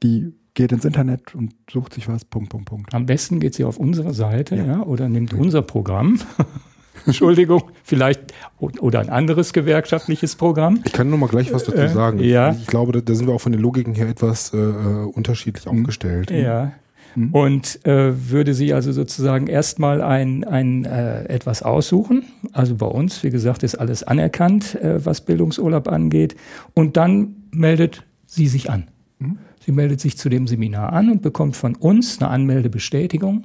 die 0.03 0.35
geht 0.53 0.73
ins 0.73 0.85
Internet 0.85 1.35
und 1.35 1.55
sucht 1.71 1.95
sich 1.95 2.09
was, 2.09 2.25
Punkt, 2.25 2.51
Punkt, 2.51 2.67
Punkt. 2.67 2.95
Am 2.95 3.07
besten 3.07 3.41
geht 3.41 3.55
sie 3.55 3.65
auf 3.65 3.79
unsere 3.79 4.13
Seite 4.13 4.57
ja. 4.57 4.67
ja 4.67 4.83
oder 4.83 5.09
nimmt 5.09 5.33
ja. 5.33 5.39
unser 5.39 5.63
Programm. 5.63 6.21
Entschuldigung, 7.07 7.71
vielleicht 7.83 8.33
oder 8.59 9.01
ein 9.01 9.11
anderes 9.11 9.53
gewerkschaftliches 9.53 10.37
Programm. 10.37 10.81
Ich 10.85 10.93
kann 10.93 11.11
nur 11.11 11.19
mal 11.19 11.29
gleich 11.29 11.53
was 11.53 11.65
dazu 11.65 11.79
äh, 11.79 11.89
sagen. 11.89 12.21
Äh, 12.21 12.27
ja. 12.27 12.53
Ich 12.53 12.67
glaube, 12.67 12.93
da, 12.93 13.01
da, 13.01 13.15
sind 13.15 13.27
wir 13.27 13.35
auch 13.35 13.41
von 13.41 13.53
den 13.53 13.61
Logiken 13.61 13.95
her 13.95 14.09
etwas 14.09 14.55
äh, 14.55 14.59
äh 14.59 15.05
unterschiedlich 15.05 15.67
mhm. 15.67 15.81
aufgestellt. 15.81 16.31
Ja. 16.31 16.73
Mhm. 17.15 17.31
Und 17.31 17.87
äh, 17.87 18.31
würde 18.31 18.55
sie 18.55 18.73
also 18.73 18.93
sozusagen 18.93 19.47
erstmal 19.47 20.03
ein, 20.03 20.45
ein 20.45 20.85
äh, 20.85 21.25
etwas 21.25 21.63
aussuchen. 21.63 22.25
Also 22.53 22.75
bei 22.77 22.87
uns, 22.87 23.23
wie 23.23 23.31
gesagt, 23.31 23.63
ist 23.63 23.77
alles 23.77 24.03
anerkannt, 24.03 24.75
äh, 24.77 25.05
was 25.05 25.21
Bildungsurlaub 25.21 25.89
angeht. 25.89 26.37
Und 26.75 26.97
dann 26.97 27.37
meldet 27.51 28.05
sie 28.27 28.49
sich 28.49 28.71
an. 28.71 28.89
Mhm. 29.19 29.39
Sie 29.65 29.73
meldet 29.73 30.01
sich 30.01 30.19
zu 30.19 30.29
dem 30.29 30.47
Seminar 30.47 30.93
an 30.93 31.11
und 31.11 31.23
bekommt 31.23 31.57
von 31.57 31.75
uns 31.75 32.21
eine 32.21 32.31
Anmeldebestätigung. 32.31 33.45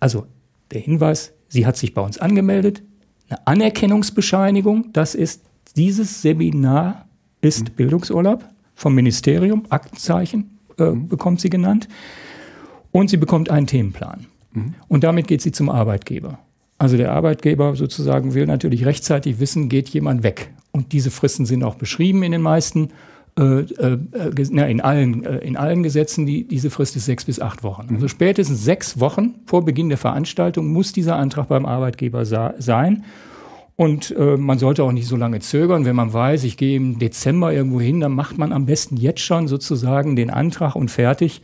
Also 0.00 0.26
der 0.72 0.80
Hinweis, 0.80 1.32
sie 1.48 1.66
hat 1.66 1.76
sich 1.76 1.94
bei 1.94 2.02
uns 2.02 2.18
angemeldet, 2.18 2.82
eine 3.28 3.46
Anerkennungsbescheinigung, 3.46 4.92
das 4.92 5.14
ist 5.14 5.42
dieses 5.76 6.22
Seminar 6.22 7.06
ist 7.40 7.70
mhm. 7.70 7.74
Bildungsurlaub 7.74 8.44
vom 8.74 8.94
Ministerium, 8.94 9.64
Aktenzeichen 9.68 10.58
äh, 10.78 10.90
mhm. 10.90 11.08
bekommt 11.08 11.40
sie 11.40 11.50
genannt. 11.50 11.88
Und 12.92 13.10
sie 13.10 13.16
bekommt 13.16 13.50
einen 13.50 13.66
Themenplan. 13.66 14.26
Mhm. 14.52 14.74
Und 14.88 15.04
damit 15.04 15.26
geht 15.26 15.42
sie 15.42 15.52
zum 15.52 15.68
Arbeitgeber. 15.68 16.38
Also 16.78 16.96
der 16.96 17.12
Arbeitgeber 17.12 17.76
sozusagen 17.76 18.34
will 18.34 18.46
natürlich 18.46 18.84
rechtzeitig 18.84 19.40
wissen, 19.40 19.68
geht 19.68 19.88
jemand 19.90 20.22
weg. 20.22 20.50
Und 20.72 20.92
diese 20.92 21.10
Fristen 21.10 21.46
sind 21.46 21.62
auch 21.64 21.76
beschrieben 21.76 22.22
in 22.22 22.32
den 22.32 22.42
meisten, 22.42 22.90
äh, 23.38 23.60
äh, 23.60 23.98
äh 24.12 24.70
in, 24.70 24.80
allen, 24.80 25.24
äh, 25.24 25.38
in 25.38 25.56
allen 25.56 25.82
Gesetzen. 25.82 26.26
Die, 26.26 26.46
diese 26.46 26.70
Frist 26.70 26.96
ist 26.96 27.06
sechs 27.06 27.24
bis 27.24 27.40
acht 27.40 27.62
Wochen. 27.62 27.86
Mhm. 27.88 27.94
Also 27.96 28.08
spätestens 28.08 28.64
sechs 28.64 28.98
Wochen 28.98 29.36
vor 29.46 29.64
Beginn 29.64 29.90
der 29.90 29.98
Veranstaltung 29.98 30.66
muss 30.66 30.92
dieser 30.92 31.16
Antrag 31.16 31.48
beim 31.48 31.66
Arbeitgeber 31.66 32.24
sein. 32.24 33.04
Und 33.76 34.14
äh, 34.18 34.36
man 34.36 34.58
sollte 34.58 34.84
auch 34.84 34.92
nicht 34.92 35.06
so 35.06 35.16
lange 35.16 35.40
zögern. 35.40 35.84
Wenn 35.84 35.96
man 35.96 36.12
weiß, 36.12 36.44
ich 36.44 36.56
gehe 36.56 36.76
im 36.76 36.98
Dezember 36.98 37.52
irgendwo 37.52 37.80
hin, 37.80 38.00
dann 38.00 38.12
macht 38.12 38.38
man 38.38 38.52
am 38.52 38.66
besten 38.66 38.96
jetzt 38.96 39.20
schon 39.20 39.48
sozusagen 39.48 40.14
den 40.14 40.30
Antrag 40.30 40.74
und 40.74 40.90
fertig. 40.90 41.42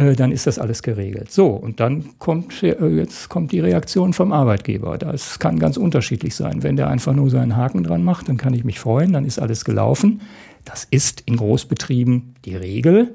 Äh, 0.00 0.16
dann 0.16 0.32
ist 0.32 0.46
das 0.46 0.58
alles 0.58 0.82
geregelt. 0.82 1.30
So, 1.30 1.48
und 1.48 1.78
dann 1.78 2.18
kommt, 2.18 2.62
äh, 2.62 2.88
jetzt 2.88 3.28
kommt 3.28 3.52
die 3.52 3.60
Reaktion 3.60 4.14
vom 4.14 4.32
Arbeitgeber. 4.32 4.96
Das 4.96 5.38
kann 5.38 5.58
ganz 5.58 5.76
unterschiedlich 5.76 6.34
sein. 6.34 6.62
Wenn 6.62 6.76
der 6.76 6.88
einfach 6.88 7.12
nur 7.12 7.28
seinen 7.28 7.54
Haken 7.54 7.84
dran 7.84 8.02
macht, 8.02 8.30
dann 8.30 8.38
kann 8.38 8.54
ich 8.54 8.64
mich 8.64 8.80
freuen, 8.80 9.12
dann 9.12 9.26
ist 9.26 9.38
alles 9.38 9.64
gelaufen. 9.64 10.22
Das 10.64 10.86
ist 10.90 11.22
in 11.26 11.36
Großbetrieben 11.36 12.34
die 12.46 12.56
Regel. 12.56 13.14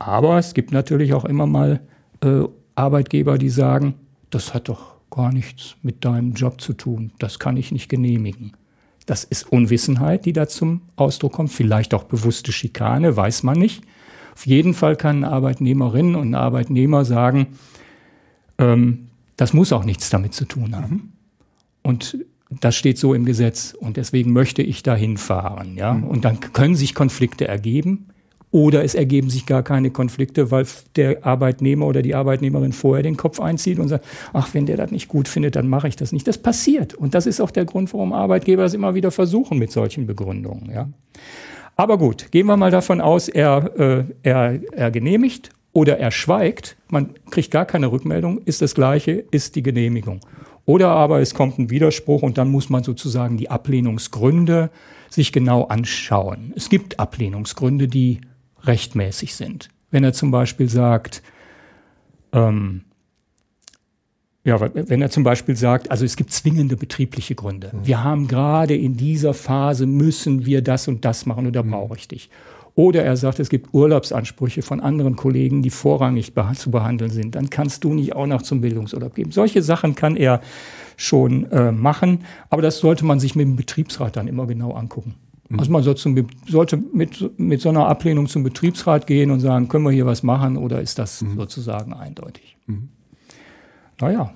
Aber 0.00 0.38
es 0.38 0.54
gibt 0.54 0.72
natürlich 0.72 1.14
auch 1.14 1.24
immer 1.24 1.46
mal 1.46 1.80
äh, 2.20 2.42
Arbeitgeber, 2.74 3.38
die 3.38 3.48
sagen, 3.48 3.94
das 4.30 4.54
hat 4.54 4.68
doch 4.68 4.94
gar 5.10 5.32
nichts 5.32 5.76
mit 5.82 6.04
deinem 6.04 6.32
Job 6.32 6.60
zu 6.60 6.72
tun. 6.72 7.12
Das 7.20 7.38
kann 7.38 7.56
ich 7.56 7.70
nicht 7.70 7.88
genehmigen. 7.88 8.54
Das 9.06 9.22
ist 9.22 9.52
Unwissenheit, 9.52 10.24
die 10.24 10.32
da 10.32 10.48
zum 10.48 10.80
Ausdruck 10.96 11.34
kommt. 11.34 11.52
Vielleicht 11.52 11.94
auch 11.94 12.04
bewusste 12.04 12.50
Schikane, 12.50 13.16
weiß 13.16 13.44
man 13.44 13.56
nicht. 13.56 13.84
Auf 14.34 14.46
jeden 14.46 14.74
Fall 14.74 14.96
kann 14.96 15.24
eine 15.24 15.32
Arbeitnehmerin 15.32 16.14
und 16.14 16.30
ein 16.30 16.34
Arbeitnehmer 16.34 17.04
sagen, 17.04 17.48
ähm, 18.58 19.08
das 19.36 19.52
muss 19.52 19.72
auch 19.72 19.84
nichts 19.84 20.10
damit 20.10 20.34
zu 20.34 20.44
tun 20.44 20.76
haben. 20.76 21.12
Und 21.82 22.18
das 22.60 22.76
steht 22.76 22.98
so 22.98 23.14
im 23.14 23.24
Gesetz 23.24 23.74
und 23.78 23.96
deswegen 23.96 24.32
möchte 24.32 24.62
ich 24.62 24.82
da 24.82 24.94
hinfahren. 24.94 25.76
Ja? 25.76 25.94
Mhm. 25.94 26.04
Und 26.04 26.24
dann 26.24 26.40
können 26.40 26.76
sich 26.76 26.94
Konflikte 26.94 27.48
ergeben 27.48 28.06
oder 28.50 28.84
es 28.84 28.94
ergeben 28.94 29.30
sich 29.30 29.46
gar 29.46 29.64
keine 29.64 29.90
Konflikte, 29.90 30.50
weil 30.52 30.64
der 30.94 31.26
Arbeitnehmer 31.26 31.86
oder 31.86 32.02
die 32.02 32.14
Arbeitnehmerin 32.14 32.72
vorher 32.72 33.02
den 33.02 33.16
Kopf 33.16 33.40
einzieht 33.40 33.80
und 33.80 33.88
sagt, 33.88 34.04
ach, 34.32 34.50
wenn 34.52 34.66
der 34.66 34.76
das 34.76 34.92
nicht 34.92 35.08
gut 35.08 35.26
findet, 35.26 35.56
dann 35.56 35.68
mache 35.68 35.88
ich 35.88 35.96
das 35.96 36.12
nicht. 36.12 36.28
Das 36.28 36.38
passiert. 36.38 36.94
Und 36.94 37.14
das 37.14 37.26
ist 37.26 37.40
auch 37.40 37.50
der 37.50 37.64
Grund, 37.64 37.92
warum 37.92 38.12
Arbeitgeber 38.12 38.62
das 38.62 38.74
immer 38.74 38.94
wieder 38.94 39.10
versuchen 39.10 39.58
mit 39.58 39.72
solchen 39.72 40.06
Begründungen. 40.06 40.70
Ja? 40.72 40.88
Aber 41.76 41.98
gut, 41.98 42.30
gehen 42.30 42.46
wir 42.46 42.56
mal 42.56 42.70
davon 42.70 43.00
aus, 43.00 43.28
er, 43.28 43.78
äh, 43.78 44.04
er, 44.22 44.60
er 44.72 44.90
genehmigt 44.90 45.50
oder 45.72 45.98
er 45.98 46.10
schweigt. 46.10 46.76
Man 46.88 47.14
kriegt 47.30 47.50
gar 47.50 47.66
keine 47.66 47.90
Rückmeldung, 47.90 48.38
ist 48.44 48.62
das 48.62 48.74
Gleiche, 48.74 49.24
ist 49.30 49.56
die 49.56 49.62
Genehmigung. 49.62 50.20
Oder 50.66 50.88
aber 50.90 51.20
es 51.20 51.34
kommt 51.34 51.58
ein 51.58 51.70
Widerspruch 51.70 52.22
und 52.22 52.38
dann 52.38 52.48
muss 52.48 52.70
man 52.70 52.82
sozusagen 52.82 53.36
die 53.36 53.50
Ablehnungsgründe 53.50 54.70
sich 55.10 55.32
genau 55.32 55.64
anschauen. 55.64 56.52
Es 56.56 56.70
gibt 56.70 56.98
Ablehnungsgründe, 56.98 57.88
die 57.88 58.20
rechtmäßig 58.62 59.34
sind. 59.34 59.68
Wenn 59.90 60.04
er 60.04 60.12
zum 60.12 60.30
Beispiel 60.30 60.68
sagt, 60.68 61.22
ähm, 62.32 62.82
ja, 64.44 64.60
wenn 64.60 65.00
er 65.00 65.10
zum 65.10 65.24
Beispiel 65.24 65.56
sagt, 65.56 65.90
also 65.90 66.04
es 66.04 66.16
gibt 66.16 66.30
zwingende 66.30 66.76
betriebliche 66.76 67.34
Gründe. 67.34 67.70
Mhm. 67.72 67.86
Wir 67.86 68.04
haben 68.04 68.28
gerade 68.28 68.76
in 68.76 68.96
dieser 68.96 69.32
Phase 69.32 69.86
müssen 69.86 70.44
wir 70.44 70.60
das 70.60 70.86
und 70.86 71.04
das 71.04 71.24
machen 71.24 71.46
oder 71.46 71.62
mhm. 71.62 71.70
brauche 71.70 71.96
ich 71.96 72.08
dich. 72.08 72.28
Oder 72.76 73.04
er 73.04 73.16
sagt, 73.16 73.38
es 73.38 73.48
gibt 73.48 73.72
Urlaubsansprüche 73.72 74.62
von 74.62 74.80
anderen 74.80 75.14
Kollegen, 75.14 75.62
die 75.62 75.70
vorrangig 75.70 76.32
zu 76.56 76.70
behandeln 76.70 77.10
sind. 77.10 77.36
Dann 77.36 77.48
kannst 77.48 77.84
du 77.84 77.94
nicht 77.94 78.16
auch 78.16 78.26
noch 78.26 78.42
zum 78.42 78.60
Bildungsurlaub 78.60 79.14
geben. 79.14 79.30
Solche 79.30 79.62
Sachen 79.62 79.94
kann 79.94 80.16
er 80.16 80.40
schon 80.96 81.50
äh, 81.52 81.72
machen, 81.72 82.24
aber 82.50 82.62
das 82.62 82.78
sollte 82.78 83.04
man 83.04 83.20
sich 83.20 83.36
mit 83.36 83.46
dem 83.46 83.56
Betriebsrat 83.56 84.16
dann 84.16 84.26
immer 84.26 84.46
genau 84.46 84.72
angucken. 84.72 85.14
Mhm. 85.48 85.58
Also 85.58 85.70
man 85.70 85.82
soll 85.82 85.96
zum, 85.96 86.26
sollte 86.48 86.76
mit, 86.76 87.38
mit 87.38 87.60
so 87.60 87.68
einer 87.68 87.86
Ablehnung 87.86 88.26
zum 88.26 88.42
Betriebsrat 88.42 89.06
gehen 89.06 89.30
und 89.30 89.40
sagen, 89.40 89.68
können 89.68 89.84
wir 89.84 89.92
hier 89.92 90.06
was 90.06 90.22
machen 90.22 90.56
oder 90.56 90.80
ist 90.80 90.98
das 90.98 91.22
mhm. 91.22 91.36
sozusagen 91.36 91.94
eindeutig? 91.94 92.56
Mhm. 92.66 92.88
Naja, 94.00 94.30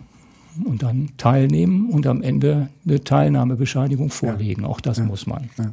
und 0.64 0.82
dann 0.82 1.10
teilnehmen 1.16 1.90
und 1.90 2.06
am 2.06 2.22
Ende 2.22 2.68
eine 2.86 3.02
Teilnahmebescheinigung 3.02 4.10
vorlegen. 4.10 4.62
Ja. 4.62 4.68
Auch 4.68 4.80
das 4.80 4.98
ja. 4.98 5.04
muss 5.04 5.26
man. 5.26 5.48
Ja. 5.56 5.72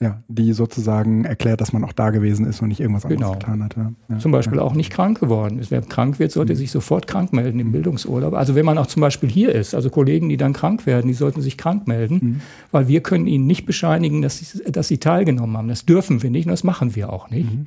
ja. 0.00 0.22
die 0.28 0.52
sozusagen 0.52 1.24
erklärt, 1.24 1.60
dass 1.60 1.72
man 1.72 1.84
auch 1.84 1.92
da 1.92 2.10
gewesen 2.10 2.46
ist 2.46 2.62
und 2.62 2.68
nicht 2.68 2.80
irgendwas 2.80 3.04
anderes 3.04 3.20
genau. 3.20 3.32
getan 3.32 3.64
hat. 3.64 4.20
Zum 4.20 4.32
Beispiel 4.32 4.58
auch 4.58 4.74
nicht 4.74 4.90
krank 4.90 5.20
geworden 5.20 5.58
ist. 5.58 5.70
Wer 5.70 5.82
krank 5.82 6.18
wird, 6.18 6.32
sollte 6.32 6.54
mhm. 6.54 6.58
sich 6.58 6.70
sofort 6.70 7.06
krank 7.06 7.32
melden 7.32 7.60
im 7.60 7.68
mhm. 7.68 7.72
Bildungsurlaub. 7.72 8.34
Also 8.34 8.54
wenn 8.54 8.64
man 8.64 8.78
auch 8.78 8.86
zum 8.86 9.00
Beispiel 9.00 9.28
hier 9.28 9.54
ist, 9.54 9.74
also 9.74 9.90
Kollegen, 9.90 10.28
die 10.28 10.36
dann 10.36 10.52
krank 10.52 10.86
werden, 10.86 11.08
die 11.08 11.14
sollten 11.14 11.42
sich 11.42 11.58
krank 11.58 11.86
melden, 11.86 12.18
mhm. 12.22 12.40
weil 12.70 12.88
wir 12.88 13.02
können 13.02 13.26
ihnen 13.26 13.46
nicht 13.46 13.66
bescheinigen, 13.66 14.22
dass 14.22 14.38
sie, 14.38 14.70
dass 14.70 14.88
sie 14.88 14.98
teilgenommen 14.98 15.56
haben. 15.56 15.68
Das 15.68 15.84
dürfen 15.84 16.22
wir 16.22 16.30
nicht 16.30 16.46
und 16.46 16.52
das 16.52 16.64
machen 16.64 16.94
wir 16.96 17.12
auch 17.12 17.30
nicht. 17.30 17.52
Mhm. 17.52 17.66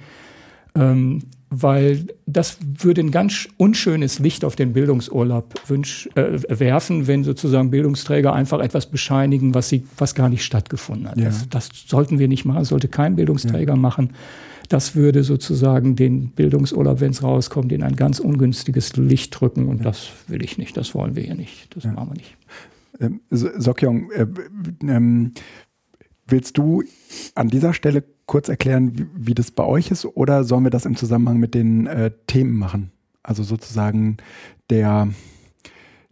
Ähm, 0.76 1.20
weil 1.56 2.08
das 2.26 2.58
würde 2.80 3.02
ein 3.02 3.12
ganz 3.12 3.48
unschönes 3.58 4.18
Licht 4.18 4.44
auf 4.44 4.56
den 4.56 4.74
Bildungsurlaub 4.74 5.54
wünsch, 5.68 6.10
äh, 6.16 6.40
werfen, 6.48 7.06
wenn 7.06 7.24
sozusagen 7.24 7.70
Bildungsträger 7.70 8.34
einfach 8.34 8.60
etwas 8.60 8.88
bescheinigen, 8.88 9.54
was, 9.54 9.70
sie, 9.70 9.86
was 9.98 10.16
gar 10.16 10.30
nicht 10.30 10.44
stattgefunden 10.44 11.08
hat. 11.08 11.18
Ja. 11.18 11.26
Das, 11.26 11.48
das, 11.50 11.70
sollten 11.86 12.18
wir 12.18 12.28
nicht 12.28 12.46
machen, 12.46 12.64
sollte 12.66 12.88
kein 12.88 13.16
Bildungsträger 13.16 13.74
ja. 13.74 13.80
machen. 13.80 14.14
Das 14.70 14.96
würde 14.96 15.24
sozusagen 15.24 15.96
den 15.96 16.30
Bildungsurlaub, 16.30 17.02
wenn 17.02 17.12
es 17.12 17.22
rauskommt, 17.22 17.72
in 17.72 17.84
ein 17.84 17.96
ganz 17.96 18.20
ungünstiges 18.20 18.96
Licht 18.96 19.40
drücken 19.40 19.68
und 19.68 19.78
ja. 19.78 19.84
das 19.84 20.10
will 20.28 20.44
ich 20.44 20.58
nicht, 20.58 20.76
das 20.76 20.96
wollen 20.96 21.16
wir 21.16 21.24
hier 21.24 21.36
nicht, 21.36 21.76
das 21.76 21.84
machen 21.86 22.10
wir 22.10 22.18
nicht. 22.18 22.36
Ähm, 23.00 23.22
Sokyong, 23.30 24.12
äh, 24.12 24.26
ähm, 24.88 25.34
willst 26.28 26.58
du 26.58 26.84
an 27.36 27.50
dieser 27.50 27.74
Stelle 27.74 28.04
kurz 28.26 28.50
erklären, 28.50 28.98
wie, 28.98 29.08
wie, 29.16 29.34
das 29.34 29.52
bei 29.52 29.64
euch 29.64 29.92
ist, 29.92 30.06
oder 30.06 30.44
sollen 30.44 30.64
wir 30.64 30.72
das 30.72 30.86
im 30.86 30.96
Zusammenhang 30.96 31.38
mit 31.38 31.54
den 31.54 31.88
äh, 31.88 32.12
Themen 32.28 32.58
machen? 32.58 32.92
Also 33.22 33.44
sozusagen 33.44 34.18
der, 34.70 35.10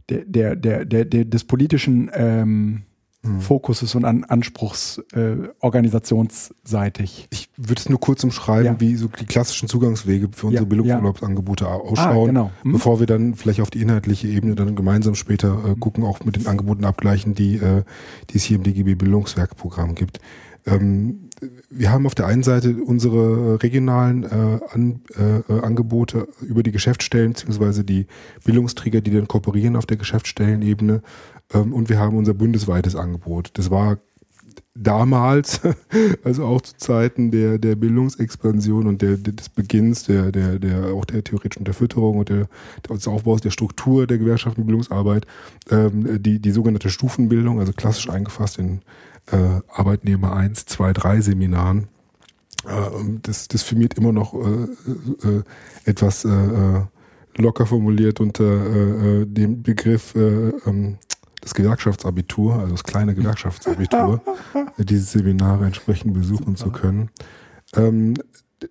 der, 0.10 0.26
der, 0.26 0.56
der, 0.56 0.86
der, 0.86 1.06
der 1.06 1.26
des 1.26 1.44
politischen 1.44 2.10
ähm, 2.14 2.84
hm. 3.24 3.40
Fokuses 3.40 3.94
und 3.96 4.04
an 4.04 4.24
Anspruchs 4.24 5.00
äh, 5.14 5.36
organisationsseitig. 5.60 7.28
Ich 7.30 7.50
würde 7.56 7.80
es 7.80 7.88
nur 7.88 8.00
kurz 8.00 8.24
umschreiben, 8.24 8.66
ja. 8.66 8.80
wie 8.80 8.96
so 8.96 9.08
die 9.08 9.26
klassischen 9.26 9.70
Zugangswege 9.70 10.30
für 10.32 10.48
unsere 10.48 10.64
ja, 10.64 10.70
Bildungsurlaubsangebote 10.70 11.66
ja. 11.66 11.72
ausschauen, 11.72 12.24
ah, 12.24 12.26
genau. 12.26 12.52
hm. 12.64 12.72
bevor 12.74 13.00
wir 13.00 13.08
dann 13.08 13.36
vielleicht 13.36 13.62
auf 13.62 13.70
die 13.70 13.82
inhaltliche 13.82 14.28
Ebene 14.28 14.56
dann 14.56 14.76
gemeinsam 14.76 15.16
später 15.16 15.64
äh, 15.66 15.76
gucken, 15.76 16.04
auch 16.04 16.24
mit 16.26 16.36
den 16.36 16.48
Angeboten 16.48 16.84
abgleichen, 16.84 17.36
die, 17.36 17.58
äh, 17.58 17.84
die 18.32 18.38
es 18.38 18.44
hier 18.44 18.58
im 18.58 18.64
DGB 18.64 18.96
Bildungswerkprogramm 18.96 19.94
gibt. 19.94 20.20
Ähm, 20.66 21.30
wir 21.70 21.92
haben 21.92 22.06
auf 22.06 22.14
der 22.16 22.28
einen 22.28 22.44
Seite 22.44 22.76
unsere 22.86 23.62
regionalen 23.64 24.24
äh, 24.24 24.60
An, 24.72 25.02
äh, 25.18 25.54
Angebote 25.62 26.28
über 26.42 26.62
die 26.62 26.72
Geschäftsstellen 26.72 27.34
beziehungsweise 27.34 27.84
die 27.84 28.06
Bildungsträger, 28.44 29.02
die 29.02 29.12
dann 29.12 29.28
kooperieren 29.28 29.76
auf 29.76 29.86
der 29.86 29.98
Geschäftsstellenebene. 29.98 31.02
Ähm, 31.54 31.74
und 31.74 31.90
wir 31.90 32.00
haben 32.00 32.18
unser 32.18 32.34
bundesweites 32.34 32.96
Angebot. 32.96 33.52
Das 33.54 33.72
war 33.72 33.98
damals, 34.74 35.62
also 36.24 36.46
auch 36.46 36.62
zu 36.62 36.78
Zeiten 36.78 37.32
der, 37.32 37.58
der 37.58 37.76
Bildungsexpansion 37.76 38.88
und 38.88 39.02
der, 39.02 39.18
des 39.18 39.50
Beginns 39.50 40.04
der, 40.04 40.32
der, 40.32 40.60
der, 40.60 40.94
auch 40.94 41.06
der 41.06 41.24
theoretischen 41.24 41.62
Unterfütterung 41.62 42.20
und 42.20 42.30
der, 42.30 42.48
des 42.90 43.08
Aufbaus 43.08 43.42
der 43.42 43.52
Struktur 43.52 44.08
der 44.08 44.18
Gewerkschaften 44.18 44.66
Bildungsarbeit, 44.66 45.26
ähm, 45.70 46.22
die, 46.22 46.40
die 46.40 46.52
sogenannte 46.52 46.90
Stufenbildung, 46.90 47.60
also 47.60 47.74
klassisch 47.74 48.10
eingefasst 48.10 48.60
in 48.60 48.82
äh, 49.32 49.62
Arbeitnehmer 49.72 50.36
1, 50.36 50.66
2, 50.66 50.94
3 50.94 51.22
Seminaren. 51.22 51.88
Äh, 52.66 53.20
das, 53.24 53.48
das 53.48 53.64
firmiert 53.64 53.96
immer 53.96 54.14
noch 54.14 54.34
äh, 54.34 55.28
äh, 55.28 55.44
etwas 55.86 56.26
äh, 56.26 56.30
äh, 56.30 56.84
locker 57.38 57.66
formuliert 57.66 58.20
unter 58.20 59.26
dem 59.26 59.64
Begriff 59.64 60.14
ähm, 60.16 60.98
das 61.42 61.54
Gewerkschaftsabitur, 61.54 62.56
also 62.56 62.72
das 62.72 62.84
kleine 62.84 63.14
Gewerkschaftsabitur, 63.16 64.22
diese 64.78 65.18
Seminare 65.18 65.66
entsprechend 65.66 66.14
besuchen 66.14 66.56
Super. 66.56 66.74
zu 66.74 66.82
können. 66.82 67.10
Ähm, 67.76 68.14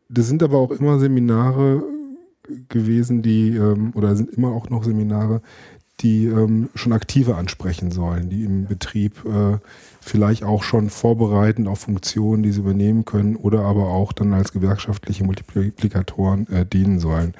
das 0.09 0.29
sind 0.29 0.43
aber 0.43 0.59
auch 0.59 0.71
immer 0.71 0.99
Seminare 0.99 1.83
gewesen, 2.69 3.23
die, 3.23 3.57
ähm, 3.57 3.93
oder 3.95 4.17
sind 4.17 4.31
immer 4.31 4.49
auch 4.49 4.71
noch 4.71 4.85
Seminare, 4.85 5.43
die 6.01 6.27
ähm, 6.27 6.71
schon 6.75 6.93
aktive 6.93 7.37
ansprechen 7.37 7.91
sollen, 7.91 8.31
die 8.31 8.45
im 8.45 8.67
Betrieb 8.67 9.25
äh, 9.27 9.59
vielleicht 10.01 10.45
auch 10.45 10.63
schon 10.63 10.89
vorbereiten 10.89 11.67
auf 11.67 11.81
Funktionen, 11.81 12.43
die 12.43 12.53
sie 12.53 12.61
übernehmen 12.61 13.05
können 13.05 13.37
oder 13.37 13.61
aber 13.61 13.89
auch 13.89 14.13
dann 14.13 14.33
als 14.33 14.53
gewerkschaftliche 14.53 15.25
Multiplikatoren 15.25 16.49
äh, 16.49 16.65
dienen 16.65 17.01
sollen. 17.01 17.35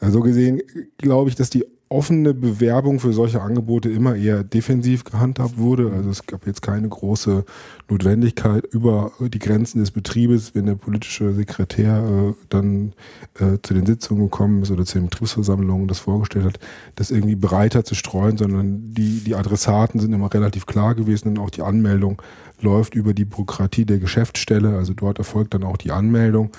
So 0.00 0.06
also 0.06 0.20
gesehen 0.20 0.60
glaube 0.98 1.30
ich, 1.30 1.36
dass 1.36 1.48
die 1.48 1.64
offene 1.88 2.34
Bewerbung 2.34 2.98
für 2.98 3.12
solche 3.12 3.40
Angebote 3.40 3.88
immer 3.88 4.16
eher 4.16 4.42
defensiv 4.42 5.04
gehandhabt 5.04 5.56
wurde. 5.56 5.92
Also 5.92 6.10
es 6.10 6.26
gab 6.26 6.44
jetzt 6.44 6.60
keine 6.60 6.88
große 6.88 7.44
Notwendigkeit 7.88 8.66
über 8.66 9.12
die 9.20 9.38
Grenzen 9.38 9.78
des 9.78 9.92
Betriebes, 9.92 10.54
wenn 10.54 10.66
der 10.66 10.74
politische 10.74 11.32
Sekretär 11.32 12.02
äh, 12.04 12.34
dann 12.48 12.92
äh, 13.38 13.58
zu 13.62 13.72
den 13.72 13.86
Sitzungen 13.86 14.24
gekommen 14.24 14.62
ist 14.62 14.72
oder 14.72 14.84
zu 14.84 14.98
den 14.98 15.08
Betriebsversammlungen 15.08 15.86
das 15.86 16.00
vorgestellt 16.00 16.44
hat, 16.46 16.58
das 16.96 17.12
irgendwie 17.12 17.36
breiter 17.36 17.84
zu 17.84 17.94
streuen, 17.94 18.36
sondern 18.36 18.92
die, 18.92 19.20
die 19.20 19.36
Adressaten 19.36 20.00
sind 20.00 20.12
immer 20.12 20.32
relativ 20.34 20.66
klar 20.66 20.96
gewesen 20.96 21.28
und 21.28 21.38
auch 21.38 21.50
die 21.50 21.62
Anmeldung 21.62 22.20
läuft 22.60 22.96
über 22.96 23.14
die 23.14 23.24
Bürokratie 23.24 23.84
der 23.84 23.98
Geschäftsstelle. 23.98 24.76
Also 24.76 24.92
dort 24.92 25.18
erfolgt 25.18 25.54
dann 25.54 25.62
auch 25.62 25.76
die 25.76 25.92
Anmeldung. 25.92 26.50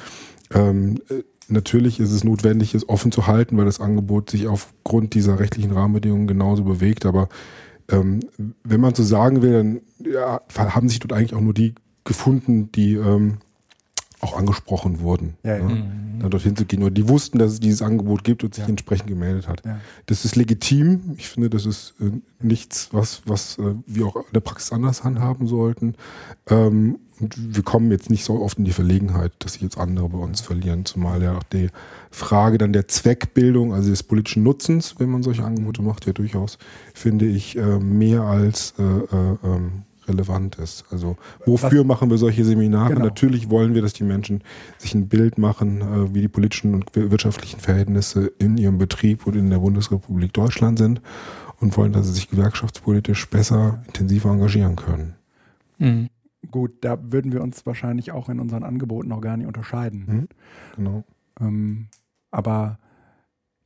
Ähm, 0.54 1.02
äh, 1.10 1.24
Natürlich 1.50 2.00
ist 2.00 2.12
es 2.12 2.24
notwendig, 2.24 2.74
es 2.76 2.88
offen 2.90 3.12
zu 3.12 3.28
halten, 3.28 3.58
weil 3.58 3.66
das 3.66 3.80
Angebot 3.80 4.30
sich 4.30 4.48
aufgrund 4.48 5.14
dieser 5.14 5.40
rechtlichen 5.40 5.72
Rahmenbedingungen 5.72 6.28
genauso 6.28 6.64
bewegt. 6.64 7.06
Aber 7.06 7.30
ähm, 7.90 8.20
wenn 8.64 8.82
man 8.82 8.96
so 8.96 9.04
sagen 9.04 9.42
will, 9.42 9.54
dann 9.54 9.82
ja, 10.04 10.42
haben 10.56 10.90
sich 10.90 11.00
dort 11.00 11.14
eigentlich 11.14 11.34
auch 11.34 11.42
nur 11.42 11.54
die 11.54 11.76
gefunden, 12.04 12.72
die 12.72 12.96
ähm, 12.96 13.38
auch 14.20 14.36
angesprochen 14.36 15.02
wurden. 15.02 15.38
Ja, 15.44 15.58
ja. 15.58 15.64
Ne? 15.64 15.76
Mhm. 15.76 16.20
Dann 16.20 16.32
dorthin 16.32 16.56
zu 16.56 16.66
gehen. 16.66 16.82
Oder 16.82 16.92
die 16.92 17.08
wussten, 17.08 17.38
dass 17.38 17.54
es 17.54 17.60
dieses 17.60 17.82
Angebot 17.82 18.24
gibt 18.24 18.44
und 18.44 18.56
sich 18.56 18.64
ja. 18.64 18.70
entsprechend 18.70 19.08
gemeldet 19.08 19.48
hat. 19.48 19.64
Ja. 19.64 19.80
Das 20.08 20.26
ist 20.26 20.36
legitim. 20.36 21.16
Ich 21.18 21.30
finde, 21.30 21.50
das 21.50 21.66
ist 21.66 21.94
äh, 22.02 22.12
nichts, 22.42 22.90
was, 22.92 23.22
was 23.26 23.60
äh, 23.60 23.76
wir 23.86 24.08
auch 24.08 24.16
in 24.16 24.34
der 24.34 24.40
Praxis 24.40 24.72
anders 24.72 25.04
handhaben 25.04 25.48
sollten. 25.48 25.96
Ähm, 26.50 26.98
und 27.20 27.56
wir 27.56 27.64
kommen 27.64 27.92
jetzt 27.92 28.10
nicht 28.10 28.24
so 28.24 28.42
oft 28.42 28.58
in 28.58 28.66
die 28.66 28.72
Verlegenheit, 28.72 29.32
dass 29.40 29.54
sich 29.54 29.62
jetzt 29.62 29.78
andere 29.78 30.10
bei 30.10 30.18
uns 30.18 30.42
verlieren, 30.42 30.86
zumal 30.86 31.22
ja 31.22 31.38
auch 31.38 31.44
die 31.44 31.70
Frage 32.12 32.58
dann 32.58 32.74
der 32.74 32.88
Zweckbildung, 32.88 33.74
also 33.74 33.90
des 33.90 34.04
politischen 34.04 34.44
Nutzens, 34.44 34.96
wenn 35.00 35.10
man 35.10 35.24
solche 35.24 35.44
Angebote 35.44 35.82
macht, 35.82 36.06
ja 36.06 36.14
durchaus, 36.14 36.58
finde 36.94 37.26
ich, 37.26 37.58
äh, 37.58 37.80
mehr 37.80 38.22
als 38.22 38.74
äh, 38.78 38.84
äh, 38.84 39.38
ähm, 39.44 39.84
relevant 40.08 40.56
ist. 40.56 40.86
Also 40.90 41.18
wofür 41.46 41.80
Was? 41.80 41.86
machen 41.86 42.10
wir 42.10 42.18
solche 42.18 42.46
Seminare? 42.46 42.94
Genau. 42.94 43.06
Natürlich 43.06 43.50
wollen 43.50 43.74
wir, 43.74 43.82
dass 43.82 43.94
die 43.94 44.06
Menschen 44.06 44.42
sich 44.78 44.96
ein 44.96 45.10
Bild 45.10 45.38
machen, 45.38 46.14
wie 46.14 46.22
die 46.22 46.30
politischen 46.30 46.74
und 46.76 46.96
wirtschaftlichen 46.96 47.60
Verhältnisse 47.60 48.32
in 48.40 48.58
ihrem 48.58 48.78
Betrieb 48.78 49.28
und 49.28 49.36
in 49.36 49.50
der 49.50 49.58
Bundesrepublik 49.58 50.32
Deutschland 50.32 50.78
sind 50.78 51.02
und 51.60 51.76
wollen, 51.76 51.92
dass 51.92 52.06
sie 52.06 52.14
sich 52.14 52.30
gewerkschaftspolitisch 52.30 53.30
besser, 53.30 53.84
intensiver 53.88 54.32
engagieren 54.32 54.78
können. 54.78 55.16
Mhm. 55.78 56.10
Gut, 56.52 56.72
da 56.82 56.98
würden 57.12 57.32
wir 57.32 57.42
uns 57.42 57.66
wahrscheinlich 57.66 58.12
auch 58.12 58.30
in 58.30 58.40
unseren 58.40 58.64
Angeboten 58.64 59.10
noch 59.10 59.22
gar 59.22 59.38
nicht 59.38 59.48
unterscheiden. 59.48 60.06
Mhm, 60.08 60.28
genau. 60.76 61.04
Ähm, 61.40 61.88
aber 62.32 62.80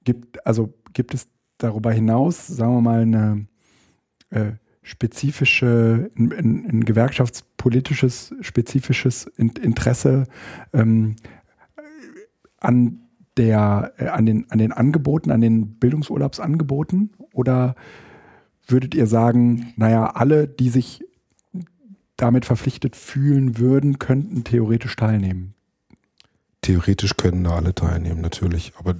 gibt, 0.03 0.45
also 0.45 0.73
gibt 0.93 1.13
es 1.13 1.27
darüber 1.57 1.91
hinaus, 1.91 2.47
sagen 2.47 2.75
wir 2.75 2.81
mal, 2.81 3.01
eine 3.01 3.45
äh, 4.29 4.53
spezifische, 4.81 6.09
ein, 6.17 6.31
ein, 6.31 6.85
gewerkschaftspolitisches, 6.85 8.33
spezifisches 8.41 9.25
Interesse 9.37 10.25
ähm, 10.73 11.15
an 12.57 13.01
der, 13.37 13.93
äh, 13.97 14.07
an, 14.07 14.25
den, 14.25 14.49
an 14.49 14.57
den 14.57 14.71
Angeboten, 14.71 15.31
an 15.31 15.41
den 15.41 15.77
Bildungsurlaubsangeboten? 15.79 17.11
Oder 17.33 17.75
würdet 18.67 18.95
ihr 18.95 19.07
sagen, 19.07 19.73
naja, 19.75 20.07
alle, 20.07 20.47
die 20.47 20.69
sich 20.69 21.03
damit 22.21 22.45
verpflichtet 22.45 22.95
fühlen 22.95 23.57
würden, 23.57 23.99
könnten 23.99 24.43
theoretisch 24.43 24.95
teilnehmen. 24.95 25.53
Theoretisch 26.61 27.17
können 27.17 27.43
da 27.43 27.55
alle 27.55 27.73
teilnehmen, 27.73 28.21
natürlich. 28.21 28.73
Aber 28.77 28.93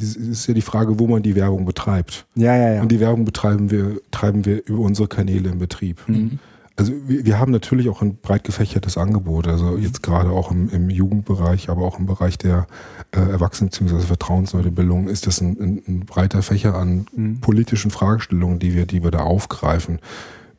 es 0.00 0.14
ist 0.14 0.46
ja 0.46 0.54
die 0.54 0.62
Frage, 0.62 1.00
wo 1.00 1.08
man 1.08 1.22
die 1.22 1.34
Werbung 1.34 1.64
betreibt. 1.64 2.26
Ja, 2.36 2.56
ja, 2.56 2.74
ja. 2.74 2.82
Und 2.82 2.92
die 2.92 3.00
Werbung 3.00 3.24
betreiben 3.24 3.72
wir, 3.72 4.00
treiben 4.12 4.44
wir 4.44 4.64
über 4.66 4.78
unsere 4.78 5.08
Kanäle 5.08 5.50
im 5.50 5.58
Betrieb. 5.58 6.00
Mhm. 6.06 6.38
Also 6.76 6.92
wir, 7.08 7.26
wir, 7.26 7.40
haben 7.40 7.50
natürlich 7.50 7.88
auch 7.88 8.02
ein 8.02 8.18
breit 8.18 8.44
gefächertes 8.44 8.96
Angebot. 8.96 9.48
Also 9.48 9.72
mhm. 9.72 9.82
jetzt 9.82 10.04
gerade 10.04 10.30
auch 10.30 10.52
im, 10.52 10.68
im, 10.68 10.90
Jugendbereich, 10.90 11.70
aber 11.70 11.82
auch 11.82 11.98
im 11.98 12.06
Bereich 12.06 12.38
der 12.38 12.68
äh, 13.10 13.18
Erwachsenen- 13.18 13.70
bzw. 13.70 13.98
Vertrauensleutebildung 14.06 15.08
ist 15.08 15.26
das 15.26 15.40
ein, 15.40 15.56
ein, 15.60 15.82
ein 15.88 16.00
breiter 16.06 16.42
Fächer 16.42 16.76
an 16.76 17.08
mhm. 17.16 17.40
politischen 17.40 17.90
Fragestellungen, 17.90 18.60
die 18.60 18.74
wir, 18.74 18.86
die 18.86 19.02
wir 19.02 19.10
da 19.10 19.24
aufgreifen 19.24 19.98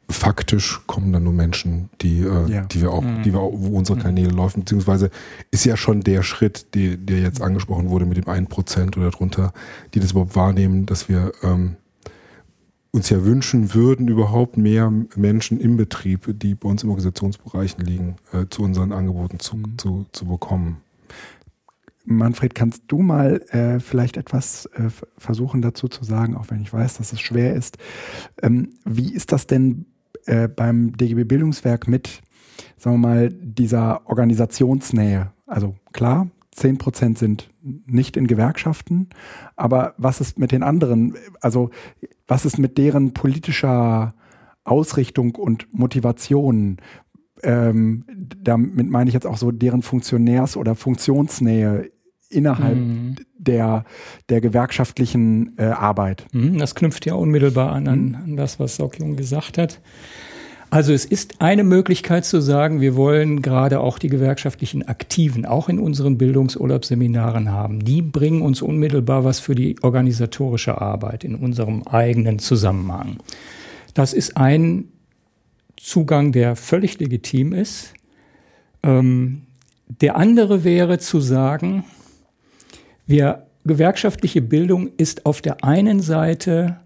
faktisch 0.09 0.81
kommen 0.87 1.13
dann 1.13 1.23
nur 1.23 1.33
Menschen, 1.33 1.89
die, 2.01 2.21
äh, 2.21 2.51
ja. 2.51 2.61
die 2.61 2.81
wir 2.81 2.91
auch, 2.91 3.03
mhm. 3.03 3.21
die 3.23 3.33
wir 3.33 3.39
auch, 3.39 3.53
wo 3.53 3.77
unsere 3.77 3.97
mhm. 3.97 4.03
Kanäle 4.03 4.31
mhm. 4.31 4.37
laufen, 4.37 4.59
beziehungsweise 4.61 5.11
ist 5.51 5.65
ja 5.65 5.77
schon 5.77 6.01
der 6.01 6.23
Schritt, 6.23 6.73
die, 6.73 6.97
der 6.97 7.19
jetzt 7.19 7.41
angesprochen 7.41 7.89
wurde 7.89 8.05
mit 8.05 8.17
dem 8.17 8.25
1% 8.25 8.97
oder 8.97 9.11
drunter, 9.11 9.53
die 9.93 9.99
das 9.99 10.11
überhaupt 10.11 10.35
wahrnehmen, 10.35 10.85
dass 10.85 11.09
wir 11.09 11.31
ähm, 11.43 11.75
uns 12.91 13.09
ja 13.09 13.23
wünschen 13.23 13.75
würden, 13.75 14.07
überhaupt 14.07 14.57
mehr 14.57 14.91
Menschen 15.15 15.59
im 15.59 15.77
Betrieb, 15.77 16.39
die 16.39 16.55
bei 16.55 16.67
uns 16.67 16.83
im 16.83 16.89
Organisationsbereichen 16.89 17.85
liegen, 17.85 18.15
äh, 18.33 18.45
zu 18.49 18.63
unseren 18.63 18.91
Angeboten 18.91 19.39
zu, 19.39 19.57
mhm. 19.57 19.77
zu, 19.77 20.05
zu 20.11 20.25
bekommen. 20.25 20.77
Manfred, 22.05 22.55
kannst 22.55 22.83
du 22.87 23.03
mal 23.03 23.43
äh, 23.49 23.79
vielleicht 23.79 24.17
etwas 24.17 24.65
äh, 24.73 24.89
versuchen 25.19 25.61
dazu 25.61 25.87
zu 25.87 26.03
sagen, 26.03 26.35
auch 26.35 26.49
wenn 26.49 26.61
ich 26.61 26.73
weiß, 26.73 26.97
dass 26.97 27.13
es 27.13 27.19
schwer 27.19 27.53
ist. 27.53 27.77
Ähm, 28.41 28.69
wie 28.83 29.13
ist 29.13 29.31
das 29.31 29.45
denn 29.45 29.85
äh, 30.25 30.47
beim 30.47 30.95
DGB 30.95 31.23
Bildungswerk 31.23 31.87
mit, 31.87 32.21
sagen 32.77 33.01
wir 33.01 33.07
mal, 33.07 33.29
dieser 33.29 34.07
Organisationsnähe? 34.07 35.31
Also 35.45 35.75
klar, 35.93 36.29
10 36.51 36.77
Prozent 36.77 37.17
sind 37.17 37.49
nicht 37.61 38.17
in 38.17 38.27
Gewerkschaften, 38.27 39.09
aber 39.55 39.93
was 39.97 40.21
ist 40.21 40.37
mit 40.39 40.51
den 40.51 40.63
anderen? 40.63 41.15
Also 41.41 41.69
was 42.27 42.45
ist 42.45 42.57
mit 42.57 42.77
deren 42.77 43.13
politischer 43.13 44.13
Ausrichtung 44.63 45.35
und 45.35 45.67
Motivation? 45.73 46.77
Ähm, 47.41 48.05
damit 48.37 48.89
meine 48.89 49.07
ich 49.07 49.13
jetzt 49.13 49.25
auch 49.25 49.37
so 49.37 49.51
deren 49.51 49.81
Funktionärs- 49.81 50.57
oder 50.57 50.75
Funktionsnähe 50.75 51.89
innerhalb 52.29 52.77
mhm. 52.77 53.15
der, 53.37 53.85
der 54.29 54.41
gewerkschaftlichen 54.41 55.57
äh, 55.57 55.63
Arbeit. 55.63 56.25
Mhm, 56.31 56.57
das 56.59 56.75
knüpft 56.75 57.05
ja 57.05 57.15
unmittelbar 57.15 57.71
an, 57.71 57.87
an, 57.87 58.17
an 58.23 58.35
das, 58.35 58.59
was 58.59 58.75
Sockjung 58.75 59.15
gesagt 59.15 59.57
hat. 59.57 59.79
Also 60.71 60.93
es 60.93 61.03
ist 61.03 61.41
eine 61.41 61.63
Möglichkeit 61.63 62.25
zu 62.25 62.41
sagen, 62.41 62.79
wir 62.79 62.95
wollen 62.95 63.41
gerade 63.41 63.79
auch 63.79 63.97
die 63.97 64.07
gewerkschaftlichen 64.07 64.87
Aktiven 64.87 65.47
auch 65.47 65.67
in 65.67 65.79
unseren 65.79 66.19
Bildungsurlaubsseminaren 66.19 67.51
haben. 67.51 67.83
Die 67.83 68.03
bringen 68.03 68.43
uns 68.43 68.61
unmittelbar 68.61 69.23
was 69.23 69.39
für 69.39 69.55
die 69.55 69.77
organisatorische 69.81 70.79
Arbeit 70.79 71.23
in 71.23 71.33
unserem 71.33 71.83
eigenen 71.83 72.37
Zusammenhang. 72.37 73.17
Das 73.95 74.13
ist 74.13 74.37
ein 74.37 74.89
Zugang, 75.75 76.31
der 76.33 76.55
völlig 76.55 76.99
legitim 76.99 77.53
ist. 77.53 77.93
Ähm, 78.83 79.43
der 79.87 80.17
andere 80.17 80.63
wäre 80.63 80.99
zu 80.99 81.19
sagen, 81.19 81.83
wir, 83.09 83.47
gewerkschaftliche 83.65 84.41
Bildung 84.41 84.89
ist 84.97 85.25
auf 85.25 85.41
der 85.41 85.63
einen 85.63 85.99
Seite 85.99 86.77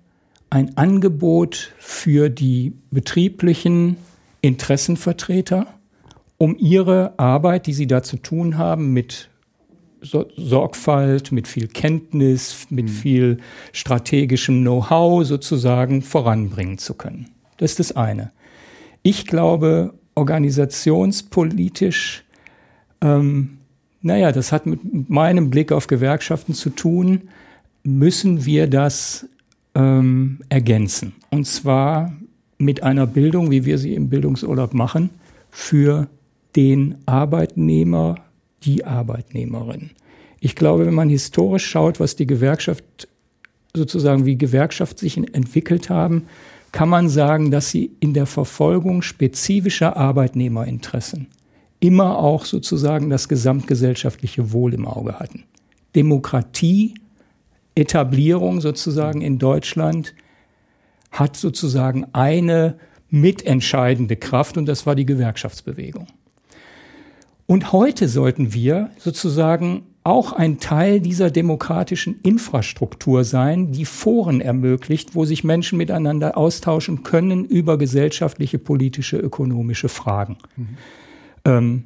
ein 0.49 0.77
Angebot 0.77 1.73
für 1.77 2.29
die 2.29 2.73
betrieblichen 2.91 3.97
Interessenvertreter, 4.41 5.67
um 6.37 6.55
ihre 6.57 7.17
Arbeit, 7.19 7.67
die 7.67 7.73
sie 7.73 7.87
da 7.87 8.03
zu 8.03 8.17
tun 8.17 8.57
haben, 8.57 8.93
mit 8.93 9.29
Sorgfalt, 10.01 11.31
mit 11.31 11.47
viel 11.47 11.67
Kenntnis, 11.67 12.67
mit 12.69 12.87
hm. 12.87 12.95
viel 12.95 13.37
strategischem 13.71 14.61
Know-how 14.61 15.25
sozusagen 15.25 16.01
voranbringen 16.01 16.77
zu 16.77 16.93
können. 16.93 17.29
Das 17.57 17.71
ist 17.71 17.79
das 17.79 17.95
eine. 17.95 18.31
Ich 19.01 19.25
glaube, 19.25 19.93
organisationspolitisch 20.15 22.25
ähm, 23.01 23.59
naja, 24.03 24.33
das 24.33 24.51
hat 24.51 24.65
mit 24.65 25.09
meinem 25.09 25.49
Blick 25.49 25.71
auf 25.71 25.87
Gewerkschaften 25.87 26.53
zu 26.53 26.69
tun, 26.69 27.21
müssen 27.83 28.45
wir 28.45 28.67
das 28.67 29.25
ähm, 29.75 30.39
ergänzen. 30.49 31.13
Und 31.31 31.47
zwar 31.47 32.13
mit 32.57 32.83
einer 32.83 33.07
Bildung, 33.07 33.49
wie 33.49 33.65
wir 33.65 33.77
sie 33.77 33.95
im 33.95 34.09
Bildungsurlaub 34.09 34.73
machen, 34.73 35.09
für 35.49 36.07
den 36.55 36.95
Arbeitnehmer, 37.05 38.15
die 38.63 38.85
Arbeitnehmerin. 38.85 39.91
Ich 40.41 40.55
glaube, 40.55 40.85
wenn 40.85 40.93
man 40.93 41.09
historisch 41.09 41.65
schaut, 41.65 42.01
was 42.01 42.17
die 42.17 42.27
Gewerkschaft 42.27 43.07
sozusagen 43.73 44.25
wie 44.25 44.37
Gewerkschaft 44.37 44.99
sich 44.99 45.17
entwickelt 45.17 45.89
haben, 45.89 46.23
kann 46.73 46.89
man 46.89 47.07
sagen, 47.07 47.51
dass 47.51 47.71
sie 47.71 47.91
in 48.01 48.13
der 48.13 48.25
Verfolgung 48.25 49.01
spezifischer 49.01 49.95
Arbeitnehmerinteressen 49.95 51.27
immer 51.83 52.17
auch 52.17 52.45
sozusagen 52.45 53.09
das 53.09 53.27
gesamtgesellschaftliche 53.27 54.53
Wohl 54.53 54.73
im 54.73 54.87
Auge 54.87 55.19
hatten. 55.19 55.43
Demokratie, 55.97 56.93
Etablierung 57.75 58.61
sozusagen 58.61 59.19
in 59.19 59.37
Deutschland 59.37 60.15
hat 61.11 61.35
sozusagen 61.35 62.05
eine 62.13 62.77
mitentscheidende 63.09 64.15
Kraft 64.15 64.55
und 64.57 64.65
das 64.65 64.85
war 64.85 64.95
die 64.95 65.05
Gewerkschaftsbewegung. 65.05 66.07
Und 67.47 67.73
heute 67.73 68.07
sollten 68.07 68.53
wir 68.53 68.89
sozusagen 68.97 69.83
auch 70.05 70.31
ein 70.31 70.59
Teil 70.59 71.01
dieser 71.01 71.31
demokratischen 71.31 72.21
Infrastruktur 72.23 73.25
sein, 73.25 73.73
die 73.73 73.85
Foren 73.85 74.39
ermöglicht, 74.39 75.15
wo 75.15 75.25
sich 75.25 75.43
Menschen 75.43 75.77
miteinander 75.77 76.37
austauschen 76.37 77.03
können 77.03 77.43
über 77.43 77.77
gesellschaftliche, 77.77 78.57
politische, 78.57 79.17
ökonomische 79.17 79.89
Fragen. 79.89 80.37
Mhm. 80.55 80.77
Ähm, 81.45 81.85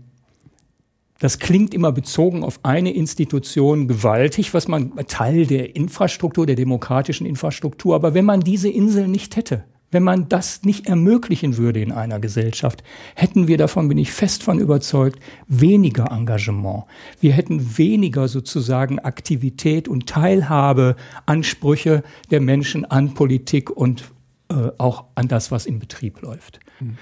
das 1.20 1.39
klingt 1.39 1.74
immer 1.74 1.91
bezogen 1.91 2.43
auf 2.43 2.60
eine 2.64 2.93
Institution 2.93 3.88
gewaltig, 3.88 4.53
was 4.53 4.68
man 4.68 4.95
Teil 5.08 5.47
der 5.47 5.76
Infrastruktur, 5.76 6.45
der 6.45 6.55
demokratischen 6.55 7.26
Infrastruktur. 7.26 7.95
Aber 7.95 8.14
wenn 8.14 8.26
man 8.26 8.41
diese 8.41 8.70
Insel 8.70 9.08
nicht 9.08 9.36
hätte, 9.36 9.64
wenn 9.89 10.03
man 10.03 10.28
das 10.28 10.64
nicht 10.64 10.88
ermöglichen 10.88 11.58
würde 11.58 11.82
in 11.82 11.91
einer 11.91 12.20
Gesellschaft, 12.20 12.84
hätten 13.16 13.47
wir 13.47 13.58
davon, 13.58 13.88
bin 13.88 13.97
ich 13.97 14.12
fest 14.12 14.43
von 14.43 14.60
überzeugt, 14.60 15.20
weniger 15.47 16.12
Engagement. 16.12 16.84
Wir 17.22 17.32
hätten 17.32 17.78
weniger 17.78 18.28
sozusagen 18.28 18.99
Aktivität 18.99 19.88
und 19.88 20.08
Teilhabe, 20.08 20.97
Ansprüche 21.26 22.03
der 22.32 22.41
Menschen 22.41 22.86
an 22.86 23.14
Politik 23.14 23.70
und 23.70 24.12
äh, 24.49 24.70
auch 24.78 25.05
an 25.16 25.30
das, 25.30 25.51
was 25.51 25.66
im 25.66 25.80
Betrieb 25.80 26.22
läuft. 26.22 26.60
Mhm. 26.80 26.97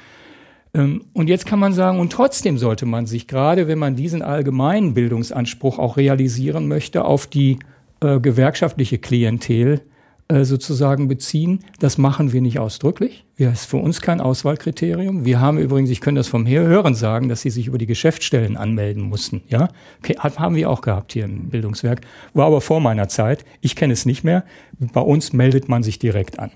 Ähm, 0.76 1.06
und 1.14 1.30
jetzt 1.30 1.46
kann 1.46 1.60
man 1.60 1.74
sagen, 1.74 2.00
und 2.00 2.12
trotzdem 2.12 2.58
sollte 2.58 2.86
man 2.86 3.08
sich, 3.08 3.28
gerade 3.28 3.68
wenn 3.68 3.80
man 3.80 3.96
diesen 3.96 4.22
allgemeinen 4.22 4.94
Bildungsanspruch 4.94 5.80
auch 5.80 5.98
realisieren 5.98 6.68
möchte, 6.68 7.06
auf 7.06 7.26
die 7.26 7.60
äh, 8.02 8.20
gewerkschaftliche 8.20 8.98
Klientel 8.98 9.82
äh, 10.28 10.44
sozusagen 10.44 11.08
beziehen. 11.08 11.60
Das 11.80 11.98
machen 11.98 12.34
wir 12.34 12.42
nicht 12.42 12.60
ausdrücklich. 12.60 13.26
Das 13.38 13.62
ist 13.62 13.66
für 13.66 13.78
uns 13.78 14.02
kein 14.02 14.20
Auswahlkriterium. 14.20 15.24
Wir 15.24 15.40
haben 15.40 15.60
übrigens, 15.60 15.92
ich 15.92 16.02
kann 16.02 16.16
das 16.16 16.28
vom 16.28 16.48
Hören 16.48 16.96
sagen, 16.96 17.30
dass 17.30 17.42
sie 17.42 17.52
sich 17.52 17.68
über 17.68 17.78
die 17.78 17.86
Geschäftsstellen 17.86 18.58
anmelden 18.58 19.04
mussten. 19.04 19.44
Ja, 19.50 19.70
okay, 20.00 20.16
haben 20.18 20.56
wir 20.56 20.70
auch 20.70 20.82
gehabt 20.82 21.14
hier 21.14 21.26
im 21.26 21.50
Bildungswerk. 21.50 22.02
War 22.34 22.48
aber 22.48 22.60
vor 22.60 22.82
meiner 22.82 23.08
Zeit. 23.08 23.46
Ich 23.62 23.76
kenne 23.76 23.94
es 23.94 24.06
nicht 24.06 24.24
mehr. 24.24 24.44
Bei 24.80 25.02
uns 25.02 25.32
meldet 25.32 25.70
man 25.70 25.84
sich 25.84 26.00
direkt 26.00 26.40
an. 26.40 26.52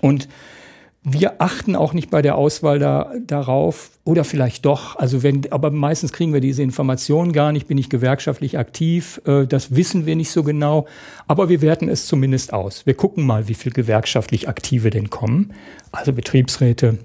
Und 0.00 0.28
wir 1.04 1.40
achten 1.40 1.74
auch 1.74 1.94
nicht 1.94 2.10
bei 2.10 2.22
der 2.22 2.36
Auswahl 2.36 2.78
da, 2.78 3.12
darauf, 3.26 3.90
oder 4.04 4.22
vielleicht 4.24 4.64
doch, 4.64 4.96
also 4.96 5.24
wenn, 5.24 5.50
aber 5.50 5.72
meistens 5.72 6.12
kriegen 6.12 6.32
wir 6.32 6.40
diese 6.40 6.62
Informationen 6.62 7.32
gar 7.32 7.50
nicht, 7.50 7.66
bin 7.66 7.76
ich 7.76 7.88
gewerkschaftlich 7.88 8.56
aktiv, 8.56 9.20
äh, 9.26 9.46
das 9.46 9.74
wissen 9.74 10.06
wir 10.06 10.14
nicht 10.14 10.30
so 10.30 10.44
genau, 10.44 10.86
aber 11.26 11.48
wir 11.48 11.60
werten 11.60 11.88
es 11.88 12.06
zumindest 12.06 12.52
aus. 12.52 12.86
Wir 12.86 12.94
gucken 12.94 13.26
mal, 13.26 13.48
wie 13.48 13.54
viel 13.54 13.72
gewerkschaftlich 13.72 14.48
Aktive 14.48 14.90
denn 14.90 15.10
kommen, 15.10 15.54
also 15.90 16.12
Betriebsräte, 16.12 16.98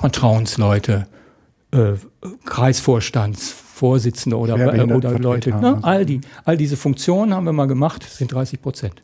Vertrauensleute, 0.00 1.06
äh, 1.72 1.92
Kreisvorstandsvorsitzende 2.44 4.36
oder, 4.36 4.74
äh, 4.74 4.82
oder 4.82 5.18
Leute, 5.18 5.50
ne? 5.50 5.78
all, 5.80 6.04
die, 6.04 6.20
all 6.44 6.58
diese 6.58 6.76
Funktionen 6.76 7.32
haben 7.32 7.44
wir 7.44 7.52
mal 7.52 7.66
gemacht, 7.66 8.02
sind 8.02 8.30
30 8.30 8.60
Prozent. 8.60 9.02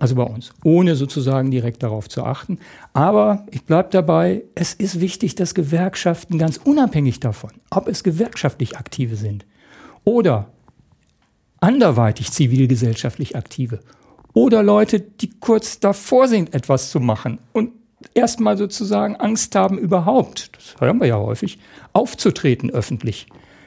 Also 0.00 0.16
bei 0.16 0.24
uns, 0.24 0.50
ohne 0.64 0.96
sozusagen 0.96 1.50
direkt 1.50 1.82
darauf 1.82 2.08
zu 2.08 2.24
achten. 2.24 2.58
Aber 2.92 3.46
ich 3.50 3.64
bleibe 3.64 3.90
dabei, 3.90 4.42
es 4.54 4.74
ist 4.74 5.00
wichtig, 5.00 5.34
dass 5.36 5.54
Gewerkschaften 5.54 6.38
ganz 6.38 6.56
unabhängig 6.56 7.20
davon, 7.20 7.50
ob 7.70 7.88
es 7.88 8.02
gewerkschaftlich 8.02 8.76
aktive 8.76 9.16
sind 9.16 9.46
oder 10.04 10.50
anderweitig 11.60 12.32
zivilgesellschaftlich 12.32 13.36
aktive 13.36 13.80
oder 14.34 14.62
Leute, 14.62 15.00
die 15.00 15.30
kurz 15.40 15.78
davor 15.80 16.28
sind, 16.28 16.54
etwas 16.54 16.90
zu 16.90 17.00
machen 17.00 17.38
und 17.52 17.70
erstmal 18.12 18.58
sozusagen 18.58 19.16
Angst 19.16 19.54
haben, 19.54 19.78
überhaupt, 19.78 20.50
das 20.56 20.74
hören 20.80 20.98
wir 20.98 21.06
ja 21.06 21.16
häufig, 21.16 21.58
aufzutreten 21.92 22.70
öffentlich. 22.70 23.26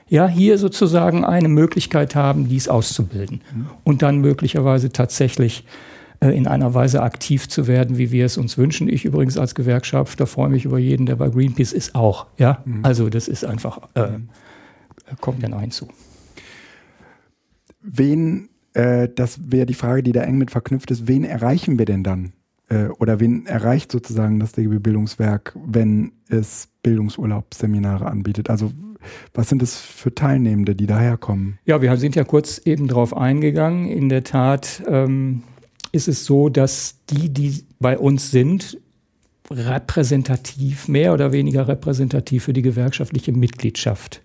Ja, 0.09 0.28
hier 0.28 0.57
sozusagen 0.57 1.25
eine 1.25 1.49
Möglichkeit 1.49 2.15
haben, 2.15 2.47
dies 2.47 2.69
auszubilden 2.69 3.41
mhm. 3.53 3.67
und 3.84 4.01
dann 4.01 4.19
möglicherweise 4.19 4.91
tatsächlich 4.91 5.65
in 6.20 6.47
einer 6.47 6.74
Weise 6.74 7.03
aktiv 7.03 7.47
zu 7.47 7.68
werden, 7.68 7.97
wie 7.97 8.11
wir 8.11 8.26
es 8.26 8.38
uns 8.38 8.57
wünschen. 8.57 8.89
Ich 8.89 9.05
übrigens 9.05 9.38
als 9.38 9.53
Gewerkschafter 9.55 10.26
freue 10.26 10.49
mich 10.49 10.65
über 10.65 10.80
jeden, 10.80 11.05
der 11.05 11.15
bei 11.15 11.30
Greenpeace 11.30 11.74
ist, 11.74 11.95
auch. 11.95 12.26
Ja, 12.38 12.63
mhm. 12.65 12.84
also 12.84 13.09
das 13.09 13.28
ist 13.28 13.45
einfach, 13.45 13.82
äh, 13.93 14.09
mhm. 14.09 14.30
kommt 15.22 15.43
dann 15.43 15.57
hinzu. 15.59 15.88
Wen, 17.82 18.49
äh, 18.74 19.09
das 19.13 19.51
wäre 19.51 19.65
die 19.65 19.76
Frage, 19.76 20.03
die 20.03 20.11
da 20.11 20.22
eng 20.22 20.38
mit 20.38 20.51
verknüpft 20.51 20.89
ist, 20.91 21.07
wen 21.07 21.24
erreichen 21.24 21.78
wir 21.78 21.86
denn 21.86 22.03
dann? 22.03 22.34
Äh, 22.70 22.88
oder 22.88 23.20
wen 23.20 23.45
erreicht 23.45 23.91
sozusagen 23.91 24.39
das 24.39 24.53
DGB 24.53 24.80
Bildungswerk, 24.80 25.55
wenn 25.65 26.13
es 26.30 26.70
Bildungsurlaubsseminare 26.82 28.07
anbietet? 28.07 28.49
Also 28.49 28.72
was 29.34 29.49
sind 29.49 29.61
es 29.61 29.78
für 29.78 30.13
Teilnehmende, 30.13 30.76
die 30.76 30.88
daherkommen? 30.88 31.59
Ja, 31.65 31.82
wir 31.82 31.95
sind 31.97 32.15
ja 32.15 32.24
kurz 32.24 32.59
eben 32.65 32.88
drauf 32.88 33.15
eingegangen. 33.15 33.88
In 33.88 34.09
der 34.09 34.24
Tat 34.24 34.84
ähm, 34.88 35.43
ist 35.91 36.07
es 36.07 36.25
so, 36.25 36.49
dass 36.49 36.95
die, 37.09 37.29
die 37.29 37.65
bei 37.79 37.97
uns 37.97 38.31
sind, 38.31 38.77
repräsentativ, 39.49 40.88
mehr 40.88 41.13
oder 41.13 41.31
weniger 41.31 41.67
repräsentativ 41.67 42.43
für 42.43 42.53
die 42.53 42.61
gewerkschaftliche 42.61 43.31
Mitgliedschaft 43.31 44.21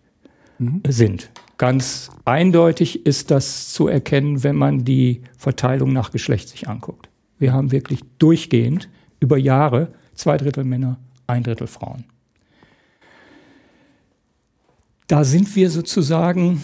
mhm. 0.58 0.82
sind. 0.88 1.30
Ganz 1.58 2.10
eindeutig 2.24 3.06
ist 3.06 3.30
das 3.30 3.72
zu 3.72 3.86
erkennen, 3.86 4.42
wenn 4.42 4.56
man 4.56 4.84
die 4.84 5.22
Verteilung 5.36 5.92
nach 5.92 6.10
Geschlecht 6.10 6.48
sich 6.48 6.68
anguckt. 6.68 7.08
Wir 7.38 7.52
haben 7.52 7.70
wirklich 7.70 8.00
durchgehend 8.18 8.88
über 9.20 9.36
Jahre 9.36 9.92
zwei 10.14 10.36
Drittel 10.36 10.64
Männer, 10.64 10.98
ein 11.26 11.44
Drittel 11.44 11.68
Frauen. 11.68 12.04
Da 15.06 15.24
sind 15.24 15.54
wir 15.54 15.70
sozusagen 15.70 16.62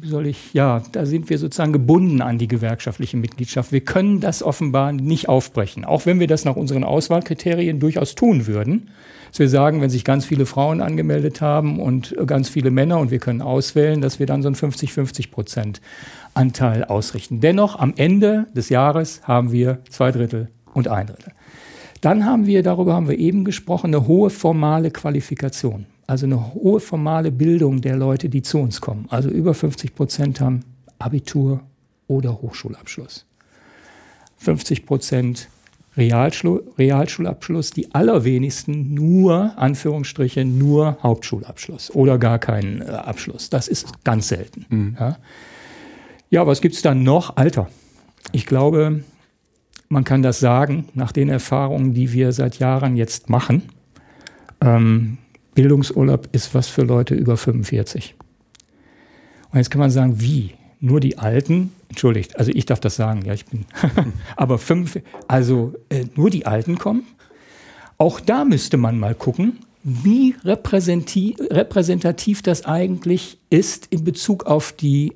wie 0.00 0.08
soll 0.08 0.26
ich, 0.26 0.54
ja, 0.54 0.82
da 0.92 1.04
sind 1.04 1.28
wir 1.28 1.38
sozusagen 1.38 1.72
gebunden 1.72 2.22
an 2.22 2.38
die 2.38 2.48
gewerkschaftliche 2.48 3.16
Mitgliedschaft. 3.16 3.70
Wir 3.70 3.82
können 3.82 4.20
das 4.20 4.42
offenbar 4.42 4.92
nicht 4.92 5.28
aufbrechen, 5.28 5.84
auch 5.84 6.06
wenn 6.06 6.20
wir 6.20 6.26
das 6.26 6.44
nach 6.44 6.56
unseren 6.56 6.84
Auswahlkriterien 6.84 7.80
durchaus 7.80 8.14
tun 8.14 8.46
würden. 8.46 8.88
Dass 9.30 9.38
wir 9.38 9.48
sagen, 9.48 9.80
wenn 9.80 9.90
sich 9.90 10.04
ganz 10.04 10.24
viele 10.24 10.46
Frauen 10.46 10.80
angemeldet 10.80 11.40
haben 11.40 11.78
und 11.78 12.16
ganz 12.26 12.48
viele 12.48 12.70
Männer 12.70 12.98
und 12.98 13.10
wir 13.10 13.20
können 13.20 13.42
auswählen, 13.42 14.00
dass 14.00 14.18
wir 14.18 14.26
dann 14.26 14.42
so 14.42 14.48
einen 14.48 14.56
50-50 14.56 15.30
Prozent 15.30 15.80
Anteil 16.34 16.84
ausrichten. 16.84 17.40
Dennoch, 17.40 17.78
am 17.78 17.94
Ende 17.96 18.46
des 18.56 18.70
Jahres 18.70 19.20
haben 19.24 19.52
wir 19.52 19.78
zwei 19.88 20.10
Drittel 20.10 20.48
und 20.72 20.88
ein 20.88 21.06
Drittel. 21.06 21.32
Dann 22.00 22.24
haben 22.24 22.46
wir, 22.46 22.62
darüber 22.62 22.94
haben 22.94 23.08
wir 23.08 23.18
eben 23.18 23.44
gesprochen, 23.44 23.88
eine 23.88 24.06
hohe 24.06 24.30
formale 24.30 24.90
Qualifikation 24.90 25.86
also 26.10 26.26
eine 26.26 26.54
hohe 26.54 26.80
formale 26.80 27.30
Bildung 27.30 27.82
der 27.82 27.96
Leute, 27.96 28.28
die 28.28 28.42
zu 28.42 28.58
uns 28.58 28.80
kommen. 28.80 29.06
Also 29.10 29.28
über 29.28 29.54
50 29.54 29.94
Prozent 29.94 30.40
haben 30.40 30.64
Abitur 30.98 31.60
oder 32.08 32.42
Hochschulabschluss. 32.42 33.26
50 34.38 34.86
Prozent 34.86 35.48
Realschulabschluss, 35.96 37.70
die 37.70 37.94
allerwenigsten 37.94 38.92
nur, 38.92 39.56
Anführungsstriche, 39.56 40.44
nur 40.44 40.98
Hauptschulabschluss 41.00 41.94
oder 41.94 42.18
gar 42.18 42.40
keinen 42.40 42.82
äh, 42.82 42.86
Abschluss. 42.86 43.48
Das 43.48 43.68
ist 43.68 44.02
ganz 44.02 44.26
selten. 44.26 44.66
Mhm. 44.68 44.96
Ja. 44.98 45.18
ja, 46.30 46.46
was 46.46 46.60
gibt 46.60 46.74
es 46.74 46.82
dann 46.82 47.04
noch? 47.04 47.36
Alter. 47.36 47.68
Ich 48.32 48.46
glaube, 48.46 49.04
man 49.88 50.02
kann 50.02 50.22
das 50.22 50.40
sagen, 50.40 50.88
nach 50.94 51.12
den 51.12 51.28
Erfahrungen, 51.28 51.94
die 51.94 52.12
wir 52.12 52.32
seit 52.32 52.58
Jahren 52.58 52.96
jetzt 52.96 53.30
machen. 53.30 53.62
Ähm, 54.60 55.18
Bildungsurlaub 55.54 56.28
ist 56.32 56.54
was 56.54 56.68
für 56.68 56.82
Leute 56.82 57.14
über 57.14 57.36
45. 57.36 58.14
Und 59.52 59.58
jetzt 59.58 59.70
kann 59.70 59.80
man 59.80 59.90
sagen, 59.90 60.20
wie? 60.20 60.54
Nur 60.82 61.00
die 61.00 61.18
Alten, 61.18 61.72
entschuldigt, 61.90 62.38
also 62.38 62.52
ich 62.54 62.64
darf 62.64 62.80
das 62.80 62.96
sagen, 62.96 63.22
ja, 63.26 63.34
ich 63.34 63.44
bin, 63.44 63.66
aber 64.36 64.56
fünf, 64.56 64.98
also 65.28 65.74
äh, 65.90 66.06
nur 66.14 66.30
die 66.30 66.46
Alten 66.46 66.78
kommen. 66.78 67.02
Auch 67.98 68.18
da 68.18 68.46
müsste 68.46 68.78
man 68.78 68.98
mal 68.98 69.14
gucken, 69.14 69.58
wie 69.82 70.34
repräsentativ, 70.44 72.42
das 72.42 72.64
eigentlich 72.64 73.38
ist 73.50 73.88
in 73.90 74.04
Bezug 74.04 74.46
auf 74.46 74.72
die 74.72 75.12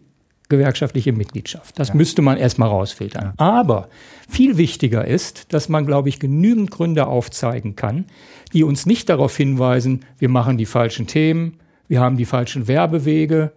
gewerkschaftliche 0.49 1.13
Mitgliedschaft. 1.13 1.79
Das 1.79 1.89
ja. 1.89 1.95
müsste 1.95 2.23
man 2.23 2.37
erstmal 2.37 2.69
rausfiltern. 2.69 3.25
Ja. 3.25 3.35
Aber 3.39 3.89
viel 4.29 4.57
wichtiger 4.57 5.07
ist, 5.07 5.53
dass 5.53 5.69
man, 5.69 5.87
glaube 5.87 6.09
ich, 6.09 6.19
genügend 6.19 6.71
Gründe 6.71 7.07
aufzeigen 7.07 7.77
kann, 7.77 8.07
die 8.55 8.65
uns 8.65 8.87
nicht 8.87 9.09
darauf 9.09 9.37
hinweisen, 9.37 10.01
wir 10.19 10.29
machen 10.29 10.57
die 10.57 10.67
falschen 10.67 11.07
Themen, 11.07 11.59
wir 11.89 12.01
haben 12.01 12.17
die 12.17 12.25
falschen 12.25 12.67
Werbewege, 12.69 13.53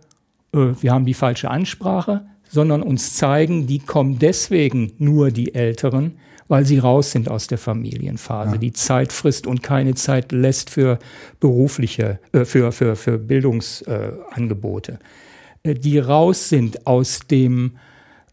äh, 0.54 0.74
wir 0.82 0.92
haben 0.92 1.06
die 1.06 1.14
falsche 1.14 1.50
Ansprache, 1.50 2.26
sondern 2.50 2.82
uns 2.82 3.14
zeigen, 3.14 3.68
die 3.68 3.80
kommen 3.80 4.20
deswegen 4.20 4.94
nur 4.98 5.32
die 5.32 5.56
Älteren, 5.56 6.18
weil 6.48 6.66
sie 6.66 6.80
raus 6.80 7.12
sind 7.12 7.30
aus 7.30 7.48
der 7.48 7.58
Familienphase, 7.58 8.54
ja. 8.54 8.58
die 8.58 8.74
Zeit 8.74 9.12
frisst 9.12 9.48
und 9.48 9.64
keine 9.64 9.96
Zeit 9.96 10.32
lässt 10.32 10.70
für 10.70 11.00
berufliche, 11.40 12.20
äh, 12.32 12.46
für, 12.46 12.72
für, 12.72 12.96
für 12.96 13.18
Bildungsangebote. 13.18 15.00
Äh, 15.64 15.74
die 15.76 16.00
raus 16.00 16.50
sind 16.50 16.88
aus 16.88 17.20
dem 17.30 17.74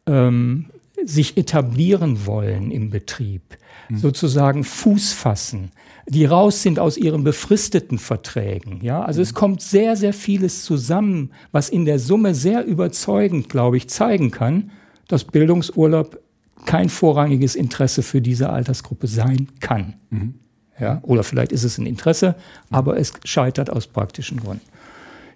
ähm, 0.07 0.67
sich 1.05 1.37
etablieren 1.37 2.27
wollen 2.27 2.71
im 2.71 2.91
Betrieb, 2.91 3.43
mhm. 3.89 3.99
sozusagen 3.99 4.65
Fuß 4.65 5.13
fassen, 5.13 5.71
die 6.07 6.25
raus 6.25 6.63
sind 6.63 6.79
aus 6.79 6.97
ihren 6.97 7.25
befristeten 7.25 7.99
Verträgen. 7.99 8.81
Ja, 8.83 9.03
also 9.03 9.21
mhm. 9.21 9.23
es 9.23 9.35
kommt 9.35 9.63
sehr, 9.63 9.97
sehr 9.97 10.13
vieles 10.13 10.65
zusammen, 10.65 11.31
was 11.53 11.69
in 11.69 11.85
der 11.85 11.99
Summe 11.99 12.35
sehr 12.35 12.65
überzeugend, 12.65 13.49
glaube 13.49 13.77
ich, 13.77 13.89
zeigen 13.89 14.31
kann, 14.31 14.71
dass 15.09 15.25
Bildungsurlaub 15.25 16.19
kein 16.67 16.89
vorrangiges 16.89 17.57
Interesse 17.57 18.03
für 18.03 18.21
diese 18.21 18.51
Altersgruppe 18.51 19.07
sein 19.07 19.49
kann. 19.61 19.95
Mhm. 20.11 20.35
Ja, 20.79 21.01
oder 21.03 21.23
vielleicht 21.23 21.53
ist 21.53 21.63
es 21.63 21.79
ein 21.79 21.87
Interesse, 21.87 22.35
aber 22.71 22.99
es 22.99 23.13
scheitert 23.25 23.71
aus 23.71 23.87
praktischen 23.87 24.41
Gründen. 24.41 24.65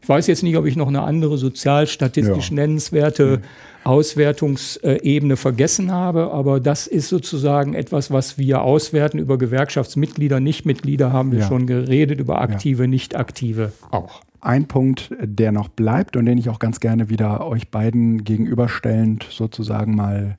Ich 0.03 0.09
weiß 0.09 0.27
jetzt 0.27 0.43
nicht, 0.43 0.57
ob 0.57 0.67
ich 0.67 0.77
noch 0.77 0.89
eine 0.89 1.03
andere 1.03 1.39
sozialstatistisch 1.39 2.51
ja. 2.51 2.55
nennenswerte 2.55 3.43
Auswertungsebene 3.85 5.37
vergessen 5.37 5.91
habe, 5.93 6.31
aber 6.33 6.61
das 6.61 6.87
ist 6.87 7.09
sozusagen 7.09 7.75
etwas, 7.75 8.11
was 8.11 8.37
wir 8.37 8.63
auswerten 8.63 9.19
über 9.19 9.39
Gewerkschaftsmitglieder, 9.39 10.41
Nichtmitglieder 10.41 11.13
haben 11.13 11.33
wir 11.33 11.41
ja. 11.41 11.49
schon 11.49 11.67
geredet, 11.67 12.21
über 12.21 12.41
aktive, 12.41 12.83
ja. 12.83 12.89
nicht 12.89 13.17
aktive 13.17 13.73
auch. 13.91 14.21
Ein 14.41 14.69
Punkt, 14.69 15.11
der 15.21 15.53
noch 15.53 15.69
bleibt 15.69 16.17
und 16.17 16.27
den 16.27 16.39
ich 16.39 16.49
auch 16.49 16.61
ganz 16.61 16.81
gerne 16.81 17.09
wieder 17.09 17.45
euch 17.47 17.71
beiden 17.71 18.23
gegenüberstellend 18.25 19.27
sozusagen 19.31 19.97
mal, 19.97 20.39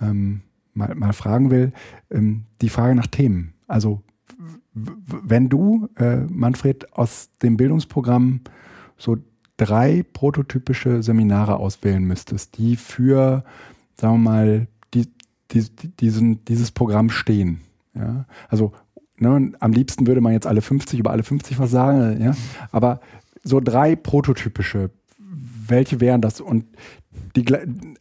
ähm, 0.00 0.42
mal, 0.72 0.94
mal 0.94 1.12
fragen 1.12 1.50
will, 1.50 1.72
ähm, 2.10 2.44
die 2.60 2.68
Frage 2.68 2.94
nach 2.94 3.08
Themen. 3.08 3.54
Also 3.66 4.02
wenn 4.74 5.48
du, 5.48 5.88
äh, 5.96 6.18
Manfred, 6.28 6.92
aus 6.92 7.30
dem 7.42 7.56
Bildungsprogramm 7.56 8.40
so 9.04 9.18
drei 9.56 10.04
prototypische 10.12 11.02
Seminare 11.02 11.56
auswählen 11.56 12.02
müsstest, 12.02 12.58
die 12.58 12.76
für, 12.76 13.44
sagen 13.94 14.14
wir 14.14 14.30
mal, 14.30 14.66
die, 14.94 15.08
die, 15.50 15.64
diesen, 16.00 16.44
dieses 16.46 16.72
Programm 16.72 17.10
stehen. 17.10 17.60
Ja? 17.94 18.24
Also 18.48 18.72
ne, 19.18 19.52
am 19.60 19.72
liebsten 19.72 20.06
würde 20.06 20.20
man 20.20 20.32
jetzt 20.32 20.46
alle 20.46 20.62
50 20.62 20.98
über 20.98 21.10
alle 21.10 21.22
50 21.22 21.58
was 21.58 21.70
sagen, 21.70 22.20
ja? 22.20 22.34
aber 22.72 23.00
so 23.42 23.60
drei 23.60 23.94
prototypische, 23.94 24.90
welche 25.18 26.00
wären 26.00 26.20
das? 26.20 26.40
Und 26.40 26.64
die, 27.36 27.44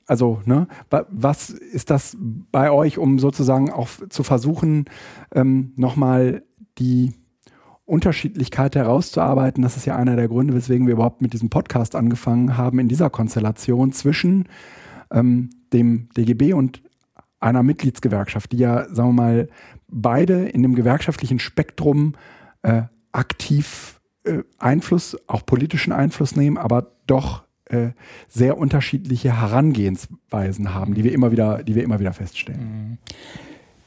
also, 0.08 0.41
ne, 0.45 0.68
was 1.10 1.49
ist 1.49 1.89
das 1.89 2.18
bei 2.51 2.72
euch, 2.72 2.97
um 2.97 3.20
sozusagen 3.20 3.72
auch 3.72 3.89
zu 4.10 4.24
versuchen, 4.24 4.86
ähm, 5.34 5.74
nochmal 5.76 6.43
die 6.80 7.14
Unterschiedlichkeit 7.86 8.75
herauszuarbeiten. 8.75 9.61
Das 9.61 9.77
ist 9.77 9.86
ja 9.86 9.95
einer 9.95 10.15
der 10.15 10.27
Gründe, 10.27 10.53
weswegen 10.53 10.88
wir 10.88 10.93
überhaupt 10.93 11.21
mit 11.21 11.34
diesem 11.34 11.49
Podcast 11.49 11.95
angefangen 11.95 12.57
haben, 12.57 12.79
in 12.79 12.88
dieser 12.88 13.09
Konstellation 13.09 13.91
zwischen 13.91 14.47
ähm, 15.11 15.49
dem 15.73 16.09
DGB 16.15 16.53
und 16.53 16.81
einer 17.39 17.63
Mitgliedsgewerkschaft, 17.63 18.51
die 18.53 18.57
ja, 18.57 18.86
sagen 18.93 19.09
wir 19.09 19.21
mal, 19.21 19.49
beide 19.88 20.45
in 20.47 20.63
dem 20.63 20.75
gewerkschaftlichen 20.75 21.39
Spektrum 21.39 22.15
äh, 22.61 22.84
aktiv 23.11 23.99
äh, 24.23 24.43
Einfluss, 24.57 25.17
auch 25.27 25.45
politischen 25.45 25.91
Einfluss 25.91 26.36
nehmen, 26.36 26.57
aber 26.57 26.95
doch 27.05 27.43
äh, 27.65 27.89
sehr 28.29 28.57
unterschiedliche 28.57 29.39
Herangehensweisen 29.39 30.73
haben, 30.73 30.93
die 30.93 31.03
wir 31.03 31.11
immer 31.11 31.31
wieder, 31.31 31.63
die 31.63 31.75
wir 31.75 31.84
immer 31.84 31.99
wieder 31.99 32.13
feststellen. 32.13 32.61
Mhm. 32.61 32.97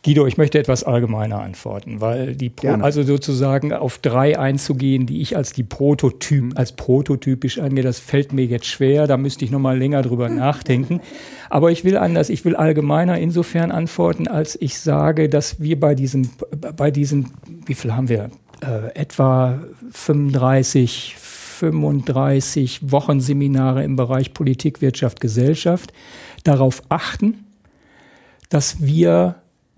Guido, 0.04 0.26
ich 0.26 0.36
möchte 0.36 0.58
etwas 0.58 0.84
allgemeiner 0.84 1.40
antworten, 1.40 2.00
weil 2.00 2.36
die 2.36 2.48
Pro, 2.48 2.68
also 2.68 3.02
sozusagen 3.02 3.72
auf 3.72 3.98
drei 3.98 4.38
einzugehen, 4.38 5.06
die 5.06 5.20
ich 5.20 5.36
als 5.36 5.52
die 5.52 5.64
Prototyp, 5.64 6.44
mhm. 6.44 6.52
als 6.54 6.72
prototypisch 6.72 7.58
angehe, 7.58 7.82
das 7.82 7.98
fällt 7.98 8.32
mir 8.32 8.44
jetzt 8.44 8.66
schwer, 8.66 9.08
da 9.08 9.16
müsste 9.16 9.44
ich 9.44 9.50
nochmal 9.50 9.76
länger 9.76 10.02
drüber 10.02 10.28
nachdenken. 10.28 11.00
Aber 11.50 11.72
ich 11.72 11.84
will 11.84 11.96
anders, 11.96 12.28
ich 12.28 12.44
will 12.44 12.54
allgemeiner 12.54 13.18
insofern 13.18 13.72
antworten, 13.72 14.28
als 14.28 14.56
ich 14.60 14.78
sage, 14.78 15.28
dass 15.28 15.60
wir 15.60 15.78
bei 15.80 15.96
diesen, 15.96 16.30
bei 16.76 16.92
diesen, 16.92 17.32
wie 17.66 17.74
viel 17.74 17.94
haben 17.94 18.08
wir? 18.08 18.30
Äh, 18.62 18.94
etwa 18.94 19.60
35, 19.90 21.16
35 21.16 22.92
Wochenseminare 22.92 23.82
im 23.82 23.96
Bereich 23.96 24.32
Politik, 24.34 24.80
Wirtschaft, 24.80 25.20
Gesellschaft 25.20 25.92
darauf 26.44 26.82
achten, 26.88 27.44
dass 28.48 28.84
wir 28.84 29.36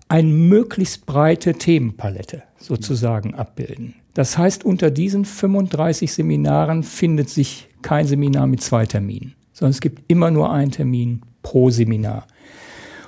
eine 0.09 0.27
möglichst 0.27 1.05
breite 1.05 1.53
Themenpalette 1.53 2.43
sozusagen 2.57 3.35
abbilden. 3.35 3.93
Das 4.13 4.37
heißt, 4.37 4.65
unter 4.65 4.91
diesen 4.91 5.23
35 5.23 6.11
Seminaren 6.11 6.83
findet 6.83 7.29
sich 7.29 7.69
kein 7.81 8.05
Seminar 8.05 8.47
mit 8.47 8.61
zwei 8.61 8.85
Terminen, 8.85 9.35
sondern 9.53 9.71
es 9.71 9.81
gibt 9.81 10.03
immer 10.07 10.31
nur 10.31 10.51
einen 10.51 10.71
Termin 10.71 11.21
pro 11.41 11.69
Seminar. 11.69 12.27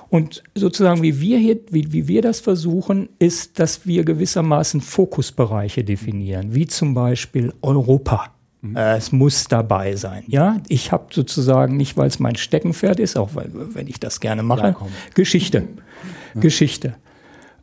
Und 0.09 0.43
sozusagen, 0.55 1.01
wie 1.01 1.21
wir 1.21 1.37
hier, 1.37 1.59
wie, 1.69 1.91
wie 1.91 2.07
wir 2.07 2.21
das 2.21 2.39
versuchen, 2.41 3.09
ist, 3.17 3.59
dass 3.59 3.85
wir 3.85 4.03
gewissermaßen 4.03 4.81
Fokusbereiche 4.81 5.83
definieren, 5.83 6.53
wie 6.53 6.67
zum 6.67 6.93
Beispiel 6.93 7.53
Europa. 7.61 8.25
Mhm. 8.61 8.75
Äh, 8.75 8.97
es 8.97 9.11
muss 9.11 9.45
dabei 9.45 9.95
sein. 9.95 10.23
Ja, 10.27 10.57
ich 10.67 10.91
habe 10.91 11.07
sozusagen 11.11 11.77
nicht, 11.77 11.97
weil 11.97 12.07
es 12.07 12.19
mein 12.19 12.35
Steckenpferd 12.35 12.99
ist, 12.99 13.17
auch 13.17 13.35
weil, 13.35 13.49
wenn 13.53 13.87
ich 13.87 13.99
das 13.99 14.19
gerne 14.19 14.43
mache, 14.43 14.67
ja, 14.67 14.77
Geschichte. 15.13 15.67
Geschichte. 16.39 16.95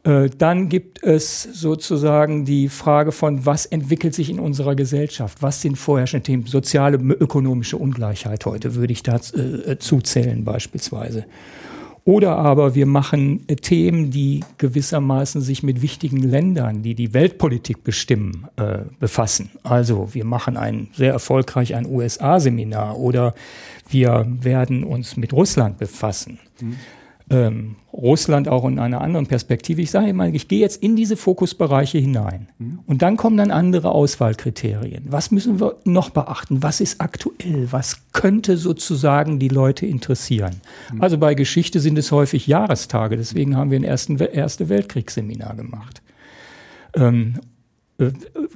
Äh, 0.04 0.30
dann 0.36 0.68
gibt 0.68 1.02
es 1.02 1.42
sozusagen 1.42 2.44
die 2.44 2.68
Frage 2.68 3.12
von, 3.12 3.44
was 3.44 3.66
entwickelt 3.66 4.14
sich 4.14 4.30
in 4.30 4.38
unserer 4.38 4.74
Gesellschaft? 4.74 5.42
Was 5.42 5.60
sind 5.60 5.76
vorherrschende 5.76 6.24
Themen? 6.24 6.46
Soziale, 6.46 6.96
ökonomische 6.96 7.76
Ungleichheit 7.76 8.46
heute 8.46 8.74
würde 8.74 8.92
ich 8.92 9.02
dazu 9.02 9.36
äh, 9.36 9.78
zuzählen 9.78 10.44
beispielsweise. 10.44 11.26
Oder 12.04 12.36
aber 12.36 12.74
wir 12.74 12.86
machen 12.86 13.44
äh, 13.48 13.56
Themen, 13.56 14.10
die 14.10 14.44
gewissermaßen 14.56 15.42
sich 15.42 15.62
mit 15.62 15.82
wichtigen 15.82 16.22
Ländern, 16.22 16.82
die 16.82 16.94
die 16.94 17.12
Weltpolitik 17.12 17.84
bestimmen, 17.84 18.46
äh, 18.56 18.78
befassen. 18.98 19.50
Also 19.62 20.14
wir 20.14 20.24
machen 20.24 20.56
ein 20.56 20.88
sehr 20.94 21.12
erfolgreich 21.12 21.74
ein 21.74 21.84
USA-Seminar 21.86 22.96
oder 22.98 23.34
wir 23.90 24.26
werden 24.40 24.84
uns 24.84 25.18
mit 25.18 25.34
Russland 25.34 25.76
befassen. 25.76 26.38
Mhm 26.60 26.76
ähm, 27.30 27.76
Russland 27.92 28.48
auch 28.48 28.64
in 28.64 28.78
einer 28.78 29.00
anderen 29.00 29.26
Perspektive. 29.26 29.82
Ich 29.82 29.90
sage 29.90 30.08
immer, 30.08 30.28
ich 30.28 30.48
gehe 30.48 30.60
jetzt 30.60 30.82
in 30.82 30.94
diese 30.94 31.16
Fokusbereiche 31.16 31.98
hinein. 31.98 32.48
Mhm. 32.58 32.80
Und 32.86 33.02
dann 33.02 33.16
kommen 33.16 33.36
dann 33.36 33.50
andere 33.50 33.90
Auswahlkriterien. 33.90 35.06
Was 35.08 35.30
müssen 35.30 35.60
wir 35.60 35.76
noch 35.84 36.10
beachten? 36.10 36.62
Was 36.62 36.80
ist 36.80 37.00
aktuell? 37.00 37.68
Was 37.70 37.98
könnte 38.12 38.56
sozusagen 38.56 39.38
die 39.38 39.48
Leute 39.48 39.86
interessieren? 39.86 40.60
Mhm. 40.92 41.02
Also 41.02 41.18
bei 41.18 41.34
Geschichte 41.34 41.80
sind 41.80 41.98
es 41.98 42.12
häufig 42.12 42.46
Jahrestage. 42.46 43.16
Deswegen 43.16 43.56
haben 43.56 43.70
wir 43.70 43.78
ein 43.78 43.84
ersten, 43.84 44.18
Erste 44.18 44.68
Weltkriegsseminar 44.68 45.56
gemacht. 45.56 46.02
Ähm, 46.94 47.34
äh, 47.36 47.40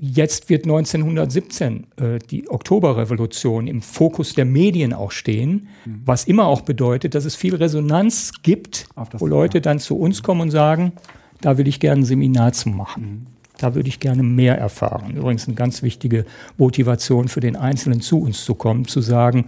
jetzt 0.00 0.48
wird 0.48 0.64
1917 0.64 1.86
äh, 1.96 2.18
die 2.30 2.48
Oktoberrevolution 2.48 3.66
im 3.66 3.82
Fokus 3.82 4.34
der 4.34 4.44
Medien 4.44 4.92
auch 4.92 5.10
stehen, 5.10 5.68
mhm. 5.84 6.02
was 6.04 6.24
immer 6.24 6.46
auch 6.46 6.60
bedeutet, 6.60 7.14
dass 7.14 7.24
es 7.24 7.34
viel 7.34 7.56
Resonanz 7.56 8.32
gibt, 8.42 8.86
wo 9.18 9.26
Leute 9.26 9.60
dann 9.60 9.80
zu 9.80 9.98
uns 9.98 10.22
kommen 10.22 10.42
und 10.42 10.50
sagen, 10.50 10.92
da 11.40 11.58
will 11.58 11.66
ich 11.66 11.80
gerne 11.80 12.02
ein 12.02 12.04
Seminar 12.04 12.52
zu 12.52 12.68
machen. 12.68 13.02
Mhm. 13.02 13.26
Da 13.58 13.74
würde 13.74 13.88
ich 13.88 14.00
gerne 14.00 14.22
mehr 14.22 14.56
erfahren. 14.58 15.16
Übrigens 15.16 15.46
eine 15.46 15.54
ganz 15.54 15.82
wichtige 15.82 16.24
Motivation 16.56 17.28
für 17.28 17.40
den 17.40 17.56
Einzelnen 17.56 18.00
zu 18.00 18.20
uns 18.20 18.44
zu 18.44 18.54
kommen, 18.54 18.86
zu 18.86 19.00
sagen, 19.00 19.46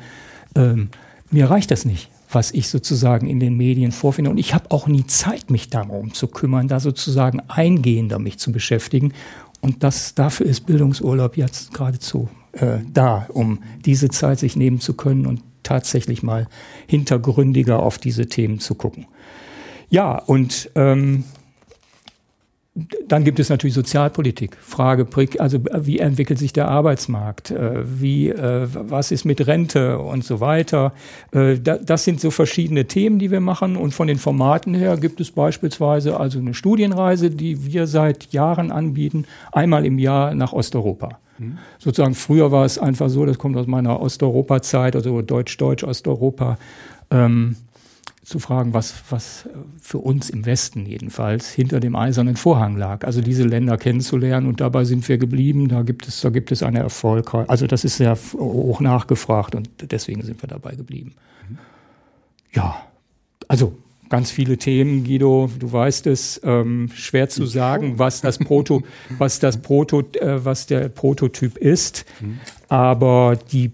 ähm, 0.56 0.88
mir 1.30 1.50
reicht 1.50 1.70
das 1.70 1.84
nicht 1.84 2.10
was 2.34 2.50
ich 2.52 2.68
sozusagen 2.68 3.28
in 3.28 3.40
den 3.40 3.56
Medien 3.56 3.92
vorfinde. 3.92 4.30
Und 4.30 4.38
ich 4.38 4.54
habe 4.54 4.70
auch 4.70 4.86
nie 4.86 5.06
Zeit, 5.06 5.50
mich 5.50 5.70
darum 5.70 6.12
zu 6.12 6.26
kümmern, 6.26 6.68
da 6.68 6.80
sozusagen 6.80 7.40
eingehender 7.48 8.18
mich 8.18 8.38
zu 8.38 8.52
beschäftigen. 8.52 9.12
Und 9.64 9.82
das, 9.82 10.14
dafür 10.14 10.44
ist 10.44 10.66
Bildungsurlaub 10.66 11.38
jetzt 11.38 11.72
geradezu 11.72 12.28
äh, 12.52 12.80
da, 12.92 13.26
um 13.30 13.60
diese 13.86 14.10
Zeit 14.10 14.38
sich 14.38 14.56
nehmen 14.56 14.78
zu 14.78 14.92
können 14.92 15.24
und 15.24 15.40
tatsächlich 15.62 16.22
mal 16.22 16.48
hintergründiger 16.86 17.80
auf 17.80 17.96
diese 17.96 18.26
Themen 18.26 18.58
zu 18.58 18.74
gucken. 18.74 19.06
Ja, 19.88 20.18
und 20.18 20.70
ähm, 20.74 21.24
dann 23.06 23.22
gibt 23.22 23.38
es 23.38 23.50
natürlich 23.50 23.74
Sozialpolitik. 23.74 24.56
Frage, 24.60 25.06
also 25.38 25.60
wie 25.74 26.00
entwickelt 26.00 26.40
sich 26.40 26.52
der 26.52 26.68
Arbeitsmarkt? 26.68 27.52
Äh, 27.52 27.82
wie, 28.00 28.30
äh, 28.30 28.66
was 28.72 29.12
ist 29.12 29.24
mit 29.24 29.46
Rente 29.46 29.98
und 30.00 30.24
so 30.24 30.40
weiter? 30.40 30.92
Äh, 31.30 31.58
das 31.60 32.02
sind 32.02 32.20
so 32.20 32.32
verschiedene 32.32 32.86
Themen, 32.86 33.20
die 33.20 33.30
wir 33.30 33.40
machen. 33.40 33.76
Und 33.76 33.94
von 33.94 34.08
den 34.08 34.18
Formaten 34.18 34.74
her 34.74 34.96
gibt 34.96 35.20
es 35.20 35.30
beispielsweise 35.30 36.18
also 36.18 36.40
eine 36.40 36.52
Studienreise, 36.52 37.30
die 37.30 37.64
wir 37.64 37.86
seit 37.86 38.32
Jahren 38.32 38.72
anbieten, 38.72 39.24
einmal 39.52 39.86
im 39.86 40.00
Jahr 40.00 40.34
nach 40.34 40.52
Osteuropa. 40.52 41.20
Mhm. 41.38 41.58
Sozusagen 41.78 42.14
früher 42.14 42.50
war 42.50 42.64
es 42.64 42.78
einfach 42.78 43.08
so, 43.08 43.24
das 43.24 43.38
kommt 43.38 43.56
aus 43.56 43.68
meiner 43.68 44.00
Osteuropa-Zeit, 44.00 44.96
also 44.96 45.22
Deutsch-Deutsch, 45.22 45.84
Osteuropa. 45.84 46.58
Ähm, 47.12 47.54
zu 48.24 48.38
fragen, 48.38 48.72
was, 48.72 48.94
was 49.10 49.48
für 49.80 49.98
uns 49.98 50.30
im 50.30 50.46
Westen 50.46 50.86
jedenfalls 50.86 51.50
hinter 51.50 51.78
dem 51.78 51.94
eisernen 51.94 52.36
Vorhang 52.36 52.76
lag. 52.76 53.04
Also 53.04 53.20
diese 53.20 53.44
Länder 53.44 53.76
kennenzulernen 53.76 54.46
und 54.46 54.60
dabei 54.60 54.84
sind 54.84 55.06
wir 55.08 55.18
geblieben. 55.18 55.68
Da 55.68 55.82
gibt 55.82 56.08
es, 56.08 56.22
da 56.22 56.30
gibt 56.30 56.50
es 56.50 56.62
eine 56.62 56.78
Erfolg. 56.78 57.34
Also 57.34 57.66
das 57.66 57.84
ist 57.84 57.98
sehr 57.98 58.16
hoch 58.34 58.80
nachgefragt 58.80 59.54
und 59.54 59.68
deswegen 59.90 60.22
sind 60.22 60.42
wir 60.42 60.48
dabei 60.48 60.74
geblieben. 60.74 61.14
Ja, 62.52 62.76
also 63.48 63.76
ganz 64.08 64.30
viele 64.30 64.56
Themen, 64.56 65.04
Guido. 65.04 65.50
Du 65.58 65.72
weißt 65.72 66.06
es, 66.06 66.40
ähm, 66.44 66.88
schwer 66.94 67.28
zu 67.28 67.46
sagen, 67.46 67.98
was 67.98 68.20
das 68.20 68.38
Proto, 68.38 68.82
was 69.18 69.38
das 69.38 69.58
Proto, 69.60 70.00
äh, 70.00 70.44
was 70.44 70.66
der 70.66 70.88
Prototyp 70.88 71.58
ist. 71.58 72.04
Mhm. 72.20 72.38
Aber 72.68 73.36
die, 73.52 73.72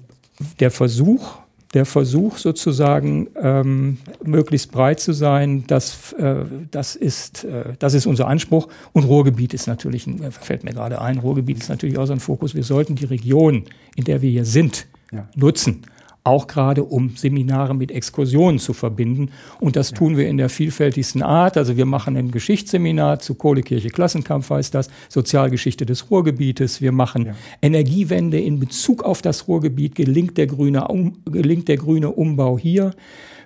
der 0.58 0.70
Versuch, 0.70 1.38
der 1.74 1.86
Versuch 1.86 2.36
sozusagen 2.36 3.28
ähm, 3.40 3.98
möglichst 4.24 4.72
breit 4.72 4.98
zu 4.98 5.12
sein, 5.12 5.64
das, 5.68 6.12
äh, 6.14 6.44
das, 6.70 6.96
ist, 6.96 7.44
äh, 7.44 7.74
das 7.78 7.94
ist 7.94 8.06
unser 8.06 8.26
Anspruch. 8.26 8.68
Und 8.92 9.04
Ruhrgebiet 9.04 9.54
ist 9.54 9.68
natürlich, 9.68 10.06
äh, 10.06 10.30
fällt 10.32 10.64
mir 10.64 10.72
gerade 10.72 11.00
ein, 11.00 11.18
Ruhrgebiet 11.18 11.58
ist 11.58 11.68
natürlich 11.68 11.96
auch 11.96 12.06
so 12.06 12.12
ein 12.12 12.20
Fokus. 12.20 12.54
Wir 12.54 12.64
sollten 12.64 12.96
die 12.96 13.04
Region, 13.04 13.64
in 13.94 14.04
der 14.04 14.20
wir 14.20 14.30
hier 14.30 14.44
sind, 14.44 14.86
ja. 15.12 15.28
nutzen 15.36 15.82
auch 16.24 16.46
gerade 16.46 16.84
um 16.84 17.16
Seminare 17.16 17.74
mit 17.74 17.90
Exkursionen 17.90 18.58
zu 18.58 18.72
verbinden. 18.72 19.30
Und 19.58 19.76
das 19.76 19.92
tun 19.92 20.16
wir 20.16 20.28
in 20.28 20.36
der 20.36 20.48
vielfältigsten 20.48 21.22
Art. 21.22 21.56
Also 21.56 21.76
wir 21.76 21.86
machen 21.86 22.16
ein 22.16 22.30
Geschichtsseminar 22.30 23.20
zu 23.20 23.34
Kohlekirche 23.34 23.88
Klassenkampf 23.88 24.50
heißt 24.50 24.74
das, 24.74 24.90
Sozialgeschichte 25.08 25.86
des 25.86 26.10
Ruhrgebietes. 26.10 26.80
Wir 26.80 26.92
machen 26.92 27.26
ja. 27.26 27.34
Energiewende 27.62 28.38
in 28.38 28.60
Bezug 28.60 29.02
auf 29.02 29.22
das 29.22 29.48
Ruhrgebiet. 29.48 29.94
Gelingt 29.94 30.36
der 30.36 30.46
grüne, 30.46 30.88
um, 30.88 31.18
gelingt 31.24 31.68
der 31.68 31.78
grüne 31.78 32.10
Umbau 32.10 32.58
hier? 32.58 32.92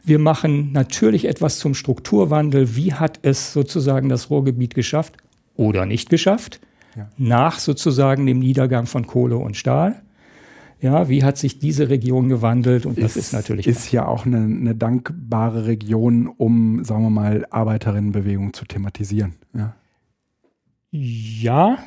Wir 0.03 0.19
machen 0.19 0.73
natürlich 0.73 1.27
etwas 1.27 1.59
zum 1.59 1.75
Strukturwandel. 1.75 2.77
Wie 2.77 2.93
hat 2.93 3.21
es 3.23 3.53
sozusagen 3.53 4.09
das 4.09 4.31
Ruhrgebiet 4.31 4.75
geschafft 4.75 5.17
oder 5.57 5.87
nicht 5.87 6.11
geschafft? 6.11 6.61
Ja. 6.97 7.09
Nach 7.17 7.59
sozusagen 7.59 8.27
dem 8.27 8.41
Niedergang 8.41 8.87
von 8.87 9.07
Kohle 9.07 9.37
und 9.37 9.57
Stahl. 9.57 10.03
Ja, 10.81 11.09
wie 11.09 11.25
hat 11.25 11.39
sich 11.39 11.59
diese 11.59 11.89
Region 11.89 12.29
gewandelt? 12.29 12.85
Und 12.87 12.99
das 12.99 13.17
ist, 13.17 13.27
ist 13.29 13.33
natürlich. 13.33 13.67
Ist 13.67 13.91
ja 13.93 14.07
auch 14.07 14.27
eine, 14.27 14.39
eine, 14.39 14.75
dankbare 14.75 15.67
Region, 15.67 16.27
um, 16.27 16.85
sagen 16.85 17.05
wir 17.05 17.11
mal, 17.11 17.47
Arbeiterinnenbewegung 17.51 18.53
zu 18.53 18.65
thematisieren. 18.65 19.35
Ja, 19.55 19.75
ja 20.91 21.79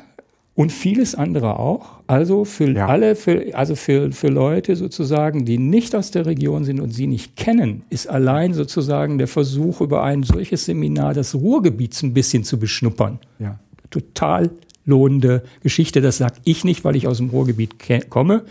und 0.58 0.72
vieles 0.72 1.14
andere 1.14 1.60
auch. 1.60 2.00
Also 2.08 2.44
für 2.44 2.68
ja. 2.72 2.88
alle, 2.88 3.14
für, 3.14 3.54
also 3.54 3.76
für, 3.76 4.10
für 4.10 4.26
Leute 4.26 4.74
sozusagen, 4.74 5.44
die 5.44 5.56
nicht 5.56 5.94
aus 5.94 6.10
der 6.10 6.26
Region 6.26 6.64
sind 6.64 6.80
und 6.80 6.90
sie 6.90 7.06
nicht 7.06 7.36
kennen, 7.36 7.84
ist 7.90 8.08
allein 8.08 8.54
sozusagen 8.54 9.18
der 9.18 9.28
Versuch, 9.28 9.80
über 9.80 10.02
ein 10.02 10.24
solches 10.24 10.64
Seminar 10.64 11.14
das 11.14 11.36
Ruhrgebiet 11.36 12.02
ein 12.02 12.12
bisschen 12.12 12.42
zu 12.42 12.58
beschnuppern. 12.58 13.20
Ja. 13.38 13.60
Total 13.90 14.50
lohnende 14.88 15.44
Geschichte. 15.62 16.00
Das 16.00 16.18
sage 16.18 16.36
ich 16.44 16.64
nicht, 16.64 16.84
weil 16.84 16.96
ich 16.96 17.06
aus 17.06 17.18
dem 17.18 17.28
Ruhrgebiet 17.28 17.76
komme, 18.08 18.44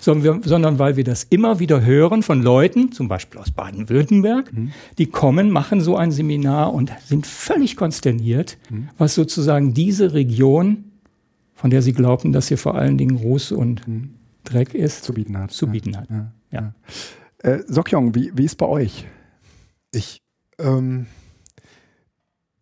sondern, 0.00 0.42
wir, 0.42 0.48
sondern 0.48 0.78
weil 0.78 0.96
wir 0.96 1.04
das 1.04 1.24
immer 1.24 1.60
wieder 1.60 1.84
hören 1.84 2.22
von 2.22 2.42
Leuten, 2.42 2.90
zum 2.90 3.06
Beispiel 3.06 3.40
aus 3.40 3.52
Baden-Württemberg, 3.52 4.52
mhm. 4.52 4.72
die 4.98 5.06
kommen, 5.06 5.50
machen 5.50 5.80
so 5.80 5.96
ein 5.96 6.10
Seminar 6.10 6.74
und 6.74 6.90
sind 7.04 7.26
völlig 7.26 7.76
konsterniert, 7.76 8.58
mhm. 8.70 8.88
was 8.98 9.14
sozusagen 9.14 9.74
diese 9.74 10.14
Region, 10.14 10.84
von 11.54 11.70
der 11.70 11.82
sie 11.82 11.92
glaubten, 11.92 12.32
dass 12.32 12.48
hier 12.48 12.58
vor 12.58 12.74
allen 12.74 12.98
Dingen 12.98 13.16
Ruß 13.16 13.52
und 13.52 13.86
mhm. 13.86 14.14
Dreck 14.44 14.74
ist, 14.74 15.04
zu 15.04 15.12
bieten 15.12 15.38
hat. 15.38 15.52
Zu 15.52 15.68
bieten 15.68 15.96
hat. 15.96 16.08
Ja. 16.10 16.32
ja. 16.50 16.74
Äh, 17.38 17.60
Sokjong, 17.68 18.14
wie, 18.14 18.32
wie 18.34 18.44
ist 18.44 18.56
bei 18.56 18.66
euch? 18.66 19.06
Ich 19.92 20.18
ähm, 20.58 21.06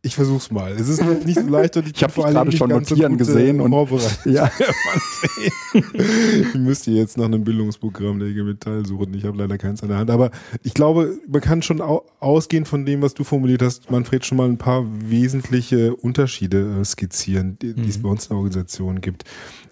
ich 0.02 0.14
versuch's 0.14 0.50
mal. 0.50 0.72
Es 0.72 0.88
ist 0.88 1.02
nicht 1.26 1.38
so 1.38 1.46
leicht 1.46 1.76
und 1.76 1.86
ich, 1.86 1.92
ich 1.96 2.02
habe 2.02 2.12
gerade 2.12 2.52
schon 2.52 2.70
notieren 2.70 3.12
so 3.12 3.18
gesehen 3.18 3.60
und 3.60 3.72
ja. 4.24 4.50
ich 5.72 6.54
müsste 6.54 6.90
jetzt 6.90 7.18
nach 7.18 7.26
einem 7.26 7.44
Bildungsprogramm 7.44 8.18
der 8.18 8.28
IG 8.28 8.42
Metall 8.42 8.86
suchen. 8.86 9.12
Ich 9.14 9.24
habe 9.24 9.36
leider 9.36 9.58
keins 9.58 9.82
an 9.82 9.90
der 9.90 9.98
Hand. 9.98 10.10
Aber 10.10 10.30
ich 10.62 10.74
glaube, 10.74 11.18
man 11.28 11.40
kann 11.40 11.62
schon 11.62 11.80
ausgehen 11.80 12.64
von 12.64 12.86
dem, 12.86 13.02
was 13.02 13.14
du 13.14 13.24
formuliert 13.24 13.62
hast, 13.62 13.90
Manfred, 13.90 14.24
schon 14.24 14.38
mal 14.38 14.48
ein 14.48 14.58
paar 14.58 14.84
wesentliche 14.86 15.94
Unterschiede 15.94 16.80
äh, 16.80 16.84
skizzieren, 16.84 17.58
die, 17.60 17.74
die 17.74 17.82
mhm. 17.82 17.88
es 17.88 18.02
bei 18.02 18.08
uns 18.08 18.24
in 18.24 18.28
der 18.30 18.36
Organisation 18.38 19.00
gibt. 19.00 19.24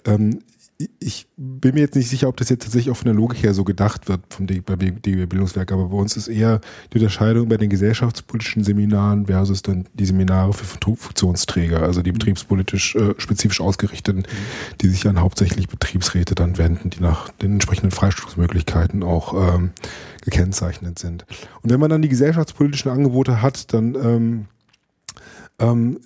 Ähm, 0.05 0.41
ich 1.01 1.27
bin 1.37 1.75
mir 1.75 1.81
jetzt 1.81 1.97
nicht 1.97 2.09
sicher, 2.09 2.29
ob 2.29 2.37
das 2.37 2.51
jetzt 2.51 2.63
tatsächlich 2.63 2.93
auch 2.93 2.97
von 2.97 3.07
der 3.07 3.15
Logik 3.15 3.43
her 3.43 3.53
so 3.53 3.65
gedacht 3.65 4.09
wird 4.09 4.21
vom 4.31 4.47
DGB 4.47 5.27
Bildungswerk, 5.27 5.73
aber 5.73 5.89
bei 5.89 5.97
uns 5.97 6.17
ist 6.17 6.29
eher 6.29 6.61
die 6.93 6.99
Unterscheidung 6.99 7.49
bei 7.49 7.57
den 7.57 7.69
gesellschaftspolitischen 7.69 8.63
Seminaren 8.63 9.27
versus 9.27 9.63
dann 9.63 9.87
die 9.95 10.07
Seminare 10.07 10.53
für 10.53 10.65
Funktionsträger, 10.65 11.83
also 11.83 12.03
die 12.03 12.11
mhm. 12.11 12.19
betriebspolitisch 12.19 12.95
äh, 12.95 13.15
spezifisch 13.19 13.61
ausgerichteten, 13.61 14.25
die 14.81 14.89
sich 14.89 15.09
an 15.09 15.19
hauptsächlich 15.21 15.69
Betriebsräte 15.69 16.37
dann 16.37 16.59
wenden, 16.59 16.91
die 16.91 17.01
nach 17.01 17.29
den 17.31 17.55
entsprechenden 17.55 17.91
Freistellungsmöglichkeiten 17.91 19.03
auch 19.03 19.55
ähm, 19.57 19.73
gekennzeichnet 20.21 21.01
sind. 21.01 21.27
Und 21.63 21.71
wenn 21.73 21.81
man 21.81 21.91
dann 21.91 22.03
die 22.03 22.09
gesellschaftspolitischen 22.09 22.93
Angebote 22.93 23.43
hat, 23.43 23.75
dann 23.75 23.97
ähm, 23.97 24.47
ähm, 25.59 25.99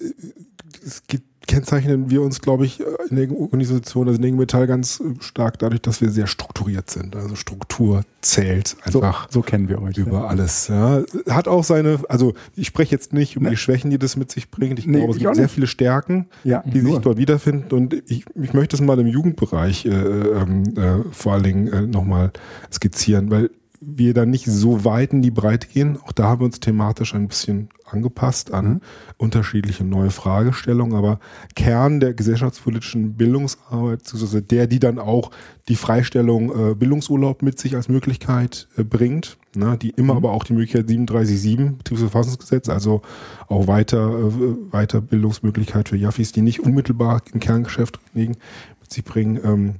es 0.83 1.07
gibt 1.07 1.32
kennzeichnen 1.53 2.09
wir 2.09 2.23
uns, 2.23 2.41
glaube 2.41 2.65
ich, 2.65 2.83
in 3.11 3.17
der 3.17 3.31
Organisation, 3.31 4.09
also 4.09 4.17
in 4.17 4.23
der 4.23 4.33
Metall 4.33 4.67
ganz 4.67 5.03
stark 5.21 5.59
dadurch, 5.59 5.83
dass 5.83 6.01
wir 6.01 6.09
sehr 6.09 6.27
strukturiert 6.27 6.89
sind. 6.89 7.15
Also 7.15 7.37
Struktur 7.37 8.05
zählt 8.23 8.75
einfach. 8.85 9.29
So, 9.31 9.41
so 9.41 9.43
kennen 9.43 9.69
wir 9.69 9.83
euch. 9.83 9.99
Über 9.99 10.21
ja. 10.21 10.25
alles. 10.25 10.69
Ja. 10.69 11.03
Hat 11.29 11.49
auch 11.49 11.63
seine, 11.63 11.99
also 12.09 12.33
ich 12.57 12.69
spreche 12.69 12.93
jetzt 12.93 13.13
nicht 13.13 13.37
um 13.37 13.43
ne? 13.43 13.51
die 13.51 13.59
Schwächen, 13.59 13.91
die 13.91 13.99
das 13.99 14.17
mit 14.17 14.31
sich 14.31 14.51
bringt. 14.51 14.79
Ich 14.79 14.87
nee, 14.87 14.97
glaube, 14.97 15.13
es 15.13 15.19
gibt 15.19 15.37
sehr 15.37 15.49
viele 15.51 15.67
Stärken, 15.67 16.27
ja, 16.43 16.63
die 16.65 16.81
nur. 16.81 16.95
sich 16.95 17.03
dort 17.03 17.19
wiederfinden. 17.19 17.75
Und 17.75 18.03
ich, 18.07 18.25
ich 18.35 18.55
möchte 18.55 18.75
es 18.77 18.81
mal 18.81 18.99
im 18.99 19.07
Jugendbereich 19.07 19.85
äh, 19.85 19.91
ähm, 19.91 20.65
äh, 20.75 21.05
vor 21.13 21.35
allen 21.35 21.43
Dingen 21.43 21.67
äh, 21.71 21.83
nochmal 21.83 22.33
skizzieren, 22.73 23.31
weil 23.31 23.51
wir 23.85 24.15
da 24.15 24.25
nicht 24.27 24.47
so 24.47 24.85
weit 24.85 25.13
in 25.13 25.23
die 25.23 25.31
Breite 25.31 25.67
gehen. 25.67 25.99
Auch 26.05 26.13
da 26.13 26.25
haben 26.25 26.41
wir 26.41 26.47
uns 26.47 26.61
thematisch 26.61 27.15
ein 27.15 27.29
bisschen 27.29 27.69
angepasst 27.85 28.55
an 28.55 28.67
mhm. 28.67 28.81
unterschiedliche 29.19 29.85
neue 29.85 30.11
Fragestellungen. 30.11 30.97
Aber 30.97 31.19
Kern 31.55 32.01
der 32.01 32.15
gesellschaftspolitischen 32.15 33.15
Bildungsarbeit, 33.15 34.03
also 34.13 34.41
der, 34.41 34.67
die 34.67 34.79
dann 34.79 34.99
auch 34.99 35.31
die 35.69 35.77
Freistellung 35.77 36.71
äh, 36.71 36.75
Bildungsurlaub 36.75 37.43
mit 37.43 37.59
sich 37.59 37.75
als 37.75 37.89
Möglichkeit 37.89 38.69
äh, 38.77 38.85
bringt, 38.85 39.37
ne, 39.57 39.77
die 39.77 39.91
immer 39.91 40.15
mhm. 40.15 40.19
aber 40.19 40.33
auch 40.33 40.45
die 40.45 40.53
Möglichkeit 40.53 40.87
37.7 40.87 41.77
Betriebsverfassungsgesetz, 41.79 42.69
also 42.69 43.03
auch 43.49 43.67
weiter, 43.67 44.11
äh, 44.11 44.71
Weiterbildungsmöglichkeit 44.71 45.89
für 45.89 45.97
Jaffis, 45.97 46.33
die 46.33 46.43
nicht 46.43 46.61
unmittelbar 46.61 47.23
im 47.33 47.41
Kerngeschäft 47.41 47.99
liegen, 48.15 48.37
mit 48.81 48.93
sich 48.93 49.05
bringen. 49.05 49.41
Ähm, 49.45 49.75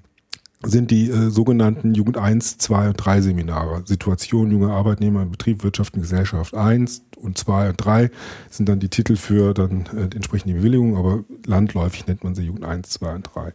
sind 0.65 0.91
die 0.91 1.11
äh, 1.11 1.31
sogenannten 1.31 1.95
Jugend 1.95 2.17
1, 2.17 2.59
2 2.59 2.89
und 2.89 2.97
3 2.97 3.21
Seminare. 3.21 3.83
Situation 3.85 4.51
junger 4.51 4.73
Arbeitnehmer 4.73 5.23
in 5.23 5.31
Betrieb, 5.31 5.65
Wirtschaft 5.65 5.95
und 5.95 6.03
Gesellschaft 6.03 6.55
1 6.55 7.03
und 7.17 7.39
2 7.39 7.71
und 7.71 7.77
3 7.77 8.11
sind 8.51 8.69
dann 8.69 8.81
die 8.81 8.89
Titel 8.89 9.17
für 9.17 9.55
dann 9.55 9.87
äh, 9.97 10.15
entsprechende 10.15 10.55
Bewilligung, 10.55 10.97
aber 10.97 11.25
landläufig 11.47 12.07
nennt 12.07 12.25
man 12.25 12.35
sie 12.35 12.43
Jugend 12.43 12.65
1, 12.65 12.91
2 12.91 13.15
und 13.15 13.31
3. 13.35 13.53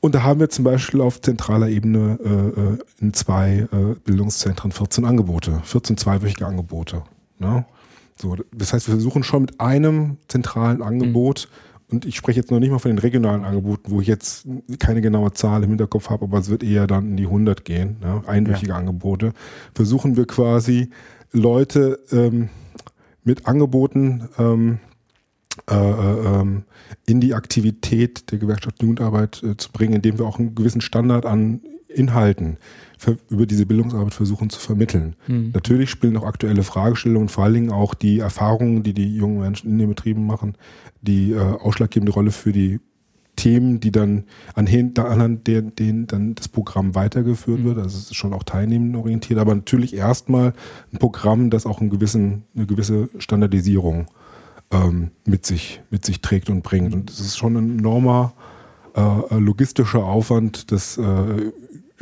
Und 0.00 0.14
da 0.14 0.22
haben 0.24 0.40
wir 0.40 0.50
zum 0.50 0.64
Beispiel 0.64 1.00
auf 1.00 1.20
zentraler 1.20 1.68
Ebene 1.68 2.18
äh, 2.24 2.60
äh 2.60 2.78
in 3.00 3.14
zwei 3.14 3.68
äh, 3.72 3.94
Bildungszentren 4.04 4.72
14 4.72 5.04
Angebote, 5.04 5.60
14 5.64 5.96
zweiwöchige 5.96 6.44
Angebote. 6.44 7.04
Ne? 7.38 7.64
So, 8.16 8.36
das 8.52 8.72
heißt, 8.72 8.88
wir 8.88 8.94
versuchen 8.94 9.22
schon 9.22 9.42
mit 9.42 9.60
einem 9.60 10.16
zentralen 10.28 10.82
Angebot 10.82 11.48
mhm 11.50 11.71
und 11.92 12.06
ich 12.06 12.16
spreche 12.16 12.40
jetzt 12.40 12.50
noch 12.50 12.58
nicht 12.58 12.70
mal 12.70 12.78
von 12.78 12.90
den 12.90 12.98
regionalen 12.98 13.44
Angeboten, 13.44 13.90
wo 13.90 14.00
ich 14.00 14.06
jetzt 14.06 14.46
keine 14.78 15.02
genaue 15.02 15.32
Zahl 15.32 15.62
im 15.62 15.70
Hinterkopf 15.70 16.10
habe, 16.10 16.24
aber 16.24 16.38
es 16.38 16.48
wird 16.48 16.62
eher 16.62 16.86
dann 16.86 17.10
in 17.10 17.16
die 17.16 17.26
100 17.26 17.64
gehen, 17.64 17.96
ne? 18.00 18.22
einwöchige 18.26 18.70
ja. 18.70 18.76
Angebote, 18.76 19.32
versuchen 19.74 20.16
wir 20.16 20.26
quasi 20.26 20.90
Leute 21.32 22.00
ähm, 22.10 22.48
mit 23.24 23.46
Angeboten 23.46 24.28
ähm, 24.38 24.78
äh, 25.70 25.74
äh, 25.74 26.40
ähm, 26.40 26.64
in 27.06 27.20
die 27.20 27.34
Aktivität 27.34 28.32
der 28.32 28.38
Gewerkschaft 28.38 28.82
Jugendarbeit 28.82 29.42
äh, 29.42 29.56
zu 29.56 29.70
bringen, 29.70 29.94
indem 29.94 30.18
wir 30.18 30.26
auch 30.26 30.38
einen 30.38 30.54
gewissen 30.54 30.80
Standard 30.80 31.26
an 31.26 31.60
Inhalten 31.88 32.56
über 33.28 33.46
diese 33.46 33.66
Bildungsarbeit 33.66 34.14
versuchen 34.14 34.50
zu 34.50 34.60
vermitteln. 34.60 35.16
Mhm. 35.26 35.50
Natürlich 35.54 35.90
spielen 35.90 36.16
auch 36.16 36.26
aktuelle 36.26 36.62
Fragestellungen, 36.62 37.28
vor 37.28 37.44
allen 37.44 37.54
Dingen 37.54 37.70
auch 37.70 37.94
die 37.94 38.20
Erfahrungen, 38.20 38.82
die 38.82 38.94
die 38.94 39.16
jungen 39.16 39.40
Menschen 39.40 39.70
in 39.70 39.78
den 39.78 39.88
Betrieben 39.88 40.26
machen, 40.26 40.54
die 41.00 41.32
äh, 41.32 41.38
ausschlaggebende 41.38 42.12
Rolle 42.12 42.30
für 42.30 42.52
die 42.52 42.80
Themen, 43.36 43.80
die 43.80 43.90
dann 43.90 44.24
anhand 44.54 45.46
der, 45.46 45.62
denen 45.62 46.06
dann 46.06 46.34
das 46.34 46.48
Programm 46.48 46.94
weitergeführt 46.94 47.60
mhm. 47.60 47.64
wird. 47.64 47.78
Also 47.78 47.98
es 47.98 48.04
ist 48.04 48.14
schon 48.14 48.34
auch 48.34 48.42
teilnehmend 48.42 48.94
orientiert, 48.96 49.38
aber 49.38 49.54
natürlich 49.54 49.94
erstmal 49.94 50.52
ein 50.92 50.98
Programm, 50.98 51.50
das 51.50 51.66
auch 51.66 51.80
einen 51.80 51.90
gewissen, 51.90 52.44
eine 52.54 52.66
gewisse 52.66 53.08
Standardisierung 53.18 54.06
ähm, 54.70 55.10
mit 55.24 55.46
sich, 55.46 55.80
mit 55.90 56.04
sich 56.04 56.20
trägt 56.20 56.50
und 56.50 56.62
bringt. 56.62 56.94
Und 56.94 57.10
es 57.10 57.20
ist 57.20 57.38
schon 57.38 57.56
ein 57.56 57.78
enormer 57.78 58.34
äh, 58.94 59.38
logistischer 59.38 60.04
Aufwand, 60.04 60.70
das 60.70 60.98
äh, 60.98 61.52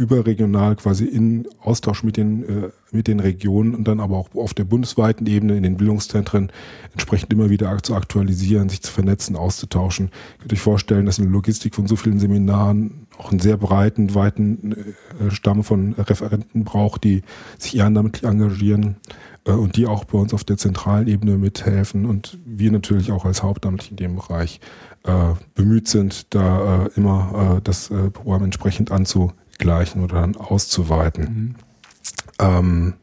überregional 0.00 0.76
quasi 0.76 1.04
in 1.04 1.46
Austausch 1.62 2.02
mit 2.02 2.16
den, 2.16 2.42
äh, 2.42 2.70
mit 2.90 3.06
den 3.06 3.20
Regionen 3.20 3.74
und 3.74 3.86
dann 3.86 4.00
aber 4.00 4.16
auch 4.16 4.34
auf 4.34 4.54
der 4.54 4.64
bundesweiten 4.64 5.26
Ebene 5.26 5.56
in 5.56 5.62
den 5.62 5.76
Bildungszentren 5.76 6.50
entsprechend 6.92 7.32
immer 7.32 7.50
wieder 7.50 7.76
zu 7.82 7.94
aktualisieren, 7.94 8.68
sich 8.68 8.82
zu 8.82 8.90
vernetzen, 8.90 9.36
auszutauschen. 9.36 10.10
Ich 10.32 10.38
könnte 10.40 10.54
euch 10.54 10.60
vorstellen, 10.60 11.06
dass 11.06 11.20
eine 11.20 11.28
Logistik 11.28 11.74
von 11.74 11.86
so 11.86 11.96
vielen 11.96 12.18
Seminaren 12.18 13.06
auch 13.18 13.30
einen 13.30 13.40
sehr 13.40 13.58
breiten, 13.58 14.14
weiten 14.14 14.72
äh, 15.20 15.30
Stamm 15.30 15.62
von 15.62 15.92
Referenten 15.92 16.64
braucht, 16.64 17.04
die 17.04 17.22
sich 17.58 17.76
ehrenamtlich 17.76 18.24
engagieren 18.24 18.96
äh, 19.44 19.52
und 19.52 19.76
die 19.76 19.86
auch 19.86 20.04
bei 20.04 20.18
uns 20.18 20.32
auf 20.32 20.44
der 20.44 20.56
zentralen 20.56 21.06
Ebene 21.08 21.36
mithelfen 21.36 22.06
und 22.06 22.38
wir 22.46 22.72
natürlich 22.72 23.12
auch 23.12 23.26
als 23.26 23.42
Hauptamtlich 23.42 23.90
in 23.90 23.96
dem 23.98 24.16
Bereich 24.16 24.60
äh, 25.04 25.34
bemüht 25.54 25.88
sind, 25.88 26.34
da 26.34 26.84
äh, 26.84 26.90
immer 26.96 27.56
äh, 27.56 27.60
das 27.62 27.92
Programm 28.12 28.44
entsprechend 28.44 28.90
anzu 28.90 29.32
abzugleichen 29.60 30.02
oder 30.02 30.20
dann 30.20 30.36
auszuweiten. 30.36 31.24
Mhm. 31.24 31.54
Ähm, 32.38 32.94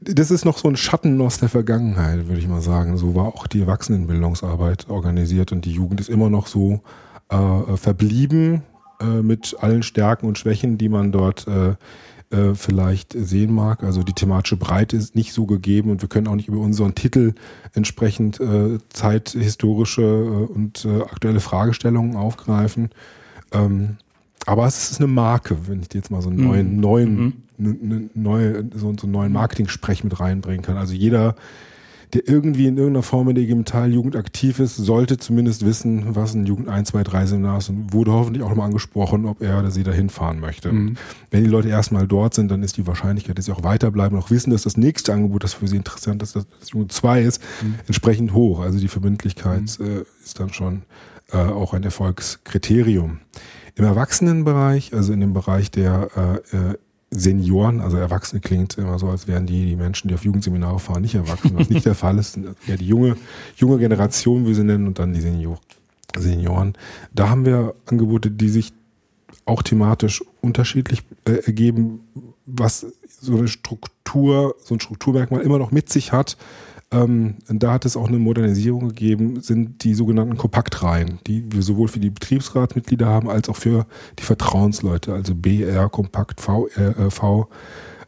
das 0.00 0.30
ist 0.30 0.44
noch 0.44 0.56
so 0.56 0.68
ein 0.68 0.76
Schatten 0.76 1.20
aus 1.20 1.38
der 1.38 1.50
Vergangenheit, 1.50 2.26
würde 2.26 2.40
ich 2.40 2.48
mal 2.48 2.62
sagen. 2.62 2.96
So 2.96 3.14
war 3.14 3.26
auch 3.26 3.46
die 3.46 3.60
Erwachsenenbildungsarbeit 3.60 4.88
organisiert 4.88 5.52
und 5.52 5.64
die 5.64 5.72
Jugend 5.72 6.00
ist 6.00 6.08
immer 6.08 6.30
noch 6.30 6.46
so 6.46 6.80
äh, 7.28 7.76
verblieben 7.76 8.62
äh, 9.00 9.22
mit 9.22 9.56
allen 9.60 9.82
Stärken 9.82 10.26
und 10.26 10.38
Schwächen, 10.38 10.78
die 10.78 10.88
man 10.88 11.12
dort 11.12 11.46
äh, 11.46 11.74
äh 12.30 12.54
vielleicht 12.54 13.12
sehen 13.12 13.54
mag. 13.54 13.82
Also 13.82 14.02
die 14.02 14.14
thematische 14.14 14.56
Breite 14.56 14.96
ist 14.96 15.14
nicht 15.14 15.34
so 15.34 15.44
gegeben 15.44 15.90
und 15.90 16.00
wir 16.00 16.08
können 16.08 16.28
auch 16.28 16.36
nicht 16.36 16.48
über 16.48 16.60
unseren 16.60 16.94
Titel 16.94 17.34
entsprechend 17.74 18.40
äh, 18.40 18.78
zeithistorische 18.88 20.02
äh, 20.02 20.52
und 20.52 20.88
aktuelle 21.10 21.40
Fragestellungen 21.40 22.16
aufgreifen. 22.16 22.88
Ähm, 23.54 23.96
aber 24.46 24.66
es 24.66 24.90
ist 24.90 25.00
eine 25.00 25.08
Marke, 25.08 25.56
wenn 25.68 25.80
ich 25.80 25.88
dir 25.88 25.98
jetzt 25.98 26.10
mal 26.10 26.22
so 26.22 26.28
einen 26.28 26.38
mhm. 26.38 26.46
neuen, 26.46 26.80
neuen, 26.80 27.16
mhm. 27.16 27.32
ne, 27.56 27.76
ne, 27.80 28.10
neue, 28.14 28.64
so, 28.74 28.92
so 28.98 29.04
einen 29.04 29.12
neuen 29.12 29.32
Marketing-Sprech 29.32 30.04
mit 30.04 30.20
reinbringen 30.20 30.62
kann. 30.62 30.76
Also 30.76 30.92
jeder, 30.92 31.34
der 32.12 32.28
irgendwie 32.28 32.66
in 32.66 32.76
irgendeiner 32.76 33.02
Form 33.02 33.28
in 33.28 33.34
der 33.34 33.44
IG 33.44 33.54
Jugend 33.88 34.16
aktiv 34.16 34.60
ist, 34.60 34.76
sollte 34.76 35.16
zumindest 35.16 35.64
wissen, 35.64 36.14
was 36.14 36.34
ein 36.34 36.46
Jugend 36.46 36.68
1, 36.68 36.90
2, 36.90 37.02
3 37.02 37.26
Seminar 37.26 37.58
ist 37.58 37.70
und 37.70 37.92
wurde 37.92 38.12
hoffentlich 38.12 38.42
auch 38.42 38.54
mal 38.54 38.66
angesprochen, 38.66 39.24
ob 39.24 39.40
er 39.40 39.58
oder 39.58 39.70
sie 39.70 39.82
da 39.82 39.92
hinfahren 39.92 40.40
möchte. 40.40 40.70
Mhm. 40.70 40.96
Wenn 41.30 41.42
die 41.42 41.50
Leute 41.50 41.68
erstmal 41.68 42.06
dort 42.06 42.34
sind, 42.34 42.50
dann 42.50 42.62
ist 42.62 42.76
die 42.76 42.86
Wahrscheinlichkeit, 42.86 43.38
dass 43.38 43.46
sie 43.46 43.52
auch 43.52 43.64
weiterbleiben 43.64 44.16
und 44.16 44.24
auch 44.24 44.30
wissen, 44.30 44.50
dass 44.50 44.62
das 44.62 44.76
nächste 44.76 45.12
Angebot, 45.12 45.42
das 45.42 45.54
für 45.54 45.66
sie 45.66 45.76
interessant 45.76 46.22
ist, 46.22 46.36
das 46.36 46.46
Jugend 46.70 46.92
2 46.92 47.22
ist, 47.22 47.42
mhm. 47.62 47.74
entsprechend 47.86 48.32
hoch. 48.34 48.60
Also 48.60 48.78
die 48.78 48.88
Verbindlichkeit 48.88 49.78
mhm. 49.78 49.86
äh, 49.86 50.04
ist 50.22 50.38
dann 50.38 50.52
schon 50.52 50.82
äh, 51.34 51.36
auch 51.36 51.74
ein 51.74 51.82
Erfolgskriterium. 51.82 53.18
Im 53.74 53.84
Erwachsenenbereich, 53.84 54.94
also 54.94 55.12
in 55.12 55.20
dem 55.20 55.32
Bereich 55.32 55.70
der 55.70 56.42
äh, 56.52 56.56
äh, 56.56 56.78
Senioren, 57.10 57.80
also 57.80 57.96
Erwachsene 57.96 58.40
klingt 58.40 58.78
immer 58.78 58.98
so, 58.98 59.08
als 59.08 59.26
wären 59.26 59.46
die, 59.46 59.66
die 59.66 59.76
Menschen, 59.76 60.08
die 60.08 60.14
auf 60.14 60.24
Jugendseminare 60.24 60.78
fahren, 60.78 61.02
nicht 61.02 61.14
erwachsen, 61.14 61.52
was 61.54 61.70
nicht 61.70 61.86
der 61.86 61.94
Fall 61.94 62.18
ist. 62.18 62.38
Ja, 62.66 62.76
die 62.76 62.86
junge, 62.86 63.16
junge 63.56 63.78
Generation, 63.78 64.46
wie 64.46 64.54
sie 64.54 64.64
nennen, 64.64 64.86
und 64.86 64.98
dann 64.98 65.12
die 65.12 65.20
Senior, 65.20 65.58
Senioren. 66.16 66.74
Da 67.12 67.28
haben 67.28 67.44
wir 67.44 67.74
Angebote, 67.86 68.30
die 68.30 68.48
sich 68.48 68.72
auch 69.44 69.62
thematisch 69.62 70.22
unterschiedlich 70.40 71.02
äh, 71.24 71.44
ergeben, 71.44 72.00
was 72.46 72.86
so 73.20 73.36
eine 73.36 73.48
Struktur, 73.48 74.54
so 74.62 74.74
ein 74.74 74.80
Strukturmerkmal 74.80 75.40
immer 75.42 75.58
noch 75.58 75.70
mit 75.70 75.88
sich 75.90 76.12
hat, 76.12 76.36
ähm, 76.94 77.34
da 77.48 77.72
hat 77.72 77.84
es 77.84 77.96
auch 77.96 78.08
eine 78.08 78.18
Modernisierung 78.18 78.88
gegeben, 78.88 79.40
sind 79.40 79.84
die 79.84 79.94
sogenannten 79.94 80.36
Kompaktreihen, 80.36 81.18
die 81.26 81.44
wir 81.50 81.62
sowohl 81.62 81.88
für 81.88 81.98
die 81.98 82.10
Betriebsratsmitglieder 82.10 83.06
haben, 83.06 83.28
als 83.28 83.48
auch 83.48 83.56
für 83.56 83.86
die 84.18 84.22
Vertrauensleute, 84.22 85.12
also 85.12 85.34
BR 85.34 85.88
Kompakt, 85.88 86.40
VR, 86.40 86.68
äh, 86.76 87.10
V, 87.10 87.48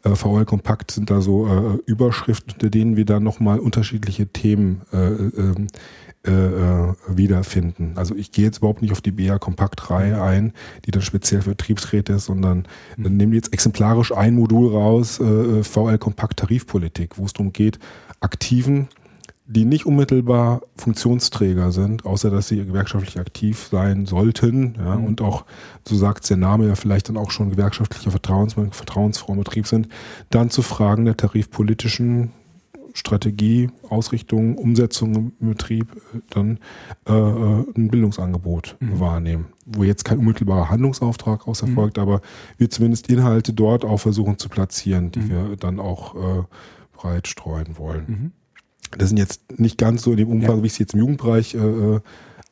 äh, 0.04 0.14
VL 0.14 0.44
Kompakt 0.44 0.90
sind 0.90 1.10
da 1.10 1.20
so 1.20 1.46
äh, 1.46 1.78
Überschriften, 1.90 2.54
unter 2.54 2.70
denen 2.70 2.96
wir 2.96 3.04
dann 3.04 3.22
nochmal 3.22 3.58
unterschiedliche 3.58 4.26
Themen 4.28 4.82
äh, 4.92 4.96
ähm, 4.96 5.68
äh, 6.26 6.30
äh, 6.32 6.94
wiederfinden. 7.08 7.92
Also 7.94 8.16
ich 8.16 8.32
gehe 8.32 8.44
jetzt 8.44 8.58
überhaupt 8.58 8.82
nicht 8.82 8.90
auf 8.90 9.00
die 9.00 9.12
BR 9.12 9.38
Kompakt-Reihe 9.38 10.20
ein, 10.20 10.54
die 10.84 10.90
dann 10.90 11.02
speziell 11.02 11.40
für 11.40 11.50
Betriebsräte 11.50 12.14
ist, 12.14 12.24
sondern 12.24 12.66
mhm. 12.96 13.16
nehmen 13.16 13.32
jetzt 13.32 13.52
exemplarisch 13.52 14.10
ein 14.10 14.34
Modul 14.34 14.72
raus, 14.72 15.20
äh, 15.20 15.62
VL 15.62 15.98
Kompakt 15.98 16.40
Tarifpolitik, 16.40 17.16
wo 17.16 17.26
es 17.26 17.32
darum 17.32 17.52
geht, 17.52 17.78
Aktiven, 18.20 18.88
die 19.48 19.64
nicht 19.64 19.86
unmittelbar 19.86 20.62
Funktionsträger 20.76 21.70
sind, 21.70 22.04
außer 22.04 22.30
dass 22.30 22.48
sie 22.48 22.64
gewerkschaftlich 22.64 23.20
aktiv 23.20 23.68
sein 23.70 24.06
sollten, 24.06 24.74
ja, 24.76 24.96
mhm. 24.96 25.04
und 25.04 25.20
auch, 25.20 25.44
so 25.86 25.94
sagt 25.94 26.28
der 26.28 26.36
Name 26.36 26.66
ja 26.66 26.74
vielleicht 26.74 27.08
dann 27.08 27.16
auch 27.16 27.30
schon 27.30 27.50
gewerkschaftlicher 27.50 28.10
Vertrauens, 28.10 28.54
vertrauensfroher 28.54 29.36
Betrieb 29.36 29.66
sind, 29.66 29.88
dann 30.30 30.50
zu 30.50 30.62
Fragen 30.62 31.04
der 31.04 31.16
tarifpolitischen 31.16 32.32
Strategie, 32.96 33.70
Ausrichtung, 33.88 34.56
Umsetzung 34.56 35.32
im 35.38 35.50
Betrieb 35.50 35.92
äh, 35.92 36.20
dann 36.30 36.58
äh, 37.06 37.12
äh, 37.12 37.64
ein 37.76 37.88
Bildungsangebot 37.88 38.76
mhm. 38.80 38.98
wahrnehmen, 38.98 39.46
wo 39.66 39.84
jetzt 39.84 40.04
kein 40.04 40.18
unmittelbarer 40.18 40.70
Handlungsauftrag 40.70 41.46
aus 41.46 41.62
erfolgt, 41.62 41.98
mhm. 41.98 42.02
aber 42.02 42.20
wir 42.56 42.70
zumindest 42.70 43.08
Inhalte 43.10 43.52
dort 43.52 43.84
auch 43.84 43.98
versuchen 43.98 44.38
zu 44.38 44.48
platzieren, 44.48 45.12
die 45.12 45.20
mhm. 45.20 45.28
wir 45.28 45.56
dann 45.56 45.78
auch 45.78 46.14
äh, 46.14 46.44
breit 46.96 47.28
streuen 47.28 47.78
wollen. 47.78 48.04
Mhm. 48.06 48.32
das 48.98 49.08
sind 49.10 49.18
jetzt 49.18 49.58
nicht 49.58 49.78
ganz 49.78 50.02
so 50.02 50.12
in 50.12 50.16
dem 50.16 50.28
Umfang, 50.28 50.58
ja. 50.58 50.62
wie 50.62 50.66
ich 50.66 50.72
es 50.72 50.78
jetzt 50.78 50.94
im 50.94 51.00
Jugendbereich 51.00 51.54
äh, 51.54 51.58
äh, 51.58 52.00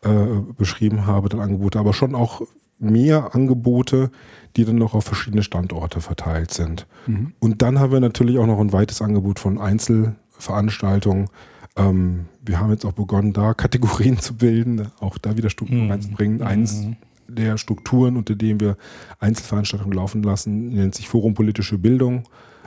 äh, 0.03 0.42
beschrieben 0.57 1.07
habe, 1.07 1.28
dann 1.28 1.40
Angebote, 1.40 1.78
aber 1.78 1.95
schon 1.95 2.14
auch 2.14 2.42
mehr 2.78 3.34
Angebote, 3.34 4.11
die 4.57 4.64
dann 4.64 4.76
noch 4.76 4.95
auf 4.95 5.05
verschiedene 5.05 5.42
Standorte 5.42 6.01
verteilt 6.01 6.53
sind. 6.53 6.86
Mhm. 7.07 7.32
Und 7.38 7.62
dann 7.62 7.78
haben 7.78 7.92
wir 7.92 8.01
natürlich 8.01 8.38
auch 8.38 8.47
noch 8.47 8.61
ein 8.61 8.72
weites 8.72 9.01
Angebot 9.01 9.38
von 9.38 9.59
Einzelveranstaltungen. 9.59 11.28
Ähm, 11.76 12.26
wir 12.45 12.61
haben 12.61 12.70
jetzt 12.70 12.84
auch 12.84 12.92
begonnen, 12.92 13.32
da 13.32 13.55
Kategorien 13.55 14.18
zu 14.18 14.34
bilden, 14.34 14.88
auch 15.01 15.18
da 15.18 15.36
wieder 15.36 15.51
Strukturen 15.51 15.86
mhm. 15.86 15.90
reinzubringen. 15.90 16.42
Eins 16.42 16.82
mhm. 16.82 16.97
der 17.28 17.57
Strukturen, 17.57 18.16
unter 18.16 18.34
denen 18.34 18.61
wir 18.61 18.76
Einzelveranstaltungen 19.20 19.95
laufen 19.95 20.22
lassen, 20.22 20.74
nennt 20.74 20.95
sich 20.95 21.09
Forum 21.09 21.34
Politische 21.34 21.78
Bildung, 21.78 22.24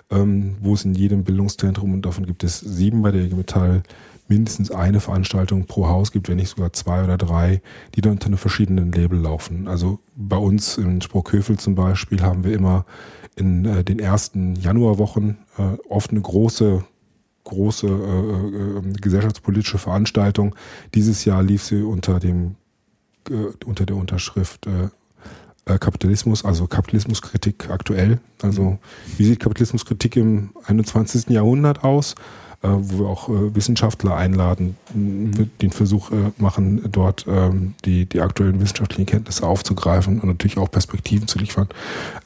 ähm, 0.10 0.58
wo 0.62 0.74
es 0.74 0.86
in 0.86 0.94
jedem 0.94 1.24
Bildungszentrum, 1.24 1.94
und 1.94 2.06
davon 2.06 2.26
gibt 2.26 2.44
es 2.44 2.60
sieben 2.60 3.02
bei 3.02 3.12
der 3.12 3.24
IG 3.24 3.36
Metall, 3.36 3.84
mindestens 4.28 4.72
eine 4.72 5.00
Veranstaltung 5.00 5.66
pro 5.66 5.88
Haus 5.88 6.12
gibt, 6.12 6.28
wenn 6.28 6.38
nicht 6.38 6.50
sogar 6.50 6.74
zwei 6.74 7.04
oder 7.04 7.18
drei, 7.18 7.62
die 7.96 8.02
dann 8.02 8.14
unter 8.14 8.28
einem 8.28 8.38
verschiedenen 8.38 8.92
Label 8.92 9.20
laufen. 9.20 9.68
Also 9.68 10.00
bei 10.16 10.38
uns 10.38 10.78
in 10.78 11.02
Sprockhövel 11.02 11.58
zum 11.58 11.76
Beispiel 11.76 12.22
haben 12.22 12.44
wir 12.44 12.54
immer 12.54 12.86
in 13.36 13.66
äh, 13.66 13.84
den 13.84 14.00
ersten 14.00 14.56
Januarwochen 14.56 15.38
äh, 15.58 15.78
oft 15.90 16.12
eine 16.12 16.22
große 16.22 16.84
große 17.46 17.88
äh, 17.88 18.90
äh, 18.90 18.94
gesellschaftspolitische 19.00 19.78
Veranstaltung. 19.78 20.54
Dieses 20.94 21.24
Jahr 21.24 21.42
lief 21.44 21.64
sie 21.64 21.82
unter 21.82 22.20
dem 22.20 22.56
äh, 23.30 23.66
unter 23.66 23.86
der 23.86 23.96
Unterschrift 23.96 24.68
äh, 25.68 25.78
Kapitalismus, 25.78 26.44
also 26.46 26.68
Kapitalismuskritik 26.68 27.70
aktuell. 27.70 28.20
Also 28.42 28.80
wie 29.18 29.26
sieht 29.26 29.40
Kapitalismuskritik 29.40 30.16
im 30.16 30.52
21. 30.66 31.30
Jahrhundert 31.30 31.84
aus? 31.84 32.16
äh, 32.64 32.70
wo 32.70 33.00
wir 33.00 33.08
auch 33.08 33.30
äh, 33.30 33.56
Wissenschaftler 33.56 34.16
einladen, 34.16 34.78
mhm. 34.94 35.50
den 35.62 35.72
Versuch 35.72 36.12
äh, 36.12 36.32
machen, 36.38 36.82
dort 36.92 37.26
ähm, 37.28 37.76
die, 37.86 38.08
die 38.08 38.20
aktuellen 38.22 38.60
wissenschaftlichen 38.60 39.06
Kenntnisse 39.06 39.46
aufzugreifen 39.46 40.20
und 40.20 40.28
natürlich 40.28 40.58
auch 40.58 40.72
Perspektiven 40.72 41.28
zu 41.28 41.38
liefern, 41.38 41.68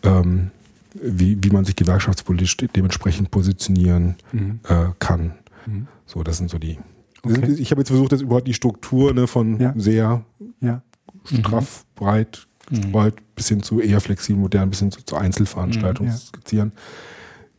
ähm, 0.03 0.51
wie, 0.93 1.37
wie 1.43 1.49
man 1.49 1.65
sich 1.65 1.75
gewerkschaftspolitisch 1.75 2.57
dementsprechend 2.75 3.31
positionieren 3.31 4.15
mhm. 4.33 4.59
kann. 4.99 5.33
Mhm. 5.65 5.87
So, 6.05 6.21
das 6.21 6.37
sind 6.37 6.49
so 6.49 6.59
die. 6.59 6.79
Okay. 7.23 7.53
Ich 7.57 7.71
habe 7.71 7.81
jetzt 7.81 7.89
versucht, 7.89 8.11
das 8.11 8.21
überhaupt 8.21 8.47
die 8.47 8.53
Struktur 8.53 9.13
ne, 9.13 9.27
von 9.27 9.59
ja. 9.59 9.73
sehr 9.77 10.25
ja. 10.59 10.81
straff, 11.23 11.85
breit, 11.95 12.47
mhm. 12.71 13.11
bis 13.35 13.49
hin 13.49 13.63
zu 13.63 13.79
eher 13.79 14.01
flexibel, 14.01 14.41
modern, 14.41 14.69
bis 14.69 14.79
hin 14.79 14.91
zu, 14.91 15.03
zu 15.03 15.15
Einzelveranstaltungen 15.15 16.11
mhm, 16.11 16.17
ja. 16.17 16.21
skizzieren 16.21 16.71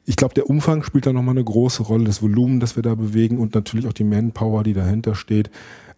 ich 0.05 0.17
glaube, 0.17 0.35
der 0.35 0.51
Umfang 0.51 0.83
spielt 0.83 1.07
da 1.07 1.13
nochmal 1.13 1.35
eine 1.35 1.45
große 1.45 1.83
Rolle, 1.85 2.05
das 2.05 2.23
Volumen, 2.23 2.61
das 2.61 2.77
wir 2.77 2.83
da 2.83 2.95
bewegen 2.95 3.39
und 3.39 3.55
natürlich 3.55 3.87
auch 3.87 3.93
die 3.93 4.05
Manpower, 4.05 4.65
die 4.65 4.73
dahinter 4.73 5.15
steht. 5.15 5.51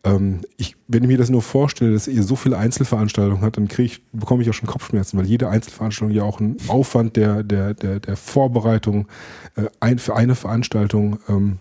Ähm, 0.05 0.41
ich, 0.59 0.77
wenn 0.89 1.03
ich 1.03 1.09
mir 1.09 1.17
das 1.17 1.31
nur 1.31 1.41
vorstelle, 1.41 1.93
dass 1.93 2.07
ihr 2.07 2.23
so 2.23 2.37
viele 2.37 2.59
Einzelveranstaltungen 2.59 3.43
habt, 3.43 3.57
dann 3.57 3.69
kriege 3.69 3.87
ich, 3.87 4.03
bekomme 4.12 4.43
ich 4.43 4.51
auch 4.51 4.55
schon 4.55 4.69
Kopfschmerzen, 4.69 5.19
weil 5.19 5.27
jede 5.27 5.49
Einzelveranstaltung 5.49 6.15
ja 6.15 6.23
auch 6.23 6.41
einen 6.41 6.57
Aufwand 6.69 7.17
der, 7.17 7.43
der, 7.43 7.73
der, 7.73 8.01
der 8.01 8.17
Vorbereitung 8.17 9.09
äh, 9.57 9.65
ein, 9.81 9.99
für 9.99 10.15
eine 10.15 10.35
Veranstaltung 10.35 11.19
ähm, 11.29 11.59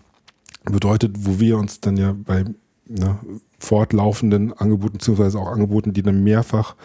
bedeutet, 0.64 1.16
wo 1.20 1.40
wir 1.40 1.56
uns 1.56 1.80
dann 1.80 1.96
ja 1.96 2.14
bei 2.14 2.44
ne, 2.86 3.18
fortlaufenden 3.58 4.52
Angeboten, 4.52 4.98
beziehungsweise 4.98 5.38
auch 5.38 5.48
Angeboten, 5.48 5.94
die 5.94 6.02
dann 6.02 6.22
mehrfach 6.22 6.76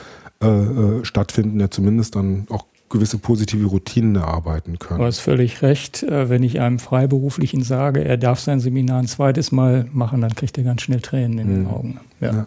äh, 0.42 0.48
äh, 0.48 1.06
stattfinden, 1.06 1.60
ja 1.60 1.70
zumindest 1.70 2.16
dann 2.16 2.46
auch 2.50 2.66
gewisse 2.90 3.18
positive 3.18 3.66
Routinen 3.68 4.16
erarbeiten 4.16 4.80
können. 4.80 5.00
Du 5.00 5.06
hast 5.06 5.20
völlig 5.20 5.62
recht. 5.62 6.04
Äh, 6.04 6.30
wenn 6.30 6.44
ich 6.44 6.62
einem 6.62 6.80
Freiberuflichen 6.80 7.62
sage, 7.62 8.06
er 8.06 8.16
darf 8.16 8.40
sein 8.40 8.62
Seminar 8.62 9.00
ein 9.00 9.08
zweites 9.08 9.52
Mal 9.52 9.88
machen, 9.92 10.22
dann 10.22 10.34
kriegt 10.34 10.58
er 10.58 10.64
ganz 10.64 10.82
schnell 10.82 11.02
Tränen 11.02 11.40
in 11.40 11.48
den 11.50 11.62
mhm. 11.64 11.68
Augen. 11.68 12.00
Ja. 12.22 12.32
Ja. 12.32 12.46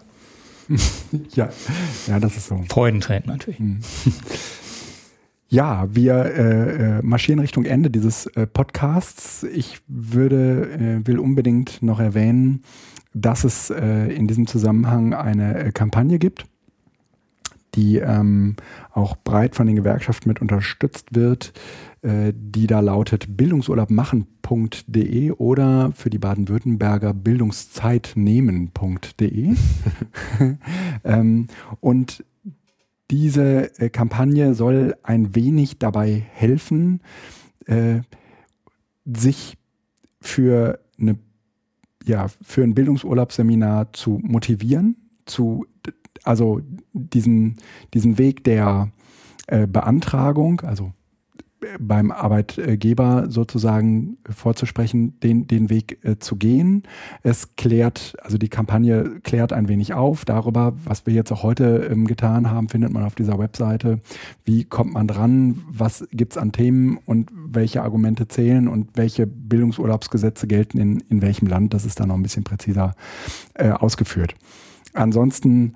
ja. 1.35 1.49
ja, 2.07 2.19
das 2.19 2.37
ist 2.39 2.47
so. 2.47 2.65
Freudentränen 2.69 3.27
natürlich. 3.27 3.61
Mhm. 3.61 3.81
Ja, 5.49 5.87
wir 5.91 6.15
äh, 6.15 7.03
marschieren 7.03 7.41
Richtung 7.41 7.67
Ende 7.67 7.91
dieses 7.91 8.25
äh, 8.25 8.47
Podcasts. 8.47 9.43
Ich 9.43 9.81
würde, 9.87 11.03
äh, 11.03 11.07
will 11.07 11.19
unbedingt 11.19 11.83
noch 11.83 12.01
erwähnen, 12.01 12.63
dass 13.13 13.45
es 13.45 13.69
in 13.69 14.27
diesem 14.27 14.47
Zusammenhang 14.47 15.13
eine 15.13 15.71
Kampagne 15.73 16.19
gibt 16.19 16.47
die 17.75 17.99
ähm, 17.99 18.57
auch 18.93 19.17
breit 19.17 19.55
von 19.55 19.67
den 19.67 19.77
Gewerkschaften 19.77 20.29
mit 20.29 20.41
unterstützt 20.41 21.15
wird, 21.15 21.53
äh, 22.03 22.33
die 22.35 22.67
da 22.67 22.81
lautet 22.81 23.37
bildungsurlaubmachen.de 23.37 25.33
oder 25.33 25.93
für 25.93 26.09
die 26.11 26.19
Baden-Württemberger 26.19 27.15
bildungszeitnehmen.de. 27.15 29.55
ähm, 31.05 31.47
und 31.81 32.25
diese 33.11 33.79
äh, 33.79 33.91
Kampagne 33.91 34.55
soll 34.55 34.95
ein 35.03 35.35
wenig 35.35 35.79
dabei 35.79 36.25
helfen, 36.33 37.01
äh, 37.67 38.01
sich 39.05 39.59
für 40.21 40.79
eine 40.99 41.19
ja, 42.05 42.27
für 42.41 42.65
ein 42.65 42.75
Bildungsurlaubsseminar 42.75 43.93
zu 43.93 44.19
motivieren, 44.23 44.97
zu 45.25 45.67
also 46.25 46.61
diesen, 46.93 47.57
diesen 47.95 48.19
Weg 48.19 48.45
der 48.45 48.91
äh, 49.47 49.67
Beantragung, 49.67 50.61
also 50.61 50.93
äh, 51.63 51.79
beim 51.81 52.11
Arbeitgeber 52.11 53.27
sozusagen 53.29 54.19
vorzusprechen, 54.29 55.19
den, 55.21 55.47
den 55.49 55.69
Weg 55.69 55.99
äh, 56.05 56.19
zu 56.19 56.37
gehen. 56.37 56.85
Es 57.23 57.57
klärt, 57.57 58.15
also 58.23 58.39
die 58.39 58.49
Kampagne 58.49 59.21
klärt 59.23 59.53
ein 59.53 59.69
wenig 59.69 59.95
auf 59.95 60.25
darüber, 60.25 60.75
was 60.85 61.07
wir 61.07 61.15
jetzt 61.15 61.33
auch 61.33 61.43
heute 61.43 61.89
ähm, 61.91 62.07
getan 62.07 62.51
haben, 62.51 62.69
findet 62.69 62.93
man 62.93 63.05
auf 63.05 63.15
dieser 63.15 63.39
Webseite. 63.39 64.01
Wie 64.45 64.65
kommt 64.65 64.93
man 64.93 65.09
dran? 65.09 65.63
Was 65.69 66.07
gibt's 66.13 66.39
an 66.39 66.53
Themen 66.53 66.99
und 67.05 67.31
welche 67.35 67.83
Argumente 67.83 68.29
zählen 68.29 68.69
und 68.69 68.91
welche 68.95 69.27
Bildungsurlaubsgesetze 69.27 70.47
gelten 70.47 70.79
in, 70.79 71.01
in 71.09 71.21
welchem 71.21 71.49
Land? 71.49 71.75
Das 71.75 71.85
ist 71.85 71.99
dann 72.01 72.09
noch 72.09 72.17
ein 72.17 72.23
bisschen 72.23 72.45
präziser 72.45 72.95
äh, 73.55 73.71
ausgeführt. 73.71 74.35
Ansonsten 74.95 75.75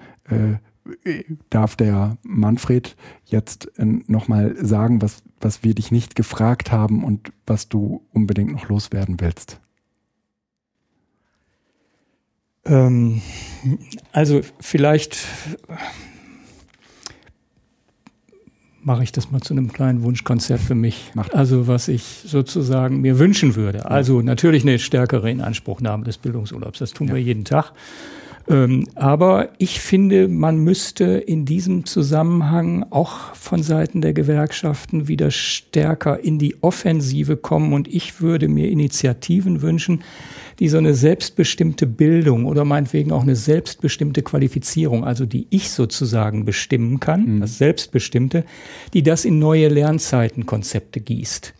darf 1.50 1.76
der 1.76 2.16
Manfred 2.22 2.96
jetzt 3.24 3.70
äh, 3.78 3.84
nochmal 4.06 4.54
sagen, 4.64 5.02
was, 5.02 5.22
was 5.40 5.62
wir 5.62 5.74
dich 5.74 5.90
nicht 5.90 6.14
gefragt 6.14 6.72
haben 6.72 7.04
und 7.04 7.32
was 7.46 7.68
du 7.68 8.02
unbedingt 8.12 8.52
noch 8.52 8.68
loswerden 8.68 9.20
willst. 9.20 9.60
Ähm, 12.64 13.22
also 14.12 14.40
vielleicht 14.60 15.18
mache 18.82 19.02
ich 19.02 19.10
das 19.10 19.32
mal 19.32 19.40
zu 19.40 19.52
einem 19.52 19.72
kleinen 19.72 20.02
Wunschkonzert 20.02 20.60
für 20.60 20.76
mich. 20.76 21.10
Macht. 21.14 21.34
Also 21.34 21.66
was 21.66 21.88
ich 21.88 22.22
sozusagen 22.24 23.00
mir 23.00 23.18
wünschen 23.18 23.56
würde. 23.56 23.90
Also 23.90 24.22
natürlich 24.22 24.62
eine 24.62 24.78
stärkere 24.78 25.28
Inanspruchnahme 25.30 26.04
des 26.04 26.18
Bildungsurlaubs. 26.18 26.78
Das 26.78 26.92
tun 26.92 27.08
ja. 27.08 27.14
wir 27.14 27.22
jeden 27.22 27.44
Tag. 27.44 27.72
Ähm, 28.48 28.86
aber 28.94 29.50
ich 29.58 29.80
finde, 29.80 30.28
man 30.28 30.58
müsste 30.58 31.04
in 31.04 31.44
diesem 31.44 31.84
Zusammenhang 31.84 32.86
auch 32.90 33.34
von 33.34 33.62
Seiten 33.62 34.00
der 34.00 34.12
Gewerkschaften 34.12 35.08
wieder 35.08 35.30
stärker 35.30 36.20
in 36.20 36.38
die 36.38 36.62
Offensive 36.62 37.36
kommen. 37.36 37.72
Und 37.72 37.88
ich 37.88 38.20
würde 38.20 38.48
mir 38.48 38.70
Initiativen 38.70 39.62
wünschen, 39.62 40.02
die 40.58 40.68
so 40.68 40.78
eine 40.78 40.94
selbstbestimmte 40.94 41.86
Bildung 41.86 42.46
oder 42.46 42.64
meinetwegen 42.64 43.12
auch 43.12 43.22
eine 43.22 43.36
selbstbestimmte 43.36 44.22
Qualifizierung, 44.22 45.04
also 45.04 45.26
die 45.26 45.46
ich 45.50 45.70
sozusagen 45.70 46.44
bestimmen 46.44 47.00
kann, 47.00 47.36
mhm. 47.36 47.40
das 47.40 47.58
Selbstbestimmte, 47.58 48.44
die 48.94 49.02
das 49.02 49.24
in 49.24 49.38
neue 49.38 49.68
Lernzeitenkonzepte 49.68 51.00
gießt. 51.00 51.52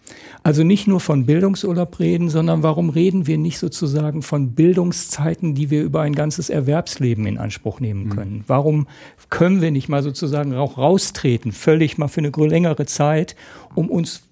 Also 0.47 0.63
nicht 0.63 0.87
nur 0.87 1.01
von 1.01 1.27
Bildungsurlaub 1.27 1.99
reden, 1.99 2.29
sondern 2.29 2.63
warum 2.63 2.89
reden 2.89 3.27
wir 3.27 3.37
nicht 3.37 3.59
sozusagen 3.59 4.23
von 4.23 4.53
Bildungszeiten, 4.53 5.57
die 5.57 5.71
wir 5.71 5.83
über 5.83 6.03
ein 6.03 6.15
ganzes 6.15 6.51
Erwerbsleben 6.51 7.27
in 7.27 7.37
Anspruch 7.37 7.81
nehmen 7.81 8.05
mhm. 8.05 8.11
können? 8.11 8.33
Mhm. 8.35 8.45
Warum 8.47 8.87
können 9.29 9.61
wir 9.61 9.73
nicht 9.73 9.89
mal 9.89 10.05
sozusagen 10.05 10.55
auch 10.55 10.79
raustreten, 10.79 11.51
völlig 11.51 11.99
mal 11.99 12.07
für 12.07 12.21
eine 12.21 12.31
längere 12.31 12.87
Zeit, 12.87 13.35
um 13.75 13.91
uns 13.91 14.23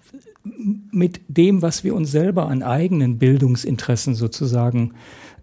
mit 0.89 1.19
dem, 1.27 1.61
was 1.61 1.83
wir 1.83 1.93
uns 1.93 2.11
selber 2.11 2.47
an 2.47 2.63
eigenen 2.63 3.17
Bildungsinteressen 3.17 4.15
sozusagen 4.15 4.93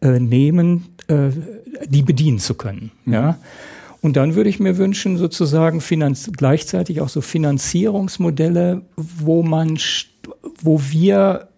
äh, 0.01 0.21
nehmen, 0.21 0.87
äh, 1.09 1.33
die 1.87 2.01
bedienen 2.01 2.39
zu 2.39 2.55
können. 2.55 2.93
Mhm. 3.05 3.13
Ja. 3.13 3.39
Und 4.01 4.17
dann 4.17 4.37
würde 4.37 4.49
ich 4.49 4.59
mir 4.59 4.79
wünschen, 4.79 5.19
sozusagen 5.19 5.83
gleichzeitig 6.39 7.03
auch 7.03 7.11
so 7.11 7.21
Finanzierungsmodelle, 7.21 8.81
wo 8.97 9.43
man 9.43 9.77
wo 10.65 10.81
wir 10.91 11.49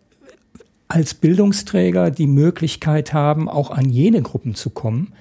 als 0.88 1.14
Bildungsträger 1.14 2.10
die 2.10 2.26
Möglichkeit 2.26 3.12
haben, 3.12 3.48
auch 3.48 3.70
an 3.70 3.88
jene 3.88 4.22
Gruppen 4.22 4.54
zu 4.54 4.70
kommen, 4.70 5.12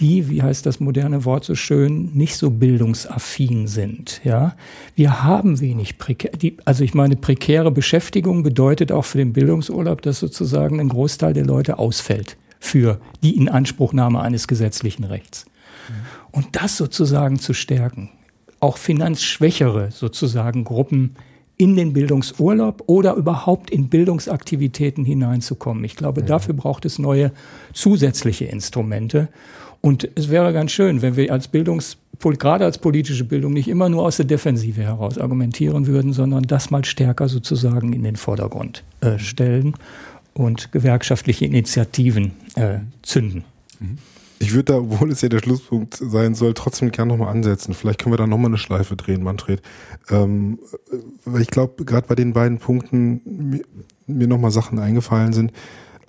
die, 0.00 0.28
wie 0.28 0.42
heißt 0.42 0.66
das 0.66 0.80
moderne 0.80 1.24
Wort 1.24 1.44
so 1.44 1.54
schön, 1.54 2.12
nicht 2.14 2.36
so 2.36 2.50
bildungsaffin 2.50 3.66
sind. 3.66 4.20
Ja, 4.24 4.56
wir 4.96 5.22
haben 5.22 5.60
wenig 5.60 5.98
prekär, 5.98 6.32
die, 6.32 6.56
also 6.64 6.82
ich 6.82 6.94
meine, 6.94 7.16
prekäre 7.16 7.70
Beschäftigung 7.70 8.42
bedeutet 8.42 8.90
auch 8.90 9.04
für 9.04 9.18
den 9.18 9.32
Bildungsurlaub, 9.32 10.02
dass 10.02 10.18
sozusagen 10.18 10.80
ein 10.80 10.88
Großteil 10.88 11.32
der 11.32 11.44
Leute 11.44 11.78
ausfällt 11.78 12.36
für 12.58 13.00
die 13.22 13.36
Inanspruchnahme 13.36 14.20
eines 14.20 14.48
gesetzlichen 14.48 15.04
Rechts. 15.04 15.44
Mhm. 15.44 15.94
Und 16.32 16.46
das 16.52 16.76
sozusagen 16.76 17.38
zu 17.38 17.52
stärken, 17.52 18.10
auch 18.58 18.78
finanzschwächere 18.78 19.90
sozusagen 19.90 20.64
Gruppen 20.64 21.16
in 21.56 21.76
den 21.76 21.92
Bildungsurlaub 21.92 22.84
oder 22.86 23.14
überhaupt 23.14 23.70
in 23.70 23.88
Bildungsaktivitäten 23.88 25.04
hineinzukommen. 25.04 25.84
Ich 25.84 25.96
glaube, 25.96 26.20
ja. 26.22 26.26
dafür 26.26 26.54
braucht 26.54 26.84
es 26.84 26.98
neue 26.98 27.32
zusätzliche 27.72 28.46
Instrumente. 28.46 29.28
Und 29.80 30.08
es 30.14 30.30
wäre 30.30 30.52
ganz 30.52 30.72
schön, 30.72 31.02
wenn 31.02 31.16
wir 31.16 31.30
als 31.30 31.48
Bildungs 31.48 31.98
gerade 32.18 32.64
als 32.64 32.78
politische 32.78 33.24
Bildung 33.24 33.52
nicht 33.52 33.68
immer 33.68 33.88
nur 33.88 34.02
aus 34.02 34.16
der 34.16 34.24
Defensive 34.24 34.80
heraus 34.80 35.18
argumentieren 35.18 35.86
würden, 35.86 36.12
sondern 36.12 36.44
das 36.44 36.70
mal 36.70 36.84
stärker 36.84 37.28
sozusagen 37.28 37.92
in 37.92 38.02
den 38.02 38.16
Vordergrund 38.16 38.82
äh, 39.02 39.18
stellen 39.18 39.74
und 40.32 40.72
gewerkschaftliche 40.72 41.44
Initiativen 41.44 42.32
äh, 42.54 42.78
zünden. 43.02 43.44
Mhm. 43.78 43.98
Ich 44.44 44.52
würde 44.52 44.64
da, 44.64 44.78
obwohl 44.78 45.10
es 45.10 45.22
ja 45.22 45.30
der 45.30 45.38
Schlusspunkt 45.38 45.96
sein 45.96 46.34
soll, 46.34 46.52
trotzdem 46.52 46.90
gerne 46.90 47.12
nochmal 47.12 47.34
ansetzen. 47.34 47.72
Vielleicht 47.72 47.98
können 47.98 48.12
wir 48.12 48.18
da 48.18 48.26
nochmal 48.26 48.50
eine 48.50 48.58
Schleife 48.58 48.94
drehen, 48.94 49.22
Manfred. 49.22 49.62
Ähm, 50.10 50.58
weil 51.24 51.40
ich 51.40 51.48
glaube, 51.48 51.86
gerade 51.86 52.06
bei 52.06 52.14
den 52.14 52.34
beiden 52.34 52.58
Punkten 52.58 53.22
mir, 53.24 53.64
mir 54.06 54.26
nochmal 54.26 54.50
Sachen 54.50 54.78
eingefallen 54.78 55.32
sind, 55.32 55.52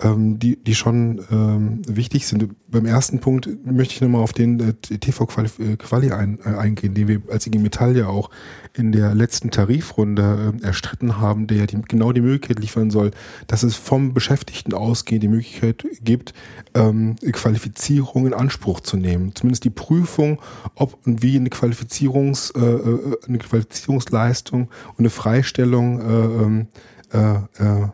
ähm, 0.02 0.38
die, 0.38 0.56
die 0.62 0.74
schon 0.74 1.20
ähm, 1.30 1.82
wichtig 1.86 2.26
sind. 2.26 2.48
Beim 2.68 2.86
ersten 2.86 3.20
Punkt 3.20 3.48
möchte 3.64 3.94
ich 3.94 4.00
nochmal 4.00 4.22
auf 4.22 4.32
den 4.32 4.60
äh, 4.60 4.72
TV-Quali 4.74 6.08
äh, 6.08 6.12
ein, 6.12 6.38
äh, 6.44 6.48
eingehen, 6.48 6.94
den 6.94 7.08
wir 7.08 7.22
als 7.30 7.46
IG 7.46 7.58
Metall 7.58 7.96
ja 7.96 8.08
auch 8.08 8.30
in 8.74 8.92
der 8.92 9.14
letzten 9.14 9.50
Tarifrunde 9.50 10.54
äh, 10.62 10.66
erstritten 10.66 11.18
haben, 11.18 11.46
der 11.46 11.58
ja 11.58 11.66
die, 11.66 11.80
genau 11.88 12.12
die 12.12 12.20
Möglichkeit 12.20 12.60
liefern 12.60 12.90
soll, 12.90 13.10
dass 13.46 13.62
es 13.62 13.76
vom 13.76 14.12
Beschäftigten 14.12 14.74
ausgehend 14.74 15.22
die 15.22 15.28
Möglichkeit 15.28 15.86
gibt, 16.02 16.34
ähm, 16.74 17.16
Qualifizierung 17.32 18.26
in 18.26 18.34
Anspruch 18.34 18.80
zu 18.80 18.96
nehmen. 18.96 19.34
Zumindest 19.34 19.64
die 19.64 19.70
Prüfung, 19.70 20.40
ob 20.74 21.06
und 21.06 21.22
wie 21.22 21.36
eine 21.36 21.50
Qualifizierungs, 21.50 22.50
äh, 22.50 22.60
äh 22.60 23.16
eine 23.26 23.38
Qualifizierungsleistung 23.38 24.62
und 24.62 24.98
eine 24.98 25.10
Freistellung 25.10 26.00
äh, 26.00 26.44
ähm, 26.44 26.66
äh, 27.12 27.34
äh, 27.62 27.88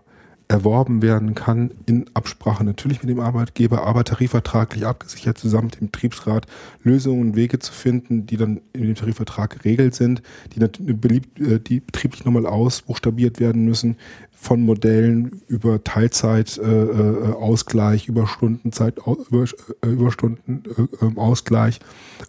erworben 0.53 1.01
werden 1.01 1.35
kann, 1.35 1.71
in 1.87 2.05
Absprache 2.13 2.63
natürlich 2.63 3.03
mit 3.03 3.09
dem 3.09 3.21
Arbeitgeber, 3.21 3.87
aber 3.87 4.05
tarifvertraglich 4.05 4.85
abgesichert, 4.85 5.39
zusammen 5.39 5.67
mit 5.67 5.81
dem 5.81 5.87
Betriebsrat 5.91 6.47
Lösungen 6.83 7.23
und 7.23 7.37
Wege 7.37 7.59
zu 7.59 7.73
finden, 7.73 8.27
die 8.27 8.37
dann 8.37 8.61
in 8.75 8.83
dem 8.83 8.95
Tarifvertrag 8.95 9.59
geregelt 9.59 9.95
sind, 9.95 10.23
die, 10.55 10.61
beliebt, 10.93 11.41
äh, 11.41 11.59
die 11.59 11.81
betrieblich 11.81 12.27
nochmal 12.27 12.47
ausbuchstabiert 12.47 13.41
werden 13.41 13.65
müssen, 13.65 13.97
von 14.43 14.61
Modellen 14.63 15.41
über 15.47 15.85
Teilzeit, 15.85 16.59
äh, 16.59 16.63
äh, 16.63 17.33
Überstundenzeit, 18.09 18.99
über, 18.99 19.45
äh, 19.45 19.87
Überstunden 19.87 20.65
äh, 20.67 21.05
ähm, 21.05 21.17
Ausgleich 21.17 21.79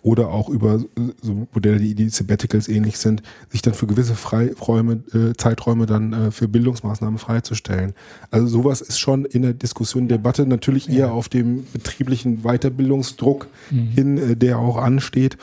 oder 0.03 0.27
auch 0.27 0.48
über 0.49 0.76
äh, 0.76 1.02
so 1.23 1.48
Modelle, 1.52 1.80
die, 1.80 1.95
die 1.95 2.10
Sabbaticals 2.10 2.68
ähnlich 2.68 2.99
sind, 2.99 3.23
sich 3.49 3.64
dann 3.64 3.73
für 3.73 3.88
gewisse 3.88 4.14
Freiräume, 4.14 5.02
äh, 5.11 5.34
Zeiträume 5.35 5.88
dann 5.88 6.14
äh, 6.14 6.31
für 6.31 6.48
Bildungsmaßnahmen 6.48 7.18
freizustellen. 7.18 7.94
Also 8.30 8.45
sowas 8.45 8.81
ist 8.81 8.99
schon 8.99 9.26
in 9.26 9.41
der 9.41 9.53
Diskussion, 9.53 10.07
Debatte 10.07 10.45
natürlich 10.45 10.90
eher 10.90 11.14
auf 11.14 11.30
dem 11.30 11.65
betrieblichen 11.73 12.44
Weiterbildungsdruck 12.44 13.48
mhm. 13.72 13.88
hin, 13.88 14.18
äh, 14.19 14.35
der 14.35 14.60
auch 14.60 14.77
ansteht. 14.77 15.38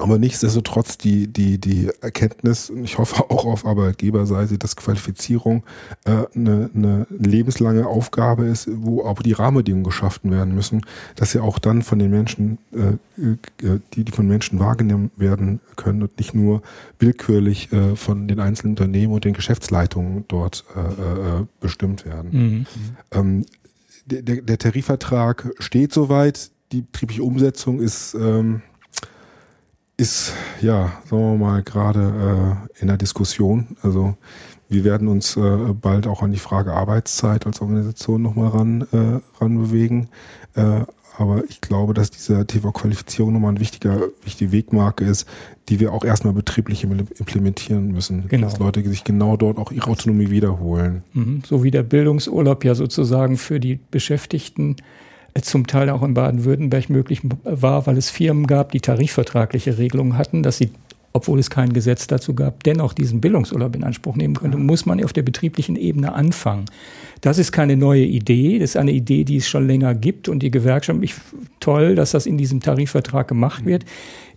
Aber 0.00 0.18
nichtsdestotrotz 0.18 0.98
die, 0.98 1.28
die, 1.28 1.58
die 1.58 1.90
Erkenntnis, 2.00 2.72
ich 2.82 2.98
hoffe 2.98 3.30
auch 3.30 3.44
auf 3.44 3.66
Arbeitgeberseite, 3.66 4.58
dass 4.58 4.76
Qualifizierung 4.76 5.62
äh, 6.04 6.24
eine, 6.34 6.70
eine 6.74 7.06
lebenslange 7.10 7.86
Aufgabe 7.86 8.46
ist, 8.46 8.68
wo 8.72 9.02
auch 9.02 9.22
die 9.22 9.32
Rahmenbedingungen 9.32 9.84
geschaffen 9.84 10.30
werden 10.30 10.54
müssen, 10.54 10.82
dass 11.16 11.32
sie 11.32 11.40
auch 11.40 11.58
dann 11.58 11.82
von 11.82 11.98
den 11.98 12.10
Menschen, 12.10 12.58
äh, 12.72 13.22
äh, 13.22 13.80
die, 13.94 14.04
die 14.04 14.12
von 14.12 14.26
Menschen 14.26 14.58
wahrgenommen 14.58 15.10
werden 15.16 15.60
können 15.76 16.02
und 16.02 16.18
nicht 16.18 16.34
nur 16.34 16.62
willkürlich 16.98 17.72
äh, 17.72 17.96
von 17.96 18.28
den 18.28 18.40
einzelnen 18.40 18.72
Unternehmen 18.72 19.12
und 19.12 19.24
den 19.24 19.34
Geschäftsleitungen 19.34 20.24
dort 20.28 20.64
äh, 20.76 20.80
äh, 20.80 21.46
bestimmt 21.60 22.04
werden. 22.04 22.30
Mhm. 22.32 22.66
Ähm, 23.12 23.46
der, 24.06 24.42
der 24.42 24.58
Tarifvertrag 24.58 25.52
steht 25.58 25.92
soweit, 25.92 26.50
die 26.72 26.82
betriebliche 26.82 27.22
Umsetzung 27.22 27.80
ist 27.80 28.14
ähm, 28.14 28.62
ist, 30.00 30.32
ja, 30.62 30.92
sagen 31.04 31.22
wir 31.22 31.36
mal, 31.36 31.62
gerade 31.62 32.66
äh, 32.76 32.80
in 32.80 32.88
der 32.88 32.96
Diskussion. 32.96 33.76
Also 33.82 34.14
wir 34.70 34.82
werden 34.84 35.08
uns 35.08 35.36
äh, 35.36 35.74
bald 35.80 36.06
auch 36.06 36.22
an 36.22 36.32
die 36.32 36.38
Frage 36.38 36.72
Arbeitszeit 36.72 37.44
als 37.46 37.60
Organisation 37.60 38.22
nochmal 38.22 38.48
ran, 38.48 38.86
äh, 38.92 39.20
ran 39.42 39.58
bewegen. 39.58 40.08
Äh, 40.54 40.84
aber 41.18 41.42
ich 41.50 41.60
glaube, 41.60 41.92
dass 41.92 42.10
diese 42.10 42.46
TV-Qualifizierung 42.46 43.34
nochmal 43.34 43.52
ein 43.52 43.60
wichtiger, 43.60 44.00
wichtige 44.24 44.52
Wegmarke 44.52 45.04
ist, 45.04 45.28
die 45.68 45.80
wir 45.80 45.92
auch 45.92 46.04
erstmal 46.04 46.32
betrieblich 46.32 46.82
implementieren 46.82 47.88
müssen. 47.88 48.26
Genau. 48.28 48.46
Dass 48.46 48.58
Leute 48.58 48.82
sich 48.88 49.04
genau 49.04 49.36
dort 49.36 49.58
auch 49.58 49.70
ihre 49.70 49.90
Autonomie 49.90 50.30
wiederholen. 50.30 51.02
Mhm. 51.12 51.42
So 51.44 51.62
wie 51.62 51.70
der 51.70 51.82
Bildungsurlaub 51.82 52.64
ja 52.64 52.74
sozusagen 52.74 53.36
für 53.36 53.60
die 53.60 53.80
Beschäftigten 53.90 54.76
zum 55.42 55.66
Teil 55.66 55.90
auch 55.90 56.02
in 56.02 56.14
Baden-Württemberg 56.14 56.90
möglich 56.90 57.20
war, 57.44 57.86
weil 57.86 57.96
es 57.96 58.10
Firmen 58.10 58.46
gab, 58.46 58.72
die 58.72 58.80
tarifvertragliche 58.80 59.78
Regelungen 59.78 60.18
hatten, 60.18 60.42
dass 60.42 60.58
sie, 60.58 60.70
obwohl 61.12 61.38
es 61.38 61.50
kein 61.50 61.72
Gesetz 61.72 62.06
dazu 62.06 62.34
gab, 62.34 62.62
dennoch 62.64 62.92
diesen 62.92 63.20
Bildungsurlaub 63.20 63.74
in 63.76 63.84
Anspruch 63.84 64.16
nehmen 64.16 64.34
könnten, 64.34 64.64
muss 64.64 64.86
man 64.86 65.02
auf 65.02 65.12
der 65.12 65.22
betrieblichen 65.22 65.76
Ebene 65.76 66.12
anfangen. 66.12 66.66
Das 67.20 67.38
ist 67.38 67.52
keine 67.52 67.76
neue 67.76 68.04
Idee, 68.04 68.58
das 68.58 68.70
ist 68.70 68.76
eine 68.76 68.92
Idee, 68.92 69.24
die 69.24 69.36
es 69.36 69.48
schon 69.48 69.66
länger 69.66 69.94
gibt 69.94 70.28
und 70.28 70.42
die 70.42 70.50
Gewerkschaft, 70.50 70.98
ich, 71.02 71.14
toll, 71.60 71.94
dass 71.94 72.12
das 72.12 72.26
in 72.26 72.38
diesem 72.38 72.60
Tarifvertrag 72.60 73.28
gemacht 73.28 73.66
wird. 73.66 73.84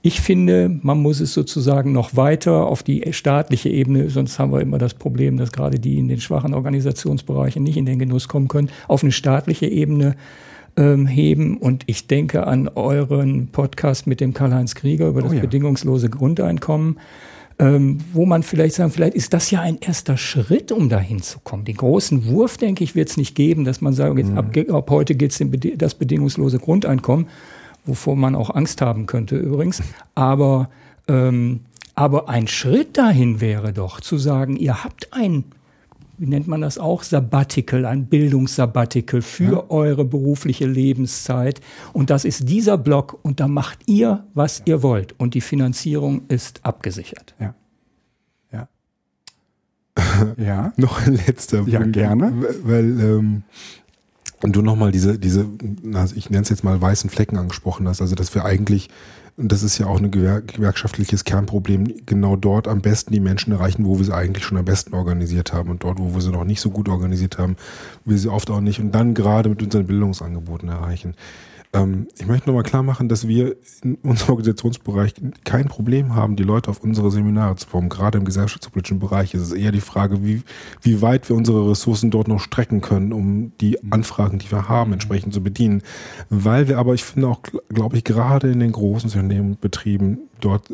Ich 0.05 0.19
finde, 0.19 0.79
man 0.81 1.01
muss 1.01 1.21
es 1.21 1.33
sozusagen 1.33 1.93
noch 1.93 2.17
weiter 2.17 2.67
auf 2.67 2.83
die 2.83 3.13
staatliche 3.13 3.69
Ebene, 3.69 4.09
sonst 4.09 4.37
haben 4.37 4.51
wir 4.51 4.59
immer 4.59 4.77
das 4.77 4.95
Problem, 4.95 5.37
dass 5.37 5.53
gerade 5.53 5.79
die 5.79 5.97
in 5.97 6.09
den 6.09 6.19
schwachen 6.19 6.53
Organisationsbereichen 6.53 7.63
nicht 7.63 7.77
in 7.77 7.85
den 7.85 7.99
Genuss 7.99 8.27
kommen 8.27 8.49
können, 8.49 8.69
auf 8.89 9.01
eine 9.01 9.13
staatliche 9.13 9.65
Ebene 9.65 10.17
ähm, 10.77 11.07
heben. 11.07 11.57
Und 11.57 11.83
ich 11.87 12.07
denke 12.07 12.47
an 12.47 12.67
euren 12.69 13.47
Podcast 13.47 14.07
mit 14.07 14.19
dem 14.19 14.33
Karl-Heinz 14.33 14.75
Krieger 14.75 15.07
über 15.07 15.21
das 15.21 15.31
oh 15.31 15.35
ja. 15.35 15.41
bedingungslose 15.41 16.09
Grundeinkommen. 16.09 16.99
Ähm, 17.59 17.99
wo 18.11 18.25
man 18.25 18.41
vielleicht 18.41 18.75
sagen, 18.75 18.89
vielleicht 18.89 19.13
ist 19.13 19.31
das 19.31 19.51
ja 19.51 19.61
ein 19.61 19.77
erster 19.79 20.17
Schritt, 20.17 20.71
um 20.71 20.89
dahin 20.89 21.21
zu 21.21 21.37
kommen. 21.39 21.65
Den 21.65 21.77
großen 21.77 22.25
Wurf, 22.25 22.57
denke 22.57 22.83
ich, 22.83 22.95
wird 22.95 23.09
es 23.09 23.17
nicht 23.17 23.35
geben, 23.35 23.63
dass 23.63 23.79
man 23.79 23.93
sagt, 23.93 24.17
jetzt 24.17 24.31
mhm. 24.31 24.37
ab, 24.39 24.57
ab, 24.69 24.89
heute 24.89 25.13
geht 25.13 25.31
es 25.31 25.43
das 25.77 25.93
bedingungslose 25.93 26.57
Grundeinkommen, 26.57 27.27
wovor 27.85 28.15
man 28.15 28.33
auch 28.33 28.49
Angst 28.49 28.81
haben 28.81 29.05
könnte 29.05 29.37
übrigens. 29.37 29.83
Aber, 30.15 30.69
ähm, 31.07 31.59
aber 31.93 32.27
ein 32.27 32.47
Schritt 32.47 32.97
dahin 32.97 33.39
wäre 33.39 33.71
doch 33.71 34.01
zu 34.01 34.17
sagen, 34.17 34.55
ihr 34.55 34.83
habt 34.83 35.09
ein 35.11 35.43
wie 36.23 36.29
nennt 36.29 36.47
man 36.47 36.61
das 36.61 36.77
auch, 36.77 37.03
Sabbatical, 37.03 37.85
ein 37.85 38.05
Bildungssabbatical 38.05 39.21
für 39.21 39.51
ja. 39.51 39.69
eure 39.69 40.05
berufliche 40.05 40.65
Lebenszeit. 40.65 41.59
Und 41.91 42.09
das 42.09 42.23
ist 42.23 42.47
dieser 42.47 42.77
Block 42.77 43.19
und 43.23 43.41
da 43.41 43.49
macht 43.49 43.79
ihr, 43.87 44.23
was 44.33 44.59
ja. 44.59 44.67
ihr 44.67 44.83
wollt. 44.83 45.19
Und 45.19 45.33
die 45.33 45.41
Finanzierung 45.41 46.21
ist 46.29 46.63
abgesichert. 46.63 47.35
Ja. 47.41 47.55
Ja. 48.53 48.69
ja. 50.37 50.73
Noch 50.77 51.05
ein 51.05 51.19
letzter 51.27 51.63
Ja, 51.67 51.81
Punkt, 51.81 51.93
gerne. 51.93 52.31
Weil 52.63 53.01
ähm, 53.01 53.43
du 54.43 54.61
nochmal 54.61 54.93
diese, 54.93 55.19
diese, 55.19 55.45
also 55.93 56.15
ich 56.15 56.29
nenne 56.29 56.43
es 56.43 56.49
jetzt 56.49 56.63
mal 56.63 56.79
weißen 56.79 57.09
Flecken 57.09 57.35
angesprochen 57.35 57.85
hast, 57.89 57.99
also 57.99 58.15
dass 58.15 58.33
wir 58.33 58.45
eigentlich 58.45 58.89
und 59.35 59.51
das 59.51 59.63
ist 59.63 59.79
ja 59.79 59.87
auch 59.87 59.99
ein 59.99 60.11
gewerkschaftliches 60.11 61.23
Kernproblem, 61.23 62.05
genau 62.05 62.35
dort 62.35 62.67
am 62.67 62.81
besten 62.81 63.13
die 63.13 63.19
Menschen 63.19 63.51
erreichen, 63.51 63.85
wo 63.85 63.97
wir 63.97 64.05
sie 64.05 64.13
eigentlich 64.13 64.45
schon 64.45 64.59
am 64.59 64.65
besten 64.65 64.93
organisiert 64.93 65.53
haben. 65.53 65.71
Und 65.71 65.83
dort, 65.83 65.97
wo 65.97 66.13
wir 66.13 66.21
sie 66.21 66.31
noch 66.31 66.43
nicht 66.43 66.61
so 66.61 66.69
gut 66.69 66.87
organisiert 66.87 67.39
haben, 67.39 67.55
wir 68.05 68.17
sie 68.19 68.29
oft 68.29 68.51
auch 68.51 68.61
nicht. 68.61 68.79
Und 68.79 68.91
dann 68.93 69.15
gerade 69.15 69.49
mit 69.49 69.63
unseren 69.63 69.87
Bildungsangeboten 69.87 70.69
erreichen. 70.69 71.15
Ähm, 71.73 72.07
ich 72.17 72.27
möchte 72.27 72.47
nochmal 72.47 72.63
klar 72.63 72.83
machen, 72.83 73.09
dass 73.09 73.27
wir 73.27 73.55
in 73.83 73.95
unserem 74.03 74.31
Organisationsbereich 74.31 75.15
kein 75.43 75.67
Problem 75.67 76.15
haben, 76.15 76.35
die 76.35 76.43
Leute 76.43 76.69
auf 76.69 76.81
unsere 76.81 77.11
Seminare 77.11 77.55
zu 77.55 77.67
formen. 77.67 77.89
Gerade 77.89 78.19
im 78.19 78.25
gesellschaftspolitischen 78.25 78.99
Bereich 78.99 79.33
ist 79.33 79.41
es 79.41 79.51
eher 79.51 79.71
die 79.71 79.81
Frage, 79.81 80.23
wie, 80.23 80.43
wie 80.81 81.01
weit 81.01 81.27
wir 81.29 81.35
unsere 81.35 81.69
Ressourcen 81.69 82.11
dort 82.11 82.27
noch 82.27 82.39
strecken 82.39 82.81
können, 82.81 83.11
um 83.11 83.51
die 83.59 83.77
mhm. 83.81 83.93
Anfragen, 83.93 84.39
die 84.39 84.51
wir 84.51 84.69
haben, 84.69 84.89
mhm. 84.89 84.93
entsprechend 84.93 85.33
zu 85.33 85.41
bedienen. 85.41 85.81
Weil 86.29 86.67
wir 86.67 86.77
aber, 86.77 86.93
ich 86.93 87.03
finde 87.03 87.27
auch, 87.27 87.41
glaube 87.69 87.97
ich, 87.97 88.03
gerade 88.03 88.51
in 88.51 88.59
den 88.59 88.71
großen 88.71 89.09
Unternehmen 89.09 89.51
und 89.51 89.61
Betrieben 89.61 90.19
dort 90.39 90.73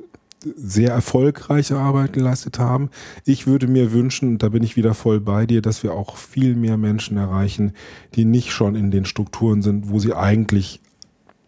sehr 0.56 0.92
erfolgreiche 0.92 1.78
Arbeit 1.78 2.14
geleistet 2.14 2.60
haben. 2.60 2.90
Ich 3.26 3.46
würde 3.46 3.68
mir 3.68 3.92
wünschen, 3.92 4.38
da 4.38 4.48
bin 4.48 4.64
ich 4.64 4.78
wieder 4.78 4.94
voll 4.94 5.20
bei 5.20 5.46
dir, 5.46 5.62
dass 5.62 5.84
wir 5.84 5.94
auch 5.94 6.16
viel 6.16 6.56
mehr 6.56 6.78
Menschen 6.78 7.18
erreichen, 7.18 7.74
die 8.16 8.24
nicht 8.24 8.52
schon 8.52 8.76
in 8.76 8.90
den 8.90 9.04
Strukturen 9.04 9.62
sind, 9.62 9.90
wo 9.90 10.00
sie 10.00 10.14
eigentlich 10.14 10.80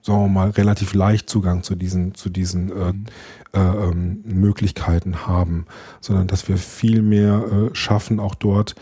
sagen 0.01 0.23
wir 0.23 0.29
mal, 0.29 0.49
relativ 0.51 0.93
leicht 0.93 1.29
Zugang 1.29 1.63
zu 1.63 1.75
diesen, 1.75 2.15
zu 2.15 2.29
diesen 2.29 2.71
äh, 2.71 2.93
mhm. 2.93 3.05
äh, 3.53 3.59
ähm, 3.59 4.23
Möglichkeiten 4.25 5.27
haben, 5.27 5.65
sondern 5.99 6.27
dass 6.27 6.47
wir 6.47 6.57
viel 6.57 7.01
mehr 7.01 7.43
äh, 7.71 7.75
schaffen, 7.75 8.19
auch 8.19 8.35
dort 8.35 8.75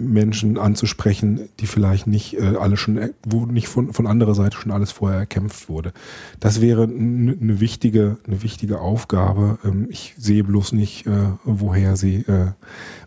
Menschen 0.00 0.58
anzusprechen, 0.58 1.48
die 1.58 1.66
vielleicht 1.66 2.06
nicht 2.06 2.34
äh, 2.38 2.56
alle 2.56 2.76
schon, 2.76 3.10
wo 3.26 3.46
nicht 3.46 3.66
von, 3.66 3.92
von 3.92 4.06
anderer 4.06 4.34
Seite 4.34 4.56
schon 4.56 4.70
alles 4.70 4.92
vorher 4.92 5.18
erkämpft 5.18 5.68
wurde. 5.68 5.92
Das 6.38 6.60
wäre 6.60 6.84
eine 6.84 7.58
wichtige, 7.58 8.18
eine 8.26 8.42
wichtige 8.42 8.80
Aufgabe. 8.80 9.58
Ähm, 9.64 9.88
ich 9.90 10.14
sehe 10.16 10.44
bloß 10.44 10.72
nicht, 10.72 11.06
äh, 11.06 11.30
woher 11.44 11.96
sie 11.96 12.18
äh, 12.28 12.52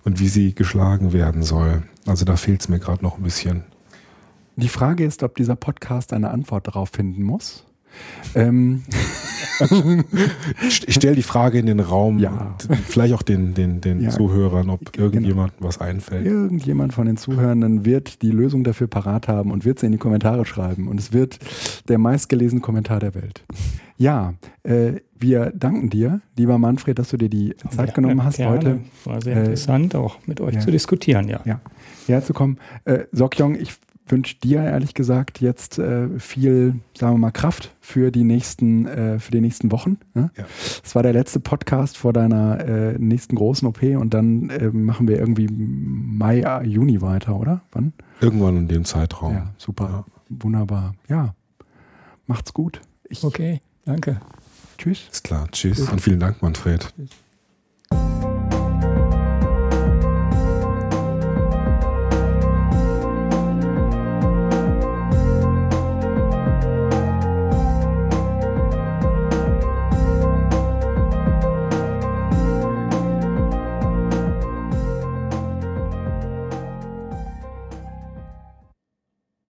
und 0.04 0.20
wie 0.20 0.28
sie 0.28 0.54
geschlagen 0.54 1.14
werden 1.14 1.44
soll. 1.44 1.84
Also 2.06 2.26
da 2.26 2.36
fehlt 2.36 2.60
es 2.62 2.68
mir 2.68 2.80
gerade 2.80 3.04
noch 3.04 3.18
ein 3.18 3.24
bisschen. 3.24 3.64
Die 4.62 4.70
Frage 4.70 5.06
ist, 5.06 5.24
ob 5.24 5.36
dieser 5.36 5.56
Podcast 5.56 6.14
eine 6.14 6.30
Antwort 6.30 6.68
darauf 6.68 6.90
finden 6.90 7.24
muss. 7.24 7.66
Ähm. 8.36 8.84
ich 10.62 10.94
stelle 10.94 11.16
die 11.16 11.24
Frage 11.24 11.60
in 11.60 11.66
den 11.66 11.80
Raum, 11.80 12.20
ja. 12.20 12.56
vielleicht 12.88 13.14
auch 13.14 13.24
den, 13.24 13.54
den, 13.54 13.82
den 13.82 14.02
ja. 14.02 14.12
Zuhörern, 14.12 14.70
ob 14.70 14.94
genau. 14.94 15.06
irgendjemandem 15.06 15.58
genau. 15.58 15.68
was 15.68 15.82
einfällt. 15.82 16.26
Irgendjemand 16.26 16.94
von 16.94 17.08
den 17.08 17.18
Zuhörenden 17.18 17.86
wird 17.86 18.22
die 18.22 18.30
Lösung 18.30 18.64
dafür 18.64 18.88
parat 18.88 19.28
haben 19.28 19.52
und 19.52 19.66
wird 19.66 19.80
sie 19.80 19.88
in 19.88 19.92
die 19.94 19.98
Kommentare 19.98 20.46
schreiben. 20.46 20.88
Und 20.88 21.00
es 21.00 21.12
wird 21.12 21.40
der 21.90 21.98
meistgelesene 21.98 22.62
Kommentar 22.62 23.00
der 23.00 23.16
Welt. 23.16 23.44
Ja, 23.98 24.36
äh, 24.64 24.94
wir 25.20 25.52
danken 25.56 25.90
dir, 25.90 26.22
lieber 26.38 26.58
Manfred, 26.58 26.98
dass 26.98 27.10
du 27.10 27.18
dir 27.18 27.30
die 27.30 27.56
Zeit 27.70 27.90
ja, 27.90 27.94
genommen 27.94 28.24
hast 28.24 28.38
gerne. 28.38 28.52
heute. 28.52 28.80
War 29.06 29.22
sehr 29.22 29.36
äh, 29.36 29.40
interessant, 29.40 29.96
auch 29.96 30.18
mit 30.28 30.40
euch 30.40 30.60
zu 30.60 30.72
diskutieren, 30.72 31.28
ja. 31.28 31.42
Ja, 31.46 31.62
herzukommen. 32.08 32.58
Äh, 32.86 33.06
Sokyong, 33.12 33.56
ich 33.56 33.74
wünsche 34.12 34.36
dir 34.36 34.62
ehrlich 34.62 34.94
gesagt 34.94 35.42
jetzt 35.42 35.80
äh, 35.80 36.20
viel, 36.20 36.76
sagen 36.98 37.14
wir 37.14 37.18
mal, 37.18 37.32
Kraft 37.32 37.74
für 37.80 38.12
die 38.12 38.24
nächsten, 38.24 38.86
äh, 38.86 39.20
für 39.20 39.32
die 39.32 39.42
nächsten 39.42 39.72
Wochen. 39.72 39.98
Ne? 40.14 40.32
Ja. 40.38 40.46
Das 40.84 40.96
war 40.96 41.04
der 41.04 41.14
letzte 41.14 41.40
Podcast 41.40 41.98
vor 41.98 42.14
deiner 42.14 42.60
äh, 42.66 42.98
nächsten 43.00 43.36
großen 43.36 43.68
OP 43.68 43.82
und 43.82 44.14
dann 44.14 44.50
äh, 44.50 44.70
machen 44.70 45.08
wir 45.08 45.18
irgendwie 45.18 45.48
Mai, 45.50 46.44
Juni 46.64 47.02
weiter, 47.02 47.40
oder? 47.40 47.62
Wann? 47.72 47.94
Irgendwann 48.20 48.58
in 48.58 48.68
dem 48.68 48.86
Zeitraum. 48.86 49.34
Ja, 49.34 49.54
super. 49.58 49.86
Ja. 49.90 50.06
Wunderbar. 50.30 50.94
Ja. 51.08 51.34
Macht's 52.28 52.54
gut. 52.54 52.82
Ich 53.10 53.24
okay, 53.24 53.62
danke. 53.86 54.22
Tschüss. 54.78 55.08
Ist 55.12 55.24
klar. 55.24 55.48
Tschüss. 55.52 55.78
Tschüss. 55.78 55.90
Und 55.90 56.02
vielen 56.02 56.20
Dank, 56.20 56.42
Manfred. 56.42 56.94
Tschüss. 56.96 57.10